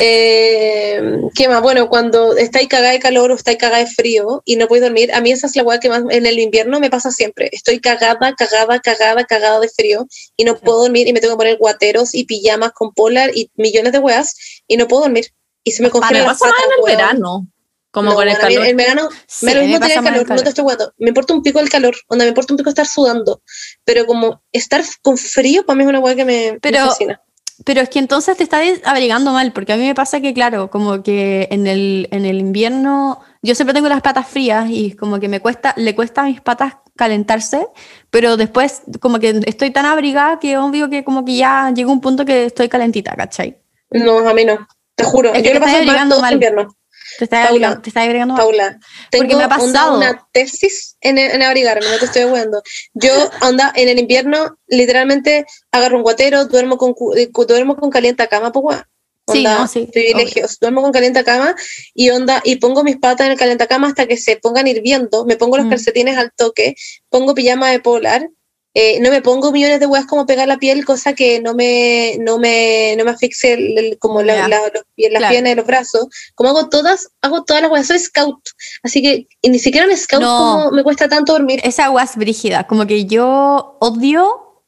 Eh, 0.00 1.00
¿Qué 1.34 1.48
más? 1.48 1.62
Bueno, 1.62 1.88
cuando 1.88 2.36
estáis 2.36 2.68
cagada 2.68 2.92
de 2.92 2.98
calor 3.00 3.30
o 3.30 3.34
estáis 3.34 3.58
cagada 3.58 3.84
de 3.84 3.90
frío 3.90 4.42
y 4.44 4.56
no 4.56 4.66
podéis 4.68 4.84
dormir, 4.84 5.12
a 5.14 5.20
mí 5.20 5.30
esa 5.32 5.46
es 5.46 5.56
la 5.56 5.62
hueá 5.62 5.80
que 5.80 5.88
más 5.88 6.02
en 6.10 6.26
el 6.26 6.38
invierno 6.38 6.80
me 6.80 6.90
pasa 6.90 7.10
siempre. 7.10 7.48
Estoy 7.52 7.80
cagada, 7.80 8.34
cagada, 8.36 8.80
cagada, 8.80 9.24
cagada 9.24 9.60
de 9.60 9.68
frío 9.68 10.06
y 10.36 10.44
no 10.44 10.56
puedo 10.58 10.82
dormir 10.82 11.08
y 11.08 11.12
me 11.12 11.20
tengo 11.20 11.34
que 11.34 11.38
poner 11.38 11.56
guateros 11.58 12.14
y 12.14 12.24
pijamas 12.24 12.72
con 12.72 12.92
polar 12.92 13.30
y 13.34 13.50
millones 13.56 13.92
de 13.92 13.98
hueás 13.98 14.34
y 14.66 14.76
no 14.76 14.88
puedo 14.88 15.02
dormir. 15.02 15.28
Y 15.64 15.72
se 15.72 15.82
me 15.82 15.88
Me 15.88 15.92
congelan 15.92 16.24
las 16.26 16.38
pasa 16.38 16.46
más 16.50 16.54
en 16.64 16.70
el 16.78 16.96
verano, 16.96 17.46
como 17.90 18.10
No, 18.10 18.16
con 18.16 18.28
el 18.28 18.36
calor. 18.36 18.66
En 18.66 18.76
verano 18.76 19.08
Sí, 19.26 19.46
me 19.46 19.54
lo 19.54 19.60
me 19.62 19.66
mismo 19.68 19.80
tener 19.80 19.98
el 19.98 20.04
calor, 20.04 20.16
no 20.18 20.22
te 20.24 20.28
calor. 20.28 20.48
estoy 20.48 20.62
jugando. 20.62 20.92
Me 20.98 21.08
importa 21.08 21.32
un 21.34 21.42
pico 21.42 21.60
el 21.60 21.68
calor, 21.70 21.94
onda, 22.08 22.24
me 22.24 22.28
importa 22.30 22.52
un 22.52 22.58
pico 22.58 22.68
estar 22.68 22.86
sudando. 22.86 23.40
Pero 23.84 24.04
como 24.06 24.42
estar 24.52 24.82
con 25.02 25.16
frío, 25.16 25.64
para 25.64 25.76
mí 25.76 25.84
es 25.84 25.88
una 25.88 26.00
hueá 26.00 26.14
que 26.14 26.24
me, 26.24 26.52
me 26.52 26.60
Pero- 26.60 26.86
fascina. 26.86 27.20
Pero 27.64 27.80
es 27.80 27.88
que 27.88 28.00
entonces 28.00 28.36
te 28.36 28.42
estás 28.42 28.62
abrigando 28.84 29.32
mal, 29.32 29.52
porque 29.52 29.72
a 29.72 29.76
mí 29.76 29.86
me 29.86 29.94
pasa 29.94 30.20
que, 30.20 30.34
claro, 30.34 30.70
como 30.70 31.02
que 31.02 31.46
en 31.50 31.66
el, 31.66 32.08
en 32.10 32.24
el 32.24 32.40
invierno 32.40 33.20
yo 33.42 33.54
siempre 33.54 33.74
tengo 33.74 33.88
las 33.88 34.00
patas 34.00 34.26
frías 34.26 34.66
y 34.70 34.96
como 34.96 35.20
que 35.20 35.28
me 35.28 35.40
cuesta, 35.40 35.74
le 35.76 35.94
cuesta 35.94 36.22
a 36.22 36.24
mis 36.24 36.40
patas 36.40 36.76
calentarse, 36.96 37.66
pero 38.10 38.36
después 38.36 38.82
como 39.00 39.18
que 39.18 39.40
estoy 39.46 39.70
tan 39.70 39.84
abrigada 39.84 40.38
que 40.38 40.56
obvio 40.56 40.88
que 40.88 41.04
como 41.04 41.24
que 41.24 41.36
ya 41.36 41.70
llega 41.74 41.90
un 41.90 42.00
punto 42.00 42.24
que 42.24 42.46
estoy 42.46 42.68
calentita, 42.68 43.14
¿cachai? 43.14 43.58
No, 43.90 44.26
a 44.26 44.34
mí 44.34 44.44
no. 44.44 44.66
Te 44.94 45.04
juro. 45.04 45.32
Es 45.32 45.42
que 45.42 45.48
yo 45.48 45.52
te 45.52 45.58
lo 45.58 45.60
paso 45.60 45.76
estás 45.76 45.86
mal 45.86 45.88
abrigando 45.88 46.16
todo 46.16 46.32
invierno. 46.32 46.76
Te 47.18 47.24
estás 47.24 47.46
Paula, 47.48 47.68
abrigando, 47.68 47.82
te 47.82 47.88
estás 47.90 48.26
mal. 48.26 48.36
Paula, 48.36 48.78
tengo 49.10 49.22
Porque 49.24 49.36
me 49.36 49.42
ha 49.44 49.46
onda, 49.46 49.56
pasado. 49.80 49.96
una 49.98 50.28
tesis 50.32 50.96
en, 51.00 51.18
en 51.18 51.42
abrigarme, 51.42 51.88
no 51.88 51.98
te 51.98 52.06
estoy 52.06 52.22
jugando. 52.24 52.62
Yo, 52.94 53.12
onda, 53.42 53.72
en 53.76 53.88
el 53.88 53.98
invierno, 53.98 54.58
literalmente 54.66 55.46
agarro 55.70 55.96
un 55.98 56.02
guatero, 56.02 56.46
duermo 56.46 56.76
con, 56.76 56.94
eh, 57.16 57.30
duermo 57.46 57.76
con 57.76 57.90
calienta 57.90 58.26
cama, 58.26 58.52
pues, 58.52 58.64
weón. 58.64 58.84
Sí, 59.26 59.38
Onda, 59.38 59.58
no, 59.60 59.68
sí, 59.68 59.88
privilegios. 59.90 60.58
Duermo 60.60 60.82
con 60.82 60.92
calienta 60.92 61.24
cama 61.24 61.54
y 61.94 62.10
onda, 62.10 62.42
y 62.44 62.56
pongo 62.56 62.84
mis 62.84 62.98
patas 62.98 63.26
en 63.30 63.32
el 63.48 63.66
cama 63.66 63.88
hasta 63.88 64.06
que 64.06 64.18
se 64.18 64.36
pongan 64.36 64.66
hirviendo. 64.66 65.24
Me 65.24 65.36
pongo 65.36 65.56
los 65.56 65.64
Mm. 65.66 65.70
calcetines 65.70 66.18
al 66.18 66.30
toque, 66.36 66.74
pongo 67.08 67.34
pijama 67.34 67.70
de 67.70 67.80
polar. 67.80 68.28
Eh, 68.74 68.98
no 69.00 69.10
me 69.10 69.22
pongo 69.22 69.52
millones 69.52 69.78
de 69.80 69.86
huevas 69.86 70.06
como 70.06 70.26
pegar 70.26 70.48
la 70.48 70.58
piel, 70.58 70.84
cosa 70.84 71.12
que 71.14 71.40
no 71.40 71.54
me, 71.54 72.16
no 72.20 72.38
me, 72.38 72.94
no 72.98 73.04
me 73.04 73.12
asfixie 73.12 73.52
el- 73.52 73.78
el- 73.78 73.98
como 73.98 74.20
la- 74.22 74.48
la- 74.48 74.58
los 74.74 74.82
las 74.96 75.18
Claro. 75.18 75.28
piernas 75.30 75.52
y 75.52 75.54
los 75.56 75.66
brazos. 75.66 76.06
Como 76.34 76.50
hago 76.50 76.68
todas, 76.68 77.08
hago 77.22 77.44
todas 77.44 77.62
las 77.62 77.70
huevas. 77.70 77.86
Soy 77.86 77.98
scout. 78.00 78.40
Así 78.82 79.00
que 79.00 79.28
y 79.42 79.48
ni 79.48 79.58
siquiera 79.60 79.86
en 79.90 79.96
scout 79.96 80.22
No. 80.22 80.38
como 80.38 80.70
me 80.72 80.82
cuesta 80.82 81.08
tanto 81.08 81.32
dormir. 81.32 81.60
Esa 81.62 81.84
agua 81.86 82.02
es 82.02 82.16
brígida, 82.16 82.66
como 82.66 82.86
que 82.86 83.06
yo 83.06 83.76
odio, 83.80 84.62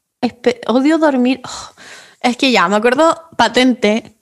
odio 0.69 0.99
dormir. 0.99 1.41
Oh, 1.45 1.73
es 2.21 2.37
que 2.37 2.53
ya, 2.53 2.69
me 2.69 2.77
acuerdo 2.77 3.21
patente, 3.37 4.17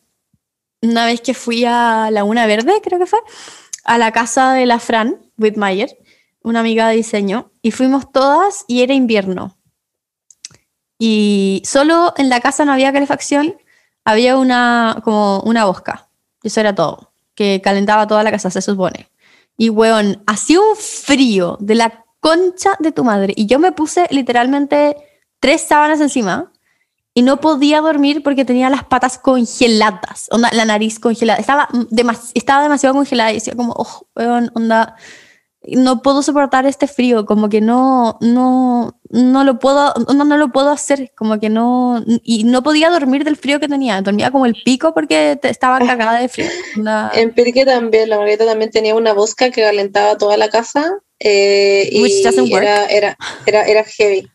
una 0.82 1.06
vez 1.06 1.20
que 1.20 1.34
fui 1.34 1.64
a 1.66 2.08
Laguna 2.10 2.46
Verde, 2.46 2.72
creo 2.82 2.98
que 2.98 3.06
fue, 3.06 3.18
a 3.84 3.98
la 3.98 4.12
casa 4.12 4.52
de 4.54 4.66
la 4.66 4.78
Fran 4.78 5.20
Whitmire, 5.38 5.98
una 6.42 6.60
amiga 6.60 6.88
de 6.88 6.96
diseño, 6.96 7.52
y 7.62 7.70
fuimos 7.70 8.10
todas 8.12 8.64
y 8.68 8.82
era 8.82 8.92
invierno. 8.94 9.56
Y 10.98 11.62
solo 11.64 12.14
en 12.16 12.28
la 12.28 12.40
casa 12.40 12.64
no 12.64 12.72
había 12.72 12.92
calefacción, 12.92 13.56
había 14.04 14.36
una, 14.36 15.00
como 15.04 15.40
una 15.40 15.64
bosca. 15.64 16.08
Eso 16.42 16.60
era 16.60 16.74
todo, 16.74 17.12
que 17.34 17.60
calentaba 17.62 18.06
toda 18.06 18.22
la 18.22 18.30
casa, 18.30 18.50
se 18.50 18.62
supone. 18.62 19.08
Y 19.56 19.70
weón, 19.70 20.22
hacía 20.26 20.60
un 20.60 20.76
frío 20.76 21.56
de 21.60 21.74
la 21.74 22.04
concha 22.20 22.72
de 22.78 22.92
tu 22.92 23.04
madre. 23.04 23.32
Y 23.36 23.46
yo 23.46 23.58
me 23.58 23.72
puse 23.72 24.06
literalmente 24.10 24.96
tres 25.40 25.62
sábanas 25.62 26.00
encima 26.00 26.52
y 27.12 27.22
no 27.22 27.40
podía 27.40 27.80
dormir 27.80 28.22
porque 28.22 28.44
tenía 28.44 28.68
las 28.70 28.84
patas 28.84 29.18
congeladas, 29.18 30.28
onda, 30.30 30.50
la 30.52 30.64
nariz 30.64 30.98
congelada. 30.98 31.38
Estaba, 31.38 31.68
demas- 31.90 32.32
estaba 32.34 32.62
demasiado 32.62 32.94
congelada 32.94 33.30
y 33.30 33.34
decía 33.34 33.54
como, 33.54 33.72
oh, 33.76 34.06
weón, 34.16 34.50
onda, 34.54 34.96
no 35.62 36.02
puedo 36.02 36.22
soportar 36.22 36.66
este 36.66 36.86
frío, 36.88 37.24
como 37.24 37.48
que 37.48 37.60
no, 37.60 38.18
no, 38.20 38.98
no 39.14 39.44
lo 39.44 39.58
puedo, 39.58 39.94
no, 40.14 40.24
no 40.24 40.36
lo 40.36 40.48
puedo 40.50 40.70
hacer, 40.70 41.12
como 41.16 41.38
que 41.38 41.48
no, 41.48 42.02
y 42.24 42.44
no 42.44 42.62
podía 42.62 42.90
dormir 42.90 43.24
del 43.24 43.36
frío 43.36 43.60
que 43.60 43.68
tenía, 43.68 44.02
dormía 44.02 44.30
como 44.30 44.44
el 44.46 44.56
pico 44.64 44.92
porque 44.92 45.38
estaba 45.42 45.78
cagada 45.78 46.18
de 46.20 46.28
frío. 46.28 46.48
Onda- 46.76 47.10
En 47.14 47.32
Pirque 47.32 47.64
también, 47.64 48.08
la 48.10 48.16
Margarita 48.16 48.44
también 48.44 48.70
tenía 48.70 48.94
una 48.94 49.12
bosca 49.12 49.50
que 49.50 49.62
calentaba 49.62 50.18
toda 50.18 50.36
la 50.36 50.48
casa 50.48 50.98
eh, 51.20 51.88
y 51.90 52.02
era, 52.52 52.86
era, 52.86 53.16
era, 53.46 53.62
era 53.64 53.84
heavy. 53.84 54.28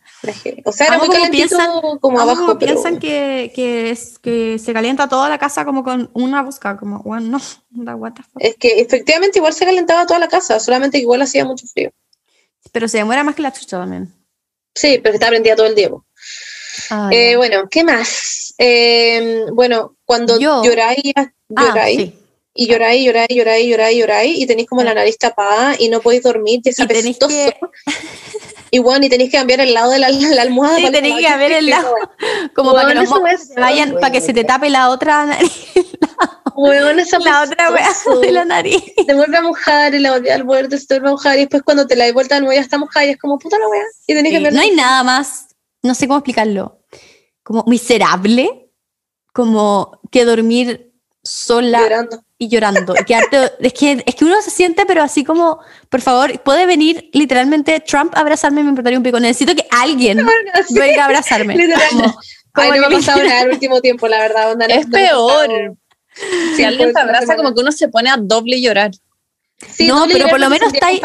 O 0.64 0.72
sea, 0.72 0.86
era 0.88 0.98
muy 0.98 1.08
como 1.08 1.30
piensan- 1.30 1.98
como 2.00 2.20
abajo, 2.20 2.40
como 2.46 2.58
pero 2.58 2.72
piensan 2.74 2.98
que, 2.98 3.52
que, 3.54 3.90
es, 3.90 4.18
que 4.18 4.58
se 4.58 4.72
calienta 4.72 5.08
toda 5.08 5.28
la 5.28 5.38
casa 5.38 5.64
como 5.64 5.82
con 5.84 6.10
una 6.14 6.42
busca, 6.42 6.76
como, 6.76 7.02
bueno, 7.02 7.38
no, 7.70 7.96
what 7.96 8.12
the 8.12 8.22
fuck. 8.22 8.32
es 8.42 8.56
que 8.56 8.80
efectivamente 8.80 9.38
igual 9.38 9.52
se 9.54 9.64
calentaba 9.64 10.04
toda 10.06 10.18
la 10.20 10.28
casa, 10.28 10.60
solamente 10.60 10.98
igual 10.98 11.22
hacía 11.22 11.44
mucho 11.44 11.66
frío. 11.66 11.90
Pero 12.72 12.86
se 12.88 12.98
demora 12.98 13.24
más 13.24 13.34
que 13.34 13.42
la 13.42 13.52
chucha 13.52 13.78
también. 13.78 14.12
Sí, 14.74 15.00
pero 15.02 15.14
estaba 15.14 15.30
prendida 15.30 15.56
todo 15.56 15.66
el 15.66 15.74
tiempo. 15.74 16.04
Ah, 16.90 17.08
Eh, 17.12 17.36
bueno, 17.36 17.68
¿qué 17.70 17.84
más? 17.84 18.54
Eh, 18.58 19.44
bueno, 19.52 19.96
cuando 20.04 20.38
Yo- 20.38 20.62
lloráis, 20.64 21.12
Ah, 21.56 21.86
sí. 21.86 22.14
Y 22.54 22.66
lloráis, 22.68 23.04
lloráis, 23.06 23.28
lloráis, 23.30 23.66
lloráis, 23.68 23.98
lloráis, 23.98 24.38
y 24.38 24.46
tenéis 24.46 24.68
como 24.68 24.82
la 24.82 24.92
nariz 24.94 25.16
tapada 25.18 25.74
y 25.78 25.88
no 25.88 26.00
podéis 26.00 26.22
dormir, 26.22 26.60
y 26.64 26.68
es 26.68 26.80
apestoso. 26.80 27.28
que- 27.28 27.56
Y 28.72 28.78
bueno, 28.78 29.04
y 29.04 29.08
tenéis 29.08 29.30
que 29.32 29.36
cambiar 29.36 29.58
el 29.60 29.74
lado 29.74 29.90
de 29.90 29.98
la, 29.98 30.10
la 30.10 30.42
almohada. 30.42 30.76
Sí, 30.76 30.92
tenéis 30.92 31.16
que 31.16 31.24
cambiar 31.24 31.50
el 31.50 31.66
lado. 31.70 31.92
Como 32.54 32.70
Weón, 32.70 32.82
para 32.82 33.00
que 33.02 33.06
los 33.08 33.40
se 33.40 33.60
vayan, 33.60 33.94
para 33.94 34.12
que 34.12 34.20
se 34.20 34.32
te 34.32 34.44
tape 34.44 34.70
la 34.70 34.90
otra 34.90 35.26
nariz, 35.26 35.50
Weón, 36.56 37.00
esa 37.00 37.18
la 37.18 37.42
otra 37.42 37.70
wea 37.72 37.88
de 38.20 38.30
la 38.32 38.44
nariz. 38.44 38.80
Te 39.06 39.14
vuelve 39.14 39.36
a 39.38 39.42
mojar 39.42 39.94
y 39.94 39.98
la 39.98 40.12
volví 40.12 40.28
al 40.28 40.44
borde, 40.44 40.78
se 40.78 40.86
te 40.86 40.94
vuelve 40.94 41.08
a 41.08 41.12
mojar 41.12 41.36
y 41.38 41.40
después 41.40 41.62
cuando 41.64 41.86
te 41.86 41.96
la 41.96 42.04
das 42.04 42.14
vuelta 42.14 42.34
de 42.36 42.42
nuevo 42.42 42.54
ya 42.54 42.60
está 42.60 42.78
mojada 42.78 43.06
y 43.06 43.10
es 43.10 43.18
como 43.18 43.38
puta 43.40 43.58
la 43.58 43.66
wea. 43.68 43.82
Y 44.06 44.14
tenés 44.14 44.30
que 44.30 44.38
Sí, 44.38 44.44
cambiar 44.44 44.52
no 44.54 44.60
hay 44.60 44.70
nada 44.76 45.02
más, 45.02 45.46
no 45.82 45.94
sé 45.94 46.06
cómo 46.06 46.18
explicarlo, 46.18 46.78
como 47.42 47.64
miserable, 47.66 48.70
como 49.32 50.00
que 50.12 50.24
dormir 50.24 50.89
sola 51.22 51.80
llorando. 51.80 52.24
y 52.38 52.48
llorando. 52.48 52.94
y 52.94 53.04
quedarte- 53.04 53.52
es, 53.60 53.72
que, 53.72 54.02
es 54.06 54.14
que 54.14 54.24
uno 54.24 54.40
se 54.42 54.50
siente, 54.50 54.86
pero 54.86 55.02
así 55.02 55.24
como, 55.24 55.60
por 55.88 56.00
favor, 56.00 56.40
puede 56.42 56.66
venir 56.66 57.10
literalmente 57.12 57.80
Trump 57.80 58.14
a 58.16 58.20
abrazarme 58.20 58.60
y 58.60 58.64
me 58.64 58.70
importaría 58.70 58.98
un 58.98 59.04
pico. 59.04 59.20
Necesito 59.20 59.54
que 59.54 59.66
alguien 59.70 60.18
Sí, 60.68 60.78
venga 60.78 61.02
a 61.02 61.06
abrazarme. 61.06 61.56
literal. 61.56 61.88
Como- 61.90 62.14
como 62.52 62.72
Ay, 62.72 62.80
no 62.80 62.88
me 62.88 62.96
ha 62.96 62.98
pasado 62.98 63.22
nada 63.22 63.42
el 63.42 63.50
último 63.50 63.80
tiempo, 63.80 64.08
la 64.08 64.18
verdad. 64.18 64.50
onda, 64.52 64.66
no- 64.66 64.74
Es 64.74 64.86
no 64.86 64.92
peor. 64.92 65.74
Si 66.14 66.56
Sí, 66.56 66.64
alguien 66.64 66.88
te 66.88 66.92
una 66.94 67.02
abraza, 67.02 67.36
como 67.36 67.54
que 67.54 67.60
uno 67.60 67.70
se 67.70 67.88
pone 67.88 68.10
a 68.10 68.16
doble 68.16 68.60
llorar. 68.60 68.90
Sí, 69.72 69.86
No, 69.86 70.00
doble 70.00 70.14
pero 70.14 70.28
por 70.28 70.40
lo 70.40 70.50
menos 70.50 70.72
está 70.74 70.88
ahí- 70.88 71.00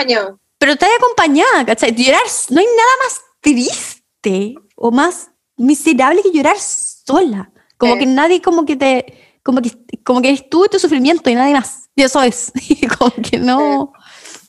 pero 0.57 0.71
estás 0.71 0.89
acompañada, 0.97 1.63
¿cachai? 1.65 1.93
Llorar, 1.93 2.21
no 2.49 2.59
hay 2.59 2.65
nada 2.65 2.89
más 3.03 3.21
triste 3.41 4.55
o 4.75 4.89
más 4.91 5.29
miserable 5.57 6.21
que 6.23 6.31
llorar 6.31 6.57
sola. 6.59 7.51
Como 7.77 7.93
Sí. 7.93 7.99
que 7.99 8.05
nadie 8.07 8.41
como 8.41 8.65
que 8.65 8.75
te, 8.75 9.24
como 9.45 9.61
que, 9.61 9.71
como 10.03 10.23
que 10.23 10.29
eres 10.29 10.49
tú 10.49 10.65
y 10.65 10.69
tu 10.69 10.79
sufrimiento 10.79 11.29
y 11.29 11.35
nadie 11.35 11.53
más. 11.53 11.87
Y 11.95 12.01
eso 12.01 12.21
es. 12.23 12.51
Y 12.67 12.87
como 12.87 13.13
que 13.13 13.37
no, 13.37 13.93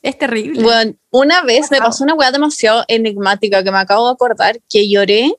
es 0.00 0.16
terrible. 0.16 0.62
Bueno, 0.62 0.94
una 1.10 1.42
vez 1.42 1.70
me 1.70 1.78
pasó 1.78 2.02
una 2.02 2.14
weá 2.14 2.32
demasiado 2.32 2.82
enigmática 2.88 3.62
que 3.62 3.70
me 3.70 3.76
acabo 3.76 4.06
de 4.06 4.14
acordar 4.14 4.58
que 4.70 4.88
lloré 4.88 5.34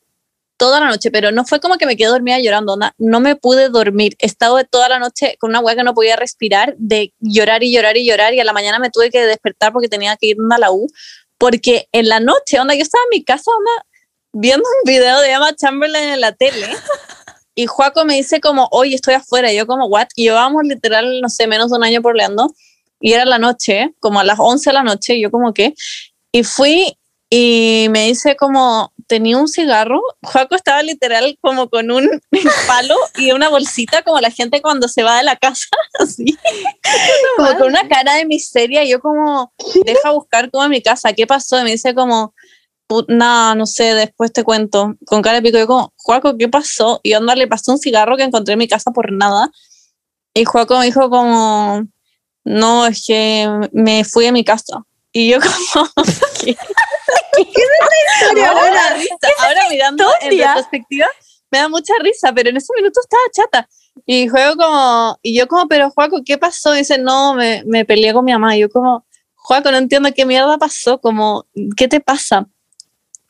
toda 0.58 0.80
la 0.80 0.86
noche, 0.86 1.10
pero 1.10 1.32
no 1.32 1.44
fue 1.44 1.60
como 1.60 1.78
que 1.78 1.88
me 1.88 1.98
quedé 1.98 2.10
dormida 2.10 2.38
llorando, 2.40 2.74
onda, 2.74 2.94
no 3.00 3.20
me 3.20 3.36
pude 3.36 3.70
dormir. 3.70 4.16
He 4.20 4.28
estado 4.28 4.64
toda 4.64 4.90
la 4.90 5.00
noche 5.00 5.38
con 5.40 5.50
una 5.50 5.60
weá 5.60 5.76
que 5.76 5.84
no 5.84 5.96
podía 5.96 6.16
respirar, 6.16 6.76
de 6.78 7.16
llorar 7.20 7.64
y 7.64 7.74
llorar 7.74 7.98
y 7.98 8.06
llorar, 8.06 8.36
y 8.36 8.40
a 8.40 8.44
la 8.44 8.54
mañana 8.54 8.78
me 8.78 8.92
tuve 8.92 9.10
que 9.10 9.26
despertar 9.26 9.74
porque 9.74 9.90
tenía 9.90 10.16
que 10.18 10.28
irme 10.28 10.54
a 10.54 10.60
la 10.60 10.72
U, 10.72 10.88
porque 11.40 11.88
en 11.92 12.10
la 12.10 12.20
noche, 12.20 12.60
onda, 12.60 12.76
yo 12.76 12.84
estaba 12.84 13.04
en 13.06 13.18
mi 13.18 13.24
casa, 13.24 13.50
onda, 13.58 13.86
viendo 14.34 14.68
un 14.84 14.92
video 14.92 15.20
de 15.20 15.32
Emma 15.32 15.56
Chamberlain 15.56 16.10
en 16.10 16.22
la 16.22 16.32
tele. 16.34 16.68
Y 17.60 17.66
Juaco 17.66 18.06
me 18.06 18.14
dice 18.16 18.40
como, 18.40 18.68
oye, 18.72 18.94
estoy 18.94 19.16
afuera. 19.16 19.52
Y 19.52 19.58
yo 19.58 19.66
como, 19.66 19.88
what? 19.88 20.08
Y 20.16 20.26
llevábamos 20.26 20.62
literal, 20.64 21.22
no 21.22 21.28
sé, 21.30 21.48
menos 21.48 21.72
de 21.72 21.78
un 21.78 21.84
año 21.84 22.04
por 22.04 22.16
Leando. 22.16 22.54
Y 23.00 23.14
era 23.14 23.26
la 23.26 23.40
noche, 23.40 23.96
como 24.00 24.20
a 24.20 24.24
las 24.24 24.38
11 24.40 24.70
de 24.70 24.74
la 24.76 24.84
noche. 24.84 25.16
Y 25.16 25.22
yo 25.24 25.32
como, 25.32 25.54
¿qué? 25.56 25.74
Y 26.32 26.44
fui 26.44 26.96
y 27.32 27.88
me 27.90 28.06
dice 28.06 28.36
como, 28.36 28.94
tenía 29.08 29.38
un 29.38 29.48
cigarro. 29.48 30.02
Juaco 30.22 30.56
estaba 30.56 30.84
literal 30.84 31.36
como 31.42 31.68
con 31.68 31.90
un 31.92 32.08
palo 32.68 32.96
y 33.18 33.32
una 33.32 33.50
bolsita 33.50 34.04
como 34.04 34.20
la 34.22 34.30
gente 34.30 34.62
cuando 34.62 34.88
se 34.88 35.02
va 35.02 35.18
de 35.18 35.24
la 35.24 35.36
casa, 35.36 35.66
así. 36.00 36.38
como 37.38 37.58
con 37.58 37.68
una 37.70 37.88
cara 37.88 38.14
de 38.18 38.26
miseria. 38.26 38.84
Y 38.84 38.90
yo 38.92 39.00
como, 39.00 39.52
deja 39.84 40.12
buscar 40.12 40.52
como 40.52 40.64
en 40.66 40.70
mi 40.70 40.82
casa, 40.84 41.12
¿qué 41.14 41.26
pasó? 41.26 41.60
Y 41.60 41.64
me 41.64 41.72
dice 41.72 41.96
como, 41.96 42.34
"Pu- 42.34 42.34
nada, 43.08 43.56
no 43.56 43.66
sé, 43.66 43.94
después 43.94 44.32
te 44.32 44.44
cuento. 44.44 44.96
Con 45.06 45.22
cara 45.22 45.38
de 45.38 45.42
pico, 45.42 45.58
yo 45.58 45.68
como, 45.68 45.94
Juaco, 45.98 46.38
¿qué 46.38 46.48
pasó? 46.48 47.00
Y 47.04 47.14
onda 47.14 47.36
le 47.36 47.48
pasó 47.48 47.72
un 47.72 47.80
cigarro 47.80 48.18
que 48.18 48.24
encontré 48.24 48.54
en 48.54 48.60
mi 48.60 48.68
casa 48.68 48.92
por 48.92 49.12
nada. 49.12 49.52
Y 50.34 50.46
Juaco 50.46 50.78
me 50.78 50.86
dijo 50.86 51.10
como, 51.10 51.88
no, 52.44 52.86
es 52.86 53.04
que 53.06 53.50
me 53.72 54.04
fui 54.04 54.28
a 54.28 54.32
mi 54.32 54.44
casa. 54.44 54.84
Y 55.12 55.30
yo 55.30 55.40
como, 55.74 55.90
¿qué? 56.44 56.56
historia, 57.42 58.50
ahora, 58.50 58.62
ahora? 58.62 58.94
risa. 58.96 59.16
Ahora 59.40 59.62
mirando 59.70 60.06
en 60.22 60.38
retrospectiva, 60.38 61.08
me 61.52 61.60
da 61.60 61.70
mucha 61.70 61.94
risa, 62.02 62.32
pero 62.34 62.50
en 62.50 62.58
ese 62.58 62.74
minuto 62.76 63.00
estaba 63.02 63.22
chata. 63.34 63.70
Y 64.06 64.28
juego 64.28 64.56
como, 64.56 65.20
y 65.22 65.38
yo 65.38 65.48
como, 65.48 65.68
pero 65.68 65.90
Juaco, 65.90 66.22
¿qué 66.26 66.38
pasó? 66.38 66.76
Y 66.76 66.80
dice, 66.80 66.98
no, 66.98 67.34
me, 67.34 67.64
me 67.66 67.84
peleé 67.84 68.14
con 68.14 68.26
mi 68.26 68.32
mamá. 68.32 68.56
Y 68.56 68.62
yo 68.62 68.70
como, 68.70 69.06
Juaco, 69.36 69.72
no 69.72 69.78
entiendo 69.78 70.10
qué 70.14 70.26
mierda 70.26 70.58
pasó, 70.58 71.00
como, 71.00 71.46
¿qué 71.76 71.88
te 71.88 72.00
pasa? 72.00 72.48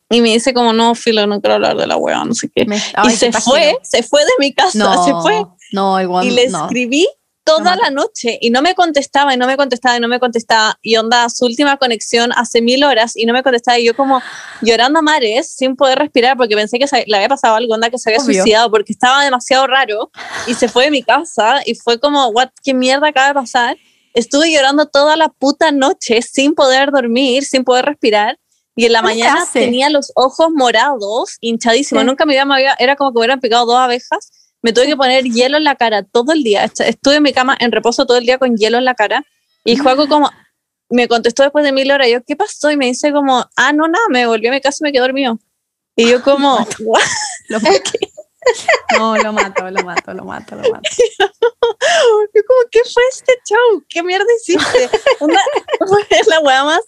Y 0.09 0.21
me 0.21 0.29
dice 0.29 0.53
como, 0.53 0.71
no, 0.73 0.95
Filo, 0.95 1.27
no 1.27 1.41
quiero 1.41 1.55
hablar 1.55 1.75
de 1.75 1.85
la 1.85 1.97
wea, 1.97 2.23
no 2.23 2.33
sé 2.33 2.49
qué. 2.55 2.65
Me- 2.65 2.77
y 2.77 2.81
ay, 2.95 3.11
se 3.15 3.29
qué 3.29 3.39
fue, 3.41 3.59
pajero. 3.59 3.79
se 3.83 4.03
fue 4.03 4.21
de 4.23 4.31
mi 4.39 4.53
casa, 4.53 4.77
No, 4.77 5.03
se 5.03 5.11
fue. 5.21 5.43
no, 5.73 5.99
igual 6.01 6.25
Y 6.25 6.31
le 6.31 6.43
escribí 6.45 7.07
toda 7.43 7.75
No. 7.75 7.81
la 7.83 7.89
noche 7.91 8.37
y 8.41 8.49
no 8.49 8.61
me 8.61 8.73
contestaba 8.75 9.33
y 9.33 9.37
no 9.37 9.47
me 9.47 9.55
contestaba 9.57 9.97
y 9.97 9.99
no 10.01 10.07
me 10.07 10.19
contestaba. 10.19 10.77
Y 10.81 10.95
onda, 10.97 11.29
su 11.29 11.45
última 11.45 11.77
conexión 11.77 12.31
hace 12.35 12.61
mil 12.61 12.83
horas 12.85 13.15
y 13.17 13.25
no 13.25 13.33
me 13.33 13.43
contestaba. 13.43 13.79
Y 13.79 13.85
yo 13.85 13.95
como 13.95 14.21
llorando 14.61 14.99
a 14.99 15.01
mares 15.01 15.51
sin 15.55 15.75
poder 15.75 15.97
respirar 15.99 16.35
porque 16.37 16.55
pensé 16.55 16.77
que 16.79 16.87
se- 16.87 17.03
le 17.07 17.15
había 17.15 17.29
pasado 17.29 17.55
algo, 17.55 17.73
onda 17.73 17.89
que 17.89 17.97
se 17.97 18.09
había 18.09 18.21
Obvio. 18.23 18.33
suicidado 18.35 18.69
porque 18.71 18.91
estaba 18.93 19.23
demasiado 19.23 19.67
raro 19.67 20.11
y 20.45 20.53
se 20.55 20.67
fue 20.69 20.85
de 20.85 20.91
mi 20.91 21.03
casa 21.03 21.61
y 21.65 21.75
fue 21.75 21.99
como, 21.99 22.27
what, 22.29 22.49
qué 22.63 22.73
mierda 22.73 23.07
acaba 23.09 23.27
de 23.29 23.33
pasar. 23.33 23.77
Estuve 24.13 24.51
llorando 24.53 24.85
toda 24.87 25.15
la 25.17 25.29
puta 25.29 25.71
noche 25.71 26.21
sin 26.21 26.53
poder 26.55 26.91
dormir, 26.91 27.43
sin 27.45 27.63
poder 27.65 27.85
respirar. 27.85 28.37
Y 28.77 28.85
en 28.85 28.93
la 28.93 29.01
¿Cómo 29.01 29.09
se 29.13 29.19
mañana 29.19 29.41
hace? 29.43 29.59
tenía 29.59 29.89
los 29.89 30.11
ojos 30.15 30.47
morados, 30.55 31.35
hinchadísimos. 31.41 32.03
Sí. 32.03 32.05
Nunca 32.07 32.25
me 32.25 32.33
había, 32.33 32.45
me 32.45 32.53
había- 32.53 32.75
era 32.79 32.95
como 32.95 33.11
que 33.11 33.15
me 33.15 33.19
hubieran 33.21 33.39
picado 33.41 33.65
dos 33.65 33.77
abejas. 33.77 34.31
Me 34.61 34.71
tuve 34.71 34.85
que 34.85 34.95
poner 34.95 35.25
hielo 35.25 35.57
en 35.57 35.63
la 35.65 35.75
cara 35.75 36.03
todo 36.03 36.31
el 36.31 36.43
día. 36.43 36.63
Est- 36.63 36.79
Estuve 36.81 37.15
en 37.15 37.23
mi 37.23 37.33
cama 37.33 37.57
en 37.59 37.71
reposo 37.71 38.05
todo 38.05 38.17
el 38.17 38.25
día 38.25 38.37
con 38.37 38.55
hielo 38.55 38.77
en 38.77 38.85
la 38.85 38.95
cara. 38.95 39.25
Y 39.65 39.75
Juaco 39.77 40.07
como 40.07 40.29
me 40.89 41.07
contestó 41.09 41.43
después 41.43 41.65
de 41.65 41.71
mil 41.73 41.91
horas. 41.91 42.07
Yo, 42.09 42.23
¿qué 42.23 42.35
pasó? 42.37 42.71
Y 42.71 42.77
me 42.77 42.85
dice 42.85 43.11
como, 43.11 43.45
ah, 43.57 43.73
no, 43.73 43.87
nada, 43.87 44.05
me 44.09 44.25
volví 44.27 44.47
a 44.47 44.51
mi 44.51 44.61
casa 44.61 44.77
y 44.81 44.83
me 44.83 44.91
quedé 44.93 45.01
dormido. 45.01 45.37
Y 45.95 46.09
yo 46.09 46.21
como, 46.21 46.55
"What?". 46.79 47.01
Lo 47.49 47.59
mato. 47.61 47.91
No, 48.97 49.17
lo 49.17 49.33
mato, 49.33 49.69
lo 49.69 49.83
mato, 49.83 50.13
lo 50.13 50.23
mato, 50.23 50.55
lo 50.55 50.71
mato. 50.71 50.89
Yo 51.19 52.41
como, 52.47 52.59
¿qué 52.71 52.79
fue 52.93 53.03
este 53.11 53.33
show? 53.47 53.83
¿Qué 53.89 54.01
mierda 54.03 54.25
hiciste? 54.39 54.89
Fue 55.19 56.07
la 56.27 56.39
weá 56.39 56.63
más 56.63 56.81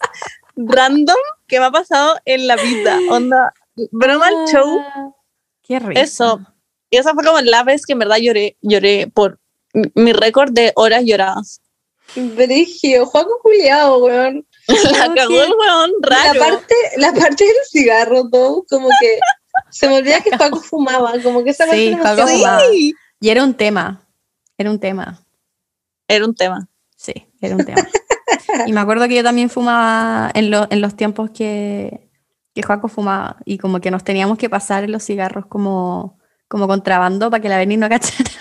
random 0.66 1.16
que 1.46 1.58
me 1.60 1.66
ha 1.66 1.70
pasado 1.70 2.16
en 2.24 2.46
la 2.46 2.56
vida. 2.56 2.98
Onda, 3.10 3.52
broma 3.90 4.28
el 4.28 4.34
show. 4.52 4.80
Ah, 4.80 5.10
Qué 5.62 5.78
rico. 5.78 6.00
Eso. 6.00 6.40
Y 6.90 6.96
esa 6.96 7.14
fue 7.14 7.24
como 7.24 7.40
la 7.40 7.62
vez 7.62 7.86
que 7.86 7.92
en 7.92 8.00
verdad 8.00 8.16
lloré, 8.18 8.56
lloré 8.60 9.06
por 9.12 9.38
mi- 9.94 10.12
récord 10.12 10.50
de 10.52 10.72
horas 10.76 11.04
lloradas. 11.04 11.60
Brigio, 12.16 13.06
Juaco 13.06 13.38
culiado, 13.42 13.98
weón. 13.98 14.44
La 14.90 15.14
cagó 15.14 15.42
el 15.42 15.52
weón 15.52 15.92
La 16.02 16.32
raro. 16.32 16.40
parte, 16.40 16.74
la 16.96 17.12
parte 17.12 17.44
del 17.44 17.54
cigarro, 17.70 18.28
todo, 18.28 18.64
como 18.68 18.88
que 19.00 19.18
se 19.70 19.88
me 19.88 19.98
olvida 19.98 20.20
que 20.20 20.36
Juaco 20.36 20.60
fumaba, 20.60 21.12
como 21.22 21.44
que 21.44 21.50
esa 21.50 21.66
parte 21.66 21.78
Sí, 21.80 21.90
se- 21.92 21.96
fumaba. 21.98 22.60
Sí. 22.70 22.94
Y 23.20 23.28
era 23.28 23.44
un 23.44 23.54
tema. 23.54 24.06
Era 24.58 24.70
un 24.70 24.80
tema. 24.80 25.24
Era 26.08 26.24
un 26.24 26.34
tema. 26.34 26.68
Sí, 26.96 27.12
era 27.40 27.54
un 27.56 27.64
tema. 27.64 27.86
y 28.66 28.72
me 28.72 28.80
acuerdo 28.80 29.08
que 29.08 29.16
yo 29.16 29.22
también 29.22 29.50
fumaba 29.50 30.30
en, 30.34 30.50
lo- 30.50 30.66
en 30.70 30.80
los 30.80 30.96
tiempos 30.96 31.30
que, 31.30 32.08
que 32.54 32.62
Joaco 32.62 32.88
fumaba. 32.88 33.36
Y 33.44 33.58
como 33.58 33.80
que 33.80 33.90
nos 33.90 34.04
teníamos 34.04 34.38
que 34.38 34.48
pasar 34.50 34.88
los 34.88 35.04
cigarros 35.04 35.46
como, 35.46 36.18
como 36.48 36.66
contrabando 36.68 37.30
para 37.30 37.42
que 37.42 37.48
la 37.48 37.58
Beni 37.58 37.76
no 37.76 37.88
cachara. 37.88 38.30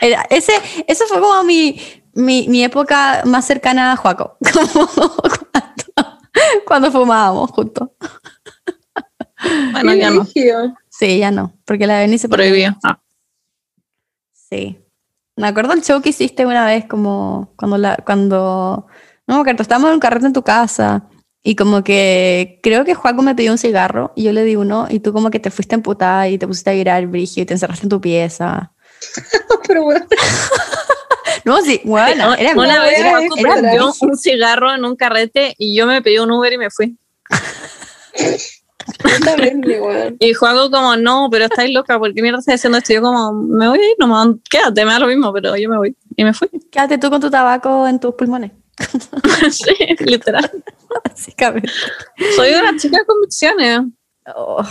Era- 0.00 0.26
ese, 0.30 0.52
eso 0.88 1.04
fue 1.06 1.20
como 1.20 1.44
mi, 1.44 1.80
mi, 2.14 2.48
mi 2.48 2.64
época 2.64 3.22
más 3.24 3.44
cercana 3.46 3.92
a 3.92 3.96
Joaco. 3.96 4.36
Como 4.52 4.86
cuando, 4.86 6.18
cuando 6.66 6.90
fumábamos 6.92 7.50
juntos. 7.52 7.90
Bueno, 9.72 9.94
ya 9.94 10.10
no. 10.10 10.24
Sí, 10.88 11.18
ya 11.18 11.30
no, 11.30 11.52
porque 11.64 11.86
la 11.86 11.98
Beni 11.98 12.18
se 12.18 12.28
Prohibido. 12.28 12.74
Ah. 12.82 13.00
Sí. 14.32 14.81
Me 15.36 15.46
acuerdo 15.48 15.72
el 15.72 15.82
show 15.82 16.00
que 16.02 16.10
hiciste 16.10 16.44
una 16.46 16.66
vez, 16.66 16.84
como 16.86 17.54
cuando 17.56 17.78
la, 17.78 17.96
cuando, 18.04 18.86
no 19.26 19.34
me 19.34 19.40
acuerdo, 19.40 19.62
estábamos 19.62 19.88
en 19.88 19.94
un 19.94 20.00
carrete 20.00 20.26
en 20.26 20.32
tu 20.32 20.42
casa 20.42 21.04
y 21.42 21.56
como 21.56 21.82
que 21.82 22.60
creo 22.62 22.84
que 22.84 22.94
Juaco 22.94 23.22
me 23.22 23.34
pidió 23.34 23.50
un 23.52 23.58
cigarro 23.58 24.12
y 24.14 24.24
yo 24.24 24.32
le 24.32 24.44
di 24.44 24.56
uno 24.56 24.86
y 24.90 25.00
tú 25.00 25.12
como 25.12 25.30
que 25.30 25.40
te 25.40 25.50
fuiste 25.50 25.74
emputada 25.74 26.28
y 26.28 26.38
te 26.38 26.46
pusiste 26.46 26.70
a 26.70 26.74
virar 26.74 27.06
brigio 27.06 27.42
y 27.42 27.46
te 27.46 27.54
encerraste 27.54 27.86
en 27.86 27.90
tu 27.90 28.00
pieza. 28.00 28.72
Pero 29.66 29.84
bueno, 29.84 30.06
No, 31.44 31.60
sí, 31.62 31.80
bueno, 31.84 32.34
era 32.34 32.52
Una 32.52 32.82
vez 32.82 32.98
era- 33.00 33.10
Juaco 33.10 33.34
rarísimo. 33.42 33.94
un 34.12 34.16
cigarro 34.16 34.72
en 34.74 34.84
un 34.84 34.94
carrete 34.96 35.54
y 35.58 35.76
yo 35.76 35.86
me 35.86 36.00
pedí 36.02 36.18
un 36.18 36.30
Uber 36.30 36.52
y 36.52 36.58
me 36.58 36.70
fui. 36.70 36.96
Y 40.20 40.34
Juaco 40.34 40.70
como, 40.70 40.96
no, 40.96 41.28
pero 41.30 41.46
estáis 41.46 41.72
loca, 41.72 41.98
¿por 41.98 42.12
qué 42.14 42.22
mierda 42.22 42.38
estás 42.38 42.56
haciendo 42.56 42.78
esto? 42.78 42.92
Y 42.92 42.96
yo 42.96 43.02
como, 43.02 43.32
me 43.32 43.68
voy 43.68 43.78
a 43.78 43.90
ir 43.90 43.96
nomás, 43.98 44.28
quédate, 44.50 44.84
me 44.84 44.92
da 44.92 44.98
lo 44.98 45.06
mismo, 45.06 45.32
pero 45.32 45.56
yo 45.56 45.68
me 45.68 45.76
voy. 45.76 45.96
Y 46.16 46.24
me 46.24 46.32
fui. 46.32 46.48
Quédate 46.70 46.98
tú 46.98 47.10
con 47.10 47.20
tu 47.20 47.30
tabaco 47.30 47.86
en 47.86 47.98
tus 47.98 48.14
pulmones. 48.14 48.52
sí, 49.50 49.74
literal. 50.00 50.50
Básicamente. 51.04 51.70
Soy 52.36 52.52
una 52.52 52.76
chica 52.76 52.98
de 52.98 53.04
convicciones. 53.04 53.80
Oh, 54.34 54.62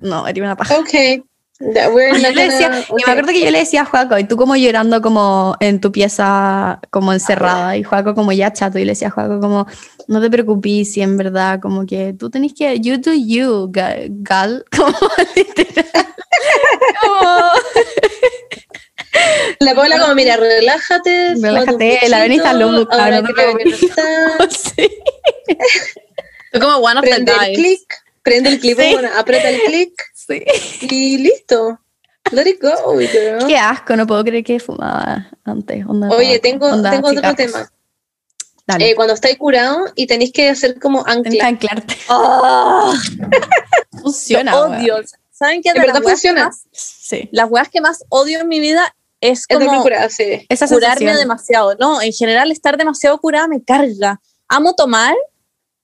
no, 0.00 0.26
era 0.26 0.42
una 0.42 0.56
paja. 0.56 0.78
Ok. 0.78 1.24
We're 1.64 2.18
yo 2.20 2.30
le 2.32 2.48
decía, 2.48 2.68
gonna- 2.70 2.84
y 2.90 3.04
me 3.06 3.12
acuerdo 3.12 3.32
que 3.32 3.40
yo 3.44 3.50
le 3.50 3.58
decía 3.60 3.82
a 3.82 3.84
Juaco, 3.84 4.18
y 4.18 4.24
tú 4.24 4.36
como 4.36 4.56
llorando 4.56 5.00
como 5.00 5.56
en 5.60 5.80
tu 5.80 5.92
pieza, 5.92 6.80
como 6.90 7.12
encerrada, 7.12 7.76
y 7.76 7.82
Juaco 7.84 8.14
como 8.14 8.32
ya 8.32 8.52
chato, 8.52 8.78
y 8.78 8.84
le 8.84 8.92
decía 8.92 9.08
a 9.08 9.10
Juaco 9.12 9.38
como, 9.40 9.66
no 10.08 10.20
te 10.20 10.28
preocupes, 10.30 10.92
si 10.92 11.02
en 11.02 11.16
verdad, 11.16 11.60
como 11.60 11.86
que 11.86 12.14
tú 12.18 12.30
tenés 12.30 12.52
que, 12.54 12.80
you 12.80 12.96
do 12.98 13.12
you, 13.12 13.68
ga- 13.70 14.06
gal, 14.08 14.64
como 14.76 14.96
literal. 15.36 15.86
Como, 17.00 17.48
La 19.60 19.74
Paula 19.74 19.98
como, 20.00 20.14
mira, 20.14 20.36
relájate. 20.38 21.34
Relájate, 21.40 22.08
la 22.08 22.26
está 22.26 22.50
pechito, 22.52 22.70
loca, 22.72 22.96
ahora 23.04 23.20
no 23.20 23.28
te. 23.28 24.50
Soy 24.50 24.90
como 26.60 26.76
one 26.78 26.98
of 26.98 27.04
the 27.04 27.10
Prende 27.10 27.32
el 27.32 27.38
guys. 27.38 27.58
clic, 27.58 27.80
prende 28.22 28.50
el 28.50 28.60
clip, 28.60 28.78
Sí. 28.78 28.92
bueno, 28.92 29.08
aprieta 29.16 29.48
el 29.50 29.60
clic 29.62 29.92
sí. 30.14 30.42
y 30.82 31.18
listo. 31.18 31.78
Let 32.30 32.48
it 32.48 32.62
go, 32.62 32.96
girl. 32.98 33.46
Qué 33.46 33.56
asco, 33.58 33.96
no 33.96 34.06
puedo 34.06 34.22
creer 34.24 34.44
que 34.44 34.60
fumaba 34.60 35.28
antes. 35.44 35.84
onda 35.86 36.08
Oye, 36.10 36.38
tengo, 36.38 36.66
onda 36.66 36.90
tengo 36.90 37.08
otro 37.08 37.34
tema. 37.34 37.70
Dale, 38.64 38.90
Eh, 38.90 38.94
cuando 38.94 39.14
estáis 39.14 39.36
curado 39.38 39.86
y 39.96 40.06
tenéis 40.06 40.32
que 40.32 40.48
hacer 40.48 40.78
como 40.78 41.04
ancla. 41.06 41.46
anclarte. 41.48 41.96
Ah, 42.08 42.92
Funciona, 44.02 44.52
lo 44.52 44.60
odio. 44.66 44.96
¿Saben 45.30 45.62
qué? 45.62 45.70
¿En 45.70 45.74
De 45.74 45.80
verdad 45.80 45.94
las 45.96 46.04
weas 46.04 46.20
que 46.20 46.28
funciona? 46.28 46.44
más- 46.46 46.62
Sí. 46.72 47.28
Las 47.32 47.50
weas 47.50 47.68
que 47.68 47.80
más 47.80 48.04
odio 48.08 48.40
en 48.40 48.48
mi 48.48 48.60
vida 48.60 48.94
es 49.20 49.46
como 49.46 49.82
curada, 49.82 50.08
sí. 50.08 50.46
Esa 50.48 50.68
curarme 50.68 51.14
demasiado. 51.16 51.74
No, 51.80 52.00
en 52.00 52.12
general 52.12 52.50
estar 52.52 52.76
demasiado 52.76 53.18
curada 53.18 53.48
me 53.48 53.62
carga. 53.62 54.20
Amo 54.48 54.74
tomar, 54.74 55.14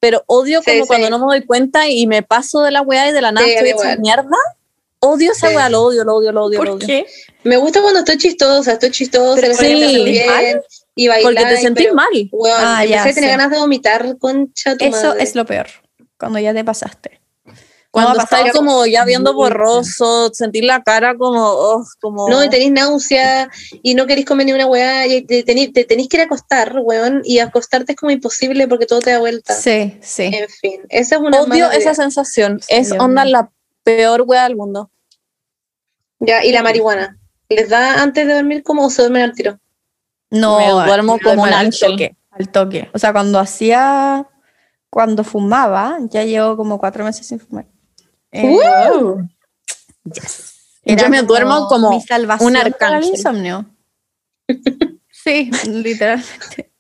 pero 0.01 0.23
odio 0.27 0.61
Sí, 0.63 0.71
como 0.71 0.83
sí. 0.85 0.89
cuando 0.89 1.11
no 1.11 1.19
me 1.19 1.25
doy 1.27 1.47
cuenta 1.47 1.89
y 1.89 2.07
me 2.07 2.23
paso 2.23 2.61
de 2.63 2.71
la 2.71 2.83
wea 2.83 3.09
y 3.09 3.13
de 3.13 3.21
la 3.21 3.33
nada 3.33 3.47
Sí, 3.47 3.53
estoy 3.55 3.71
hecha 3.71 3.97
mierda. 3.97 4.37
Odio 5.01 5.31
esa 5.33 5.49
Sí. 5.51 5.55
wea, 5.57 5.69
lo 5.69 5.83
odio, 5.83 6.03
lo 6.05 6.17
odio, 6.17 6.33
lo 6.33 6.45
odio, 6.45 6.59
lo 6.59 6.65
¿Por 6.65 6.77
odio. 6.77 6.87
qué? 6.87 7.07
Me 7.45 7.57
gusta 7.57 7.81
cuando 7.83 8.01
estoy 8.01 8.19
chistosa, 8.19 8.73
estoy 8.73 8.91
chistosa, 8.91 9.41
Pero 9.41 9.55
sí. 9.55 9.65
siento 9.67 9.87
¿Te 9.87 10.03
bien 10.11 10.27
mal? 10.27 10.63
y 10.97 11.09
bailar. 11.09 11.33
Porque 11.35 11.55
te 11.55 11.61
sentís 11.61 11.85
pero, 11.85 11.95
mal. 11.95 12.09
weón, 12.33 12.57
Ah, 12.61 12.83
empecé 12.85 12.91
ya, 13.05 13.11
a 13.11 13.15
tener 13.15 13.31
ganas 13.31 13.51
de 13.53 13.59
vomitar, 13.59 14.19
concha 14.19 14.77
tu 14.77 14.85
Eso 14.85 15.09
madre. 15.09 15.23
es 15.23 15.35
lo 15.37 15.47
peor. 15.47 15.67
Cuando 16.19 16.41
ya 16.41 16.53
te 16.53 16.65
pasaste. 16.65 17.21
Cuando 18.03 18.21
estás 18.21 18.53
como 18.53 18.87
ya 18.87 19.05
viendo 19.05 19.35
borroso, 19.35 20.31
sentir 20.33 20.65
la 20.65 20.83
cara 20.83 21.17
como, 21.17 21.41
oh, 21.45 21.85
como... 22.01 22.29
No, 22.29 22.43
y 22.45 22.49
tenéis 22.49 22.73
náusea 22.73 23.51
y 23.83 23.95
no 23.95 24.07
queréis 24.07 24.27
comer 24.27 24.47
ni 24.47 24.53
una 24.53 24.67
weá 24.67 25.07
y 25.07 25.23
te 25.23 25.43
tenéis, 25.43 25.73
te 25.73 25.85
tenéis 25.85 26.09
que 26.09 26.17
ir 26.17 26.23
a 26.23 26.25
acostar, 26.27 26.77
weón, 26.81 27.23
y 27.25 27.39
acostarte 27.39 27.93
es 27.93 27.99
como 27.99 28.11
imposible 28.11 28.67
porque 28.69 28.87
todo 28.87 29.01
te 29.01 29.11
da 29.11 29.19
vuelta. 29.19 29.55
Sí, 29.55 29.99
sí. 30.01 30.25
En 30.25 30.49
fin, 30.49 30.81
esa 30.89 31.17
es 31.17 31.21
una 31.21 31.41
Odio 31.41 31.67
esa 31.67 31.79
idea. 31.79 31.95
sensación. 31.95 32.61
Sí, 32.61 32.75
es 32.75 32.91
Dios 32.91 33.03
onda 33.03 33.25
mío. 33.25 33.33
la 33.33 33.51
peor 33.83 34.23
wea 34.27 34.45
del 34.45 34.57
mundo. 34.57 34.91
Ya, 36.21 36.45
y 36.45 36.53
la 36.53 36.63
marihuana. 36.63 37.19
¿Les 37.49 37.69
da 37.69 38.03
antes 38.03 38.27
de 38.27 38.35
dormir 38.35 38.63
como 38.63 38.87
o 38.87 38.91
se 38.91 39.03
duermen 39.03 39.23
al 39.23 39.33
tiro? 39.35 39.59
No, 40.31 40.59
Me 40.59 40.69
duermo 40.69 41.19
como 41.19 41.43
un 41.45 41.49
al 41.49 41.71
toque, 41.71 42.17
al 42.31 42.49
toque. 42.51 42.91
O 42.93 42.99
sea, 42.99 43.13
cuando 43.13 43.39
hacía, 43.39 44.27
cuando 44.91 45.25
fumaba, 45.25 45.99
ya 46.11 46.25
llevo 46.25 46.57
como 46.57 46.79
cuatro 46.79 47.05
meses 47.05 47.27
sin 47.27 47.41
fumar. 47.41 47.67
Eh, 48.33 48.45
¡Uh! 48.47 49.23
yes. 50.05 50.55
Yo 50.85 51.09
me 51.11 51.23
duermo 51.23 51.67
como 51.69 51.91
mi 51.91 52.01
salvación 52.01 52.49
un 52.49 52.55
para 52.55 52.67
el 52.69 52.73
arcángel. 52.75 53.11
insomnio. 53.11 53.67
Sí, 55.11 55.51
literalmente. 55.67 56.71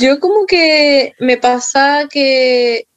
Yo 0.00 0.18
como 0.18 0.46
que 0.46 1.12
me 1.20 1.36
pasa 1.36 2.08
que, 2.10 2.88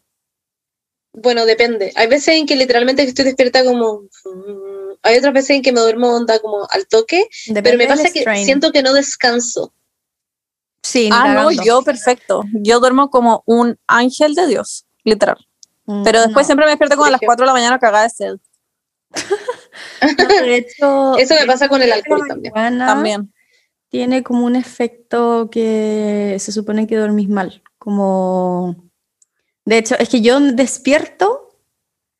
bueno, 1.11 1.45
depende. 1.45 1.91
Hay 1.95 2.07
veces 2.07 2.29
en 2.35 2.45
que 2.47 2.55
literalmente 2.55 3.03
estoy 3.03 3.25
despierta 3.25 3.63
como, 3.65 4.03
mm, 4.03 4.93
hay 5.03 5.17
otras 5.17 5.33
veces 5.33 5.51
en 5.57 5.61
que 5.61 5.73
me 5.73 5.81
duermo 5.81 6.15
onda 6.15 6.39
como 6.39 6.65
al 6.71 6.87
toque, 6.87 7.27
pero 7.63 7.77
me 7.77 7.85
pasa 7.85 8.11
que 8.11 8.21
strain. 8.21 8.45
siento 8.45 8.71
que 8.71 8.81
no 8.81 8.93
descanso. 8.93 9.73
Sí, 10.81 11.09
Ah, 11.11 11.33
no, 11.33 11.51
yo 11.51 11.83
perfecto. 11.83 12.43
Yo 12.53 12.79
duermo 12.79 13.09
como 13.09 13.43
un 13.45 13.77
ángel 13.87 14.35
de 14.35 14.47
Dios, 14.47 14.85
literal. 15.03 15.37
Mm, 15.85 16.03
Pero 16.03 16.21
después 16.21 16.43
no. 16.43 16.47
siempre 16.47 16.65
me 16.65 16.71
despierto 16.71 16.95
como 16.95 17.07
a 17.07 17.11
las 17.11 17.19
Dije. 17.19 17.25
4 17.27 17.43
de 17.43 17.47
la 17.47 17.53
mañana 17.53 17.79
cagada 17.79 18.03
de 18.03 18.09
sed. 18.09 18.35
No, 20.17 20.27
de 20.27 20.55
hecho, 20.57 21.17
Eso 21.17 21.35
me 21.39 21.45
pasa 21.45 21.67
con 21.69 21.81
el 21.81 21.91
alcohol 21.91 22.23
también. 22.27 22.53
También. 22.53 23.33
Tiene 23.89 24.23
como 24.23 24.45
un 24.45 24.55
efecto 24.55 25.49
que 25.51 26.35
se 26.39 26.51
supone 26.51 26.87
que 26.87 26.97
dormís 26.97 27.29
mal. 27.29 27.61
Como. 27.77 28.75
De 29.65 29.77
hecho, 29.77 29.95
es 29.97 30.09
que 30.09 30.21
yo 30.21 30.39
despierto 30.39 31.55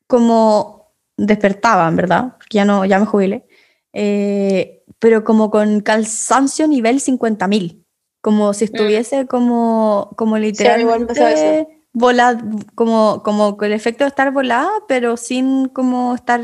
como 0.08 0.94
despertaba, 1.18 1.88
en 1.88 1.96
verdad, 1.96 2.34
porque 2.38 2.58
ya 2.58 2.66
no, 2.66 2.86
ya 2.86 3.00
me 3.00 3.06
jubilé. 3.06 3.46
eh, 3.94 4.84
pero 5.00 5.24
como 5.26 5.52
con 5.52 5.82
cansancio 5.82 6.68
nivel 6.68 7.00
50.000. 7.02 7.84
Como 8.22 8.54
si 8.54 8.66
estuviese 8.66 9.28
como, 9.28 10.12
como 10.16 10.38
Mm. 10.38 10.40
mí 10.42 10.48
igual 10.48 10.52
literalmente 10.52 11.68
volada, 11.94 12.44
como, 12.76 13.22
como 13.24 13.56
con 13.58 13.68
el 13.68 13.74
efecto 13.74 14.04
de 14.04 14.10
estar 14.10 14.32
volada, 14.32 14.70
pero 14.88 15.16
sin 15.18 15.68
como 15.70 16.16
estar 16.16 16.42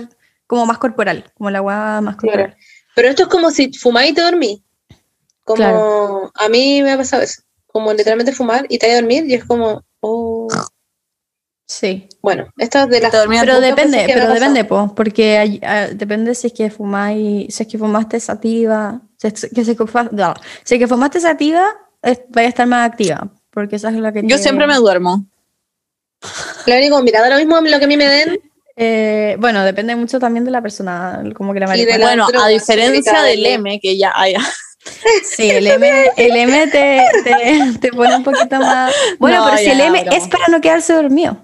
como 0.47 0.65
más 0.65 0.77
corporal, 0.77 1.31
como 1.35 1.49
la 1.49 1.57
agua 1.59 2.01
más 2.01 2.15
Claro. 2.15 2.37
corporal. 2.37 2.57
Pero 2.95 3.07
esto 3.09 3.23
es 3.23 3.29
como 3.29 3.51
si 3.51 3.71
fumáis 3.73 4.11
y 4.11 4.13
te 4.15 4.21
dormís. 4.21 4.61
Como 5.45 5.57
Claro. 5.57 6.31
a 6.35 6.49
mí 6.49 6.81
me 6.83 6.91
ha 6.93 6.97
pasado 6.97 7.23
eso. 7.23 7.41
Como 7.67 7.91
literalmente 7.93 8.31
fumar 8.33 8.65
y 8.69 8.77
te 8.79 8.87
vas 8.87 8.95
a 8.97 8.99
dormir 9.01 9.25
y 9.27 9.33
es 9.35 9.45
como, 9.45 9.83
oh. 9.99 10.47
Sí. 11.67 12.07
Bueno, 12.23 12.47
esta 12.57 12.83
es 12.83 12.89
de 12.89 12.99
las 12.99 13.11
Pero 13.11 13.59
depende, 13.61 14.03
pero 14.11 14.33
depende, 14.33 14.65
po, 14.65 14.93
porque 14.95 15.37
hay- 15.37 15.59
ah, 15.63 15.87
depende 15.93 16.33
si 16.33 16.47
es 16.47 16.53
que 16.53 16.71
fumáis, 16.71 17.53
si 17.53 17.63
es 17.63 17.69
que 17.69 17.77
fumaste 17.77 18.19
sativa, 18.19 19.01
si 19.17 19.27
es 19.27 19.33
que, 19.53 19.63
si 19.63 19.71
es 19.71 19.77
que, 19.77 19.85
fa- 19.85 20.09
no, 20.11 20.33
si 20.63 20.75
es 20.75 20.79
que 20.79 20.87
fumaste 20.87 21.19
sativa, 21.19 21.67
es- 22.01 22.21
vaya 22.29 22.47
a 22.47 22.49
estar 22.49 22.65
más 22.67 22.89
activa, 22.89 23.29
porque 23.51 23.75
esa 23.75 23.89
es 23.89 23.95
la 23.97 24.11
que 24.11 24.23
Yo 24.23 24.37
te- 24.37 24.41
siempre 24.41 24.65
me 24.65 24.75
duermo. 24.77 25.27
Lo 26.65 26.75
único, 26.75 27.01
mira, 27.01 27.21
da 27.21 27.29
lo 27.29 27.37
mismo 27.37 27.59
lo 27.61 27.79
que 27.79 27.85
a 27.85 27.87
mí 27.87 27.97
me 27.97 28.07
den. 28.07 28.39
Eh, 28.75 29.35
bueno, 29.39 29.63
depende 29.65 29.95
mucho 29.95 30.19
también 30.19 30.45
de 30.45 30.51
la 30.51 30.61
persona, 30.61 31.21
como 31.35 31.53
que 31.53 31.59
la 31.59 31.67
marihuana. 31.67 31.97
la- 31.97 32.05
Bueno, 32.25 32.27
a 32.43 32.47
diferencia 32.47 33.21
del 33.23 33.43
de- 33.43 33.53
M, 33.53 33.79
que 33.81 33.97
ya, 33.97 34.11
ah, 34.15 34.29
ya. 34.29 34.39
Sí, 35.23 35.49
el 35.49 35.67
M, 35.67 36.11
el 36.15 36.35
M 36.37 36.67
te, 36.67 37.01
te, 37.23 37.77
te 37.79 37.91
pone 37.91 38.15
un 38.15 38.23
poquito 38.23 38.57
más... 38.59 38.93
Bueno, 39.19 39.39
No, 39.39 39.45
pero 39.45 39.57
si 39.57 39.69
el 39.69 39.81
M 39.81 40.05
es 40.11 40.27
para 40.29 40.47
no 40.47 40.61
quedarse 40.61 40.93
dormido. 40.93 41.37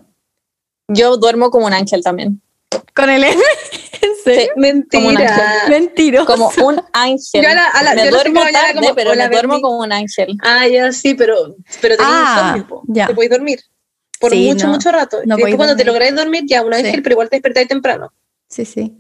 Yo 0.88 1.18
duermo 1.18 1.52
como 1.52 1.66
un 1.66 1.74
ángel 1.74 2.02
también. 2.04 2.41
Con 2.95 3.10
el 3.10 3.24
M, 3.24 3.36
Como 4.26 5.08
un 5.10 5.14
Mentira. 5.16 5.64
mentiroso. 5.70 6.26
Como 6.26 6.52
un 6.66 6.82
ángel. 6.94 7.44
Yo 7.44 7.50
a 7.50 7.54
la- 7.54 7.66
a 7.68 7.84
la- 7.84 7.94
me 7.94 8.06
yo 8.06 8.12
duermo 8.12 8.41
tarde, 8.41 8.74
como, 8.74 8.95
pero 8.95 9.12
"Hola, 9.12 9.26
me 9.28 9.36
duermo 9.36 9.54
Bernie". 9.54 9.62
como 9.62 9.80
un 9.84 9.91
ángel. 9.91 10.36
Ah, 10.41 10.68
ya 10.68 10.91
sí, 10.91 11.14
pero, 11.14 11.56
pero 11.82 11.95
tenés 11.98 12.12
Ah, 12.16 12.56
insomnio. 12.58 13.06
Te 13.08 13.14
podéis 13.14 13.32
dormir. 13.32 13.60
Por 14.26 14.32
Sí, 14.32 14.48
mucho, 14.48 14.68
no, 14.68 14.74
mucho 14.74 14.92
rato. 14.92 15.18
no 15.26 15.36
después 15.36 15.56
cuando 15.56 15.76
te 15.76 15.86
lográis 15.86 16.16
dormir, 16.16 16.44
ya 16.48 16.62
un 16.64 16.74
ángel, 16.74 16.96
Sí. 16.96 17.02
pero 17.02 17.14
igual 17.14 17.30
te 17.30 17.36
despertáis 17.36 17.68
temprano. 17.68 18.12
Sí, 18.50 18.66
sí. 18.66 18.92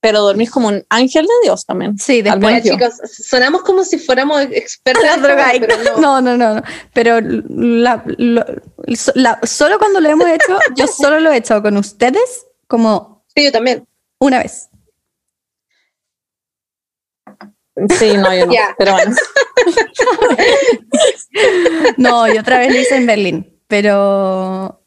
Pero 0.00 0.20
dormís 0.20 0.50
como 0.50 0.68
un 0.68 0.84
ángel 0.90 1.24
de 1.26 1.32
Dios 1.44 1.64
también. 1.64 1.96
Sí, 1.96 2.20
después... 2.22 2.62
yo. 2.64 2.72
chicos, 2.74 2.94
sonamos 3.10 3.62
como 3.62 3.84
si 3.84 3.98
fuéramos 3.98 4.42
expertos 4.50 5.02
en 5.04 5.08
esta 5.10 5.20
droga 5.22 5.52
No, 6.00 6.20
no. 6.20 6.36
no, 6.36 6.36
no, 6.36 6.54
no. 6.56 6.62
Pero 6.92 7.20
la- 7.22 8.04
lo- 8.18 8.44
so- 8.96 9.12
la- 9.14 9.38
solo 9.44 9.78
cuando 9.78 10.00
lo 10.00 10.08
hemos 10.10 10.28
hecho, 10.28 10.58
yo 10.76 10.86
solo 10.86 11.20
lo 11.20 11.30
he 11.32 11.36
hecho 11.38 11.62
con 11.62 11.76
ustedes 11.76 12.46
como 12.66 13.24
Sí, 13.34 13.44
yo 13.44 13.52
también. 13.52 13.86
una 14.18 14.38
vez. 14.40 14.68
Sí, 17.98 18.16
no, 18.16 18.32
yo 18.34 18.46
no. 18.46 18.52
Ya. 18.52 18.74
Pero 18.78 18.92
bueno. 18.92 19.16
No, 21.96 22.28
y 22.32 22.38
otra 22.38 22.58
vez 22.58 22.72
lo 22.72 22.78
hice 22.80 22.96
en 22.96 23.06
Berlín. 23.06 23.53
Pero, 23.68 24.80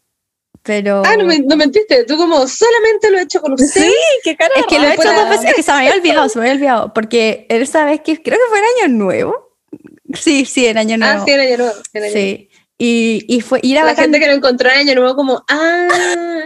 Pero. 0.64 1.02
Ah, 1.06 1.16
no, 1.18 1.26
me- 1.26 1.40
no 1.40 1.56
mentiste. 1.56 2.04
Tú 2.06 2.18
como, 2.18 2.48
solamente 2.48 3.10
lo 3.12 3.20
he 3.20 3.24
hecho 3.24 3.42
con 3.42 3.54
usted. 3.54 3.68
Sí, 3.82 3.94
qué 4.24 4.36
cara. 4.36 4.54
Es 4.58 4.66
que 4.68 4.80
lo 4.80 4.86
he 4.88 4.94
hecho 4.94 5.12
dos 5.14 5.30
veces, 5.30 5.46
es 5.50 5.56
que 5.56 5.64
se 5.64 5.72
me 5.72 5.78
había 5.80 5.94
olvidado, 5.94 6.30
se 6.30 6.40
me 6.40 6.46
había 6.46 6.56
olvidado. 6.56 6.94
Porque 6.94 7.46
esa 7.50 7.86
vez 7.86 8.02
que 8.02 8.22
creo 8.22 8.38
que 8.38 8.50
fue 8.50 8.60
en 8.60 8.66
Año 8.86 8.98
Nuevo. 8.98 9.58
Sí, 10.14 10.46
sí, 10.46 10.66
en 10.68 10.78
Año 10.78 10.98
Nuevo. 10.98 11.22
Ah, 11.22 11.26
sí, 11.26 11.32
en 11.32 11.40
Año 11.40 11.58
Nuevo. 11.58 11.74
en 11.94 12.04
Año 12.04 12.12
Nuevo. 12.14 12.14
Sí. 12.14 12.50
Y, 12.80 13.26
y 13.28 13.42
fue, 13.42 13.60
y 13.64 13.72
era 13.72 13.82
La 13.82 13.88
bacán. 13.92 14.04
gente 14.06 14.20
que 14.20 14.28
lo 14.28 14.34
encontró 14.34 14.70
en 14.70 14.78
Año 14.78 14.96
Nuevo 14.96 15.16
como, 15.16 15.44
ah, 15.50 15.88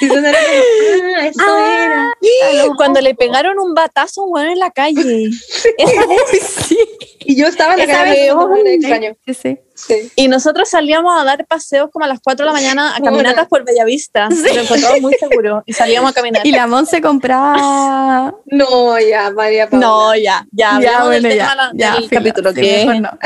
y 0.00 0.08
como, 0.08 0.26
ah, 0.26 1.26
eso 1.26 1.40
Ah, 1.46 2.12
era. 2.22 2.66
Cuando 2.76 3.00
le 3.02 3.14
pegaron 3.14 3.58
un 3.58 3.74
batazo 3.74 4.22
a 4.22 4.24
un 4.24 4.32
weón 4.32 4.46
en 4.48 4.58
la 4.58 4.70
calle. 4.70 5.24
Esa 5.78 6.06
vez. 6.06 6.42
sí, 6.66 6.78
Y 7.20 7.36
yo 7.36 7.46
estaba 7.46 7.74
en 7.74 7.86
la 7.88 8.04
vez- 8.04 8.32
oh, 8.34 8.54
era 8.56 8.70
extraño. 8.70 9.16
sí, 9.26 9.34
sí. 9.34 9.58
Sí. 9.76 10.10
Y 10.16 10.28
nosotros 10.28 10.68
salíamos 10.70 11.20
a 11.20 11.24
dar 11.24 11.46
paseos 11.46 11.90
como 11.92 12.06
a 12.06 12.08
las 12.08 12.18
4 12.24 12.44
de 12.44 12.46
la 12.46 12.52
mañana 12.52 12.96
a 12.96 13.00
caminatas 13.00 13.46
por 13.46 13.62
Bellavista. 13.64 14.28
Sí. 14.30 14.42
Lo 14.54 14.62
encontramos 14.62 15.00
muy 15.02 15.14
seguro. 15.14 15.62
Y 15.66 15.74
salíamos 15.74 16.10
a 16.10 16.14
caminar. 16.14 16.46
Y 16.46 16.52
la 16.52 16.66
Monse 16.66 17.00
compraba. 17.02 18.34
No, 18.46 18.98
ya, 18.98 19.30
María 19.30 19.68
Paula. 19.68 19.86
No, 19.86 20.16
ya, 20.16 20.46
ya. 20.50 20.80
Ya, 20.80 21.04
bueno, 21.04 21.28
del 21.28 21.36
ya, 21.36 21.50
tema 21.50 21.70
ya, 21.74 21.92
del 21.94 22.08
filo, 22.08 22.20
capítulo. 22.20 22.50
sí, 22.52 22.60
que 22.62 22.86
mejor 22.86 23.00
no. 23.02 23.18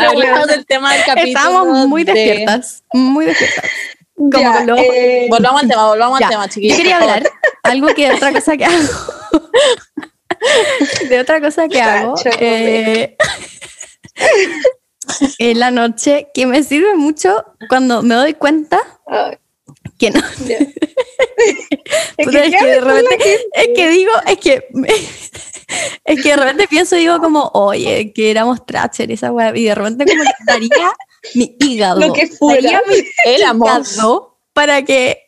hablemos 0.08 0.46
del 0.46 0.66
tema 0.66 0.92
del 0.94 1.04
capítulo. 1.04 1.38
Estábamos 1.38 1.86
muy 1.88 2.04
de- 2.04 2.12
despiertas, 2.12 2.82
muy 2.92 3.24
despiertas. 3.26 3.64
Como 4.14 4.38
Ya, 4.38 4.52
con 4.58 4.66
los- 4.66 4.78
eh, 4.80 5.26
Volvamos 5.30 5.62
al 5.62 5.68
tema, 5.68 5.86
volvamos 5.88 6.20
Ya, 6.20 6.26
al 6.26 6.32
tema, 6.32 6.48
chiquillos. 6.48 6.76
Yo 6.76 6.82
quería 6.82 6.98
hablar 6.98 7.22
algo 7.62 7.86
que 7.88 8.12
otra 8.12 8.32
cosa 8.32 8.56
que 8.56 8.64
hago. 8.66 8.78
de 11.08 11.20
otra 11.20 11.40
cosa 11.40 11.66
que 11.68 11.80
hago. 11.80 12.14
Eh, 12.38 13.16
en 15.38 15.58
la 15.58 15.70
noche 15.70 16.28
que 16.34 16.46
me 16.46 16.62
sirve 16.62 16.94
mucho 16.94 17.44
cuando 17.68 18.02
me 18.02 18.14
doy 18.14 18.34
cuenta 18.34 18.80
ay, 19.06 19.38
que 19.98 20.10
no. 20.10 20.20
Es 22.16 22.28
que, 22.28 22.38
es 22.38 22.50
¿qué 22.50 22.56
que 22.56 22.64
de 22.64 22.78
haces 22.78 22.78
con 22.78 22.88
la 22.88 22.94
repente, 22.94 23.24
gente? 23.24 23.48
es 23.54 23.68
que 23.74 23.88
digo, 23.88 24.12
es 24.26 24.38
que 24.38 24.68
es 26.04 26.22
que 26.22 26.28
de 26.28 26.36
repente 26.36 26.68
pienso 26.68 26.96
digo 26.96 27.18
como, 27.20 27.50
oye, 27.54 28.12
que 28.12 28.30
éramos 28.30 28.64
Tracher 28.66 29.10
esa 29.10 29.32
weá, 29.32 29.56
y 29.56 29.64
de 29.64 29.74
repente 29.74 30.04
como 30.04 30.22
que 30.22 30.30
daría 30.46 30.92
mi 31.34 31.56
hígado. 31.58 32.00
Lo 32.00 32.12
que 32.12 32.26
fuera. 32.28 32.62
daría 32.62 32.82
mi 32.88 33.02
El 33.24 33.44
amor. 33.44 33.82
para 34.52 34.82
que 34.84 35.21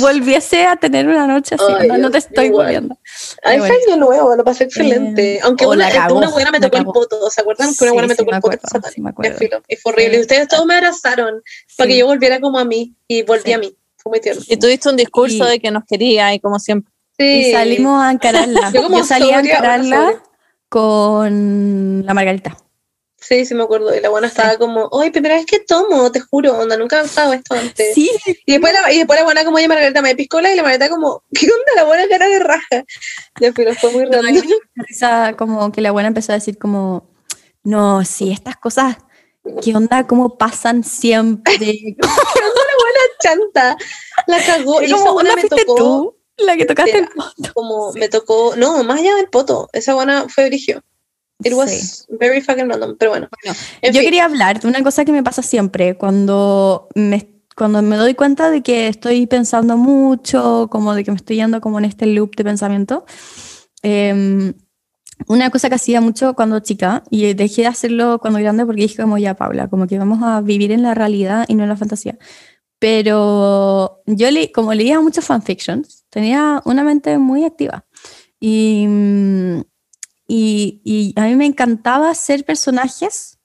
volviese 0.00 0.64
a 0.66 0.76
tener 0.76 1.06
una 1.06 1.26
noche 1.26 1.54
así. 1.56 1.64
Ay, 1.78 1.88
no, 1.88 1.98
no 1.98 2.10
te 2.10 2.18
estoy 2.18 2.46
igual. 2.46 2.66
volviendo. 2.66 2.98
Ay, 3.42 3.58
fue 3.58 3.68
año 3.86 3.96
nuevo, 3.96 4.34
lo 4.34 4.44
pasé 4.44 4.64
excelente. 4.64 5.36
Eh, 5.36 5.40
Aunque 5.42 5.66
una, 5.66 5.90
cagó, 5.90 6.16
una 6.16 6.30
buena 6.30 6.50
me 6.50 6.60
tocó 6.60 6.78
el 6.78 6.84
poto, 6.84 7.30
¿se 7.30 7.40
acuerdan? 7.42 7.74
Que 7.74 7.84
una 7.84 7.92
buena 7.92 8.08
me 8.08 8.14
sí, 8.14 8.18
tocó 8.18 8.30
me 8.30 8.36
el 8.36 8.40
poto. 8.42 8.56
acuerdo, 8.62 8.88
sí 8.92 9.00
me 9.00 9.10
acuerdo. 9.10 9.38
filo, 9.38 9.62
Y 9.68 9.76
fue 9.76 9.92
horrible. 9.92 10.16
Y 10.18 10.20
ustedes 10.20 10.48
todos 10.48 10.66
me 10.66 10.74
abrazaron 10.76 11.42
para 11.76 11.88
que 11.88 11.98
yo 11.98 12.06
volviera 12.06 12.40
como 12.40 12.58
a 12.58 12.64
mí. 12.64 12.94
Y 13.06 13.22
volví 13.22 13.42
Sí. 13.44 13.52
a 13.52 13.58
mí. 13.58 13.76
Fue 13.96 14.10
muy 14.10 14.20
tierno. 14.20 14.42
Y 14.46 14.56
tuviste 14.56 14.88
un 14.88 14.96
discurso 14.96 15.46
Y- 15.46 15.50
de 15.50 15.60
que 15.60 15.70
nos 15.70 15.84
quería 15.84 16.32
y 16.32 16.40
como 16.40 16.58
siempre. 16.58 16.92
Y 17.18 17.52
salimos 17.52 18.02
a 18.02 18.10
encararla. 18.12 18.70
Yo 18.72 18.82
como 18.82 18.98
Yo 18.98 19.04
salí 19.04 19.30
a 19.30 19.40
encararla 19.40 20.22
con 20.70 22.02
la 22.06 22.14
Margarita. 22.14 22.56
Sí, 23.20 23.44
sí 23.44 23.54
me 23.54 23.62
acuerdo. 23.64 23.94
Y 23.94 24.00
la 24.00 24.08
buena 24.08 24.28
estaba 24.28 24.56
como, 24.56 24.88
oye, 24.92 25.10
primera 25.10 25.34
vez 25.34 25.44
que 25.46 25.58
tomo, 25.60 26.10
te 26.10 26.20
juro, 26.20 26.58
onda, 26.58 26.76
nunca 26.76 27.00
he 27.00 27.04
usado 27.04 27.32
esto 27.34 27.54
antes. 27.54 27.94
Sí, 27.94 28.10
Y 28.46 28.52
después, 28.52 28.72
la, 28.72 28.92
y 28.92 28.98
después 28.98 29.18
la 29.18 29.24
buena 29.24 29.44
como, 29.44 29.56
oye, 29.58 29.68
Margarita, 29.68 30.00
me 30.02 30.16
piscola 30.16 30.52
y 30.52 30.56
la 30.56 30.62
Margarita 30.62 30.88
como, 30.88 31.22
¿qué 31.34 31.46
onda? 31.46 31.72
La 31.76 31.84
buena 31.84 32.08
cara 32.08 32.28
de 32.28 32.38
raja. 32.38 32.84
Ya, 33.40 33.52
pero 33.52 33.74
fue 33.74 33.90
muy 33.92 34.04
No, 34.04 34.22
raro. 34.22 34.40
risa 34.74 35.34
como 35.36 35.70
que 35.70 35.80
la 35.82 35.90
buena 35.90 36.08
empezó 36.08 36.32
a 36.32 36.36
decir 36.36 36.58
como, 36.58 37.10
no, 37.62 38.04
sí, 38.04 38.32
estas 38.32 38.56
cosas, 38.56 38.96
¿qué 39.62 39.74
onda? 39.76 40.06
¿Cómo 40.06 40.38
pasan 40.38 40.82
siempre? 40.82 41.54
Chanta. 43.20 43.76
La 44.26 44.42
cagó. 44.44 44.82
Y 44.82 44.90
como, 44.90 45.12
buena 45.12 45.32
¿onda 45.34 45.42
me 45.42 45.48
tocó. 45.48 45.74
tú 45.76 46.16
la 46.38 46.56
que 46.56 46.64
tocaste 46.64 46.98
el 46.98 47.08
Mira, 47.38 47.52
como 47.52 47.92
me 47.92 48.08
tocó, 48.08 48.54
no, 48.56 48.82
más 48.82 49.00
allá 49.00 49.14
del 49.16 49.28
poto, 49.28 49.68
esa 49.72 49.94
buena 49.94 50.26
fue 50.28 50.46
brigio. 50.46 50.82
It 51.42 51.52
was 51.54 51.70
Sí. 51.70 52.16
very 52.18 52.40
fucking 52.40 52.68
random, 52.68 52.96
pero 52.98 53.10
bueno. 53.12 53.28
Bueno, 53.44 53.58
En 53.82 53.92
Yo 53.92 54.00
fin. 54.00 54.06
quería 54.08 54.24
hablar 54.24 54.60
de 54.60 54.68
una 54.68 54.82
cosa 54.82 55.04
que 55.04 55.12
me 55.12 55.22
pasa 55.22 55.42
siempre 55.42 55.96
cuando 55.96 56.88
me, 56.94 57.28
cuando 57.56 57.82
me 57.82 57.96
doy 57.96 58.14
cuenta 58.14 58.50
de 58.50 58.62
que 58.62 58.88
estoy 58.88 59.26
pensando 59.26 59.76
mucho, 59.76 60.68
como 60.70 60.94
de 60.94 61.04
que 61.04 61.10
me 61.10 61.16
estoy 61.16 61.36
yendo 61.36 61.60
como 61.60 61.78
en 61.78 61.84
este 61.86 62.06
loop 62.06 62.34
de 62.36 62.44
pensamiento. 62.44 63.04
Em, 63.82 64.52
una 65.28 65.50
cosa 65.50 65.68
que 65.68 65.74
hacía 65.74 66.00
mucho 66.00 66.34
cuando 66.34 66.60
chica 66.60 67.02
y 67.10 67.34
dejé 67.34 67.62
de 67.62 67.68
hacerlo 67.68 68.18
cuando 68.20 68.38
grande 68.38 68.64
porque 68.64 68.82
dije 68.82 69.02
como 69.02 69.18
ya 69.18 69.34
Paula, 69.34 69.68
como 69.68 69.86
que 69.86 69.98
vamos 69.98 70.20
a 70.22 70.40
vivir 70.40 70.72
en 70.72 70.82
la 70.82 70.94
realidad 70.94 71.44
y 71.48 71.54
no 71.54 71.62
en 71.64 71.68
la 71.68 71.76
fantasía. 71.76 72.16
Pero 72.78 74.00
yo 74.06 74.30
le, 74.30 74.50
como 74.52 74.72
leía 74.72 75.00
muchos 75.00 75.26
fanfictions, 75.26 76.04
tenía 76.08 76.62
una 76.64 76.82
mente 76.82 77.18
muy 77.18 77.44
activa. 77.44 77.84
Y, 78.40 78.86
mm, 78.88 79.60
y, 80.30 80.80
y 80.84 81.12
a 81.16 81.24
mí 81.24 81.34
me 81.34 81.46
encantaba 81.46 82.10
hacer 82.10 82.44
personajes 82.44 83.38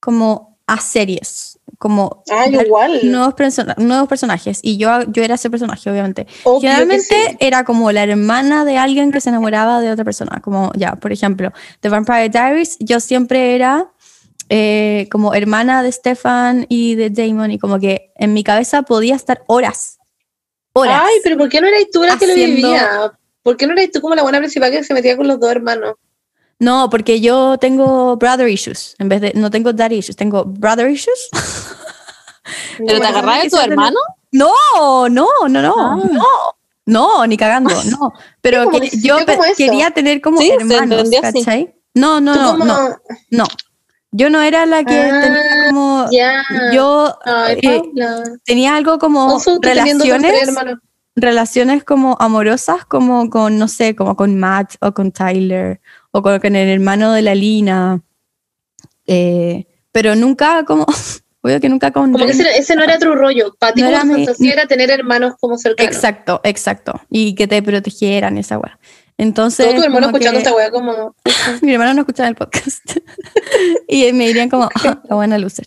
como 0.00 0.58
a 0.68 0.80
series, 0.80 1.58
como 1.78 2.22
Ah, 2.30 2.46
igual. 2.48 3.00
nuevos, 3.10 3.34
persona- 3.34 3.74
nuevos 3.78 4.08
personajes. 4.08 4.60
Y 4.62 4.76
yo, 4.78 5.02
yo 5.08 5.22
era 5.22 5.34
ese 5.36 5.48
personaje, 5.50 5.90
obviamente. 5.90 6.26
Obvio 6.44 6.60
Generalmente 6.60 7.04
sí. 7.30 7.36
era 7.40 7.64
como 7.64 7.90
la 7.92 8.02
hermana 8.04 8.64
de 8.64 8.76
alguien 8.78 9.12
que 9.12 9.20
se 9.20 9.28
enamoraba 9.30 9.80
de 9.80 9.90
otra 9.90 10.04
persona. 10.04 10.40
Como 10.42 10.72
ya, 10.76 10.96
por 10.96 11.12
ejemplo, 11.12 11.52
The 11.80 11.88
Vampire 11.88 12.28
Diaries, 12.28 12.76
yo 12.80 12.98
siempre 13.00 13.54
era 13.54 13.92
eh, 14.48 15.08
como 15.10 15.34
hermana 15.34 15.82
de 15.82 15.90
Stefan 15.92 16.66
y 16.68 16.94
de 16.96 17.10
Damon. 17.10 17.50
Y 17.52 17.58
como 17.58 17.78
que 17.78 18.12
en 18.16 18.32
mi 18.32 18.42
cabeza 18.44 18.82
podía 18.82 19.14
estar 19.14 19.42
horas. 19.46 19.98
Horas. 20.72 21.02
Ay, 21.04 21.14
pero 21.24 21.36
¿por 21.38 21.48
qué 21.48 21.60
no 21.60 21.68
eras 21.68 21.84
tú 21.92 22.02
la 22.02 22.16
que 22.18 22.26
lo 22.26 22.34
vivía? 22.34 23.12
¿Por 23.46 23.56
qué 23.56 23.64
no 23.68 23.74
eras 23.74 23.92
tú 23.92 24.00
como 24.00 24.16
la 24.16 24.22
buena 24.22 24.38
principal 24.38 24.72
que 24.72 24.82
se 24.82 24.92
metía 24.92 25.16
con 25.16 25.28
los 25.28 25.38
dos 25.38 25.48
hermanos? 25.52 25.94
No, 26.58 26.90
porque 26.90 27.20
yo 27.20 27.56
tengo 27.58 28.16
brother 28.16 28.48
issues. 28.48 28.96
En 28.98 29.08
vez 29.08 29.20
de, 29.20 29.32
no 29.36 29.52
tengo 29.52 29.72
daddy 29.72 29.98
issues, 29.98 30.16
tengo 30.16 30.44
brother 30.44 30.90
issues. 30.90 31.28
¿Pero 32.84 32.98
te 33.00 33.06
agarras 33.06 33.44
de 33.44 33.50
tu 33.50 33.56
hermano? 33.58 34.00
No, 34.32 34.50
no, 35.08 35.28
no, 35.48 35.62
no, 35.62 35.74
Ah. 35.78 35.96
no. 36.10 36.24
No, 36.86 37.24
ni 37.28 37.36
cagando, 37.36 37.70
no. 37.84 38.12
Pero 38.40 38.68
que 38.68 38.90
yo 38.98 39.18
quería 39.56 39.92
tener 39.92 40.20
como 40.20 40.40
Sí, 40.40 40.50
hermanos. 40.50 41.08
¿cachai? 41.22 41.72
No, 41.94 42.20
no, 42.20 42.34
no, 42.56 42.64
no, 42.64 42.96
no. 43.30 43.44
Yo 44.10 44.28
no 44.28 44.42
era 44.42 44.66
la 44.66 44.82
que 44.82 44.98
Ah, 45.00 45.20
tenía 45.20 45.66
como. 45.68 46.08
Ya. 46.10 46.42
Yo 46.72 47.16
Ay, 47.24 47.60
eh, 47.62 47.82
tenía 48.44 48.74
algo 48.74 48.98
como 48.98 49.40
relaciones. 49.62 50.48
Relaciones 51.16 51.82
como 51.82 52.16
amorosas, 52.20 52.84
como 52.84 53.28
con, 53.30 53.58
no 53.58 53.68
sé, 53.68 53.96
como 53.96 54.14
con 54.16 54.38
Matt 54.38 54.74
o 54.80 54.92
con 54.92 55.10
Tyler 55.12 55.80
o 56.12 56.22
con, 56.22 56.38
con 56.38 56.54
el 56.54 56.68
hermano 56.68 57.12
de 57.12 57.22
la 57.22 57.34
Lina. 57.34 58.02
Eh, 59.06 59.66
pero 59.92 60.14
nunca 60.14 60.64
como. 60.64 60.86
Obvio 61.42 61.60
que 61.60 61.68
nunca 61.68 61.92
con. 61.92 62.12
Como 62.12 62.24
que 62.26 62.32
ese, 62.32 62.58
ese 62.58 62.74
no 62.74 62.82
era 62.82 62.98
tu 62.98 63.14
rollo. 63.14 63.54
Para 63.58 63.72
ti, 63.72 63.80
No 63.80 63.86
como 63.98 64.16
era 64.16 64.34
mi- 64.38 64.68
tener 64.68 64.90
hermanos 64.90 65.34
como 65.40 65.56
cercanos. 65.56 65.94
Exacto, 65.94 66.40
exacto. 66.42 67.00
Y 67.08 67.34
que 67.36 67.46
te 67.46 67.62
protegieran 67.62 68.36
esa 68.36 68.58
weá. 68.58 68.78
Entonces. 69.16 69.66
Todo 69.66 69.76
tu 69.76 69.82
hermano 69.84 70.06
escuchando 70.08 70.32
que- 70.40 70.42
esta 70.42 70.54
wea 70.54 70.70
como... 70.70 71.14
Mi 71.62 71.72
hermano 71.72 71.94
no 71.94 72.00
escucha 72.00 72.26
el 72.26 72.34
podcast. 72.34 72.96
y 73.88 74.12
me 74.12 74.26
dirían 74.26 74.48
como, 74.50 74.68
"Ah, 74.74 75.00
la 75.08 75.14
buena 75.16 75.38
loser. 75.38 75.66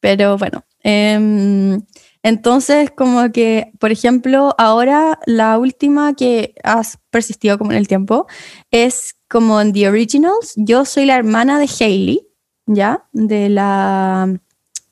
Pero 0.00 0.36
bueno. 0.36 0.64
em, 0.82 1.80
entonces, 2.22 2.90
como 2.90 3.32
que, 3.32 3.72
por 3.78 3.90
ejemplo, 3.90 4.54
ahora 4.58 5.18
la 5.26 5.58
última 5.58 6.14
que 6.14 6.54
has 6.62 6.98
persistido 7.10 7.56
como 7.56 7.72
en 7.72 7.78
el 7.78 7.88
tiempo 7.88 8.26
es 8.70 9.16
como 9.28 9.60
en 9.60 9.72
The 9.72 9.88
Originals. 9.88 10.52
Yo 10.56 10.84
soy 10.84 11.06
la 11.06 11.16
hermana 11.16 11.58
de 11.58 11.68
Hailey, 11.80 12.26
¿ya? 12.66 13.06
De 13.12 13.48
la, 13.48 14.38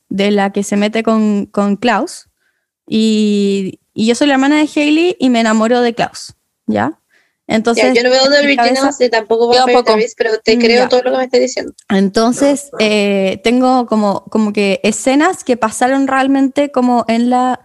de 0.08 0.30
la 0.30 0.52
que 0.52 0.62
se 0.62 0.76
mete 0.76 1.02
con, 1.02 1.46
con 1.46 1.76
Klaus. 1.76 2.30
Y, 2.86 3.80
y 3.92 4.06
yo 4.06 4.14
soy 4.14 4.28
la 4.28 4.34
hermana 4.34 4.56
de 4.56 4.68
Hailey 4.74 5.16
y 5.18 5.28
me 5.28 5.40
enamoro 5.40 5.82
de 5.82 5.94
Klaus, 5.94 6.34
¿ya? 6.66 6.98
Entonces, 7.50 7.82
Ya, 7.84 7.94
yo 7.94 8.02
no 8.02 8.10
veo 8.10 8.24
cabeza- 8.24 8.38
Originals 8.44 9.00
y 9.00 9.08
tampoco 9.08 9.48
Vampire 9.48 9.72
tampoco. 9.74 9.92
Diaries, 9.96 10.14
pero 10.16 10.38
te 10.38 10.56
Mm, 10.56 10.60
creo 10.60 10.82
ya. 10.84 10.88
todo 10.88 11.02
lo 11.02 11.10
que 11.12 11.16
me 11.16 11.24
estás 11.24 11.40
diciendo. 11.40 11.72
Entonces, 11.88 12.70
eh, 12.78 13.40
tengo 13.42 13.86
como, 13.86 14.24
como 14.26 14.52
que 14.52 14.80
escenas 14.82 15.44
que 15.44 15.56
pasaron 15.56 16.06
realmente 16.06 16.70
como 16.70 17.04
en 17.08 17.30
la, 17.30 17.64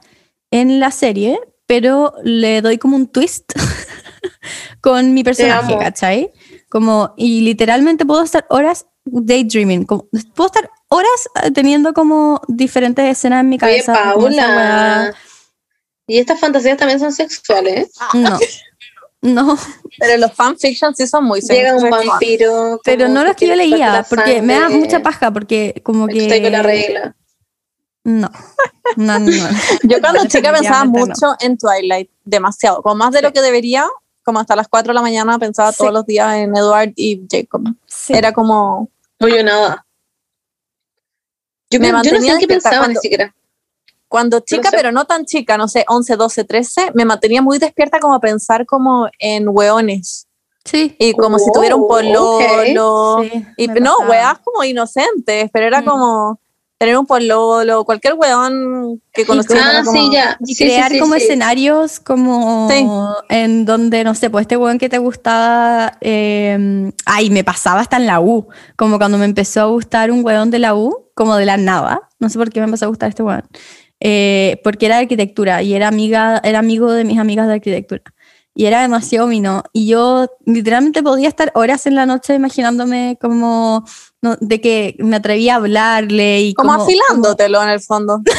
en 0.52 0.80
la 0.80 0.90
serie, 0.92 1.38
pero 1.68 2.14
le 2.24 2.62
doy 2.62 2.78
como 2.78 2.96
un 2.96 3.08
twist 3.08 3.52
con 4.82 5.14
mi 5.14 5.24
personaje. 5.24 5.78
¿cachai? 5.78 6.32
Como, 6.70 7.14
y 7.18 7.42
literalmente 7.42 8.06
puedo 8.06 8.24
estar 8.24 8.46
horas 8.50 8.86
daydreaming, 9.06 9.84
como- 9.86 10.08
puedo 10.34 10.48
estar 10.48 10.70
horas 10.88 11.28
eh, 11.44 11.52
teniendo 11.52 11.94
como 11.94 12.42
diferentes 12.48 13.04
escenas 13.06 13.42
en 13.42 13.50
mi 13.50 13.56
Oye, 13.56 13.60
cabeza. 13.60 13.94
esa 13.94 14.14
Paula. 14.14 15.14
Y 16.08 16.20
estas 16.20 16.40
fantasías 16.40 16.78
también 16.78 17.00
son 17.00 17.12
sexuales. 17.14 17.92
No, 18.14 18.38
no, 19.24 19.58
Pero 20.00 20.18
los 20.18 20.32
fanfictions 20.34 20.96
sí 20.98 21.08
son 21.08 21.24
muy 21.26 21.42
Llega 21.42 21.76
un 21.76 21.90
vampiro. 21.90 22.80
pero 22.84 23.08
no 23.08 23.24
los 23.24 23.36
que 23.36 23.48
yo 23.48 23.56
leía, 23.56 24.06
porque 24.10 24.42
me 24.42 24.60
da 24.60 24.70
mucha 24.70 25.02
paja, 25.02 25.32
porque 25.32 25.82
como 25.84 26.08
Estoy 26.08 26.42
con 26.44 26.52
la 26.52 26.62
que 26.62 26.64
regla. 26.68 27.16
No. 28.06 28.30
No, 28.98 29.18
no, 29.18 29.32
no. 29.32 29.50
Yo 29.84 30.02
cuando 30.02 30.26
chica 30.28 30.52
pensaba 30.52 30.84
no. 30.84 30.92
mucho 30.92 31.36
en 31.40 31.58
Twilight, 31.58 32.10
demasiado, 32.26 32.82
como 32.84 32.96
más 32.96 33.12
de 33.14 33.22
lo 33.22 33.32
que 33.32 33.42
debería, 33.42 33.86
como 34.24 34.40
hasta 34.42 34.58
las 34.58 34.68
4 34.68 34.92
de 34.92 34.96
la 34.96 35.02
mañana 35.02 35.40
pensaba 35.40 35.72
Sí. 35.72 35.78
todos 35.80 35.94
los 35.94 36.06
días 36.06 36.36
en 36.36 36.56
Edward 36.56 36.92
y 36.98 37.26
Jacob. 37.32 37.64
Sí. 37.88 38.14
Era 38.14 38.34
como, 38.34 38.90
No, 39.20 39.28
yo 39.30 39.42
nada. 39.42 39.86
Yo, 41.70 41.80
Me 41.80 41.86
me- 41.86 41.88
yo 41.88 41.94
no 41.98 42.04
sé 42.04 42.12
mantenía 42.12 42.34
en 42.34 42.40
qué 42.40 42.48
pensaba 42.48 42.88
ni 42.90 42.96
siquiera. 42.98 43.34
Cuando 44.14 44.42
chica, 44.42 44.70
sé. 44.70 44.78
pero 44.78 44.92
no 44.92 45.06
tan 45.06 45.26
chica, 45.26 45.58
no 45.58 45.68
sé, 45.68 45.86
11, 45.88 46.16
12, 46.18 46.44
13, 46.44 46.92
me 46.94 47.04
mantenía 47.04 47.42
muy 47.42 47.58
despierta 47.58 48.00
como 48.00 48.14
a 48.14 48.20
pensar 48.20 48.68
como 48.68 49.08
en 49.18 49.48
hueones. 49.50 50.28
Sí. 50.64 50.96
Y 51.00 51.14
como 51.14 51.40
si 51.40 51.52
tuviera 51.52 51.76
un 51.76 51.86
Oh, 51.86 51.88
pololo. 51.88 53.24
Sí, 53.24 53.44
y 53.58 53.68
no, 53.70 53.96
pasaba. 53.98 54.10
weas 54.10 54.38
como 54.44 54.64
inocentes, 54.64 55.50
pero 55.52 55.66
era 55.66 55.82
Mm. 55.82 55.86
como 55.86 56.40
tener 56.78 56.96
un 56.98 57.08
pololo, 57.08 57.86
cualquier 57.86 58.14
weón 58.14 59.02
que 59.14 59.26
conocía. 59.26 59.58
Ah, 59.80 59.82
como- 59.84 59.92
sí, 60.00 60.10
ya. 60.14 60.38
Y 60.46 60.54
Sí, 60.54 60.64
crear 60.66 60.92
sí, 60.92 61.00
como 61.00 61.16
sí. 61.16 61.24
escenarios 61.24 62.00
como 62.00 62.70
Sí. 62.70 62.86
en 63.30 63.66
donde, 63.66 64.04
no 64.04 64.14
sé, 64.14 64.30
pues 64.30 64.44
este 64.44 64.58
weón 64.58 64.78
que 64.78 64.90
te 64.90 65.00
gustaba, 65.00 65.98
eh, 66.02 66.92
ay, 67.06 67.32
me 67.32 67.44
pasaba 67.44 67.80
hasta 67.80 67.98
en 67.98 68.06
la 68.06 68.20
U, 68.20 68.48
como 68.78 69.00
cuando 69.00 69.18
me 69.18 69.26
empezó 69.26 69.62
a 69.62 69.66
gustar 69.66 70.12
un 70.12 70.24
weón 70.24 70.52
de 70.52 70.60
la 70.60 70.76
U, 70.76 71.10
como 71.16 71.36
de 71.36 71.46
la 71.46 71.58
nada, 71.58 72.10
no 72.20 72.30
sé 72.30 72.38
por 72.38 72.50
qué 72.52 72.60
me 72.60 72.66
empezó 72.66 72.86
a 72.86 72.90
gustar 72.90 73.10
este 73.10 73.24
weón, 73.24 73.44
eh, 74.06 74.60
porque 74.66 74.88
era 74.88 74.98
de 74.98 75.04
arquitectura 75.04 75.64
y 75.64 75.74
era, 75.74 75.88
amiga, 75.88 76.42
era 76.44 76.60
amigo 76.60 76.92
de 76.92 77.06
mis 77.06 77.18
amigas 77.18 77.48
de 77.48 77.54
arquitectura. 77.54 78.04
Y 78.54 78.66
era 78.66 78.82
demasiado 78.82 79.28
mino. 79.28 79.64
Y 79.72 79.88
yo 79.88 80.28
literalmente 80.46 81.02
podía 81.02 81.30
estar 81.30 81.52
horas 81.56 81.88
en 81.88 81.96
la 81.96 82.06
noche 82.06 82.36
imaginándome 82.36 83.18
como 83.20 83.86
no, 84.22 84.36
de 84.42 84.60
que 84.60 84.96
me 85.00 85.16
atrevía 85.16 85.54
a 85.54 85.56
hablarle 85.56 86.42
y 86.42 86.54
como, 86.54 86.74
como, 86.74 86.84
afilándotelo 86.84 87.64
en 87.64 87.70
el 87.70 87.80
fondo. 87.80 88.22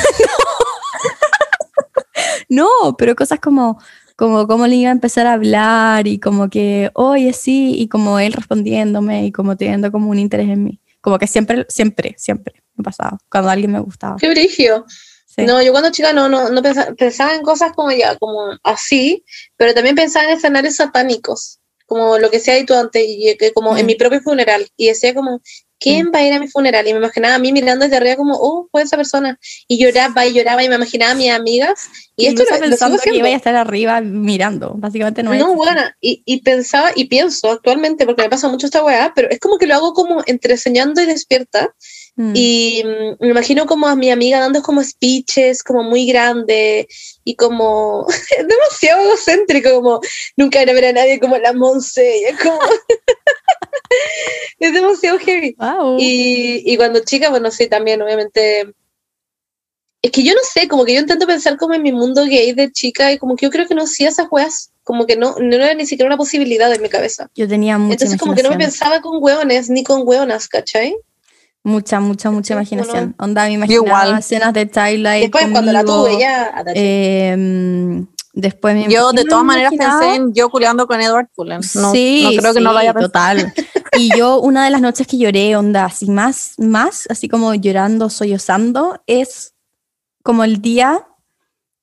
No, 2.48 2.68
pero 2.96 3.16
cosas 3.16 3.40
como, 3.40 3.80
como 4.14 4.46
cómo 4.46 4.66
le 4.66 4.76
iba 4.76 4.90
a 4.90 4.92
empezar 4.92 5.26
a 5.26 5.32
hablar 5.32 6.06
y 6.06 6.20
como 6.20 6.48
que, 6.48 6.90
oye, 6.94 7.32
sí, 7.32 7.74
y 7.76 7.88
como 7.88 8.20
él 8.20 8.32
respondiéndome 8.32 9.26
y 9.26 9.32
como 9.32 9.56
teniendo 9.56 9.90
como 9.90 10.10
un 10.10 10.18
interés 10.18 10.48
en 10.48 10.62
mí. 10.62 10.80
Como 11.00 11.18
que 11.18 11.26
siempre, 11.26 11.66
siempre, 11.68 12.14
siempre 12.16 12.62
me 12.76 12.84
pasaba 12.84 13.18
cuando 13.28 13.50
alguien 13.50 13.72
me 13.72 13.80
gustaba. 13.80 14.16
Qué 14.16 14.30
brigio. 14.30 14.84
Sí. 15.36 15.42
No, 15.46 15.60
yo 15.62 15.72
cuando 15.72 15.90
chica 15.90 16.12
no, 16.12 16.28
no, 16.28 16.48
no 16.50 16.62
pensaba, 16.62 16.94
pensaba 16.94 17.34
en 17.34 17.42
cosas 17.42 17.72
como 17.74 17.90
ya, 17.90 18.16
como 18.18 18.56
así, 18.62 19.24
pero 19.56 19.74
también 19.74 19.96
pensaba 19.96 20.26
en 20.30 20.36
escenarios 20.36 20.76
satánicos, 20.76 21.58
como 21.86 22.18
lo 22.18 22.30
que 22.30 22.40
sea 22.40 22.54
dicho 22.54 22.78
antes, 22.78 23.02
y 23.06 23.36
que 23.36 23.52
como 23.52 23.76
en 23.76 23.84
Mm. 23.84 23.86
mi 23.86 23.94
propio 23.96 24.20
funeral, 24.20 24.66
y 24.76 24.86
decía 24.88 25.12
como, 25.14 25.40
¿quién 25.80 26.12
va 26.14 26.20
a 26.20 26.24
ir 26.26 26.32
a 26.32 26.38
mi 26.40 26.48
funeral? 26.48 26.86
Y 26.86 26.92
me 26.92 26.98
imaginaba 27.00 27.34
a 27.34 27.38
mí 27.38 27.52
mirando 27.52 27.84
desde 27.84 27.96
arriba 27.96 28.16
como, 28.16 28.34
oh, 28.40 28.68
fue 28.70 28.82
esa 28.82 28.96
persona, 28.96 29.38
y 29.66 29.76
lloraba 29.78 30.24
y 30.24 30.32
lloraba 30.34 30.62
y 30.62 30.68
me 30.68 30.76
imaginaba 30.76 31.12
a 31.12 31.14
mis 31.16 31.30
amigas, 31.30 31.88
y, 32.16 32.24
Y 32.24 32.26
esto 32.28 32.44
lo, 32.44 32.50
lo 32.54 32.60
pensando 32.60 32.96
que 32.96 33.00
haciendo. 33.10 33.18
iba 33.18 33.28
a 33.28 33.36
estar 33.36 33.56
arriba 33.56 34.00
mirando, 34.00 34.74
básicamente 34.76 35.22
no 35.24 35.34
No, 35.34 35.54
bueno, 35.56 35.82
y, 36.00 36.22
y 36.24 36.42
pensaba 36.42 36.92
y 36.94 37.06
pienso 37.06 37.50
actualmente, 37.50 38.06
porque 38.06 38.22
me 38.22 38.30
pasa 38.30 38.48
mucho 38.48 38.66
esta 38.66 38.84
weá, 38.84 39.12
pero 39.16 39.28
es 39.30 39.40
como 39.40 39.58
que 39.58 39.66
lo 39.66 39.74
hago 39.74 39.92
como 39.94 40.22
entre 40.26 40.56
soñando 40.56 41.02
y 41.02 41.06
despierta, 41.06 41.74
Mm. 42.16 42.32
y 42.36 42.84
mm, 42.84 43.24
me 43.24 43.30
imagino 43.30 43.66
como 43.66 43.88
a 43.88 43.96
mi 43.96 44.10
amiga 44.10 44.38
dando 44.38 44.62
como 44.62 44.84
speeches, 44.84 45.64
como 45.64 45.82
muy 45.82 46.06
grande, 46.06 46.86
y 47.24 47.34
como 47.34 48.06
demasiado 48.38 49.02
egocéntrico, 49.02 49.74
como 49.74 50.00
nunca 50.36 50.62
ir 50.62 50.70
a 50.70 50.74
ver 50.74 50.86
a 50.86 50.92
nadie 50.92 51.18
como 51.18 51.36
la 51.38 51.52
Monse, 51.52 52.18
y 52.18 52.24
es 52.24 52.40
como... 52.40 52.58
es 54.58 54.72
demasiado 54.72 55.18
heavy. 55.18 55.56
Wow. 55.58 55.96
Y, 55.98 56.62
y 56.64 56.76
cuando 56.76 57.00
chica, 57.00 57.30
bueno, 57.30 57.50
sí, 57.50 57.68
también, 57.68 58.00
obviamente. 58.02 58.72
Es 60.02 60.10
que 60.10 60.22
yo 60.22 60.34
no 60.34 60.40
sé, 60.42 60.68
como 60.68 60.84
que 60.84 60.94
yo 60.94 61.00
intento 61.00 61.26
pensar 61.26 61.56
como 61.56 61.72
en 61.72 61.82
mi 61.82 61.90
mundo 61.90 62.24
gay 62.24 62.52
de 62.52 62.70
chica 62.70 63.10
y 63.10 63.18
como 63.18 63.36
que 63.36 63.46
yo 63.46 63.50
creo 63.50 63.66
que 63.66 63.74
no 63.74 63.84
hacía 63.84 64.10
esas 64.10 64.26
weas, 64.30 64.70
como 64.82 65.06
que 65.06 65.16
no, 65.16 65.36
no 65.38 65.56
era 65.56 65.72
ni 65.72 65.86
siquiera 65.86 66.08
una 66.08 66.18
posibilidad 66.18 66.70
en 66.72 66.82
mi 66.82 66.90
cabeza. 66.90 67.30
Yo 67.34 67.48
tenía 67.48 67.78
mucha 67.78 67.94
Entonces 67.94 68.20
como 68.20 68.34
que 68.34 68.42
no 68.42 68.50
me 68.50 68.58
pensaba 68.58 69.00
con 69.00 69.22
hueones 69.22 69.70
ni 69.70 69.82
con 69.82 70.06
hueonas, 70.06 70.46
¿cachai? 70.46 70.94
Mucha, 71.66 71.98
mucha, 71.98 72.30
mucha 72.30 72.48
Sí, 72.48 72.52
imaginación. 72.52 73.14
Onda, 73.18 73.46
me 73.46 73.52
imaginaba 73.52 73.86
igual. 73.86 74.18
escenas 74.18 74.52
de 74.52 74.66
Twilight 74.66 75.22
Después 75.22 75.46
cuando 75.50 75.72
la 75.72 75.82
tuve 75.82 76.18
ya... 76.20 76.62
eh, 76.74 78.04
después 78.34 78.74
me 78.74 78.88
Yo 78.92 79.12
de 79.12 79.24
todas 79.24 79.44
maneras 79.44 79.72
pensé 79.76 80.14
en 80.16 80.34
yo 80.34 80.50
culeando 80.50 80.86
con 80.86 81.00
Edward 81.00 81.28
Cullen. 81.34 81.62
No, 81.74 81.90
sí, 81.92 82.22
no 82.22 82.40
creo 82.40 82.52
que 82.52 82.60
no 82.60 82.74
vaya 82.74 82.90
a 82.90 82.94
total. 82.94 83.52
Y 83.96 84.10
yo 84.16 84.40
una 84.40 84.64
de 84.64 84.72
las 84.72 84.80
noches 84.80 85.06
que 85.06 85.16
lloré, 85.18 85.54
onda, 85.56 85.84
así 85.84 86.10
más, 86.10 86.54
más, 86.58 87.06
así 87.08 87.28
como 87.28 87.54
llorando, 87.54 88.10
sollozando, 88.10 89.00
es 89.06 89.54
como 90.24 90.42
el 90.42 90.60
día 90.60 91.06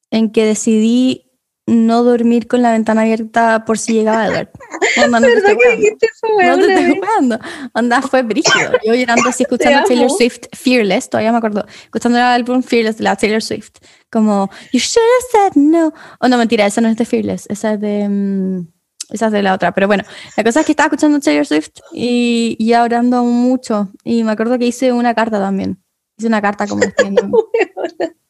en 0.10 0.30
que 0.30 0.44
decidí 0.46 1.31
no 1.72 2.04
dormir 2.04 2.48
con 2.48 2.62
la 2.62 2.72
ventana 2.72 3.02
abierta 3.02 3.64
por 3.66 3.78
si 3.78 3.94
llegaba 3.94 4.28
Edward. 4.28 4.50
Onda, 5.04 5.20
no 5.22 5.28
¿Verdad 5.28 5.54
que 5.58 5.76
dijiste 5.78 6.06
eso, 6.06 6.28
No 6.44 6.58
te 6.58 6.74
estoy 6.74 6.96
jugando. 6.96 7.40
Onda, 7.74 8.02
fue 8.02 8.24
brígido. 8.24 8.74
Yo 8.86 8.94
llorando 8.94 9.30
así 9.30 9.44
escuchando 9.50 9.88
Taylor. 9.88 10.10
Swift 10.10 10.48
Fearless, 10.52 11.10
todavía 11.10 11.32
me 11.32 11.38
acuerdo. 11.38 11.66
Escuchando 11.84 12.18
el 12.18 12.26
álbum 12.26 12.62
Fearless 12.62 12.98
de 12.98 13.06
la 13.06 13.16
Taylor 13.16 13.42
Swift. 13.42 13.72
Como, 14.12 14.50
you 14.74 14.80
should 14.80 15.02
have 15.02 15.54
said 15.54 15.62
no. 15.62 15.94
Oh, 16.20 16.28
no, 16.28 16.38
mentira, 16.38 16.66
esa 16.66 16.82
no 16.82 16.90
es 16.90 16.98
de 16.98 17.06
Fearless. 17.06 17.46
Esa 17.50 17.74
es 17.74 17.80
de. 17.80 18.10
mm, 18.10 18.68
esa 19.12 19.28
es 19.28 19.32
de 19.32 19.42
la 19.42 19.54
otra. 19.54 19.74
Pero 19.74 19.88
bueno, 19.88 20.04
la 20.36 20.44
cosa 20.44 20.60
es 20.60 20.66
que 20.66 20.74
estaba 20.74 20.88
escuchando 20.88 21.20
Taylor 21.22 21.46
Swift 21.46 21.80
y, 21.94 22.58
y 22.60 22.74
orando 22.74 23.24
mucho. 23.24 23.90
Y 24.04 24.24
me 24.24 24.34
acuerdo 24.34 24.60
que 24.60 24.66
hice 24.66 24.92
una 24.92 25.16
carta 25.16 25.40
también. 25.40 25.82
Hice 26.18 26.28
una 26.28 26.42
carta 26.42 26.68
como. 26.68 26.84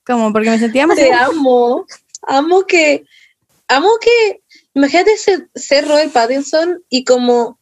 Como 0.03 0.33
porque 0.33 0.49
me 0.49 0.59
sentía 0.59 0.87
más. 0.87 0.97
Te 0.97 1.13
amo. 1.13 1.85
Amo 2.23 2.63
que... 2.65 3.05
Amo 3.75 3.89
que... 4.01 4.41
Imagínate 4.73 5.17
ser, 5.17 5.49
ser 5.55 5.87
Robert 5.87 6.11
Pattinson 6.11 6.83
y 6.89 7.03
como... 7.03 7.59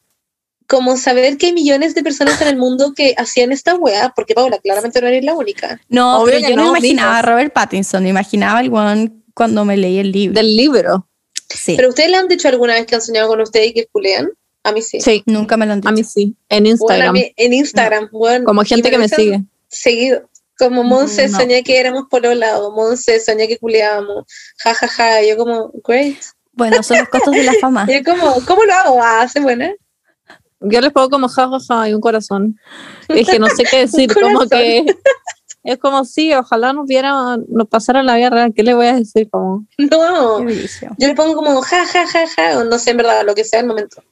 Como 0.68 0.98
saber 0.98 1.38
que 1.40 1.48
hay 1.48 1.54
millones 1.54 1.96
de 1.96 2.04
personas 2.04 2.40
en 2.44 2.48
el 2.50 2.56
mundo 2.56 2.94
que 2.96 3.16
hacían 3.18 3.52
esta 3.52 3.74
weá, 3.74 4.14
porque 4.16 4.36
Paula, 4.36 4.60
claramente 4.60 5.02
no 5.02 5.08
eres 5.08 5.24
la 5.26 5.34
única. 5.34 5.82
No, 5.90 6.20
Obvio 6.22 6.36
pero 6.36 6.46
que 6.46 6.50
yo 6.52 6.56
no, 6.58 6.64
no, 6.66 6.70
imaginaba 6.78 7.18
a. 7.18 7.22
Robert 7.24 7.52
Pattinson. 7.54 8.04
Me 8.04 8.10
imaginaba 8.10 8.62
el 8.62 8.72
one 8.72 9.12
cuando 9.34 9.66
me 9.66 9.78
leí 9.78 9.98
el 9.98 10.12
libro. 10.12 10.36
Del 10.36 10.56
libro. 10.56 11.08
Sí. 11.50 11.74
¿Pero 11.76 11.90
ustedes 11.90 12.12
le 12.12 12.18
han 12.18 12.28
dicho 12.28 12.48
alguna 12.50 12.74
vez 12.76 12.86
que 12.86 12.94
han 12.94 13.02
soñado 13.02 13.28
con 13.30 13.42
ustedes 13.42 13.70
y 13.70 13.74
que 13.74 13.88
culean? 13.88 14.30
A 14.64 14.72
mí 14.72 14.84
sí. 14.84 15.02
Sí, 15.02 15.24
Nunca 15.26 15.58
me 15.58 15.66
lo 15.66 15.74
han 15.74 15.82
dicho. 15.82 15.90
a 15.90 15.92
mí 15.92 16.04
sí. 16.04 16.36
En 16.50 16.64
Bueno, 16.66 16.70
Instagram. 16.70 17.14
mí 17.14 17.34
en 17.36 17.54
Instagram, 17.54 18.10
bueno, 18.12 18.46
Como 18.46 18.64
gente 18.64 18.92
que 18.92 18.98
me 19.00 19.10
sigue. 19.10 19.42
Seguido. 19.70 20.30
Como 20.60 20.84
Monse, 20.84 21.30
No. 21.30 21.38
soñé 21.38 21.64
que 21.64 21.80
éramos 21.80 22.04
polola, 22.10 22.60
o 22.60 22.72
Monse, 22.72 23.20
soñé 23.22 23.48
que 23.48 23.58
culeábamos, 23.58 24.26
ja, 24.58 24.74
ja, 24.76 24.88
ja, 24.88 25.24
y 25.24 25.30
yo 25.30 25.38
como, 25.38 25.72
great. 25.88 26.18
Bueno, 26.52 26.84
son 26.84 26.98
los 27.00 27.08
costos 27.10 27.34
de 27.34 27.44
la 27.44 27.54
fama. 27.62 27.86
Y 27.90 28.04
yo 28.04 28.12
como, 28.12 28.34
¿cómo 28.46 28.64
lo 28.66 28.74
hago? 28.74 29.02
Ah, 29.02 29.22
hace 29.22 29.40
buena. 29.40 29.74
Yo 30.60 30.82
les 30.82 30.92
pongo 30.92 31.10
como 31.10 31.30
jajaja 31.30 31.88
y 31.88 31.94
un 31.94 32.02
corazón. 32.02 32.60
Es 33.08 33.30
que 33.30 33.40
no 33.40 33.48
sé 33.48 33.64
qué 33.64 33.78
decir, 33.88 34.14
como 34.14 34.46
que 34.48 34.86
es 35.64 35.78
como 35.78 36.04
si 36.04 36.34
ojalá 36.34 36.74
nos 36.74 36.86
viera, 36.86 37.38
nos 37.48 37.68
pasara 37.70 38.04
la 38.04 38.18
vida 38.18 38.30
real. 38.30 38.54
¿Qué 38.54 38.64
le 38.64 38.74
voy 38.74 38.88
a 38.88 38.96
decir? 38.96 39.30
Como 39.30 39.66
No, 39.78 40.40
yo 40.50 41.08
le 41.08 41.16
pongo 41.16 41.36
como, 41.36 41.62
ja, 41.62 41.86
ja, 41.86 42.06
ja, 42.06 42.28
ja, 42.28 42.60
o 42.60 42.66
no 42.66 42.78
sé, 42.78 42.92
en 42.92 42.98
verdad, 42.98 43.24
lo 43.26 43.34
que 43.36 43.46
sea 43.46 43.62
el 43.62 43.68
momento. 43.68 44.04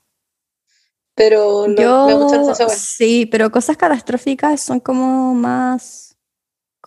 Pero 1.16 1.68
me 1.68 2.14
gusta 2.16 2.38
Yo, 2.38 2.52
esa 2.52 2.66
weá. 2.68 2.76
sí, 2.76 3.26
pero 3.26 3.52
cosas 3.52 3.76
catastróficas 3.76 4.62
son 4.62 4.80
como 4.80 5.34
más, 5.34 6.07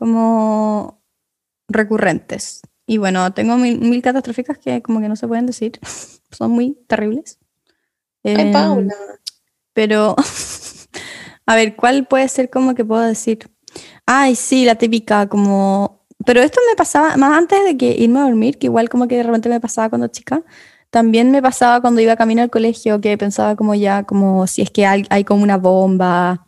como 0.01 1.01
recurrentes. 1.69 2.63
Y 2.87 2.99
bueno, 2.99 3.33
tengo 3.33 3.57
mil, 3.57 3.79
mil 3.79 4.03
catastróficas 4.03 4.59
que 4.59 4.83
como 4.83 5.01
que 5.01 5.09
no 5.09 5.15
se 5.15 5.29
pueden 5.29 5.47
decir. 5.47 5.79
Son 6.33 6.51
muy 6.51 6.77
terribles. 6.89 7.39
Ay, 8.25 8.35
Em, 8.35 8.53
Paula. 8.53 8.95
Pero, 9.73 10.17
a 11.47 11.55
ver, 11.55 11.77
¿cuál 11.77 12.07
puede 12.07 12.27
ser 12.29 12.51
como 12.51 12.75
que 12.75 12.85
puedo 12.85 13.03
decir? 13.03 13.49
Ay, 14.07 14.35
sí, 14.35 14.65
la 14.65 14.75
típica, 14.75 15.29
como... 15.29 16.01
Pero 16.27 16.43
esto 16.43 16.61
me 16.69 16.77
pasaba 16.77 17.17
más 17.17 17.39
antes 17.39 17.65
de 17.65 17.77
que 17.77 17.97
irme 17.97 18.19
a 18.19 18.25
dormir, 18.25 18.59
que 18.59 18.67
igual 18.67 18.89
como 18.89 19.07
que 19.09 19.17
de 19.17 19.23
repente 19.23 19.49
me 19.49 19.61
pasaba 19.61 19.89
cuando 19.89 20.09
chica. 20.09 20.43
También 20.91 21.31
me 21.31 21.41
pasaba 21.41 21.81
cuando 21.81 22.01
iba 22.01 22.17
camino 22.17 22.43
al 22.43 22.51
colegio, 22.51 23.01
que 23.01 23.17
pensaba 23.17 23.57
como 23.57 23.75
ya, 23.75 24.03
como 24.03 24.47
si 24.47 24.63
es 24.63 24.71
que 24.71 24.85
hay, 24.87 25.07
hay 25.11 25.25
como 25.25 25.43
una 25.45 25.57
bomba 25.57 26.45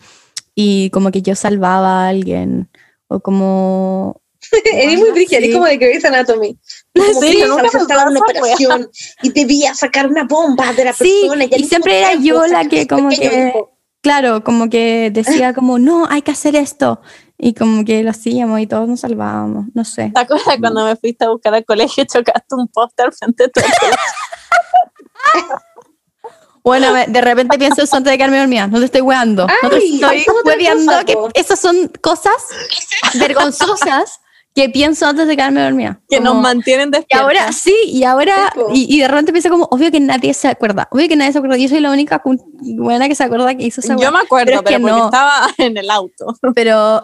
y 0.55 0.91
como 0.91 1.11
que 1.11 1.23
yo 1.23 1.35
salvaba 1.35 2.05
a 2.05 2.09
alguien. 2.09 2.69
O 3.15 3.21
como... 3.21 4.21
Eres 4.73 4.99
muy 4.99 5.11
brígida, 5.13 5.39
eres 5.39 5.51
sí. 5.51 5.55
como 5.55 5.67
de 5.67 5.77
Grey's 5.77 6.05
Anatomy. 6.05 6.59
Como 6.95 7.21
Sí, 7.23 7.37
que 7.39 7.47
nunca 7.47 7.67
estaba 7.79 8.03
en 8.03 8.09
una 8.09 8.21
operación 8.21 8.91
y 9.23 9.31
debía 9.31 9.75
sacar 9.75 10.07
una 10.09 10.25
bomba 10.25 10.73
de 10.75 10.85
la 10.85 10.93
Sí, 10.93 11.21
persona. 11.23 11.45
y 11.45 11.55
al 11.55 11.65
siempre 11.65 11.99
era 12.01 12.15
yo 12.15 12.47
la 12.47 12.65
que 12.67 12.87
como 12.87 13.09
que- 13.09 13.49
hijo. 13.55 13.79
Claro, 14.03 14.43
como 14.45 14.69
que 14.69 15.11
decía 15.15 15.55
como, 15.55 15.79
no, 15.79 16.07
hay 16.11 16.23
que 16.23 16.33
hacer 16.33 16.57
esto. 16.57 17.01
Y 17.39 17.55
como 17.55 17.85
que 17.85 18.03
lo 18.03 18.11
hacíamos 18.11 18.61
y 18.61 18.67
todos 18.67 18.89
nos 18.89 19.01
salvábamos, 19.01 19.67
no 19.75 19.85
sé. 19.85 20.11
¿Te 20.15 20.21
acuerdas 20.21 20.57
cuando 20.61 20.85
me 20.85 20.97
fuiste 20.97 21.25
a 21.25 21.31
buscar 21.31 21.55
al 21.55 21.65
colegio 21.65 22.03
y 22.05 22.07
chocaste 22.07 22.55
un 22.55 22.69
póster 22.69 23.13
frente 23.13 23.45
a 23.45 23.49
tu 23.49 23.61
Bueno, 26.65 26.93
de 27.09 27.21
repente 27.21 27.59
pienso 27.59 27.83
eso 27.83 27.97
antes 27.97 28.11
de 28.13 28.17
quedarme 28.19 28.39
dormida. 28.39 28.67
No 28.69 28.79
te 28.79 28.85
estoy 28.85 29.01
weando. 29.01 29.47
No 29.63 29.69
te 29.71 29.77
Ay, 29.77 29.95
estoy 29.95 30.25
hueveando 30.45 30.93
esas 31.35 31.59
son 31.59 31.91
cosas 32.01 32.35
vergonzosas 33.19 34.21
que 34.55 34.69
pienso 34.69 35.07
antes 35.07 35.27
de 35.27 35.35
quedarme 35.37 35.63
dormida. 35.63 35.99
Que 36.09 36.21
nos 36.21 36.31
Como- 36.31 36.43
mantienen 36.43 36.89
Y 36.89 36.93
despiertos. 36.93 37.25
ahora 37.27 37.53
sí, 37.53 37.75
y 37.87 38.05
ahora, 38.05 38.53
y, 38.75 38.95
y 38.97 39.01
de 39.01 39.09
repente 39.09 39.33
pienso 39.33 39.49
como, 39.49 39.65
obvio 39.71 39.91
que 39.91 39.99
nadie 39.99 40.35
se 40.35 40.49
acuerda, 40.49 40.89
obvio 40.91 41.09
que 41.09 41.17
nadie 41.17 41.33
se 41.33 41.39
acuerda, 41.39 41.57
yo 41.57 41.69
soy 41.69 41.81
la 41.81 41.91
única 41.91 42.21
buena 42.25 43.09
que 43.09 43.15
se 43.15 43.25
acuerda 43.25 43.55
que 43.55 43.65
hizo 43.65 43.81
esa 43.81 43.97
Yo 43.97 44.13
me 44.13 44.19
acuerdo, 44.19 44.47
Pero 44.47 44.63
pero, 44.63 44.71
es 44.71 44.77
que 44.77 44.81
porque 44.83 44.97
no. 44.99 45.05
estaba 45.07 45.49
en 45.59 45.77
el 45.79 45.91
auto. 45.91 46.37
Pero 46.55 47.03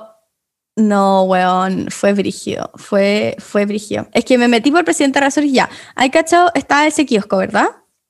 no, 0.77 1.23
weón, 1.25 1.87
fue 1.91 2.13
brígido, 2.13 2.71
fue, 2.77 3.35
fue 3.39 3.65
brígido. 3.65 4.07
Es 4.13 4.25
que 4.27 4.37
me 4.37 4.47
metí 4.47 4.71
por 4.71 4.85
Presidente 4.85 5.19
Razori 5.19 5.51
ya. 5.51 5.71
Hay 5.95 6.11
cachado, 6.11 6.51
está 6.55 6.87
ese 6.87 7.07
kiosco, 7.07 7.39
¿verdad? 7.39 7.69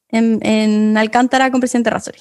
En, 0.08 0.38
en 0.42 0.96
Alcántara 0.96 1.50
con 1.50 1.60
Presidente 1.60 1.90
Razori. 1.90 2.20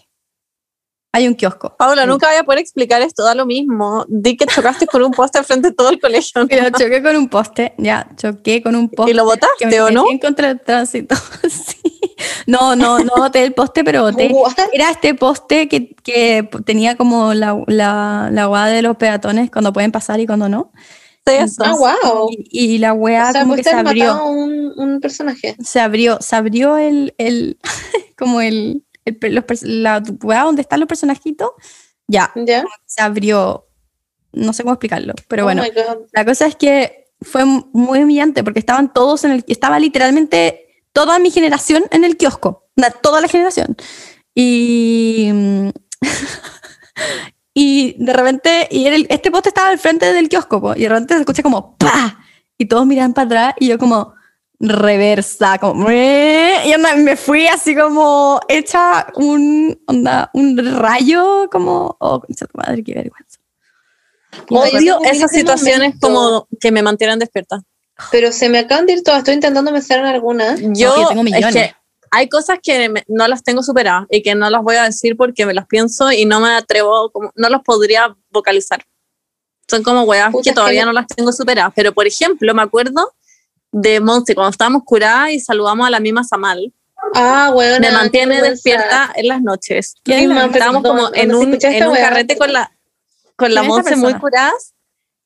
Hay 1.13 1.27
un 1.27 1.33
kiosco. 1.33 1.75
Paula, 1.75 2.05
nunca 2.05 2.27
voy 2.27 2.35
a 2.35 2.43
poder 2.43 2.59
explicar 2.59 3.01
esto, 3.01 3.23
da 3.23 3.33
lo 3.33 3.45
mismo. 3.45 4.05
Di 4.07 4.37
que 4.37 4.45
chocaste 4.45 4.85
con 4.85 5.01
un 5.03 5.11
poste 5.11 5.41
frente 5.41 5.69
de 5.69 5.73
todo 5.73 5.89
el 5.89 5.99
colegio. 5.99 6.41
¿no? 6.41 6.47
Pero 6.49 6.69
choqué 6.69 7.01
con 7.01 7.15
un 7.15 7.27
poste, 7.27 7.73
ya, 7.77 8.07
choqué 8.17 8.61
con 8.61 8.75
un 8.75 8.89
poste. 8.89 9.11
¿Y 9.11 9.13
lo 9.15 9.25
botaste 9.25 9.81
o 9.81 9.89
no? 9.89 10.05
en 10.11 10.19
contra 10.19 10.49
del 10.49 10.61
tránsito. 10.61 11.15
sí. 11.49 11.97
No, 12.45 12.75
no, 12.75 12.99
no 12.99 13.13
boté 13.15 13.43
el 13.43 13.53
poste, 13.53 13.83
pero 13.83 14.03
boté. 14.03 14.31
Era 14.73 14.89
este 14.89 15.13
poste 15.13 15.67
que, 15.67 15.95
que 15.95 16.49
tenía 16.65 16.95
como 16.95 17.33
la, 17.33 17.61
la, 17.67 18.29
la 18.31 18.45
guada 18.45 18.67
de 18.67 18.81
los 18.81 18.97
peatones 18.97 19.51
cuando 19.51 19.73
pueden 19.73 19.91
pasar 19.91 20.19
y 20.19 20.25
cuando 20.25 20.49
no. 20.49 20.71
Ah, 21.59 21.75
wow. 21.77 22.29
Y, 22.31 22.75
y 22.75 22.77
la 22.77 22.93
weá 22.93 23.29
O 23.29 23.31
sea, 23.31 23.41
como 23.41 23.55
que 23.55 23.63
se 23.63 23.71
abrió. 23.71 24.25
un, 24.25 24.73
un 24.75 24.99
personaje. 24.99 25.55
Se 25.63 25.79
abrió, 25.79 26.17
se 26.21 26.35
abrió 26.35 26.77
el, 26.77 27.13
el 27.17 27.57
como 28.17 28.41
el, 28.41 28.85
el 29.05 29.17
los 29.33 29.63
la 29.63 30.03
weá 30.23 30.43
donde 30.43 30.61
están 30.61 30.79
los 30.79 30.87
personajitos. 30.87 31.51
Ya, 32.07 32.31
¿Ya? 32.35 32.65
se 32.85 33.01
abrió. 33.01 33.67
No 34.31 34.53
sé 34.53 34.63
cómo 34.63 34.73
explicarlo, 34.73 35.13
pero 35.27 35.43
Oh 35.43 35.45
bueno. 35.45 35.63
La 36.13 36.25
cosa 36.25 36.45
es 36.47 36.55
que 36.55 37.05
fue 37.21 37.43
muy 37.45 38.03
humillante 38.03 38.43
porque 38.43 38.59
estaban 38.59 38.93
todos 38.93 39.23
en 39.23 39.31
el 39.31 39.43
estaba 39.47 39.79
literalmente 39.79 40.83
toda 40.93 41.19
mi 41.19 41.31
generación 41.31 41.85
en 41.91 42.03
el 42.03 42.17
kiosco, 42.17 42.67
toda 43.01 43.21
la 43.21 43.27
generación. 43.27 43.75
Y 44.35 45.31
mm, 45.33 45.69
y 47.59 47.95
de 47.97 48.13
repente 48.13 48.67
y 48.69 48.85
el- 48.85 49.07
este 49.09 49.31
poste 49.31 49.49
estaba 49.49 49.69
al 49.69 49.79
frente 49.79 50.13
del 50.13 50.29
kiosco 50.29 50.61
po, 50.61 50.75
y 50.75 50.81
de 50.81 50.89
repente 50.89 51.15
se 51.15 51.21
escucha 51.21 51.41
como 51.41 51.75
pa 51.77 52.19
y 52.55 52.65
todos 52.67 52.85
miran 52.85 53.13
para 53.15 53.25
atrás 53.25 53.53
y 53.59 53.67
yo 53.69 53.79
como 53.79 54.13
reversa 54.59 55.57
como 55.57 55.89
y 55.91 56.73
onda, 56.75 56.95
me 56.97 57.15
fui 57.15 57.47
así 57.47 57.75
como 57.75 58.39
hecha 58.47 59.07
un 59.15 59.79
onda, 59.87 60.29
un 60.33 60.55
rayo 60.79 61.49
como 61.51 61.95
oh 61.99 62.19
concha 62.21 62.45
tu 62.45 62.57
madre 62.57 62.83
qué 62.83 62.93
vergüenza 62.93 63.39
Odio 64.49 64.99
esas 65.03 65.31
situaciones 65.31 65.95
momento. 65.95 66.07
como 66.07 66.47
que 66.59 66.71
me 66.71 66.83
mantienen 66.83 67.17
despierta. 67.17 67.63
Pero 68.11 68.31
se 68.31 68.49
me 68.49 68.59
acaban 68.59 68.85
de 68.85 68.93
ir 68.93 69.03
todas. 69.03 69.19
Estoy 69.19 69.33
intentando 69.33 69.71
pensar 69.71 69.97
en 69.99 70.05
alguna. 70.05 70.55
Yo, 70.57 70.95
yo 70.95 71.07
tengo 71.07 71.21
es 71.21 71.31
millones. 71.31 71.53
que 71.53 71.75
hay 72.11 72.29
cosas 72.29 72.59
que 72.61 72.89
me- 72.89 73.03
no 73.07 73.27
las 73.27 73.43
tengo 73.43 73.63
superadas 73.63 74.05
y 74.09 74.21
que 74.21 74.35
no 74.35 74.49
las 74.49 74.61
voy 74.61 74.75
a 74.75 74.83
decir 74.83 75.15
porque 75.17 75.45
me 75.45 75.53
las 75.53 75.65
pienso 75.67 76.11
y 76.11 76.25
no 76.25 76.39
me 76.39 76.49
atrevo, 76.55 77.11
como, 77.11 77.31
no 77.35 77.49
los 77.49 77.61
podría 77.61 78.15
vocalizar. 78.29 78.83
Son 79.69 79.83
como 79.83 80.03
weas 80.03 80.31
Puta, 80.31 80.43
que 80.43 80.49
es 80.49 80.53
que 80.53 80.55
todavía 80.55 80.85
no- 80.85 80.93
las 80.93 81.07
tengo 81.07 81.31
superadas. 81.31 81.73
Pero, 81.75 81.93
por 81.93 82.07
ejemplo, 82.07 82.53
me 82.53 82.61
acuerdo 82.61 83.13
de 83.71 83.99
Monse, 83.99 84.33
cuando 84.33 84.51
estábamos 84.51 84.83
curadas 84.85 85.31
y 85.31 85.39
saludamos 85.39 85.85
a 85.85 85.89
la 85.89 85.99
misma 85.99 86.23
Samal. 86.23 86.73
Ah, 87.15 87.51
bueno. 87.53 87.79
me 87.79 87.91
mantiene 87.91 88.41
despierta 88.41 89.11
en 89.15 89.27
las 89.27 89.41
noches. 89.41 89.95
Misma, 90.05 90.45
Estábamos 90.45 90.83
como 90.83 91.13
en 91.13 91.35
un, 91.35 91.57
en 91.61 91.87
un 91.87 91.95
carrete 91.95 92.37
con 92.37 92.51
la, 92.53 92.71
con 93.35 93.53
la 93.53 93.61
¿Quién 93.61 93.71
es 93.73 93.77
esta 93.79 93.91
Monse 93.91 93.95
muy 93.97 94.13
curadas 94.19 94.73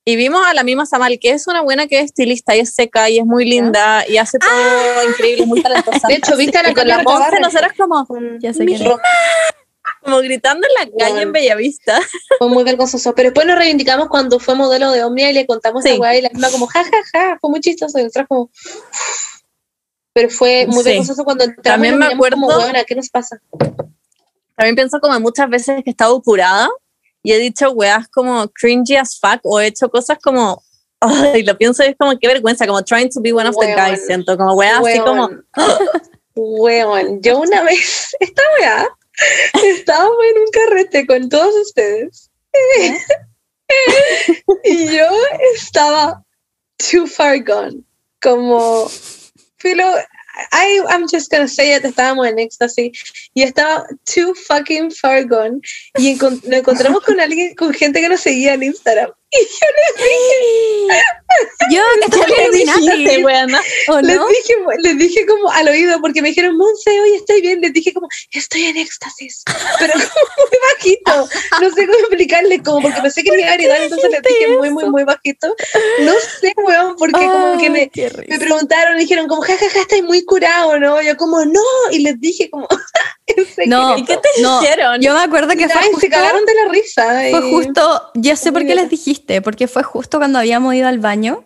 y 0.05 0.15
vimos 0.15 0.45
a 0.45 0.53
la 0.53 0.63
misma 0.63 0.85
Samal, 0.85 1.19
que 1.19 1.31
es 1.31 1.47
una 1.47 1.61
buena 1.61 1.87
que 1.87 1.99
es 1.99 2.05
estilista 2.05 2.55
y 2.55 2.59
es 2.59 2.73
seca 2.73 3.09
y 3.09 3.19
es 3.19 3.25
muy 3.25 3.45
linda 3.45 4.03
y 4.07 4.17
hace 4.17 4.39
todo 4.39 5.09
increíble, 5.09 5.45
muy 5.45 5.61
talentosa. 5.61 6.07
De 6.07 6.15
hecho, 6.15 6.35
¿viste 6.37 6.57
a 6.57 6.63
la 6.63 6.73
con 6.73 6.87
la 6.87 7.03
Tabarre? 7.03 7.39
nosotras 7.39 7.73
como, 7.77 8.05
Ya 8.39 8.53
sé 8.53 8.65
como 10.03 10.17
gritando 10.19 10.65
en 10.67 10.73
la 10.73 10.91
calle 10.97 11.11
Bueno. 11.11 11.21
en 11.21 11.31
Bellavista. 11.31 11.99
Fue 12.39 12.49
muy 12.49 12.63
vergonzoso. 12.63 13.13
Pero 13.13 13.29
después 13.29 13.45
nos 13.45 13.55
reivindicamos 13.55 14.07
cuando 14.09 14.39
fue 14.39 14.55
modelo 14.55 14.91
de 14.91 15.03
Omnia 15.03 15.29
y 15.29 15.33
le 15.33 15.45
contamos 15.45 15.83
Sí. 15.83 15.89
esa 15.91 15.99
weá 16.01 16.15
y 16.17 16.21
la 16.23 16.29
misma 16.29 16.49
como, 16.49 16.65
ja, 16.65 16.83
ja, 16.83 16.89
ja, 17.13 17.37
fue 17.39 17.51
muy 17.51 17.59
chistoso. 17.61 17.99
Y 17.99 18.03
nosotras 18.03 18.25
como... 18.27 18.49
Pero 20.13 20.29
fue 20.31 20.65
muy 20.67 20.79
Sí. 20.83 20.89
vergonzoso 20.89 21.23
cuando 21.23 21.43
entramos 21.43 21.63
También 21.63 21.99
me 21.99 22.09
como, 22.09 22.15
acuerdo- 22.25 22.47
"Weona, 22.47 22.83
¿qué 22.83 22.95
nos 22.95 23.09
pasa? 23.09 23.39
También 24.57 24.75
pienso 24.75 24.99
como 24.99 25.19
muchas 25.19 25.47
veces 25.49 25.83
que 25.83 25.89
he 25.89 25.91
estado 25.91 26.19
curada 26.23 26.67
y 27.23 27.34
he 27.34 27.38
dicho 27.38 27.72
weas 27.72 28.07
como 28.07 28.48
cringy 28.49 28.95
as 28.95 29.19
fuck 29.19 29.39
o 29.43 29.60
he 29.60 29.68
hecho 29.68 29.89
cosas 29.89 30.18
como, 30.22 30.64
ay, 30.99 31.43
lo 31.43 31.57
pienso 31.57 31.84
y 31.84 31.88
es 31.88 31.95
como 31.98 32.18
qué 32.18 32.27
vergüenza, 32.27 32.68
como 32.68 32.84
trying 32.84 33.10
to 33.10 33.22
be 33.22 33.34
one 33.34 33.48
of 33.48 33.56
the 33.60 33.68
Weón. 33.68 33.89
guys, 33.89 34.06
siento, 34.06 34.38
como 34.38 34.53
weas 34.56 34.80
así 34.80 34.99
como, 34.99 35.30
Weón. 36.35 37.22
Yo 37.22 37.39
una 37.39 37.64
vez, 37.64 38.15
esta 38.19 38.41
weá, 38.60 38.88
estábamos 39.53 40.18
en 40.31 40.41
un 40.41 40.52
carrete 40.52 41.07
con 41.07 41.30
todos 41.30 41.53
ustedes. 41.56 42.30
y 44.64 44.88
yo 44.88 45.07
estaba 45.56 46.22
too 46.77 47.07
far 47.07 47.41
gone. 47.43 47.84
Como, 48.22 48.89
pero, 49.61 49.85
I, 50.51 50.81
I'm 50.89 51.07
just 51.07 51.30
gonna 51.31 51.47
say 51.47 51.76
it, 51.76 51.84
estábamos 51.85 52.27
en 52.27 52.39
éxtasis 52.39 52.91
y 53.34 53.43
estaba 53.43 53.85
too 54.05 54.34
fucking 54.47 54.91
far 54.91 55.26
gone. 55.26 55.59
Y 55.97 56.15
encon- 56.15 56.41
nos 56.43 56.59
encontramos 56.59 57.03
con 57.03 57.19
alguien, 57.19 57.55
con 57.55 57.73
gente 57.73 58.01
que 58.01 58.09
nos 58.09 58.22
seguía 58.22 58.53
en 58.53 58.63
Instagram. 58.63 59.11
Yo 61.71 61.81
que 61.99 62.05
estoy 62.05 62.21
¿qué 62.35 62.41
le 62.41 62.49
dijiste, 62.51 62.79
Illuminati, 62.81 63.23
weona? 63.23 63.61
¿o 63.87 64.01
Les 64.01 64.17
no? 64.17 64.27
dije, 64.27 64.53
les 64.79 64.97
dije 64.97 65.25
como 65.25 65.49
al 65.49 65.69
oído, 65.69 66.01
porque 66.01 66.21
me 66.21 66.29
dijeron, 66.29 66.57
Monse, 66.57 66.99
hoy 66.99 67.15
estoy 67.15 67.41
bien. 67.41 67.61
Les 67.61 67.71
dije 67.71 67.93
como, 67.93 68.07
estoy 68.31 68.65
en 68.65 68.77
éxtasis. 68.77 69.43
Pero 69.79 69.93
como 69.93 70.47
muy 70.49 70.59
bajito. 70.73 71.29
No 71.61 71.69
sé 71.73 71.85
cómo 71.87 71.99
explicarle, 71.99 72.61
como 72.63 72.81
porque 72.81 73.01
pensé 73.01 73.23
que 73.23 73.31
me 73.31 73.41
iba 73.41 73.51
a 73.51 73.53
gritar, 73.55 73.81
entonces 73.81 74.11
les 74.11 74.21
dije 74.21 74.47
muy, 74.57 74.69
muy, 74.69 74.85
muy 74.89 75.03
bajito. 75.05 75.55
No 76.01 76.13
sé, 76.41 76.53
weón, 76.57 76.95
porque 76.97 77.25
como 77.25 77.57
que 77.57 77.69
me, 77.69 77.89
me 78.27 78.39
preguntaron, 78.39 78.97
dijeron 78.97 79.27
como, 79.27 79.41
jajaja, 79.41 79.65
ja, 79.67 79.71
ja, 79.73 79.81
estáis 79.81 80.03
muy 80.03 80.25
curado, 80.25 80.77
¿no? 80.79 81.01
Yo 81.01 81.15
como, 81.15 81.45
no. 81.45 81.61
Y 81.91 81.99
les 81.99 82.19
dije 82.19 82.49
como. 82.49 82.67
No, 83.65 83.97
¿Y 83.97 84.03
qué 84.03 84.17
te 84.17 84.41
no, 84.41 84.59
dijeron? 84.59 84.99
Yo 85.01 85.13
me 85.13 85.21
acuerdo 85.21 85.49
que 85.55 85.69
fue 85.69 85.79
Ay, 85.81 85.87
se 85.87 85.93
justo, 85.93 86.09
cagaron 86.09 86.45
de 86.45 86.53
la 86.53 86.65
risa. 86.69 87.05
fue 87.29 87.29
y- 87.47 87.51
justo, 87.53 88.11
yo 88.15 88.35
sé 88.35 88.51
por 88.51 88.65
qué 88.65 88.75
les 88.75 88.89
dijiste, 88.89 89.20
porque 89.41 89.68
fue 89.68 89.84
justo 89.84 90.18
cuando 90.18 90.39
habíamos 90.39 90.73
ido 90.76 90.88
al 90.88 90.99
baño. 90.99 91.43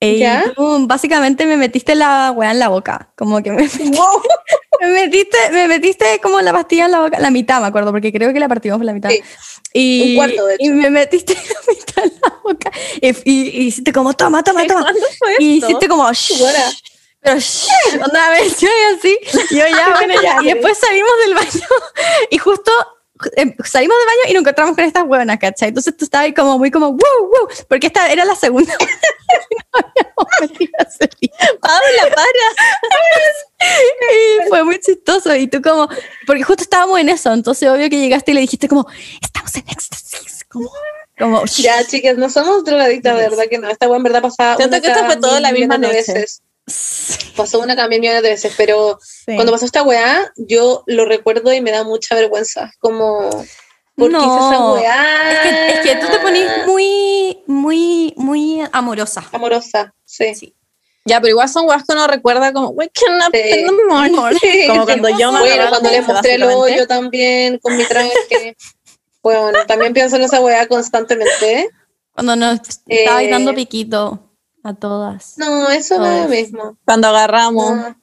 Y 0.00 0.18
¿Ya? 0.20 0.44
tú 0.54 0.86
básicamente 0.86 1.44
me 1.44 1.56
metiste 1.56 1.96
la 1.96 2.30
weá 2.30 2.52
en 2.52 2.60
la 2.60 2.68
boca. 2.68 3.10
Como 3.16 3.42
que 3.42 3.50
me, 3.50 3.66
Wow. 3.66 4.22
me 4.80 4.86
metiste, 4.92 5.36
me 5.50 5.66
metiste 5.66 6.20
como 6.22 6.40
la 6.40 6.52
pastilla 6.52 6.84
en 6.84 6.92
la 6.92 7.00
boca, 7.00 7.18
la 7.18 7.30
mitad 7.32 7.60
me 7.60 7.66
acuerdo, 7.66 7.90
porque 7.90 8.12
creo 8.12 8.32
que 8.32 8.38
la 8.38 8.46
partimos 8.48 8.78
por 8.78 8.84
la 8.86 8.92
mitad. 8.92 9.10
Sí. 9.10 9.20
Y, 9.72 10.10
Un 10.10 10.16
cuarto, 10.16 10.46
de 10.46 10.54
hecho. 10.54 10.64
y 10.64 10.70
me 10.70 10.88
metiste 10.90 11.34
la 11.34 11.72
mitad 11.74 12.04
en 12.04 12.12
la 12.22 12.38
boca. 12.44 12.70
Y, 13.00 13.08
y- 13.08 13.48
y 13.48 13.66
hiciste 13.66 13.92
como, 13.92 14.12
toma, 14.14 14.44
toma, 14.44 14.64
toma. 14.66 14.82
¿Cuándo 14.82 15.00
fue 15.18 15.34
Y 15.40 15.56
hiciste 15.56 15.88
como, 15.88 16.08
"Shh". 16.12 16.42
Pero 17.20 17.40
shh, 17.40 17.66
una 18.08 18.30
vez 18.30 18.56
yo 18.60 18.68
y 18.68 18.94
así, 18.96 19.18
yo 19.50 19.66
ya, 19.66 19.94
bueno, 19.96 20.14
ya. 20.22 20.38
Y 20.42 20.46
después 20.54 20.78
salimos 20.78 21.10
del 21.26 21.34
baño 21.34 21.66
y 22.30 22.38
justo 22.38 22.70
eh, 23.36 23.56
salimos 23.64 23.96
del 23.98 24.06
baño 24.06 24.20
y 24.28 24.34
nos 24.34 24.40
encontramos 24.40 24.74
con 24.74 24.84
estas 24.84 25.04
hueonas, 25.06 25.38
¿cachai? 25.38 25.68
Entonces 25.68 25.96
tú 25.96 26.04
estabas 26.04 26.26
ahí 26.26 26.34
como 26.34 26.58
muy 26.58 26.70
como, 26.70 26.90
wow, 26.90 26.98
wow, 26.98 27.48
porque 27.68 27.88
esta 27.88 28.10
era 28.10 28.24
la 28.24 28.34
segunda 28.34 28.74
día. 28.76 28.88
Paula, 31.60 32.14
para. 32.14 32.46
Y 34.00 34.48
fue 34.48 34.64
muy 34.64 34.80
chistoso. 34.80 35.34
Y 35.34 35.48
tú 35.48 35.60
como, 35.62 35.88
porque 36.26 36.42
justo 36.42 36.62
estábamos 36.62 36.98
en 37.00 37.08
eso, 37.08 37.32
entonces 37.32 37.68
obvio 37.68 37.90
que 37.90 37.98
llegaste 37.98 38.30
y 38.30 38.34
le 38.34 38.40
dijiste 38.40 38.68
como, 38.68 38.86
estamos 39.20 39.54
en 39.56 39.64
éxtasis, 39.68 40.44
como. 40.48 40.70
Ya, 41.56 41.84
chicas, 41.84 42.16
no 42.16 42.30
somos 42.30 42.64
drogadictas, 42.64 43.16
de 43.16 43.28
verdad 43.28 43.44
que 43.50 43.58
no. 43.58 43.68
Esta 43.68 43.86
en 43.86 44.02
verdad 44.02 44.22
pasaba. 44.22 44.56
Siento 44.56 44.80
que 44.80 44.86
esto 44.86 45.04
fue 45.04 45.16
todo 45.16 45.40
la 45.40 45.52
misma 45.52 45.76
noche. 45.76 45.94
veces. 45.94 46.42
Sí. 46.68 47.32
Pasó 47.36 47.58
una 47.60 47.74
mil 47.88 48.00
millones 48.00 48.22
de 48.22 48.30
veces, 48.30 48.52
pero 48.56 48.98
Sí. 49.02 49.34
cuando 49.34 49.52
pasó 49.52 49.64
esta 49.64 49.82
weá, 49.82 50.32
yo 50.36 50.82
lo 50.86 51.04
recuerdo 51.04 51.52
y 51.52 51.60
me 51.60 51.70
da 51.70 51.84
mucha 51.84 52.14
vergüenza. 52.14 52.70
Como, 52.78 53.28
¿por 53.96 54.10
qué 54.10 54.16
hice 54.16 54.26
esa 54.26 54.50
No, 54.52 54.74
weá? 54.74 55.32
Es 55.32 55.38
que, 55.40 55.68
es 55.70 55.80
que 55.80 55.96
tú 56.06 56.12
te 56.12 56.18
ponís 56.20 56.46
muy, 56.66 57.42
muy, 57.46 58.14
muy 58.16 58.62
amorosa. 58.72 59.24
Amorosa, 59.32 59.94
sí. 60.04 60.34
Sí. 60.34 60.54
Ya, 61.04 61.20
pero 61.22 61.30
igual 61.30 61.48
son 61.48 61.66
weas 61.66 61.84
que 61.84 61.94
uno 61.94 62.06
recuerda 62.06 62.52
como, 62.52 62.68
waking 62.70 63.14
up 63.26 63.32
Sí. 63.32 63.60
in 63.60 63.66
the 63.66 63.72
morning. 63.88 64.38
Sí, 64.42 64.66
Como 64.68 64.84
cuando 64.84 65.08
yo 65.18 65.32
me 65.32 65.40
Bueno, 65.40 65.68
cuando 65.70 65.88
leche, 65.90 66.02
mostré 66.02 66.34
el 66.34 66.42
hoyo 66.42 66.86
también 66.86 67.58
con 67.60 67.76
mi 67.78 67.84
traje. 67.86 68.12
bueno, 69.22 69.58
también 69.66 69.94
pienso 69.94 70.16
en 70.16 70.22
esa 70.22 70.40
weá 70.40 70.66
constantemente. 70.68 71.70
Cuando 72.14 72.36
nos 72.36 72.60
estaba 72.86 73.22
Eh, 73.22 73.30
dando 73.30 73.54
piquito 73.54 74.20
a 74.68 74.74
todas. 74.74 75.34
No, 75.38 75.68
eso 75.70 75.98
no 75.98 76.06
es 76.06 76.22
lo 76.22 76.28
mismo. 76.28 76.78
Cuando 76.84 77.08
agarramos. 77.08 77.76
No. 77.76 78.00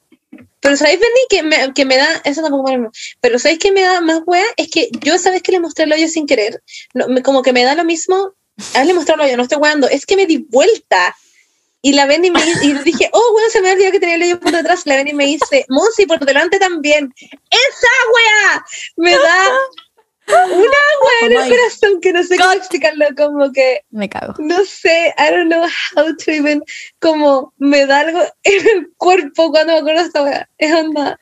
Pero 0.60 0.76
¿sabéis, 0.76 0.98
Benny, 1.00 1.20
que 1.30 1.42
me, 1.42 1.74
que 1.74 1.84
me 1.84 1.96
da, 1.96 2.08
eso 2.24 2.42
tampoco 2.42 2.70
me 2.70 2.78
da, 2.78 2.90
pero 3.20 3.38
¿sabéis 3.38 3.60
que 3.60 3.70
me 3.72 3.82
da 3.82 4.00
más 4.00 4.22
wea? 4.26 4.44
Es 4.56 4.68
que 4.70 4.90
yo 5.00 5.14
esa 5.14 5.30
vez 5.30 5.42
que 5.42 5.52
le 5.52 5.60
mostré 5.60 5.84
el 5.84 5.92
hoyo 5.92 6.08
sin 6.08 6.26
querer, 6.26 6.62
no, 6.92 7.06
me- 7.08 7.22
como 7.22 7.42
que 7.42 7.52
me 7.52 7.62
da 7.62 7.74
lo 7.76 7.84
mismo, 7.84 8.32
haberle 8.74 8.94
mostrado 8.94 9.22
el 9.22 9.28
hoyo, 9.28 9.36
no 9.36 9.44
estoy 9.44 9.58
weando, 9.58 9.88
es 9.88 10.04
que 10.06 10.16
me 10.16 10.26
di 10.26 10.38
vuelta 10.38 11.14
Y 11.82 11.92
la 11.92 12.06
ven 12.06 12.24
y 12.24 12.30
me 12.32 12.40
y 12.62 12.72
dije, 12.82 13.08
oh, 13.12 13.32
bueno, 13.32 13.48
se 13.48 13.60
me 13.62 13.70
olvidó 13.72 13.92
que 13.92 14.00
tenía 14.00 14.16
el 14.16 14.22
hoyo 14.24 14.40
por 14.40 14.50
detrás. 14.50 14.84
La 14.86 14.96
ven 14.96 15.06
y 15.08 15.14
me 15.14 15.26
dice, 15.26 15.64
Monsi, 15.68 16.04
por 16.06 16.18
delante 16.24 16.58
también. 16.58 17.14
¡Esa 17.20 17.94
wea! 18.14 18.64
Me 18.96 19.12
da 19.12 19.58
una 20.28 20.48
wea 20.58 21.22
en 21.22 21.36
Oh 21.36 21.40
el 21.40 21.44
my 21.44 21.56
corazón 21.56 22.00
que 22.00 22.12
no 22.12 22.22
sé 22.24 22.36
cómo 22.36 22.52
explicarlo, 22.52 23.06
como 23.16 23.52
que, 23.52 23.80
Me 23.90 24.08
cago. 24.08 24.34
no 24.38 24.64
sé, 24.64 25.14
I 25.18 25.30
don't 25.30 25.48
know 25.50 25.64
how 25.96 26.14
to 26.16 26.30
even, 26.30 26.62
como 27.00 27.52
me 27.58 27.86
da 27.86 28.00
algo 28.00 28.20
en 28.42 28.66
el 28.68 28.92
cuerpo 28.96 29.50
cuando 29.50 29.72
me 29.74 29.78
acuerdo 29.80 30.00
de 30.00 30.06
esta 30.06 30.22
wea. 30.22 30.48
Es 30.58 30.74
onda. 30.74 31.18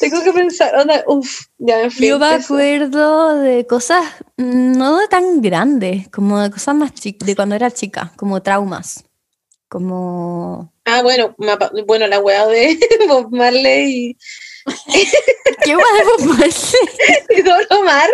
Tengo 0.00 0.22
que 0.24 0.32
pensar, 0.32 0.74
onda, 0.76 1.04
uff, 1.06 1.46
ya 1.58 1.82
en 1.82 1.90
fin. 1.90 2.08
Yo 2.08 2.18
me 2.18 2.36
eso. 2.36 2.54
acuerdo 2.54 3.34
de 3.40 3.66
cosas 3.66 4.04
no 4.36 5.06
tan 5.08 5.40
grandes, 5.40 6.08
como 6.08 6.40
de 6.40 6.50
cosas 6.50 6.74
más 6.74 6.92
chicas, 6.94 7.26
de 7.26 7.36
cuando 7.36 7.54
era 7.54 7.70
chica, 7.70 8.12
como 8.16 8.42
traumas. 8.42 9.04
Como. 9.68 10.72
Ah, 10.84 11.02
bueno, 11.02 11.36
bueno, 11.86 12.06
la 12.08 12.18
wea 12.18 12.46
de 12.48 12.76
Bob 13.08 13.28
Marley 13.30 14.16
¿Qué 15.64 15.74
Bob 15.76 16.20
Marley? 16.20 16.52
y, 17.30 17.42
Don 17.42 17.60
Omar. 17.70 18.08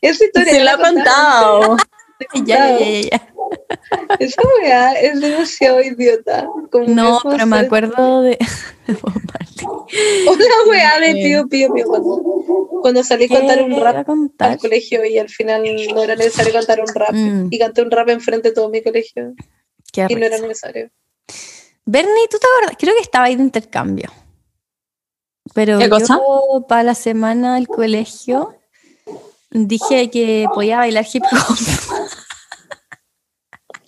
Esa 0.00 0.24
historia. 0.24 0.52
Se 0.52 0.64
la 0.64 0.72
ha 0.72 0.78
contado. 0.78 1.76
Ya, 2.34 2.76
ya, 2.76 2.78
ya, 2.80 3.00
ya. 3.00 3.28
Esa 4.18 4.42
weá 4.60 4.92
es 4.94 5.20
demasiado 5.20 5.80
idiota. 5.80 6.48
Como 6.72 6.86
No, 6.88 7.20
pero 7.22 7.46
me 7.46 7.60
acuerdo 7.60 8.22
de, 8.22 8.36
la 8.88 10.68
weá 10.68 10.98
de 10.98 11.12
Pío 11.12 11.46
Pío 11.48 11.72
Pío 11.72 11.86
cuando, 11.86 12.20
cuando 12.82 13.04
salí 13.04 13.26
a 13.26 13.28
contar 13.28 13.62
un 13.62 13.70
¿Qué 13.70 13.76
iba 13.76 13.90
a 13.90 13.92
rap 13.92 14.06
contar? 14.06 14.50
al 14.50 14.58
colegio 14.58 15.04
y 15.04 15.16
al 15.18 15.28
final 15.28 15.62
no 15.94 16.02
era 16.02 16.16
necesario 16.16 16.52
cantar 16.52 16.80
un 16.80 16.92
rap. 16.92 17.12
Mm, 17.12 17.48
Y 17.52 17.58
canté 17.60 17.82
un 17.82 17.90
rap 17.92 18.08
enfrente 18.08 18.48
de 18.48 18.54
todo 18.56 18.68
mi 18.68 18.82
colegio 18.82 19.34
qué 19.92 20.06
y 20.08 20.14
no 20.16 20.26
era 20.26 20.38
necesario. 20.38 20.90
Bernie, 21.84 22.28
¿tú 22.28 22.38
te 22.38 22.46
acuerdas? 22.46 22.76
Creo 22.78 22.94
que 22.94 23.02
estaba 23.02 23.26
ahí 23.26 23.36
de 23.36 23.42
intercambio. 23.42 24.10
Pero 25.54 25.78
¿Qué 25.78 25.88
cosa? 25.88 26.18
yo 26.18 26.66
para 26.68 26.82
la 26.82 26.94
semana 26.94 27.54
del 27.56 27.68
colegio 27.68 28.54
dije 29.50 30.10
que 30.10 30.46
podía 30.54 30.78
bailar 30.78 31.06
hip 31.12 31.24
hop. 31.24 31.56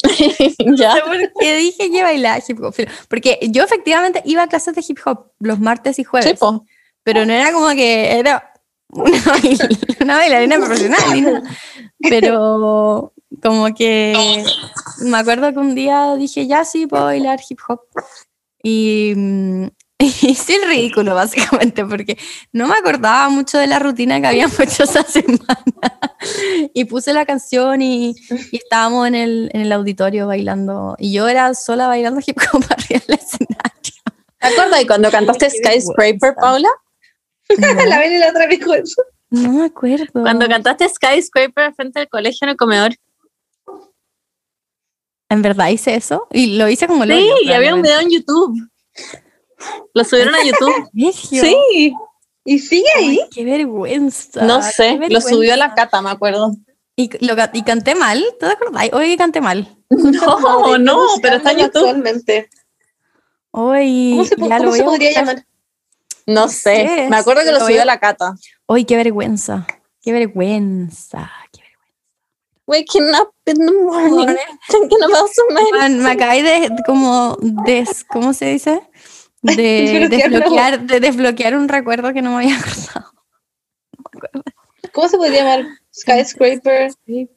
ya. 0.02 0.04
No 0.64 0.76
sé 0.94 1.00
por 1.02 1.32
qué 1.40 1.56
dije 1.56 1.90
que 1.90 2.02
bailaba 2.02 2.42
hip 2.46 2.60
hop. 2.62 2.74
Porque 3.08 3.38
yo 3.50 3.62
efectivamente 3.64 4.22
iba 4.24 4.42
a 4.42 4.46
clases 4.48 4.74
de 4.74 4.84
hip 4.86 4.98
hop 5.04 5.26
los 5.38 5.60
martes 5.60 5.98
y 5.98 6.04
jueves. 6.04 6.38
Sí, 6.38 6.46
pero 7.02 7.24
no 7.26 7.32
era 7.32 7.52
como 7.52 7.68
que 7.70 8.18
era 8.18 8.52
una, 8.88 9.18
bail- 9.24 9.96
una 10.00 10.16
bailarina 10.16 10.56
profesional. 10.56 11.42
Pero 11.98 13.12
como 13.42 13.74
que 13.74 14.44
me 15.02 15.18
acuerdo 15.18 15.52
que 15.52 15.58
un 15.58 15.74
día 15.74 16.14
dije, 16.16 16.46
ya 16.46 16.64
sí, 16.64 16.86
puedo 16.86 17.04
bailar 17.04 17.40
hip 17.48 17.58
hop. 17.68 17.80
Y 18.62 19.12
mm, 19.16 19.66
hice 20.22 20.56
el 20.56 20.66
ridículo, 20.66 21.14
básicamente, 21.14 21.84
porque 21.84 22.16
no 22.52 22.66
me 22.66 22.74
acordaba 22.74 23.28
mucho 23.28 23.58
de 23.58 23.66
la 23.66 23.78
rutina 23.78 24.18
que 24.20 24.28
habíamos 24.28 24.58
hecho 24.60 24.84
esa 24.84 25.02
semana. 25.02 25.60
Y 26.72 26.86
puse 26.86 27.12
la 27.12 27.26
canción 27.26 27.82
y, 27.82 28.14
y 28.50 28.56
estábamos 28.56 29.06
en 29.08 29.14
el, 29.14 29.50
en 29.52 29.60
el 29.60 29.72
auditorio 29.72 30.26
bailando. 30.26 30.96
Y 30.98 31.12
yo 31.12 31.28
era 31.28 31.52
sola 31.54 31.86
bailando 31.86 32.20
hip 32.26 32.38
hop 32.52 32.64
arriba 32.70 33.02
del 33.06 33.18
escenario. 33.18 33.94
¿Te 34.38 34.46
acuerdas 34.46 34.80
de 34.80 34.86
cuando 34.86 35.10
cantaste 35.10 35.50
Skyscraper. 35.50 36.34
Paula? 36.40 36.70
la 37.58 37.98
ven 37.98 38.12
y 38.12 38.18
la 38.18 38.30
otra 38.30 38.46
dijo 38.46 38.72
eso. 38.72 39.02
No 39.28 39.52
me 39.52 39.64
acuerdo. 39.66 40.22
Cuando 40.22 40.48
cantaste 40.48 40.88
Skyscraper 40.88 41.74
frente 41.74 42.00
al 42.00 42.08
colegio 42.08 42.46
en 42.46 42.50
el 42.50 42.56
comedor. 42.56 42.94
¿En 45.28 45.42
verdad 45.42 45.68
hice 45.68 45.94
eso? 45.94 46.26
Y 46.32 46.56
lo 46.56 46.68
hice 46.68 46.86
como 46.86 47.04
lo 47.04 47.14
Sí, 47.14 47.30
y 47.44 47.52
había 47.52 47.74
un 47.74 47.82
video 47.82 48.00
en 48.00 48.10
YouTube. 48.10 48.70
Lo 49.94 50.04
subieron 50.04 50.34
a 50.34 50.44
YouTube. 50.44 50.88
Sí, 51.12 51.94
¿Y 52.44 52.58
sigue 52.58 52.88
ahí? 52.96 53.20
qué 53.30 53.44
vergüenza. 53.44 54.42
no 54.42 54.62
sé, 54.62 54.98
lo 55.08 55.20
subió 55.20 55.52
a 55.52 55.56
la 55.56 55.66
vergüenza. 55.68 55.74
cata, 55.74 56.02
me 56.02 56.10
acuerdo. 56.10 56.56
Y, 56.96 57.10
lo 57.24 57.34
y 57.52 57.62
canté 57.62 57.94
mal, 57.94 58.24
¿te 58.38 58.46
acuerdas? 58.46 58.88
Oye, 58.92 59.08
que 59.08 59.16
canté 59.16 59.40
mal. 59.40 59.76
No, 59.90 60.78
no, 60.78 61.06
pero 61.22 61.36
está 61.36 61.52
en 61.52 61.58
YouTube. 61.58 61.86
Actualmente. 61.86 62.48
Hoy 63.52 64.10
¿Cómo 64.12 64.24
se, 64.24 64.36
ya 64.36 64.58
cómo 64.58 64.72
se 64.72 64.84
podría 64.84 65.12
llamar? 65.12 65.44
No 66.26 66.48
sé, 66.48 66.86
sé, 66.86 67.06
me 67.10 67.16
acuerdo 67.16 67.42
que 67.42 67.50
lo 67.52 67.58
lo 67.58 67.64
subió 67.66 67.82
a- 67.82 67.86
la 67.86 67.98
cata. 67.98 68.34
Hoy 68.66 68.84
qué 68.84 68.96
vergüenza. 68.96 69.66
Qué 70.02 70.12
vergüenza. 70.12 71.30
Qué 71.52 71.62
Waking 72.66 73.10
up 73.20 73.32
in 73.46 73.56
the 73.66 73.72
morning, 73.72 74.26
vergüenza. 74.26 74.58
thinking 74.68 75.02
about 75.02 75.28
so 75.32 75.42
many 75.50 75.72
Man, 75.72 75.98
me 76.04 76.10
acabé 76.12 76.42
de 76.42 76.70
como 76.86 77.36
des, 77.40 78.04
¿cómo 78.04 78.32
se 78.32 78.46
dice? 78.46 78.80
De 79.42 80.08
Desbloquear 80.10 80.86
de 80.86 81.00
desbloquear 81.00 81.56
un 81.56 81.68
recuerdo 81.68 82.12
que 82.12 82.22
no 82.22 82.30
me 82.30 82.44
había 82.44 82.58
acordado. 82.60 83.12
¿Cómo 84.92 85.08
se 85.08 85.16
podría 85.16 85.44
llamar? 85.44 85.66
Skyscraper, 85.94 86.92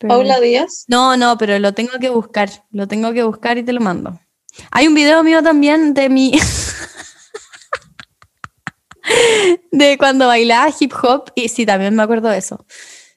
Paula 0.07 0.39
Díaz. 0.39 0.85
No, 0.87 1.17
no, 1.17 1.37
pero 1.37 1.57
lo 1.59 1.73
tengo 1.73 1.99
que 1.99 2.09
buscar. 2.09 2.49
Lo 2.71 2.87
tengo 2.87 3.13
que 3.13 3.23
buscar 3.23 3.57
y 3.57 3.63
te 3.63 3.73
lo 3.73 3.81
mando. 3.81 4.19
Hay 4.71 4.87
un 4.87 4.93
video 4.93 5.23
mío 5.23 5.41
también 5.41 5.93
de 5.93 6.09
mi. 6.09 6.31
de 9.71 9.97
cuando 9.97 10.27
bailaba 10.27 10.73
hip 10.79 10.93
hop. 11.01 11.31
Y 11.35 11.49
sí, 11.49 11.65
también 11.65 11.95
me 11.95 12.03
acuerdo 12.03 12.29
de 12.29 12.37
eso. 12.37 12.65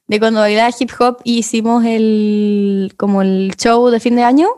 De 0.06 0.18
cuando 0.18 0.40
bailaba 0.40 0.74
hip 0.78 0.90
hop 0.98 1.18
y 1.24 1.38
hicimos 1.38 1.84
el. 1.84 2.94
como 2.96 3.22
el 3.22 3.54
show 3.56 3.88
de 3.90 4.00
fin 4.00 4.16
de 4.16 4.22
año. 4.22 4.48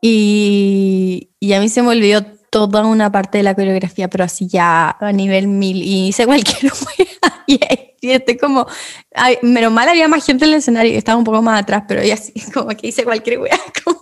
Y, 0.00 1.30
y 1.40 1.52
a 1.52 1.60
mí 1.60 1.68
se 1.68 1.82
me 1.82 1.88
olvidó 1.88 2.35
toda 2.56 2.86
una 2.86 3.12
parte 3.12 3.36
de 3.36 3.44
la 3.44 3.54
coreografía, 3.54 4.08
pero 4.08 4.24
así 4.24 4.48
ya 4.48 4.96
a 4.98 5.12
nivel 5.12 5.46
mil. 5.46 5.76
Y 5.82 6.08
hice 6.08 6.24
cualquier 6.24 6.72
wea. 6.98 7.44
Y, 7.46 7.60
y 8.00 8.10
estoy 8.12 8.38
como. 8.38 8.66
Ay, 9.14 9.36
menos 9.42 9.70
mal 9.70 9.86
había 9.90 10.08
más 10.08 10.24
gente 10.24 10.46
en 10.46 10.52
el 10.52 10.58
escenario 10.58 10.90
y 10.90 10.96
estaba 10.96 11.18
un 11.18 11.24
poco 11.24 11.42
más 11.42 11.60
atrás, 11.60 11.84
pero 11.86 12.02
ya 12.02 12.14
así 12.14 12.32
como 12.54 12.68
que 12.68 12.86
hice 12.86 13.04
cualquier 13.04 13.40
wea. 13.40 13.58
Como, 13.84 14.00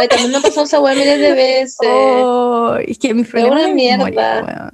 Ay, 0.00 0.08
también 0.08 0.30
me 0.32 0.40
pasó 0.40 0.62
esa 0.62 0.80
weá 0.80 0.94
miles 0.94 1.18
de 1.18 1.32
veces. 1.34 1.76
oh, 1.82 2.76
es 2.86 2.98
que 2.98 3.12
mi 3.12 3.24
problema 3.24 3.56
una 3.56 3.68
es 3.68 3.74
memoria, 3.74 4.42
mierda. 4.42 4.70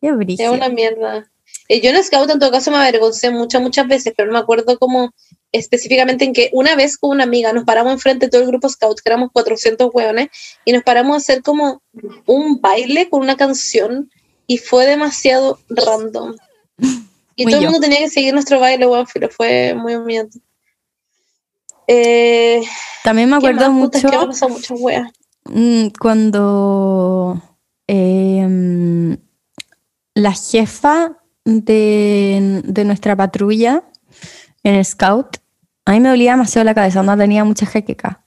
weón. 0.00 0.26
Qué 0.28 0.44
Es 0.44 0.50
una 0.50 0.68
mierda. 0.68 1.26
Eh, 1.68 1.80
yo 1.80 1.90
en 1.90 2.04
Scout 2.04 2.30
en 2.30 2.38
todo 2.38 2.50
caso 2.52 2.70
me 2.70 2.76
avergoncé 2.76 3.30
muchas, 3.30 3.60
muchas 3.62 3.88
veces, 3.88 4.12
pero 4.16 4.26
no 4.28 4.34
me 4.34 4.38
acuerdo 4.40 4.78
como 4.78 5.12
específicamente 5.52 6.24
en 6.24 6.32
que 6.32 6.48
una 6.52 6.74
vez 6.74 6.96
con 6.96 7.10
una 7.10 7.24
amiga 7.24 7.52
nos 7.52 7.64
paramos 7.64 7.92
enfrente 7.92 8.26
de 8.26 8.30
todo 8.30 8.40
el 8.40 8.48
grupo 8.48 8.68
Scout, 8.68 9.00
que 9.00 9.08
éramos 9.10 9.30
400 9.32 9.90
hueones, 9.92 10.28
y 10.64 10.72
nos 10.72 10.82
paramos 10.82 11.14
a 11.14 11.18
hacer 11.18 11.42
como 11.42 11.82
un 12.26 12.60
baile 12.60 13.08
con 13.10 13.20
una 13.20 13.36
canción 13.36 14.10
y 14.46 14.58
fue 14.58 14.86
demasiado 14.86 15.58
random. 15.68 16.34
Y 17.36 17.44
Muy 17.44 17.52
todo 17.52 17.60
el 17.62 17.70
mundo 17.70 17.80
tenía 17.80 17.98
que 17.98 18.08
seguir 18.08 18.34
nuestro 18.34 18.60
baile, 18.60 18.86
weón, 18.86 19.06
pero 19.12 19.28
fue 19.28 19.74
muy 19.74 19.94
humillante. 19.94 20.38
Eh, 21.86 22.62
También 23.04 23.28
me 23.28 23.38
¿qué 23.38 23.48
acuerdo 23.48 23.72
mucho 23.72 24.08
weas. 24.74 25.10
mm, 25.44 25.88
cuando 26.00 27.42
em, 27.86 29.16
la 30.14 30.32
jefa 30.32 31.18
de, 31.44 32.62
de 32.64 32.84
nuestra 32.84 33.16
patrulla 33.16 33.82
en 34.62 34.76
el 34.76 34.84
scout, 34.84 35.38
a 35.84 35.92
mí 35.92 36.00
me 36.00 36.08
dolía 36.08 36.32
demasiado 36.32 36.64
la 36.64 36.74
cabeza, 36.74 37.02
no 37.02 37.16
tenía 37.16 37.44
mucha 37.44 37.66
jaqueca. 37.66 38.24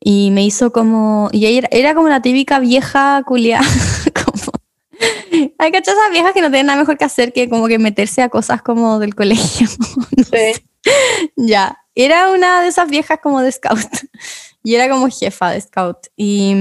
Y 0.00 0.30
me 0.30 0.44
hizo 0.44 0.72
como. 0.72 1.28
Y 1.32 1.44
era, 1.46 1.68
era 1.70 1.94
como 1.94 2.08
la 2.08 2.22
típica 2.22 2.58
vieja 2.58 3.22
culia. 3.26 3.60
como, 4.24 4.52
hay 5.58 5.72
cachas 5.72 5.94
viejas 6.10 6.32
que 6.32 6.40
no 6.40 6.48
tienen 6.48 6.66
nada 6.66 6.80
mejor 6.80 6.98
que 6.98 7.04
hacer 7.04 7.32
que 7.32 7.48
como 7.48 7.68
que 7.68 7.78
meterse 7.78 8.22
a 8.22 8.28
cosas 8.28 8.62
como 8.62 8.98
del 8.98 9.14
colegio. 9.14 9.68
No 10.16 10.24
Sí. 10.24 10.62
Ya, 11.36 11.78
era 11.94 12.30
una 12.30 12.62
de 12.62 12.68
esas 12.68 12.88
viejas 12.88 13.18
como 13.22 13.40
de 13.42 13.52
scout. 13.52 13.80
Y 14.62 14.74
era 14.74 14.90
como 14.90 15.08
jefa 15.08 15.52
de 15.52 15.60
scout. 15.62 15.96
Y, 16.16 16.54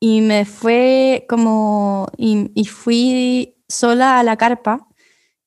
y 0.00 0.20
me 0.20 0.44
fue 0.44 1.24
como. 1.30 2.08
Y, 2.18 2.50
y 2.54 2.66
fui 2.66 3.56
sola 3.68 4.18
a 4.18 4.22
la 4.22 4.36
carpa. 4.36 4.86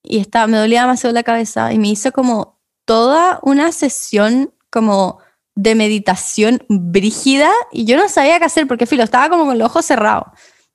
Y 0.01 0.17
estaba, 0.17 0.47
me 0.47 0.57
dolía 0.57 0.81
demasiado 0.81 1.13
la 1.13 1.21
cabeza. 1.21 1.71
Y 1.73 1.77
me 1.77 1.89
hizo 1.89 2.11
como 2.11 2.58
toda 2.89 3.39
una 3.43 3.71
sesión 3.71 4.51
como 4.71 5.19
de 5.53 5.75
meditación 5.75 6.63
brígida. 6.69 7.51
Y 7.71 7.85
yo 7.85 7.97
no 7.97 8.09
sabía 8.09 8.39
qué 8.39 8.45
hacer 8.45 8.65
porque, 8.67 8.87
filo, 8.87 9.03
estaba 9.03 9.29
como 9.29 9.45
con 9.45 9.59
los 9.59 9.67
ojos 9.69 9.85
cerrados. 9.85 10.25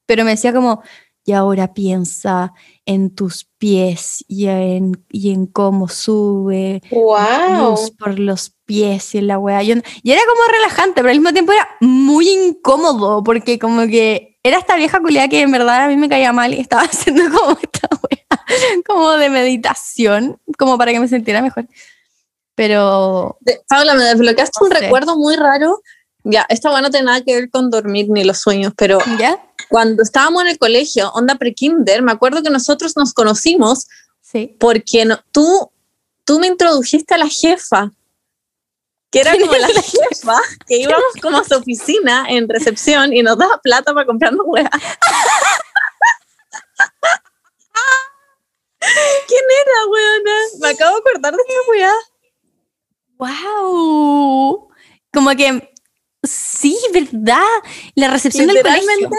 Pero 0.07 0.25
me 0.25 0.31
decía 0.31 0.53
como. 0.53 0.81
Y 1.27 1.33
ahora 1.33 1.73
piensa 1.73 2.53
en 2.85 3.15
tus 3.15 3.47
pies 3.59 4.23
y 4.29 4.47
en, 4.47 4.93
y 5.11 5.33
en 5.33 5.47
cómo 5.47 5.89
sube 5.89 6.83
Wow. 6.91 7.71
luz 7.71 7.91
por 7.99 8.19
los 8.19 8.51
pies 8.67 9.15
y 9.15 9.19
en 9.19 9.29
la. 9.29 9.63
Yo 9.63 9.75
no- 9.77 9.83
y 10.03 10.13
era 10.13 10.21
como 10.29 10.43
relajante, 10.53 10.97
pero 10.97 11.09
al 11.09 11.17
mismo 11.19 11.33
tiempo 11.33 11.53
era 11.53 11.67
muy 11.81 12.29
incómodo, 12.29 13.25
porque 13.25 13.59
como 13.59 13.87
que 13.87 14.39
era 14.43 14.59
esta 14.59 14.77
vieja 14.77 15.01
culiada 15.01 15.29
que 15.29 15.41
en 15.41 15.51
verdad 15.51 15.85
a 15.85 15.89
mí 15.89 15.97
me 15.97 16.11
caía 16.11 16.33
mal 16.35 16.53
y 16.53 16.61
estaba 16.61 16.83
haciendo 16.93 17.23
como 17.37 17.53
esta 17.59 17.89
wea, 18.03 18.83
como 18.87 19.13
de 19.13 19.31
meditación, 19.31 20.39
como 20.59 20.77
para 20.77 20.93
que 20.93 21.01
me 21.01 21.09
sintiera 21.09 21.41
mejor. 21.41 21.67
Pero 22.55 23.37
De- 23.41 23.61
Paula, 23.69 23.95
me 23.95 24.05
desbloqueaste 24.05 24.59
No 24.61 24.67
un 24.67 24.73
sé. 24.73 24.79
recuerdo 24.81 25.17
muy 25.17 25.37
raro 25.37 25.81
Ya, 26.23 26.47
esta 26.49 26.71
bueno 26.71 26.89
no 26.89 26.91
tiene 26.91 27.07
nada 27.07 27.23
que 27.23 27.35
ver 27.35 27.51
con 27.51 27.71
dormir 27.71 28.07
ni 28.09 28.25
los 28.25 28.39
sueños, 28.39 28.73
pero 28.77 28.99
¿Ya? 29.19 29.45
cuando 29.69 30.03
estábamos 30.03 30.43
en 30.43 30.49
el 30.51 30.59
colegio, 30.59 31.11
onda 31.13 31.35
pre-kinder, 31.35 32.01
me 32.03 32.13
acuerdo 32.13 32.43
que 32.43 32.51
nosotros 32.51 32.97
nos 32.97 33.13
conocimos 33.13 33.87
Sí. 34.23 34.57
porque 34.59 35.05
no- 35.05 35.21
tú, 35.33 35.71
tú 36.25 36.39
me 36.39 36.47
introdujiste 36.47 37.15
a 37.15 37.19
la 37.19 37.29
jefa, 37.29 37.91
que 39.11 39.21
era 39.21 39.33
como 39.39 39.53
la 39.55 39.69
jefa, 40.13 40.39
que 40.67 40.79
íbamos 40.79 41.05
como 41.23 41.39
a 41.39 41.45
su 41.45 41.55
oficina 41.57 42.25
en 42.29 42.49
recepción 42.49 43.13
y 43.13 43.23
nos 43.23 43.37
daba 43.39 43.59
plata 43.59 43.93
para 43.93 44.07
comprarnos 44.07 44.45
weas. 44.47 44.71
¿Quién 49.27 49.45
era, 49.63 49.87
weona? 49.91 50.37
Me 50.61 50.69
acabo 50.71 50.95
de 50.97 51.01
acordar 51.01 51.35
de 51.35 51.43
esa 51.43 51.71
wea. 51.71 51.95
¡Wow! 53.25 54.69
Como 55.13 55.31
que, 55.31 55.71
sí, 56.23 56.77
¿verdad? 56.93 57.39
La 57.95 58.09
recepción 58.09 58.47
del 58.49 58.63
colegio. 58.63 59.11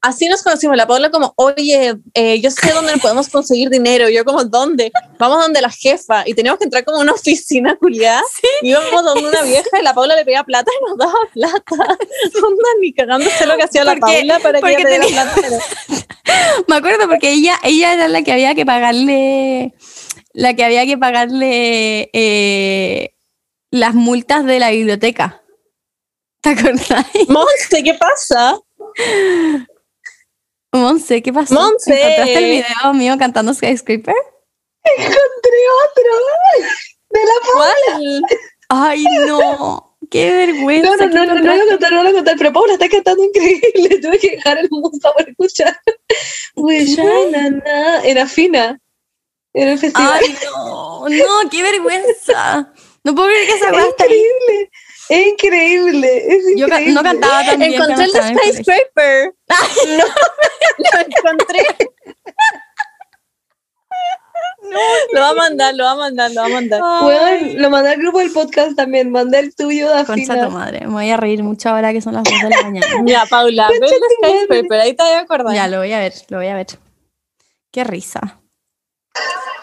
Así 0.00 0.28
nos 0.28 0.44
conocimos. 0.44 0.76
La 0.76 0.86
Paula 0.86 1.10
como, 1.10 1.32
oye, 1.36 1.96
eh, 2.14 2.40
yo 2.40 2.52
sé 2.52 2.70
dónde 2.72 2.96
podemos 2.98 3.28
conseguir 3.28 3.68
dinero. 3.68 4.08
Yo 4.08 4.24
como, 4.24 4.44
¿dónde? 4.44 4.92
Vamos 5.18 5.40
donde 5.40 5.60
la 5.60 5.70
jefa. 5.70 6.22
Y 6.24 6.34
teníamos 6.34 6.58
que 6.58 6.64
entrar 6.66 6.84
como 6.84 6.98
a 6.98 7.00
una 7.00 7.12
oficina 7.12 7.76
culiada. 7.76 8.22
Y 8.62 8.70
íbamos 8.70 9.04
donde 9.04 9.28
una 9.28 9.42
vieja 9.42 9.68
y 9.80 9.82
la 9.82 9.94
Paula 9.94 10.14
le 10.14 10.24
pedía 10.24 10.44
plata 10.44 10.70
y 10.80 10.84
nos 10.88 10.98
daba 10.98 11.18
plata. 11.32 11.74
Onda, 11.74 12.68
ni 12.80 12.92
cagándose 12.92 13.44
lo 13.46 13.56
que 13.56 13.64
hacía 13.64 13.82
la 13.82 13.96
Paula 13.96 14.38
para 14.38 14.60
que 14.60 14.68
ella 14.70 14.78
te 14.84 14.88
diera 14.88 15.04
tenía- 15.06 15.24
plata. 15.24 15.40
pero- 15.42 16.04
Me 16.68 16.76
acuerdo 16.76 17.08
porque 17.08 17.32
ella, 17.32 17.58
ella 17.64 17.92
era 17.94 18.06
la 18.08 18.22
que 18.22 18.32
había 18.32 18.54
que 18.54 18.64
pagarle, 18.64 19.74
la 20.32 20.54
que 20.54 20.64
había 20.64 20.86
que 20.86 20.96
pagarle 20.96 22.08
eh, 22.12 23.14
las 23.70 23.94
multas 23.94 24.44
de 24.44 24.58
la 24.58 24.70
biblioteca. 24.70 25.42
¿Te 26.40 26.50
acordás? 26.50 27.06
Monse, 27.28 27.82
¿qué 27.82 27.94
pasa? 27.94 28.58
Monse, 30.72 31.22
¿qué 31.22 31.32
pasó? 31.32 31.54
Monse. 31.54 31.94
¿Encontraste 31.94 32.38
el 32.38 32.44
video 32.44 32.94
mío 32.94 33.16
cantando 33.18 33.54
Skyscraper? 33.54 34.14
Encontré 34.84 35.60
otro 35.84 36.04
de 37.10 37.20
la 37.20 37.32
¿Cuál? 37.52 38.22
Ay, 38.68 39.04
no. 39.26 39.96
Qué 40.10 40.32
vergüenza. 40.32 40.88
No, 40.88 40.96
no, 40.96 41.10
¿qué 41.10 41.16
no, 41.16 41.26
no, 41.26 41.40
no 41.42 41.52
a 41.52 41.66
contar, 41.66 41.92
no 41.92 42.02
voy 42.02 42.10
a 42.10 42.12
contar, 42.12 42.34
pero 42.38 42.52
Paula 42.52 42.74
está 42.74 42.88
cantando 42.88 43.24
increíble. 43.24 43.98
Tuve 44.02 44.18
que 44.18 44.30
dejar 44.30 44.58
el 44.58 44.68
mundo 44.70 44.98
para 45.16 45.30
escuchar. 45.30 45.78
Wish 46.54 46.98
I 46.98 47.30
na, 47.30 47.50
na, 47.50 48.04
en 48.04 48.18
afina. 48.18 48.80
En 49.54 49.68
el 49.68 49.78
festival. 49.78 50.20
Ay, 50.22 50.36
no, 50.44 51.08
no, 51.08 51.50
qué 51.50 51.62
vergüenza. 51.62 52.72
No 53.08 53.14
puedo 53.14 53.28
creer 53.28 53.46
que 53.46 53.54
esa 53.54 53.66
es 53.68 53.72
weá 53.72 53.86
está 53.88 54.04
increíble. 54.04 54.70
Es 55.08 55.26
increíble. 55.28 56.34
Es 56.34 56.44
Yo 56.58 56.68
ca- 56.68 56.74
increíble. 56.80 56.92
no 56.94 57.02
cantaba 57.02 57.44
tan 57.44 57.58
bien. 57.58 57.72
Encontré 57.72 58.04
el 58.04 58.12
de 58.12 58.18
colegio. 58.20 58.52
Skyscraper. 58.52 59.34
No, 59.98 60.04
lo 60.92 61.00
encontré. 61.00 61.66
Lo 65.12 65.20
va 65.20 65.30
a 65.30 65.34
mandar, 65.34 65.74
lo 65.74 65.84
va 65.84 65.92
a 65.92 65.96
mandar, 65.96 66.30
lo 66.32 66.40
va 66.42 66.46
a 66.46 66.50
mandar. 66.50 66.82
Weón, 66.82 67.62
lo 67.62 67.70
mandé 67.70 67.90
al 67.90 67.96
grupo 67.98 68.18
del 68.18 68.30
podcast 68.32 68.76
también. 68.76 69.10
Mandé 69.10 69.38
el 69.38 69.54
tuyo 69.54 69.90
de 69.94 70.04
Concha 70.04 70.44
tu 70.44 70.50
madre, 70.50 70.80
me 70.80 70.88
voy 70.92 71.10
a 71.10 71.16
reír 71.16 71.42
mucho 71.42 71.70
ahora 71.70 71.92
que 71.92 72.00
son 72.02 72.14
las 72.14 72.24
2 72.24 72.34
de 72.42 72.50
la 72.50 72.62
mañana. 72.62 72.86
Ya, 73.06 73.24
Paula, 73.26 73.68
ve 73.70 73.86
el 73.86 73.88
Skyscraper, 73.88 74.80
ahí 74.80 74.94
te 74.94 75.02
voy 75.02 75.12
a 75.12 75.20
acordar. 75.20 75.54
Ya, 75.54 75.68
lo 75.68 75.78
voy 75.78 75.92
a 75.92 75.98
ver, 76.00 76.12
lo 76.28 76.36
voy 76.38 76.48
a 76.48 76.54
ver. 76.54 76.66
Qué 77.72 77.84
risa. 77.84 78.40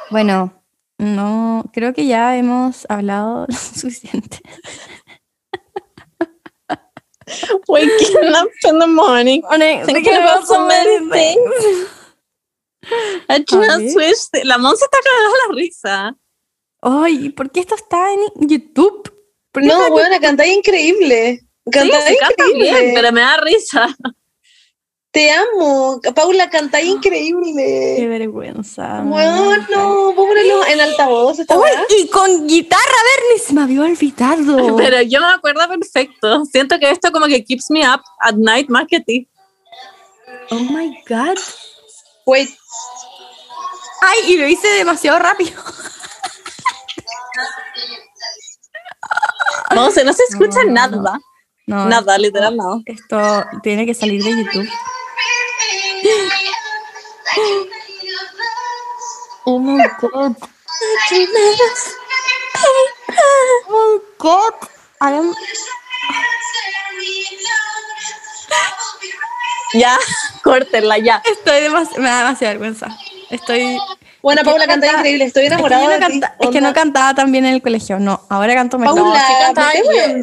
Bueno, 0.10 0.64
no, 0.98 1.64
creo 1.74 1.94
que 1.94 2.06
ya 2.08 2.38
hemos 2.38 2.86
hablado 2.90 3.46
lo 3.50 3.56
suficiente. 3.56 4.40
Waking 7.68 8.36
up 8.36 8.50
in 8.70 8.80
the 8.80 8.88
morning. 8.88 9.42
Thinking 9.86 10.14
about 10.14 10.46
so 10.48 10.66
many 10.68 11.10
things. 11.10 11.90
I 13.30 13.40
just 13.40 13.96
wish- 13.96 14.44
La 14.46 14.58
Monse 14.58 14.86
está 14.86 14.98
cagada 15.04 15.30
la 15.48 15.56
risa. 15.56 16.16
Ay, 16.82 17.30
¿por 17.30 17.50
qué 17.50 17.62
esto 17.62 17.74
está 17.76 18.14
en 18.14 18.48
YouTube? 18.48 19.12
¿Por 19.52 19.64
qué 19.64 19.68
No, 19.70 19.88
weón, 19.88 20.12
cantáis 20.22 20.56
increíble. 20.56 21.42
Cantáis 21.72 22.04
sí, 22.10 22.18
canta 22.20 22.46
increíble. 22.46 22.70
bien, 22.82 22.94
pero 22.94 23.12
me 23.12 23.22
da 23.22 23.38
risa. 23.38 23.96
Te 25.16 25.32
amo. 25.32 26.02
Paula, 26.14 26.50
cantáis 26.50 26.88
Qué 26.88 26.92
increíble. 26.92 28.06
vergüenza. 28.06 29.02
Weón, 29.02 29.66
no. 29.70 30.12
Ponerlo 30.14 30.66
en 30.66 30.82
altavoz 30.82 31.40
esta 31.40 31.58
Uy, 31.58 31.70
y 31.98 32.10
con 32.10 32.46
guitarra, 32.46 32.82
Bernie, 32.84 33.40
se 33.40 33.54
me 33.54 33.62
había 33.62 33.82
olvidado. 33.84 34.76
Pero 34.78 35.02
yo 35.04 35.22
me 35.22 35.28
acuerdo 35.28 35.70
perfecto. 35.70 36.44
Siento 36.44 36.78
que 36.80 36.92
esto 36.92 37.14
como 37.14 37.28
que 37.28 37.46
keeps 37.46 37.72
me 37.72 37.88
up 37.88 38.02
at 38.20 38.34
night 38.36 38.68
más 38.68 38.88
que 38.90 38.98
a 38.98 39.04
ti. 39.04 39.26
Oh 40.52 40.60
my 40.60 40.94
god. 41.08 41.38
Wait. 42.26 42.50
Ay, 44.02 44.34
y 44.34 44.38
lo 44.38 44.50
hice 44.50 44.68
demasiado 44.68 45.18
rápido. 45.20 45.54
No 49.74 49.92
se 49.92 50.02
escucha 50.30 50.60
No, 50.66 50.66
no, 50.66 50.74
nada. 50.74 51.20
No, 51.68 51.86
Nada, 51.86 52.18
literal 52.18 52.58
nada. 52.58 52.82
Esto 52.86 53.46
tiene 53.64 53.86
que 53.86 53.94
salir 53.94 54.22
de 54.22 54.44
YouTube. 54.44 54.70
Oh 59.46 59.60
my 59.60 59.86
god. 60.02 60.36
Oh 62.58 63.62
my 63.70 64.00
god. 64.18 64.54
I 65.02 65.12
am- 65.14 65.34
Ya, 69.74 69.98
córtenla, 70.44 70.98
ya. 71.00 71.22
Estoy 71.26 71.62
demasiado, 71.62 72.02
me 72.02 72.10
da 72.10 72.20
demasiada 72.20 72.54
vergüenza. 72.54 72.88
Estoy. 73.30 73.78
Bueno, 74.22 74.42
Es 74.42 74.48
Paula, 74.48 74.68
canta- 74.68 74.88
increíble. 74.88 75.26
Estoy 75.26 75.44
Es 75.44 75.50
que, 75.50 75.54
enamorada 75.54 75.84
no 75.84 75.90
de 75.90 75.96
ti. 75.98 76.02
canta- 76.02 76.36
es 76.40 76.50
que 76.50 76.62
no 76.62 76.74
cantaba 76.74 77.14
tan 77.14 77.32
bien 77.32 77.46
en 77.46 77.56
el 77.56 77.62
colegio. 77.62 78.00
No, 78.00 78.26
ahora 78.30 78.54
canto 78.56 78.78
mejor. 78.80 78.96
Paula, 79.02 79.20
No, 79.20 79.28
sí 79.28 79.34
cantaba 79.42 79.68
me 79.74 79.80
estoy 79.80 79.94
bien. 79.94 80.22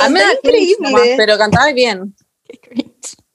A 0.00 0.08
mí 0.08 0.14
me 0.14 0.20
da 0.20 0.30
cringe 0.42 0.76
nomás, 0.78 0.92
increíble. 0.92 1.16
pero 1.18 1.38
cantaba 1.38 1.72
bien. 1.72 2.16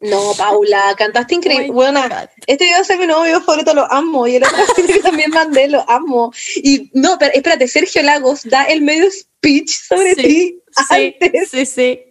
No, 0.02 0.34
Paula, 0.38 0.94
cantaste 0.98 1.36
increíble. 1.36 1.68
Oh 1.70 1.74
bueno, 1.74 2.02
este 2.48 2.66
video 2.66 2.82
es 2.82 3.00
mi 3.00 3.08
nuevo 3.08 3.24
video 3.24 3.42
favorito, 3.42 3.74
lo 3.74 3.92
amo. 3.92 4.28
Y 4.28 4.36
el 4.36 4.44
otro 4.44 4.58
que 4.88 5.00
también 5.00 5.32
mandé, 5.32 5.68
lo 5.68 5.90
amo. 5.90 6.32
Y 6.58 6.92
no, 6.94 7.18
pero 7.18 7.32
espérate, 7.34 7.68
Sergio 7.68 8.04
Lagos 8.04 8.42
da 8.44 8.64
el 8.66 8.82
medio 8.82 9.10
speech 9.10 9.70
sobre 9.70 10.16
Sí, 10.16 10.22
ti 10.22 10.62
Sí, 10.90 11.16
antes. 11.22 11.50
sí, 11.50 11.66
sí. 11.66 12.02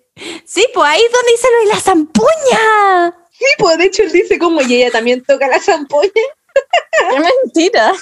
Sí, 0.46 0.66
pues 0.72 0.88
ahí 0.90 1.00
es 1.02 1.12
donde 1.12 1.32
dice 1.32 1.48
lo 1.52 1.60
de 1.68 1.74
la 1.74 1.80
zampuña. 1.80 3.16
Sí, 3.36 3.44
pues 3.58 3.78
de 3.78 3.84
hecho 3.84 4.02
él 4.02 4.12
dice 4.12 4.38
como, 4.38 4.62
y 4.62 4.74
ella 4.76 4.90
también 4.90 5.22
toca 5.24 5.46
la 5.48 5.60
zampoña. 5.60 6.10
Qué 7.10 7.20
mentira. 7.20 7.92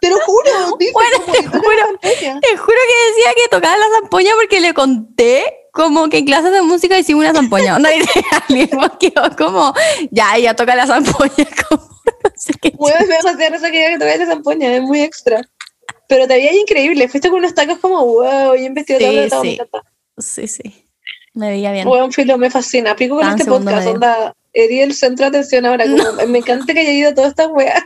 Te 0.00 0.10
lo 0.10 0.18
juro, 0.20 0.76
dice 0.78 0.92
Bueno, 0.92 1.16
como 1.24 1.32
te 1.32 1.42
juro. 1.48 1.98
Te 2.00 2.56
juro 2.56 2.78
que 2.88 3.10
decía 3.12 3.34
que 3.36 3.48
tocaba 3.50 3.76
la 3.76 3.86
zampoña 4.00 4.32
porque 4.36 4.60
le 4.60 4.72
conté 4.74 5.44
como 5.74 6.08
que 6.08 6.18
en 6.18 6.24
clases 6.24 6.52
de 6.52 6.62
música 6.62 6.96
hicimos 6.96 7.24
una 7.24 7.34
zampoña. 7.34 7.74
Onda 7.74 7.90
y 7.92 8.00
quedó 9.00 9.36
como, 9.36 9.74
ya, 10.12 10.36
ella 10.36 10.54
toca 10.54 10.76
la 10.76 10.86
zampoña, 10.86 11.32
como, 11.68 11.82
no 11.82 12.30
sé 12.36 12.52
qué. 12.62 12.72
Me 12.78 12.90
da 12.90 12.98
demasiada 13.16 13.56
risa 13.56 13.70
que 13.72 13.86
que 13.90 13.98
toca 13.98 14.16
la 14.16 14.26
zampoña, 14.26 14.76
es 14.76 14.82
muy 14.82 15.02
extra. 15.02 15.42
Pero 16.08 16.28
te 16.28 16.34
veía 16.34 16.54
increíble, 16.54 17.08
fuiste 17.08 17.28
con 17.28 17.40
unos 17.40 17.54
tacos 17.54 17.78
como, 17.78 18.04
wow, 18.06 18.54
y 18.54 18.68
vestido 18.68 19.00
Sí, 19.00 19.28
todo, 19.28 19.28
todo, 19.28 19.42
sí. 19.42 19.58
Sí, 20.18 20.46
sí. 20.46 20.84
Me 21.34 21.50
veía 21.50 21.72
bien. 21.72 21.88
Bueno, 21.88 22.10
Filo, 22.12 22.38
me 22.38 22.50
fascina. 22.50 22.94
Pico 22.94 23.16
con 23.16 23.26
en 23.26 23.32
este 23.32 23.46
podcast, 23.46 23.88
onda, 23.88 24.32
herí 24.52 24.80
el 24.80 24.94
centro 24.94 25.24
de 25.24 25.38
atención 25.38 25.66
ahora. 25.66 25.86
Como, 25.86 26.26
Me 26.28 26.38
encanta 26.38 26.72
que 26.72 26.80
haya 26.80 26.92
ido 26.92 27.14
toda 27.14 27.28
esta 27.28 27.48
wea. 27.48 27.84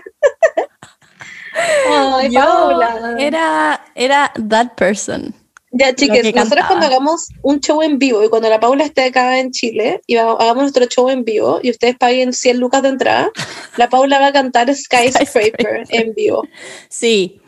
Ay, 1.90 2.30
Yo 2.30 2.40
Paula. 2.40 3.16
era, 3.18 3.82
era 3.94 4.32
that 4.48 4.74
person. 4.76 5.34
Ya, 5.70 5.94
chiques, 5.94 6.22
que 6.22 6.32
nosotros 6.32 6.60
cantaba. 6.60 6.68
cuando 6.68 6.86
hagamos 6.86 7.28
un 7.42 7.60
show 7.60 7.82
en 7.82 7.98
vivo 7.98 8.24
y 8.24 8.28
cuando 8.30 8.48
la 8.48 8.58
Paula 8.58 8.84
esté 8.84 9.04
acá 9.04 9.38
en 9.38 9.50
Chile 9.50 10.00
y 10.06 10.16
hagamos 10.16 10.62
nuestro 10.62 10.86
show 10.86 11.10
en 11.10 11.24
vivo 11.24 11.60
y 11.62 11.70
ustedes 11.70 11.96
paguen 11.96 12.32
100 12.32 12.58
lucas 12.58 12.82
de 12.82 12.88
entrada, 12.88 13.30
la 13.76 13.88
Paula 13.88 14.18
va 14.18 14.28
a 14.28 14.32
cantar 14.32 14.74
Skyscraper 14.74 15.84
en 15.90 16.14
vivo. 16.14 16.44
Sí. 16.88 17.40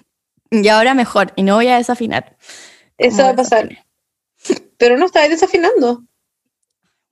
Y 0.51 0.69
ahora 0.69 0.95
mejor. 0.95 1.33
Y 1.37 1.43
no 1.45 1.55
voy 1.57 1.69
a 1.69 1.77
desafinar. 1.77 2.37
Eso 2.99 3.23
va 3.23 3.31
a 3.31 3.37
pasar. 3.37 3.69
Pero 4.77 4.99
no 4.99 5.07
estáis 5.07 5.31
desafinando. 5.31 6.03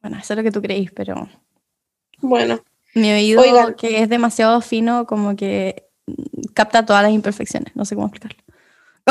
Bueno, 0.02 0.18
eso 0.18 0.32
es 0.32 0.36
lo 0.36 0.42
que 0.42 0.52
tú 0.52 0.60
creís, 0.60 0.90
pero 0.92 1.28
Bueno, 2.18 2.62
mi 2.94 3.12
oído, 3.12 3.40
Oigan. 3.40 3.74
que 3.74 4.02
es 4.02 4.08
demasiado 4.08 4.60
fino, 4.60 5.06
como 5.06 5.36
que 5.36 5.84
capta 6.54 6.84
todas 6.84 7.02
las 7.02 7.12
imperfecciones. 7.12 7.74
No 7.74 7.84
sé 7.84 7.94
cómo 7.94 8.06
explicarlo. 8.08 8.42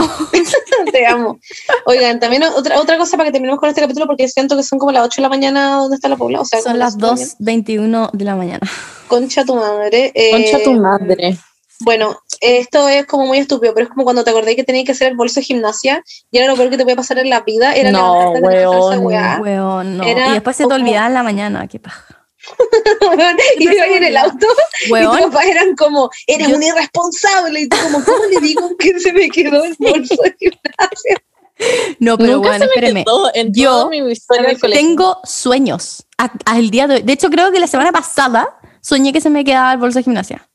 te 0.91 1.05
amo. 1.05 1.39
Oigan, 1.85 2.19
también 2.19 2.43
otra, 2.43 2.79
otra 2.79 2.97
cosa 2.97 3.17
para 3.17 3.27
que 3.27 3.33
terminemos 3.33 3.59
con 3.59 3.69
este 3.69 3.81
capítulo 3.81 4.07
porque 4.07 4.27
siento 4.27 4.55
que 4.55 4.63
son 4.63 4.79
como 4.79 4.91
las 4.91 5.05
8 5.05 5.17
de 5.17 5.21
la 5.23 5.29
mañana 5.29 5.75
donde 5.75 5.95
está 5.95 6.09
la 6.09 6.17
Paula. 6.17 6.41
O 6.41 6.45
sea, 6.45 6.61
Son 6.61 6.77
las 6.79 6.95
ocho 6.95 7.05
de 7.05 7.07
la 7.07 7.13
mañana. 7.15 7.31
2.21 7.39 8.11
de 8.11 8.25
la 8.25 8.35
mañana. 8.35 8.67
Concha 9.07 9.45
tu 9.45 9.55
madre. 9.55 10.11
Eh, 10.13 10.31
Concha 10.31 10.63
tu 10.63 10.73
madre. 10.73 11.37
Bueno, 11.79 12.17
esto 12.41 12.89
es 12.89 13.05
como 13.05 13.27
muy 13.27 13.37
estúpido, 13.37 13.73
pero 13.73 13.85
es 13.85 13.89
como 13.91 14.03
cuando 14.03 14.23
te 14.23 14.31
acordé 14.31 14.55
que 14.55 14.63
tenías 14.63 14.85
que 14.85 14.93
hacer 14.93 15.09
el 15.09 15.15
bolso 15.15 15.39
de 15.39 15.45
gimnasia 15.45 16.03
y 16.31 16.39
era 16.39 16.47
lo 16.47 16.55
peor 16.55 16.69
que 16.71 16.77
te 16.77 16.83
podía 16.83 16.95
pasar 16.95 17.19
en 17.19 17.29
la 17.29 17.41
vida. 17.41 17.73
Era 17.75 17.91
No, 17.91 18.31
weón. 18.31 19.05
weá. 19.05 19.39
Weón, 19.41 19.97
no. 19.97 20.03
Era 20.03 20.29
y 20.29 20.33
después 20.33 20.55
se 20.55 20.65
te 20.65 20.73
olvidaba 20.73 21.07
en 21.07 21.13
la 21.13 21.23
mañana, 21.23 21.67
qué 21.67 21.79
paja. 21.79 22.16
Y 23.57 23.65
te 23.67 23.75
ibas 23.75 23.87
en 23.89 24.03
el 24.03 24.17
auto 24.17 24.47
y 24.87 24.91
Weón, 24.91 25.11
tus 25.17 25.21
papás 25.27 25.45
eran 25.45 25.75
como, 25.75 26.09
eres 26.27 26.47
Yo- 26.47 26.55
un 26.55 26.63
irresponsable. 26.63 27.61
Y 27.61 27.67
tú 27.69 27.77
como, 27.83 28.03
¿cómo 28.03 28.25
le 28.25 28.39
digo 28.41 28.75
que 28.79 28.99
se 28.99 29.13
me 29.13 29.29
quedó 29.29 29.63
el 29.63 29.75
bolso 29.77 30.15
de 30.23 30.35
gimnasia? 30.39 31.23
no, 31.99 32.17
pero 32.17 32.33
Nunca 32.33 32.49
bueno, 32.49 32.65
se 32.65 32.69
me 32.69 32.85
espérame. 32.87 33.03
quedó 33.03 33.31
en 33.33 33.53
Yo 33.53 33.89
mi. 33.89 34.01
Tengo 34.71 35.19
sueños 35.23 36.05
al 36.45 36.69
día 36.69 36.87
de 36.87 36.95
hoy. 36.95 37.01
De 37.01 37.13
hecho, 37.13 37.29
creo 37.29 37.51
que 37.51 37.59
la 37.59 37.67
semana 37.67 37.91
pasada 37.91 38.59
soñé 38.81 39.11
que 39.11 39.21
se 39.21 39.29
me 39.29 39.43
quedaba 39.43 39.73
el 39.73 39.79
bolso 39.79 39.99
de 39.99 40.03
gimnasia. 40.03 40.47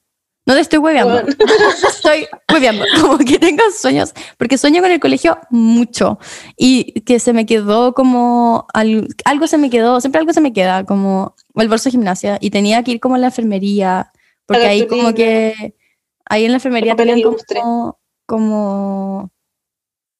No 0.44 0.54
te 0.54 0.60
estoy 0.60 0.78
hueveando. 0.80 1.22
Bueno. 1.22 1.28
Estoy 1.88 2.26
hueveando. 2.52 2.84
Como 3.00 3.18
que 3.18 3.38
tengo 3.38 3.62
sueños. 3.76 4.12
Porque 4.38 4.58
sueño 4.58 4.82
con 4.82 4.90
el 4.90 4.98
colegio 4.98 5.38
mucho. 5.50 6.18
Y 6.56 7.00
que 7.02 7.20
se 7.20 7.32
me 7.32 7.46
quedó 7.46 7.94
como. 7.94 8.66
al- 8.74 9.06
algo 9.24 9.46
se 9.46 9.56
me 9.58 9.70
quedó. 9.70 10.00
Siempre 10.00 10.18
algo 10.20 10.32
se 10.32 10.40
me 10.40 10.52
queda. 10.52 10.84
Como 10.84 11.36
el 11.54 11.68
bolso 11.68 11.84
de 11.84 11.92
gimnasia. 11.92 12.38
Y 12.40 12.50
tenía 12.50 12.82
que 12.82 12.90
ir 12.92 13.00
como 13.00 13.14
a 13.14 13.18
la 13.18 13.26
enfermería. 13.28 14.10
Porque 14.46 14.66
ahí 14.66 14.86
como 14.88 15.14
que. 15.14 15.76
Ahí 16.24 16.44
en 16.44 16.50
la 16.50 16.56
enfermería 16.56 16.96
tenían 16.96 17.22
como. 17.22 18.00
como 18.26 19.30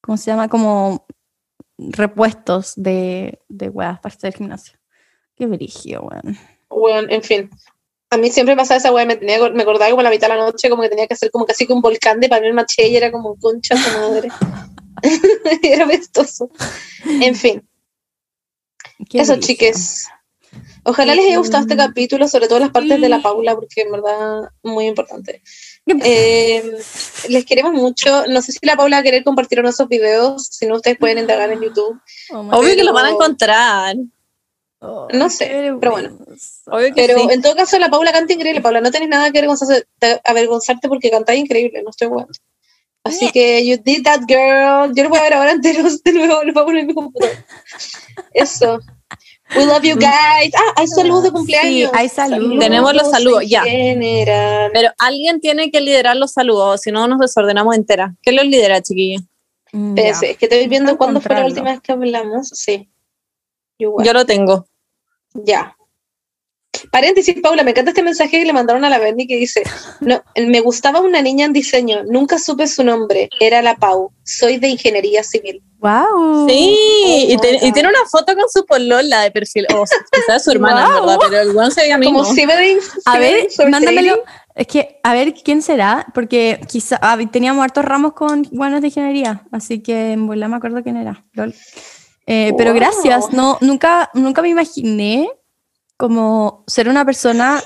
¿Cómo 0.01 0.17
se 0.17 0.31
llama? 0.31 0.47
Como 0.47 1.05
repuestos 1.77 2.73
de, 2.75 3.39
de 3.49 3.69
weas 3.69 3.99
para 3.99 4.15
hacer 4.15 4.35
gimnasio. 4.35 4.77
Qué 5.35 5.47
brillo, 5.47 6.01
weón. 6.03 6.37
Bueno, 6.69 7.07
en 7.09 7.23
fin. 7.23 7.49
A 8.13 8.17
mí 8.17 8.29
siempre 8.31 8.55
pasaba 8.55 8.77
esa 8.77 8.91
weá, 8.91 9.05
me, 9.05 9.15
tenía, 9.15 9.39
me 9.49 9.63
acordaba 9.63 9.89
como 9.89 10.01
a 10.01 10.03
la 10.03 10.09
mitad 10.11 10.27
de 10.29 10.35
la 10.35 10.45
noche, 10.45 10.69
como 10.69 10.83
que 10.83 10.89
tenía 10.89 11.07
que 11.07 11.15
hacer 11.15 11.31
como 11.31 11.45
casi 11.45 11.65
que 11.65 11.73
un 11.73 11.81
volcán 11.81 12.19
de 12.19 12.29
papel 12.29 12.53
maché 12.53 12.87
y 12.87 12.95
era 12.95 13.11
como 13.11 13.35
concha 13.39 13.75
su 13.75 13.97
madre. 13.97 14.29
era 15.63 15.85
vestoso. 15.85 16.49
En 17.05 17.35
fin, 17.35 17.67
Qué 19.09 19.19
eso 19.21 19.33
brillo. 19.33 19.47
chiques. 19.47 20.07
Ojalá 20.83 21.15
les 21.15 21.25
haya 21.25 21.37
gustado 21.37 21.63
este 21.63 21.75
capítulo, 21.77 22.27
sobre 22.27 22.47
todo 22.47 22.59
las 22.59 22.69
partes 22.69 22.99
de 23.01 23.09
la. 23.09 23.21
Paula, 23.21 23.55
porque 23.55 23.81
en 23.81 23.91
verdad 23.91 24.41
muy 24.61 24.85
importante. 24.85 25.41
Eh, 26.03 26.77
les 27.29 27.45
queremos 27.45 27.73
mucho. 27.73 28.27
No 28.27 28.41
sé 28.41 28.51
si 28.51 28.59
la 28.61 28.75
Paula 28.75 28.97
va 28.97 28.99
a 28.99 29.03
querer 29.03 29.23
compartir 29.23 29.59
o 29.59 29.63
no 29.63 29.69
esos 29.69 29.87
videos, 29.87 30.45
si 30.51 30.67
no 30.67 30.75
ustedes 30.75 30.97
pueden 30.97 31.17
indagar 31.19 31.51
en 31.51 31.61
YouTube. 31.61 31.99
Oh 32.31 32.39
Obvio 32.51 32.69
que 32.71 32.75
pero- 32.75 32.83
lo 32.85 32.93
van 32.93 33.05
a 33.05 33.09
encontrar. 33.11 33.95
No 35.13 35.29
sé, 35.29 35.73
pero 35.79 35.91
bueno. 35.91 36.17
Obvio 36.67 36.87
que 36.93 37.07
Pero 37.07 37.17
sí. 37.19 37.27
en 37.31 37.41
todo 37.41 37.55
caso, 37.55 37.79
la 37.79 37.89
Paula 37.89 38.11
canta 38.11 38.33
increíble. 38.33 38.61
Paula, 38.61 38.81
no 38.81 38.91
tenés 38.91 39.09
nada 39.09 39.31
que 39.31 39.39
avergonzarse, 39.39 39.85
te- 39.99 40.19
avergonzarte 40.23 40.87
porque 40.89 41.09
cantáis 41.09 41.39
increíble, 41.41 41.81
no 41.83 41.89
estoy 41.89 42.09
jugando. 42.09 42.33
Así 43.05 43.31
que, 43.31 43.65
you 43.65 43.77
did 43.83 44.03
that, 44.03 44.21
girl. 44.27 44.93
Yo 44.95 45.03
lo 45.03 45.09
voy 45.09 45.19
a 45.19 45.23
ver 45.23 45.33
ahora 45.33 45.51
enteros 45.51 46.01
de 46.03 46.13
nuevo, 46.13 46.43
lo 46.43 46.53
voy 46.53 46.61
a 46.61 46.65
poner 46.65 46.81
en 46.81 46.87
mi 46.87 46.93
computador. 46.93 47.35
Eso. 48.33 48.79
We 49.55 49.65
love 49.65 49.83
you 49.83 49.95
guys. 49.95 50.53
Ah, 50.55 50.73
hay 50.77 50.87
saludos 50.87 51.23
de 51.23 51.31
cumpleaños. 51.31 51.91
Sí, 51.91 51.97
hay 51.97 52.09
saludos. 52.09 52.59
Tenemos 52.59 52.93
los 52.93 53.11
saludos, 53.11 53.43
ya. 53.47 53.61
general. 53.63 54.71
Pero 54.73 54.89
alguien 54.97 55.39
tiene 55.41 55.69
que 55.69 55.79
liderar 55.81 56.15
los 56.15 56.31
saludos, 56.31 56.81
si 56.81 56.91
no 56.91 57.07
nos 57.07 57.19
desordenamos 57.19 57.75
entera. 57.75 58.15
¿Qué 58.21 58.31
los 58.31 58.45
lidera, 58.45 58.81
chiquilla? 58.81 59.19
Mm, 59.73 59.97
es 59.97 60.19
que 60.19 60.37
estoy 60.45 60.67
viendo 60.67 60.97
cuándo 60.97 61.19
fue 61.21 61.35
la 61.35 61.45
última 61.45 61.71
vez 61.71 61.81
que 61.81 61.91
hablamos. 61.91 62.49
Sí. 62.49 62.89
Yo 63.77 64.13
lo 64.13 64.25
tengo. 64.25 64.65
Ya. 65.33 65.75
Paréntesis, 66.91 67.35
Paula, 67.41 67.63
me 67.63 67.71
encanta 67.71 67.91
este 67.91 68.03
mensaje 68.03 68.31
que 68.39 68.45
le 68.45 68.53
mandaron 68.53 68.83
a 68.83 68.89
la 68.89 68.99
Bernie 68.99 69.27
que 69.27 69.37
dice, 69.37 69.63
no, 70.01 70.23
me 70.35 70.59
gustaba 70.59 70.99
una 71.01 71.21
niña 71.21 71.45
en 71.45 71.53
diseño, 71.53 72.03
nunca 72.03 72.39
supe 72.39 72.67
su 72.67 72.83
nombre, 72.83 73.29
era 73.39 73.61
la 73.61 73.75
Pau, 73.75 74.11
soy 74.23 74.57
de 74.57 74.69
ingeniería 74.69 75.23
civil. 75.23 75.61
Wow. 75.79 76.47
Sí, 76.49 76.75
y, 77.29 77.35
Oh 77.35 77.41
y 77.61 77.71
tiene 77.73 77.89
una 77.89 78.05
foto 78.09 78.33
con 78.35 78.45
su 78.49 78.65
polola 78.65 79.21
de 79.21 79.31
perfil. 79.31 79.67
O 79.75 79.85
sea, 79.85 79.97
quizás 80.11 80.43
su 80.43 80.51
hermana, 80.51 80.87
Wow. 80.87 81.07
verdad, 81.07 81.17
pero 81.29 81.41
el 81.41 81.55
weón 81.55 81.71
se 81.71 81.81
veía 81.81 81.99
Como 81.99 82.21
mismo. 82.21 82.33
Sibling, 82.33 82.79
A 83.05 83.19
ver, 83.19 83.47
mándamelo. 83.69 84.23
Es 84.55 84.67
que, 84.67 84.99
a 85.03 85.13
ver, 85.13 85.33
¿quién 85.33 85.61
será? 85.61 86.05
Porque 86.13 86.59
quizá 86.69 86.99
ah, 87.01 87.17
teníamos 87.31 87.63
hartos 87.63 87.83
ramos 87.83 88.13
con 88.13 88.47
buenos 88.51 88.81
de 88.81 88.87
ingeniería, 88.87 89.43
así 89.51 89.81
que 89.81 90.13
en 90.13 90.27
bola 90.27 90.47
me 90.47 90.55
acuerdo 90.55 90.83
quién 90.83 90.95
era. 90.97 91.23
lol. 91.33 91.53
Eh, 92.25 92.53
Pero 92.57 92.73
gracias, 92.73 93.33
no, 93.33 93.57
nunca, 93.61 94.09
nunca 94.13 94.41
me 94.41 94.49
imaginé 94.49 95.29
como 95.97 96.63
ser 96.67 96.87
una 96.87 97.05
persona 97.05 97.61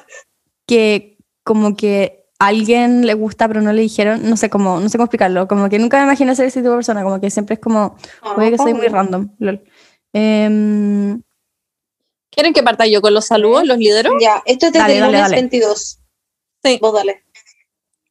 que 0.65 1.17
como 1.43 1.75
que 1.75 2.25
a 2.39 2.47
alguien 2.47 3.05
le 3.05 3.13
gusta 3.13 3.47
pero 3.47 3.61
no 3.61 3.71
le 3.73 3.81
dijeron, 3.81 4.27
no 4.29 4.35
sé 4.35 4.49
cómo, 4.49 4.79
no 4.79 4.89
sé 4.89 4.97
cómo 4.97 5.05
explicarlo, 5.05 5.47
como 5.47 5.69
que 5.69 5.79
nunca 5.79 5.97
me 5.97 6.03
imaginé 6.03 6.35
ser 6.35 6.45
ese 6.47 6.59
tipo 6.59 6.71
de 6.71 6.77
persona, 6.77 7.03
como 7.03 7.21
que 7.21 7.29
siempre 7.29 7.55
es 7.55 7.59
como, 7.59 7.95
puede 8.35 8.51
que 8.51 8.57
soy 8.57 8.73
muy 8.73 8.87
random. 8.87 9.29
lol. 9.39 9.63
Em, 10.13 11.21
¿Quieren 12.31 12.53
que 12.53 12.63
parta 12.63 12.85
yo 12.85 13.01
con 13.01 13.13
los 13.13 13.25
saludos? 13.25 13.65
¿Los 13.65 13.77
lidero? 13.77 14.11
Ya, 14.19 14.43
esto 14.45 14.67
es 14.67 14.73
desde 14.73 14.83
Dale, 14.83 14.97
el 14.97 15.05
lunes 15.05 15.21
dale. 15.21 15.35
22. 15.37 15.99
Sí. 16.63 16.79
Vos 16.81 16.93
dale. 16.93 17.23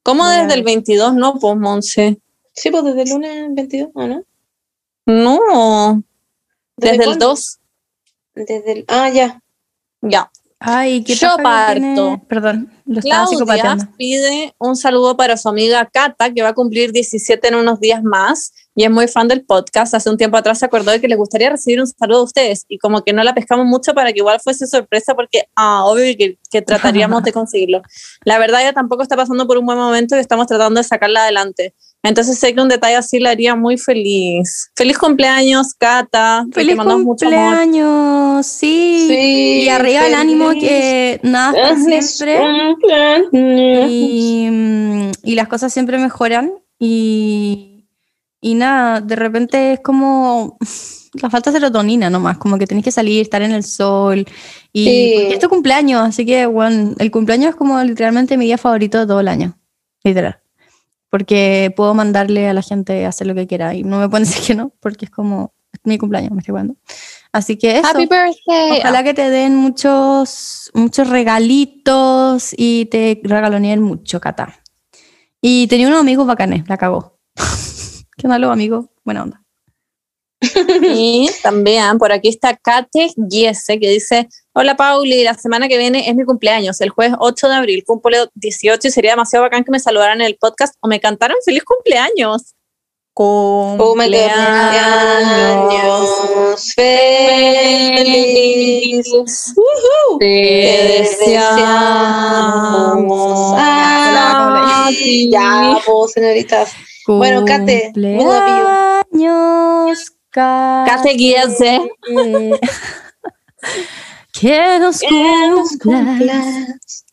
¿Cómo 0.03 0.27
desde 0.27 0.55
el 0.55 0.63
ver. 0.63 0.65
22? 0.65 1.15
No, 1.15 1.39
pues, 1.39 1.57
Monse. 1.57 2.19
Sí, 2.53 2.71
pues 2.71 2.85
desde 2.85 3.03
el 3.03 3.11
lunes 3.11 3.55
22, 3.55 3.91
¿o 3.95 4.07
no? 4.07 4.25
No, 5.07 6.03
desde 6.77 6.97
el 6.97 7.05
cuándo? 7.05 7.27
2. 7.29 7.59
Desde 8.35 8.73
el, 8.73 8.85
ah, 8.89 9.09
ya. 9.11 9.41
Ya. 10.03 10.31
ay, 10.59 11.03
qué 11.05 11.15
Yo 11.15 11.29
tiene- 11.37 11.43
parto. 11.43 12.21
Perdón, 12.29 12.71
lo 12.85 13.01
estaba 13.01 13.27
Claudia 13.27 13.91
pide 13.97 14.55
un 14.59 14.77
saludo 14.77 15.17
para 15.17 15.37
su 15.37 15.49
amiga 15.49 15.89
Cata, 15.93 16.33
que 16.33 16.43
va 16.43 16.51
a 16.51 16.55
cumplir 16.55 16.93
17 16.93 17.49
en 17.49 17.57
unos 17.57 17.81
días 17.81 18.03
más 18.03 18.53
y 18.75 18.85
es 18.85 18.91
muy 18.91 19.09
fan 19.09 19.27
del 19.27 19.45
podcast. 19.45 19.95
Hace 19.95 20.11
un 20.11 20.17
tiempo 20.19 20.37
atrás 20.37 20.59
se 20.59 20.67
acordó 20.67 20.91
de 20.93 21.01
que 21.01 21.09
les 21.09 21.19
gustaría 21.19 21.51
recibir 21.51 21.81
un 21.81 21.87
saludo 21.87 22.19
de 22.19 22.25
ustedes 22.25 22.65
y 22.69 22.79
como 22.79 23.03
que 23.03 23.13
no 23.13 23.25
la 23.25 23.35
pescamos 23.35 23.67
mucho 23.67 23.95
para 23.95 24.13
que 24.13 24.19
igual 24.19 24.39
fuese 24.41 24.67
sorpresa 24.67 25.15
porque, 25.15 25.45
ah, 25.57 25.85
obvio 25.85 26.17
que, 26.17 26.39
que 26.51 26.63
trataríamos 26.63 27.23
de 27.23 27.33
conseguirlo. 27.33 27.83
La 28.25 28.39
verdad, 28.39 28.61
ella 28.61 28.73
tampoco 28.75 29.03
está 29.03 29.17
pasando 29.17 29.47
por 29.47 29.57
un 29.59 29.67
buen 29.67 29.79
momento 29.79 30.15
y 30.17 30.21
estamos 30.21 30.47
tratando 30.47 30.79
de 30.79 30.85
sacarla 30.85 31.23
adelante. 31.23 31.75
Entonces 32.09 32.39
sé 32.39 32.55
que 32.55 32.61
un 32.61 32.69
detalle 32.69 32.97
así 32.97 33.19
la 33.19 33.31
haría 33.31 33.55
muy 33.57 33.77
feliz. 33.79 34.71
Feliz 34.77 34.97
cumpleaños, 34.99 35.75
Cata. 35.79 36.47
Feliz 36.53 36.77
mandamos 36.77 37.05
mucho 37.05 37.27
cumpleaños, 37.27 38.47
sí. 38.47 39.07
Sí. 39.09 39.63
Y 39.65 39.69
arriba 39.69 40.07
el 40.07 40.15
ánimo 40.15 40.51
que 40.51 41.19
nada 41.23 41.53
es 41.53 41.63
para 41.63 41.77
Feliz 41.83 42.11
siempre. 42.11 42.39
cumpleaños. 42.69 43.91
Y, 43.91 44.49
mm, 44.51 45.11
y 45.25 45.35
las 45.35 45.49
cosas 45.49 45.73
siempre 45.73 45.99
mejoran. 45.99 46.53
Y, 46.79 47.87
y 48.41 48.55
nada, 48.55 49.01
de 49.01 49.17
repente 49.17 49.73
es 49.75 49.81
como 49.81 50.59
la 51.15 51.31
falta 51.31 51.51
de 51.51 51.59
serotonina 51.59 52.11
nomás, 52.11 52.39
como 52.39 52.59
que 52.59 52.67
tenés 52.67 52.85
que 52.85 52.93
salir, 52.93 53.23
estar 53.23 53.43
en 53.43 53.53
el 53.53 53.65
sol. 53.65 54.27
Y 54.73 54.85
Sí. 54.85 55.15
es 55.33 55.39
tu 55.39 55.49
cumpleaños, 55.49 56.03
así 56.07 56.25
que 56.27 56.47
bueno, 56.47 56.95
el 56.99 57.11
cumpleaños 57.11 57.51
es 57.51 57.57
como 57.57 57.83
literalmente 57.83 58.37
mi 58.37 58.45
día 58.45 58.59
favorito 58.59 58.99
de 59.01 59.07
todo 59.07 59.21
el 59.21 59.29
año. 59.29 59.59
Literal. 60.05 60.39
Porque 61.11 61.73
puedo 61.77 61.95
mandarle 61.95 62.49
a 62.49 62.53
la 62.53 62.63
gente 62.63 63.05
a 63.05 63.09
hacer 63.09 63.27
lo 63.27 63.35
que 63.35 63.47
quiera 63.47 63.75
y 63.75 63.85
no 63.85 63.99
me 63.99 64.09
pueden 64.09 64.25
decir 64.27 64.45
que 64.45 64.55
no, 64.55 64.73
porque 64.81 65.07
es 65.07 65.11
como 65.11 65.55
es 65.73 65.81
mi 65.85 65.99
cumpleaños, 65.99 66.33
me 66.33 66.39
estoy 66.39 66.53
jugando. 66.53 66.77
Así 67.33 67.57
que 67.57 67.79
eso. 67.79 67.89
Happy 67.89 68.07
birthday. 68.07 68.79
Ojalá 68.81 69.05
que 69.05 69.15
te 69.15 69.29
den 69.31 69.55
muchos, 69.55 70.71
muchos 70.75 71.09
regalitos 71.09 72.55
y 72.57 72.87
te 72.87 73.21
regaloneen 73.23 73.83
mucho, 73.83 74.21
Cata. 74.21 74.61
Y 75.41 75.67
tenía 75.69 75.87
unos 75.89 76.01
amigos 76.01 76.27
bacanes, 76.27 76.69
la 76.69 76.77
cagó. 76.77 77.19
¿Qué 78.17 78.27
onda 78.27 78.39
los 78.39 78.51
amigos? 78.51 78.87
Buena 79.05 79.23
onda. 79.23 79.46
Y 80.95 81.31
también 81.43 81.99
por 81.99 82.13
aquí 82.13 82.29
está 82.29 82.57
Kate 82.57 83.11
Giese 83.31 83.81
que 83.81 83.89
dice, 83.89 84.29
hola 84.53 84.77
Pauli, 84.77 85.25
la 85.25 85.35
semana 85.35 85.69
que 85.69 85.79
viene 85.79 86.09
es 86.09 86.15
mi 86.15 86.25
cumpleaños, 86.25 86.81
el 86.81 86.91
jueves 86.91 87.17
8 87.19 87.49
de 87.49 87.55
abril, 87.55 87.85
cumple 87.85 88.29
18 88.35 88.89
y 88.89 88.91
sería 88.91 89.13
demasiado 89.13 89.45
bacán 89.45 89.65
que 89.65 89.71
me 89.71 89.81
saludaran 89.81 90.21
en 90.21 90.27
el 90.27 90.37
podcast 90.37 90.75
o 90.81 90.89
me 90.89 91.01
cantaran 91.01 91.37
feliz 91.45 91.65
cumpleaños. 91.65 92.55
Cumpleaños 93.15 94.17
feliz. 96.75 98.27
Woohoo. 99.57 100.19
Te 100.19 100.27
deseamos 100.99 101.45
a 103.57 104.87
ti. 104.89 105.31
Ya, 105.31 105.79
vos, 105.87 106.13
señoritas. 106.13 106.73
Bueno, 107.07 107.45
Kate. 107.45 107.93
Cumpleaños, 107.95 108.57
Giese. 111.17 111.81
que 114.33 114.79
nos 114.79 115.01
cumplas. 115.83 117.05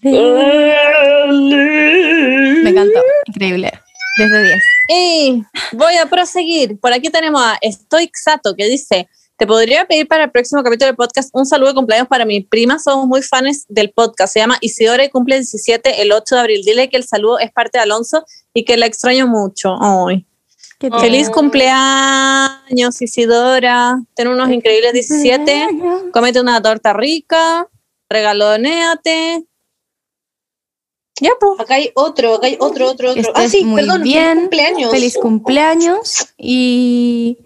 Me 0.00 0.72
encantó, 2.70 3.00
increíble. 3.26 3.72
Desde 4.18 4.42
10. 4.42 4.62
Y 4.88 5.42
voy 5.72 5.96
a 5.96 6.06
proseguir. 6.06 6.78
Por 6.80 6.92
aquí 6.92 7.08
tenemos 7.08 7.42
a 7.42 7.58
Estoy 7.60 8.10
Xato 8.12 8.54
que 8.56 8.66
dice: 8.66 9.08
Te 9.36 9.46
podría 9.46 9.86
pedir 9.86 10.08
para 10.08 10.24
el 10.24 10.30
próximo 10.30 10.62
capítulo 10.62 10.86
del 10.86 10.96
podcast 10.96 11.30
un 11.32 11.46
saludo 11.46 11.68
de 11.68 11.74
cumpleaños 11.74 12.08
para 12.08 12.24
mi 12.24 12.40
prima. 12.40 12.78
Somos 12.78 13.06
muy 13.06 13.22
fans 13.22 13.64
del 13.68 13.90
podcast. 13.90 14.32
Se 14.32 14.40
llama 14.40 14.58
Isidora 14.60 15.04
y 15.04 15.10
cumple 15.10 15.36
17 15.36 16.02
el 16.02 16.12
8 16.12 16.34
de 16.34 16.40
abril. 16.40 16.62
Dile 16.64 16.88
que 16.88 16.96
el 16.96 17.04
saludo 17.04 17.38
es 17.38 17.52
parte 17.52 17.78
de 17.78 17.82
Alonso 17.82 18.24
y 18.52 18.64
que 18.64 18.76
la 18.76 18.86
extraño 18.86 19.26
mucho. 19.26 19.76
Ay. 19.80 20.26
Qué 20.82 20.88
Oh. 20.90 20.98
Feliz 20.98 21.30
cumpleaños, 21.30 23.00
Isidora. 23.00 24.02
Ten 24.16 24.26
unos 24.26 24.50
increíbles 24.50 24.92
17. 24.92 25.66
cumpleaños. 25.68 26.02
Cómete 26.12 26.40
una 26.40 26.60
torta 26.60 26.92
rica. 26.92 27.68
Regalonéate. 28.10 29.44
Ya, 31.20 31.30
pues. 31.38 31.60
Acá 31.60 31.76
hay 31.76 31.92
otro, 31.94 32.34
acá 32.34 32.48
hay 32.48 32.56
otro, 32.58 32.90
otro, 32.90 33.10
otro. 33.10 33.20
Estés 33.20 33.32
ah, 33.36 33.48
sí, 33.48 33.64
muy 33.64 33.82
perdón, 33.82 34.02
bien. 34.02 34.24
feliz 34.24 34.40
cumpleaños. 34.40 34.90
Feliz 34.90 35.18
cumpleaños 35.22 36.34
y, 36.36 37.38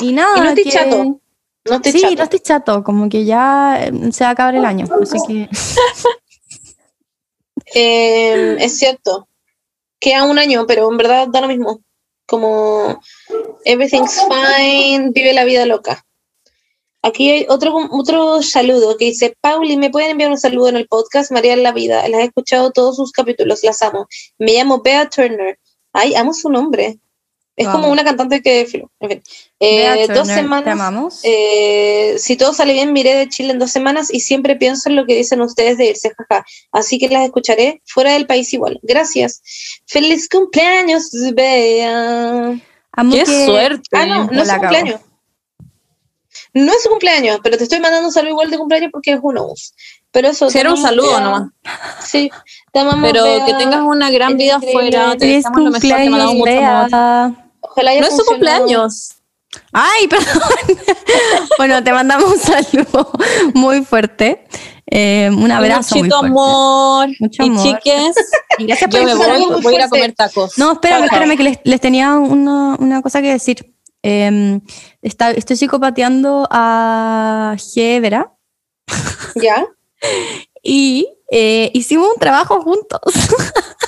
y 0.00 0.12
nada. 0.12 0.38
Y 0.38 0.40
no 0.40 0.48
estoy 0.48 0.64
que- 0.64 0.70
chato. 0.70 1.20
No 1.70 1.80
te 1.80 1.92
sí, 1.92 2.00
chato. 2.00 2.14
no 2.16 2.22
estoy 2.24 2.40
chato, 2.40 2.82
como 2.82 3.08
que 3.08 3.24
ya 3.24 3.78
eh, 3.80 3.92
se 4.10 4.24
va 4.24 4.30
a 4.30 4.32
acabar 4.32 4.56
el 4.56 4.64
año, 4.64 4.86
así 5.00 5.18
que 5.28 5.48
Eh, 7.76 8.56
es 8.58 8.76
cierto. 8.76 9.28
Queda 10.00 10.24
un 10.24 10.40
año, 10.40 10.66
pero 10.66 10.90
en 10.90 10.96
verdad 10.96 11.28
da 11.28 11.42
lo 11.42 11.46
mismo. 11.46 11.80
Como 12.32 12.98
everything's 13.66 14.18
fine, 14.26 15.10
vive 15.12 15.34
la 15.34 15.44
vida 15.44 15.66
loca. 15.66 16.02
Aquí 17.02 17.28
hay 17.28 17.46
otro, 17.50 17.76
otro 17.90 18.42
saludo 18.42 18.96
que 18.96 19.04
dice, 19.04 19.36
Pauli, 19.42 19.76
¿me 19.76 19.90
pueden 19.90 20.12
enviar 20.12 20.30
un 20.30 20.38
saludo 20.38 20.70
en 20.70 20.76
el 20.76 20.88
podcast? 20.88 21.30
María 21.30 21.54
la 21.56 21.72
vida, 21.72 22.08
las 22.08 22.22
he 22.22 22.24
escuchado 22.24 22.70
todos 22.70 22.96
sus 22.96 23.12
capítulos, 23.12 23.62
las 23.62 23.82
amo. 23.82 24.06
Me 24.38 24.54
llamo 24.54 24.80
Bea 24.80 25.10
Turner. 25.10 25.58
Ay, 25.92 26.14
amo 26.14 26.32
su 26.32 26.48
nombre. 26.48 27.00
Es 27.54 27.68
como 27.68 27.88
una 27.90 28.02
cantante 28.02 28.40
que... 28.40 28.64
filo, 28.66 28.90
En 29.00 29.10
fin. 29.10 29.22
Eh, 29.60 29.88
Bea 30.06 30.14
dos 30.14 30.26
te 30.26 30.34
semanas... 30.34 30.72
amamos. 30.72 31.20
Eh, 31.22 32.14
si 32.18 32.36
todo 32.36 32.54
sale 32.54 32.72
bien, 32.72 32.92
miré 32.94 33.14
de 33.14 33.28
Chile 33.28 33.52
en 33.52 33.58
dos 33.58 33.70
semanas 33.70 34.08
y 34.12 34.20
siempre 34.20 34.56
pienso 34.56 34.88
en 34.88 34.96
lo 34.96 35.04
que 35.04 35.14
dicen 35.16 35.40
ustedes 35.42 35.76
de 35.76 35.90
irse, 35.90 36.12
jaja. 36.16 36.44
Así 36.72 36.98
que 36.98 37.08
las 37.08 37.24
escucharé 37.24 37.82
fuera 37.84 38.12
del 38.12 38.26
país 38.26 38.52
igual. 38.54 38.80
Gracias. 38.82 39.42
Feliz 39.86 40.28
cumpleaños, 40.30 41.10
Bea. 41.34 42.58
Amo 42.92 43.14
Qué 43.14 43.24
que- 43.24 43.44
suerte. 43.46 43.82
Ah, 43.92 44.06
no, 44.06 44.24
no 44.26 44.42
es 44.42 44.48
su 44.48 44.56
cumpleaños. 44.58 45.00
No 46.54 46.72
es 46.72 46.82
su 46.82 46.88
cumpleaños, 46.88 47.40
pero 47.42 47.56
te 47.58 47.64
estoy 47.64 47.80
mandando 47.80 48.08
un 48.08 48.12
saludo 48.12 48.30
igual 48.30 48.50
de 48.50 48.58
cumpleaños 48.58 48.90
porque 48.92 49.12
es 49.12 49.20
uno. 49.22 49.46
Pero 50.10 50.28
eso. 50.28 50.50
Si 50.50 50.58
era 50.58 50.70
un 50.70 50.76
saludo 50.80 51.08
Bea. 51.10 51.20
nomás. 51.20 51.48
Sí, 52.04 52.30
te 52.72 52.78
amamos, 52.80 53.10
Pero 53.10 53.24
Bea. 53.24 53.44
que 53.46 53.54
tengas 53.54 53.80
una 53.82 54.10
gran 54.10 54.32
Es 54.32 54.38
vida 54.38 54.56
afuera. 54.56 55.12
Te 55.12 55.18
Feliz 55.20 55.36
deseamos 55.36 55.58
lo 55.62 55.70
mejor. 55.70 55.80
Te 55.80 55.88
cumpleaños, 55.88 56.10
mandamos 56.10 56.34
mucho 56.36 56.50
amor. 56.52 57.41
Bea. 57.74 57.84
Ojalá 57.84 57.90
haya 57.92 58.00
No 58.00 58.06
es 58.08 58.16
su 58.16 58.24
cumpleaños. 58.24 59.14
Ay, 59.72 60.08
perdón. 60.08 60.42
bueno, 61.58 61.84
te 61.84 61.92
mandamos 61.92 62.32
un 62.32 62.38
saludo 62.38 63.10
muy 63.54 63.84
fuerte. 63.84 64.44
eh, 64.86 65.30
un 65.30 65.50
abrazo 65.50 65.94
muy 65.96 66.02
Muchito 66.08 66.18
fuerte. 66.20 66.26
amor. 66.30 67.08
Mucho 67.20 67.42
y 67.42 67.48
amor. 67.48 67.62
chiques, 67.64 68.16
Y 68.58 68.66
gracias 68.66 68.90
por 68.90 69.00
yo 69.00 69.06
me 69.06 69.14
voy, 69.14 69.60
muy 69.62 69.72
a 69.74 69.76
ir 69.76 69.82
a 69.82 69.88
comer 69.88 70.12
tacos. 70.14 70.56
No, 70.58 70.72
espérame, 70.72 71.04
espérame, 71.04 71.36
que 71.36 71.42
les, 71.42 71.58
les 71.64 71.80
tenía 71.80 72.14
una, 72.14 72.76
una 72.78 73.02
cosa 73.02 73.20
que 73.20 73.28
decir. 73.32 73.74
Eh, 74.04 74.58
está, 75.00 75.30
estoy 75.30 75.56
psicopateando 75.56 76.48
a 76.50 77.54
Gebra 77.72 78.32
¿Ya? 79.36 79.64
y 80.62 81.06
eh, 81.30 81.70
hicimos 81.72 82.08
un 82.12 82.18
trabajo 82.18 82.60
juntos. 82.62 83.00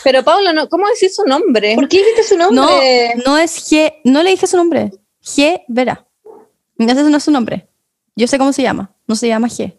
Pero 0.05 0.22
Paula, 0.22 0.52
no, 0.52 0.68
¿cómo 0.68 0.86
decís 0.89 1.16
su 1.16 1.24
nombre? 1.24 1.74
¿Por 1.74 1.89
qué 1.89 1.98
dijiste 1.98 2.22
su 2.22 2.36
No, 2.36 2.51
nombre? 2.51 3.14
no 3.26 3.39
es 3.39 3.70
G, 3.72 3.94
no 4.05 4.22
le 4.22 4.31
dije 4.31 4.47
su 4.47 4.56
nombre. 4.56 4.90
G 5.22 5.64
Vera. 5.68 6.06
Ese 6.78 7.02
no 7.02 7.16
es 7.16 7.24
su 7.24 7.31
nombre. 7.31 7.68
Yo 8.14 8.26
sé 8.28 8.39
cómo 8.39 8.52
se 8.52 8.62
llama. 8.62 8.94
No 9.06 9.16
se 9.16 9.26
llama 9.28 9.48
G. 9.48 9.76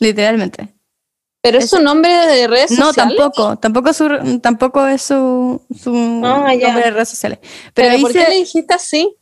Literalmente. 0.00 0.74
Pero 1.40 1.58
es 1.58 1.68
su 1.70 1.80
nombre 1.80 2.12
de 2.12 2.46
redes 2.46 2.70
No, 2.70 2.86
sociales. 2.86 3.16
tampoco. 3.16 3.58
Tampoco 3.58 3.90
es 3.90 3.96
su, 3.96 4.38
tampoco 4.40 4.86
es 4.86 5.02
su, 5.02 5.60
su 5.76 5.90
Ah, 6.24 6.54
nombre 6.54 6.84
de 6.84 6.90
redes 6.92 7.08
sociales. 7.08 7.38
Pero, 7.74 7.88
Pero, 7.90 8.00
¿por 8.02 8.12
qué 8.12 8.28
le 8.28 8.36
dijiste 8.36 8.72
así? 8.74 9.16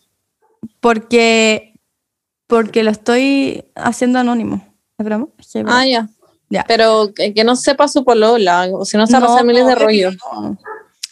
porque, 0.80 1.74
porque 2.46 2.82
lo 2.82 2.90
estoy 2.90 3.64
haciendo 3.74 4.18
anónimo. 4.18 4.76
¿Es 4.98 5.04
broma? 5.06 5.28
Ah, 5.66 5.86
ya. 5.86 6.08
Ya. 6.50 6.64
Pero 6.68 7.12
que, 7.14 7.32
que 7.32 7.44
no 7.44 7.54
sepa 7.56 7.86
su 7.88 8.04
polola, 8.04 8.68
o 8.72 8.84
si 8.84 8.96
no 8.96 9.06
se 9.06 9.12
va 9.14 9.18
a 9.20 9.26
pasar 9.28 9.44
miles 9.44 9.66
de 9.66 9.74
rollos. 9.76 10.16
no. 10.32 10.58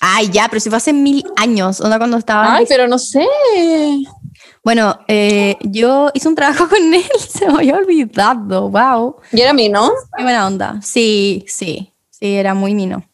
Ay, 0.00 0.28
ya, 0.30 0.46
pero 0.48 0.60
si 0.60 0.68
fue 0.68 0.76
hace 0.76 0.92
mil 0.92 1.24
años, 1.36 1.80
onda 1.80 1.98
cuando 1.98 2.18
estaba. 2.18 2.54
Ay, 2.56 2.66
pero 2.68 2.86
no 2.86 2.98
sé. 3.00 3.26
Bueno, 4.62 4.98
eh, 5.08 5.56
yo 5.62 6.10
hice 6.14 6.28
un 6.28 6.34
trabajo 6.34 6.68
con 6.70 6.94
él, 6.94 7.02
se 7.28 7.46
me 7.48 7.54
había 7.54 7.76
olvidado, 7.76 8.68
wow. 8.70 9.16
Y 9.32 9.40
era 9.40 9.52
mí, 9.52 9.68
¿no? 9.68 9.90
Qué 10.16 10.22
buena 10.22 10.46
onda. 10.46 10.78
Sí, 10.82 11.44
sí, 11.48 11.92
sí, 12.10 12.34
era 12.36 12.54
muy 12.54 12.74
mino. 12.74 13.04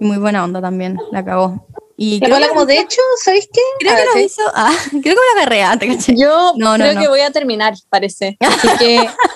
Y 0.00 0.04
muy 0.04 0.16
buena 0.18 0.44
onda 0.44 0.60
también, 0.60 0.98
la 1.10 1.24
cagó. 1.24 1.66
Y 1.96 2.18
creo, 2.20 2.38
que, 2.38 2.48
como, 2.48 2.66
de 2.66 2.78
hecho, 2.80 3.00
¿sabéis 3.22 3.48
qué? 3.52 3.60
creo 3.78 3.94
que 3.94 4.02
Ah, 4.02 4.04
nos 4.06 4.14
sí. 4.14 4.20
hizo. 4.24 4.42
Ah, 4.54 4.72
creo 4.90 5.02
que 5.02 5.10
me 5.10 5.46
la 5.46 5.70
agarré. 5.70 5.96
Yo 6.16 6.52
No, 6.56 6.76
no, 6.78 6.84
creo 6.84 6.94
no. 6.94 7.00
que 7.00 7.08
voy 7.08 7.20
a 7.20 7.30
terminar, 7.30 7.74
parece. 7.90 8.36
Así 8.40 8.68
que 8.78 9.08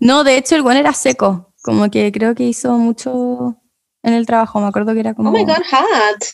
No, 0.00 0.24
de 0.24 0.36
hecho, 0.36 0.56
el 0.56 0.62
buen 0.62 0.76
era 0.76 0.92
seco. 0.92 1.52
Como 1.62 1.90
que 1.90 2.10
creo 2.10 2.34
que 2.34 2.44
hizo 2.44 2.72
mucho 2.76 3.56
en 4.02 4.14
el 4.14 4.26
trabajo. 4.26 4.60
Me 4.60 4.66
acuerdo 4.66 4.94
que 4.94 5.00
era 5.00 5.14
como. 5.14 5.30
Oh 5.30 5.32
my 5.32 5.44
god, 5.44 5.62
hot. 5.70 6.24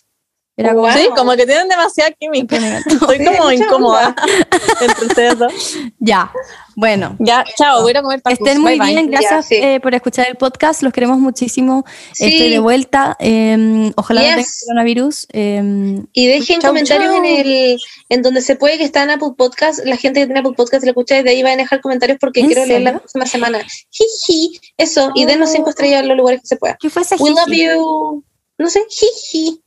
Era 0.58 0.70
como. 0.74 0.82
Wow. 0.88 0.92
sí, 0.92 1.08
como 1.16 1.36
que 1.36 1.46
tienen 1.46 1.68
demasiada 1.68 2.10
química. 2.18 2.56
Estoy 2.86 3.24
como 3.24 3.52
incómoda 3.52 4.14
entre 4.80 5.06
ustedes 5.06 5.38
dos. 5.38 5.52
Ya, 6.00 6.32
bueno. 6.74 7.16
Ya, 7.20 7.44
chao, 7.56 7.82
voy 7.82 7.94
a 7.96 8.02
comer 8.02 8.20
tacos. 8.20 8.38
Estén 8.40 8.60
muy 8.60 8.72
Bye, 8.72 8.80
bye. 8.80 8.88
bien, 8.94 9.10
gracias 9.10 9.30
Ya, 9.30 9.42
sí. 9.42 9.54
eh, 9.54 9.78
por 9.80 9.94
escuchar 9.94 10.26
el 10.28 10.34
podcast. 10.36 10.82
Los 10.82 10.92
queremos 10.92 11.18
muchísimo. 11.18 11.84
Sí. 12.12 12.24
Estoy 12.26 12.50
de 12.50 12.58
vuelta. 12.58 13.16
eh, 13.20 13.92
ojalá 13.96 14.20
no 14.20 14.26
Yes. 14.26 14.34
tenga 14.36 14.48
coronavirus. 14.66 15.26
eh, 15.32 16.02
Y 16.12 16.26
dejen 16.26 16.60
Chau, 16.60 16.70
comentarios 16.70 17.12
chau. 17.14 17.24
en 17.24 17.46
el 17.46 17.78
en 18.08 18.22
donde 18.22 18.42
se 18.42 18.56
puede 18.56 18.78
que 18.78 18.84
está 18.84 19.04
en 19.04 19.10
Apple 19.10 19.34
Podcast. 19.36 19.84
La 19.84 19.96
gente 19.96 20.18
que 20.20 20.26
tiene 20.26 20.40
Apple 20.40 20.54
Podcast 20.56 20.82
lo 20.84 20.90
escucha 20.90 21.14
desde 21.14 21.30
ahí 21.30 21.42
va 21.44 21.50
a 21.52 21.56
dejar 21.56 21.80
comentarios 21.80 22.18
porque 22.20 22.40
¿En 22.40 22.46
quiero 22.46 22.64
leer 22.66 22.80
la 22.82 22.90
serio? 22.90 22.98
próxima 23.00 23.26
semana. 23.26 23.60
Jiji, 23.90 24.58
eso. 24.76 25.12
Y 25.14 25.24
denos 25.24 25.52
cinco 25.52 25.70
estrellas 25.70 26.02
en 26.02 26.08
los 26.08 26.16
lugares 26.16 26.40
que 26.40 26.48
se 26.48 26.56
pueda. 26.56 26.76
¿Qué 26.80 26.90
fue 26.90 27.02
ese 27.02 27.14
We 27.16 27.30
love 27.30 27.46
you. 27.48 28.24
No 28.58 28.68
sé, 28.68 28.82
jiji. 28.90 29.62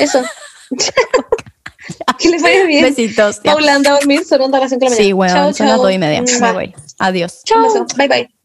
Eso. 0.00 0.22
que 2.18 2.28
les 2.28 2.42
vaya 2.42 2.64
bien. 2.64 2.84
Besitos. 2.84 3.40
Paula 3.40 3.74
anda 3.74 3.90
a 3.90 3.94
dormir, 3.94 4.24
son 4.24 4.40
onda 4.42 4.58
a 4.58 4.62
las 4.62 4.70
5 4.70 4.80
de 4.80 4.84
la 4.86 4.90
mañana. 4.90 5.04
Sí, 5.06 5.12
bueno, 5.12 5.34
Chao, 5.34 5.52
son 5.52 5.66
las 5.66 5.76
chao. 5.76 5.82
dos 5.84 5.92
y 5.92 5.98
media. 5.98 6.22
Me 6.22 6.38
Mua. 6.38 6.52
voy. 6.52 6.74
Adiós. 6.98 7.42
Beso. 7.62 7.86
Bye 7.96 8.08
bye. 8.08 8.35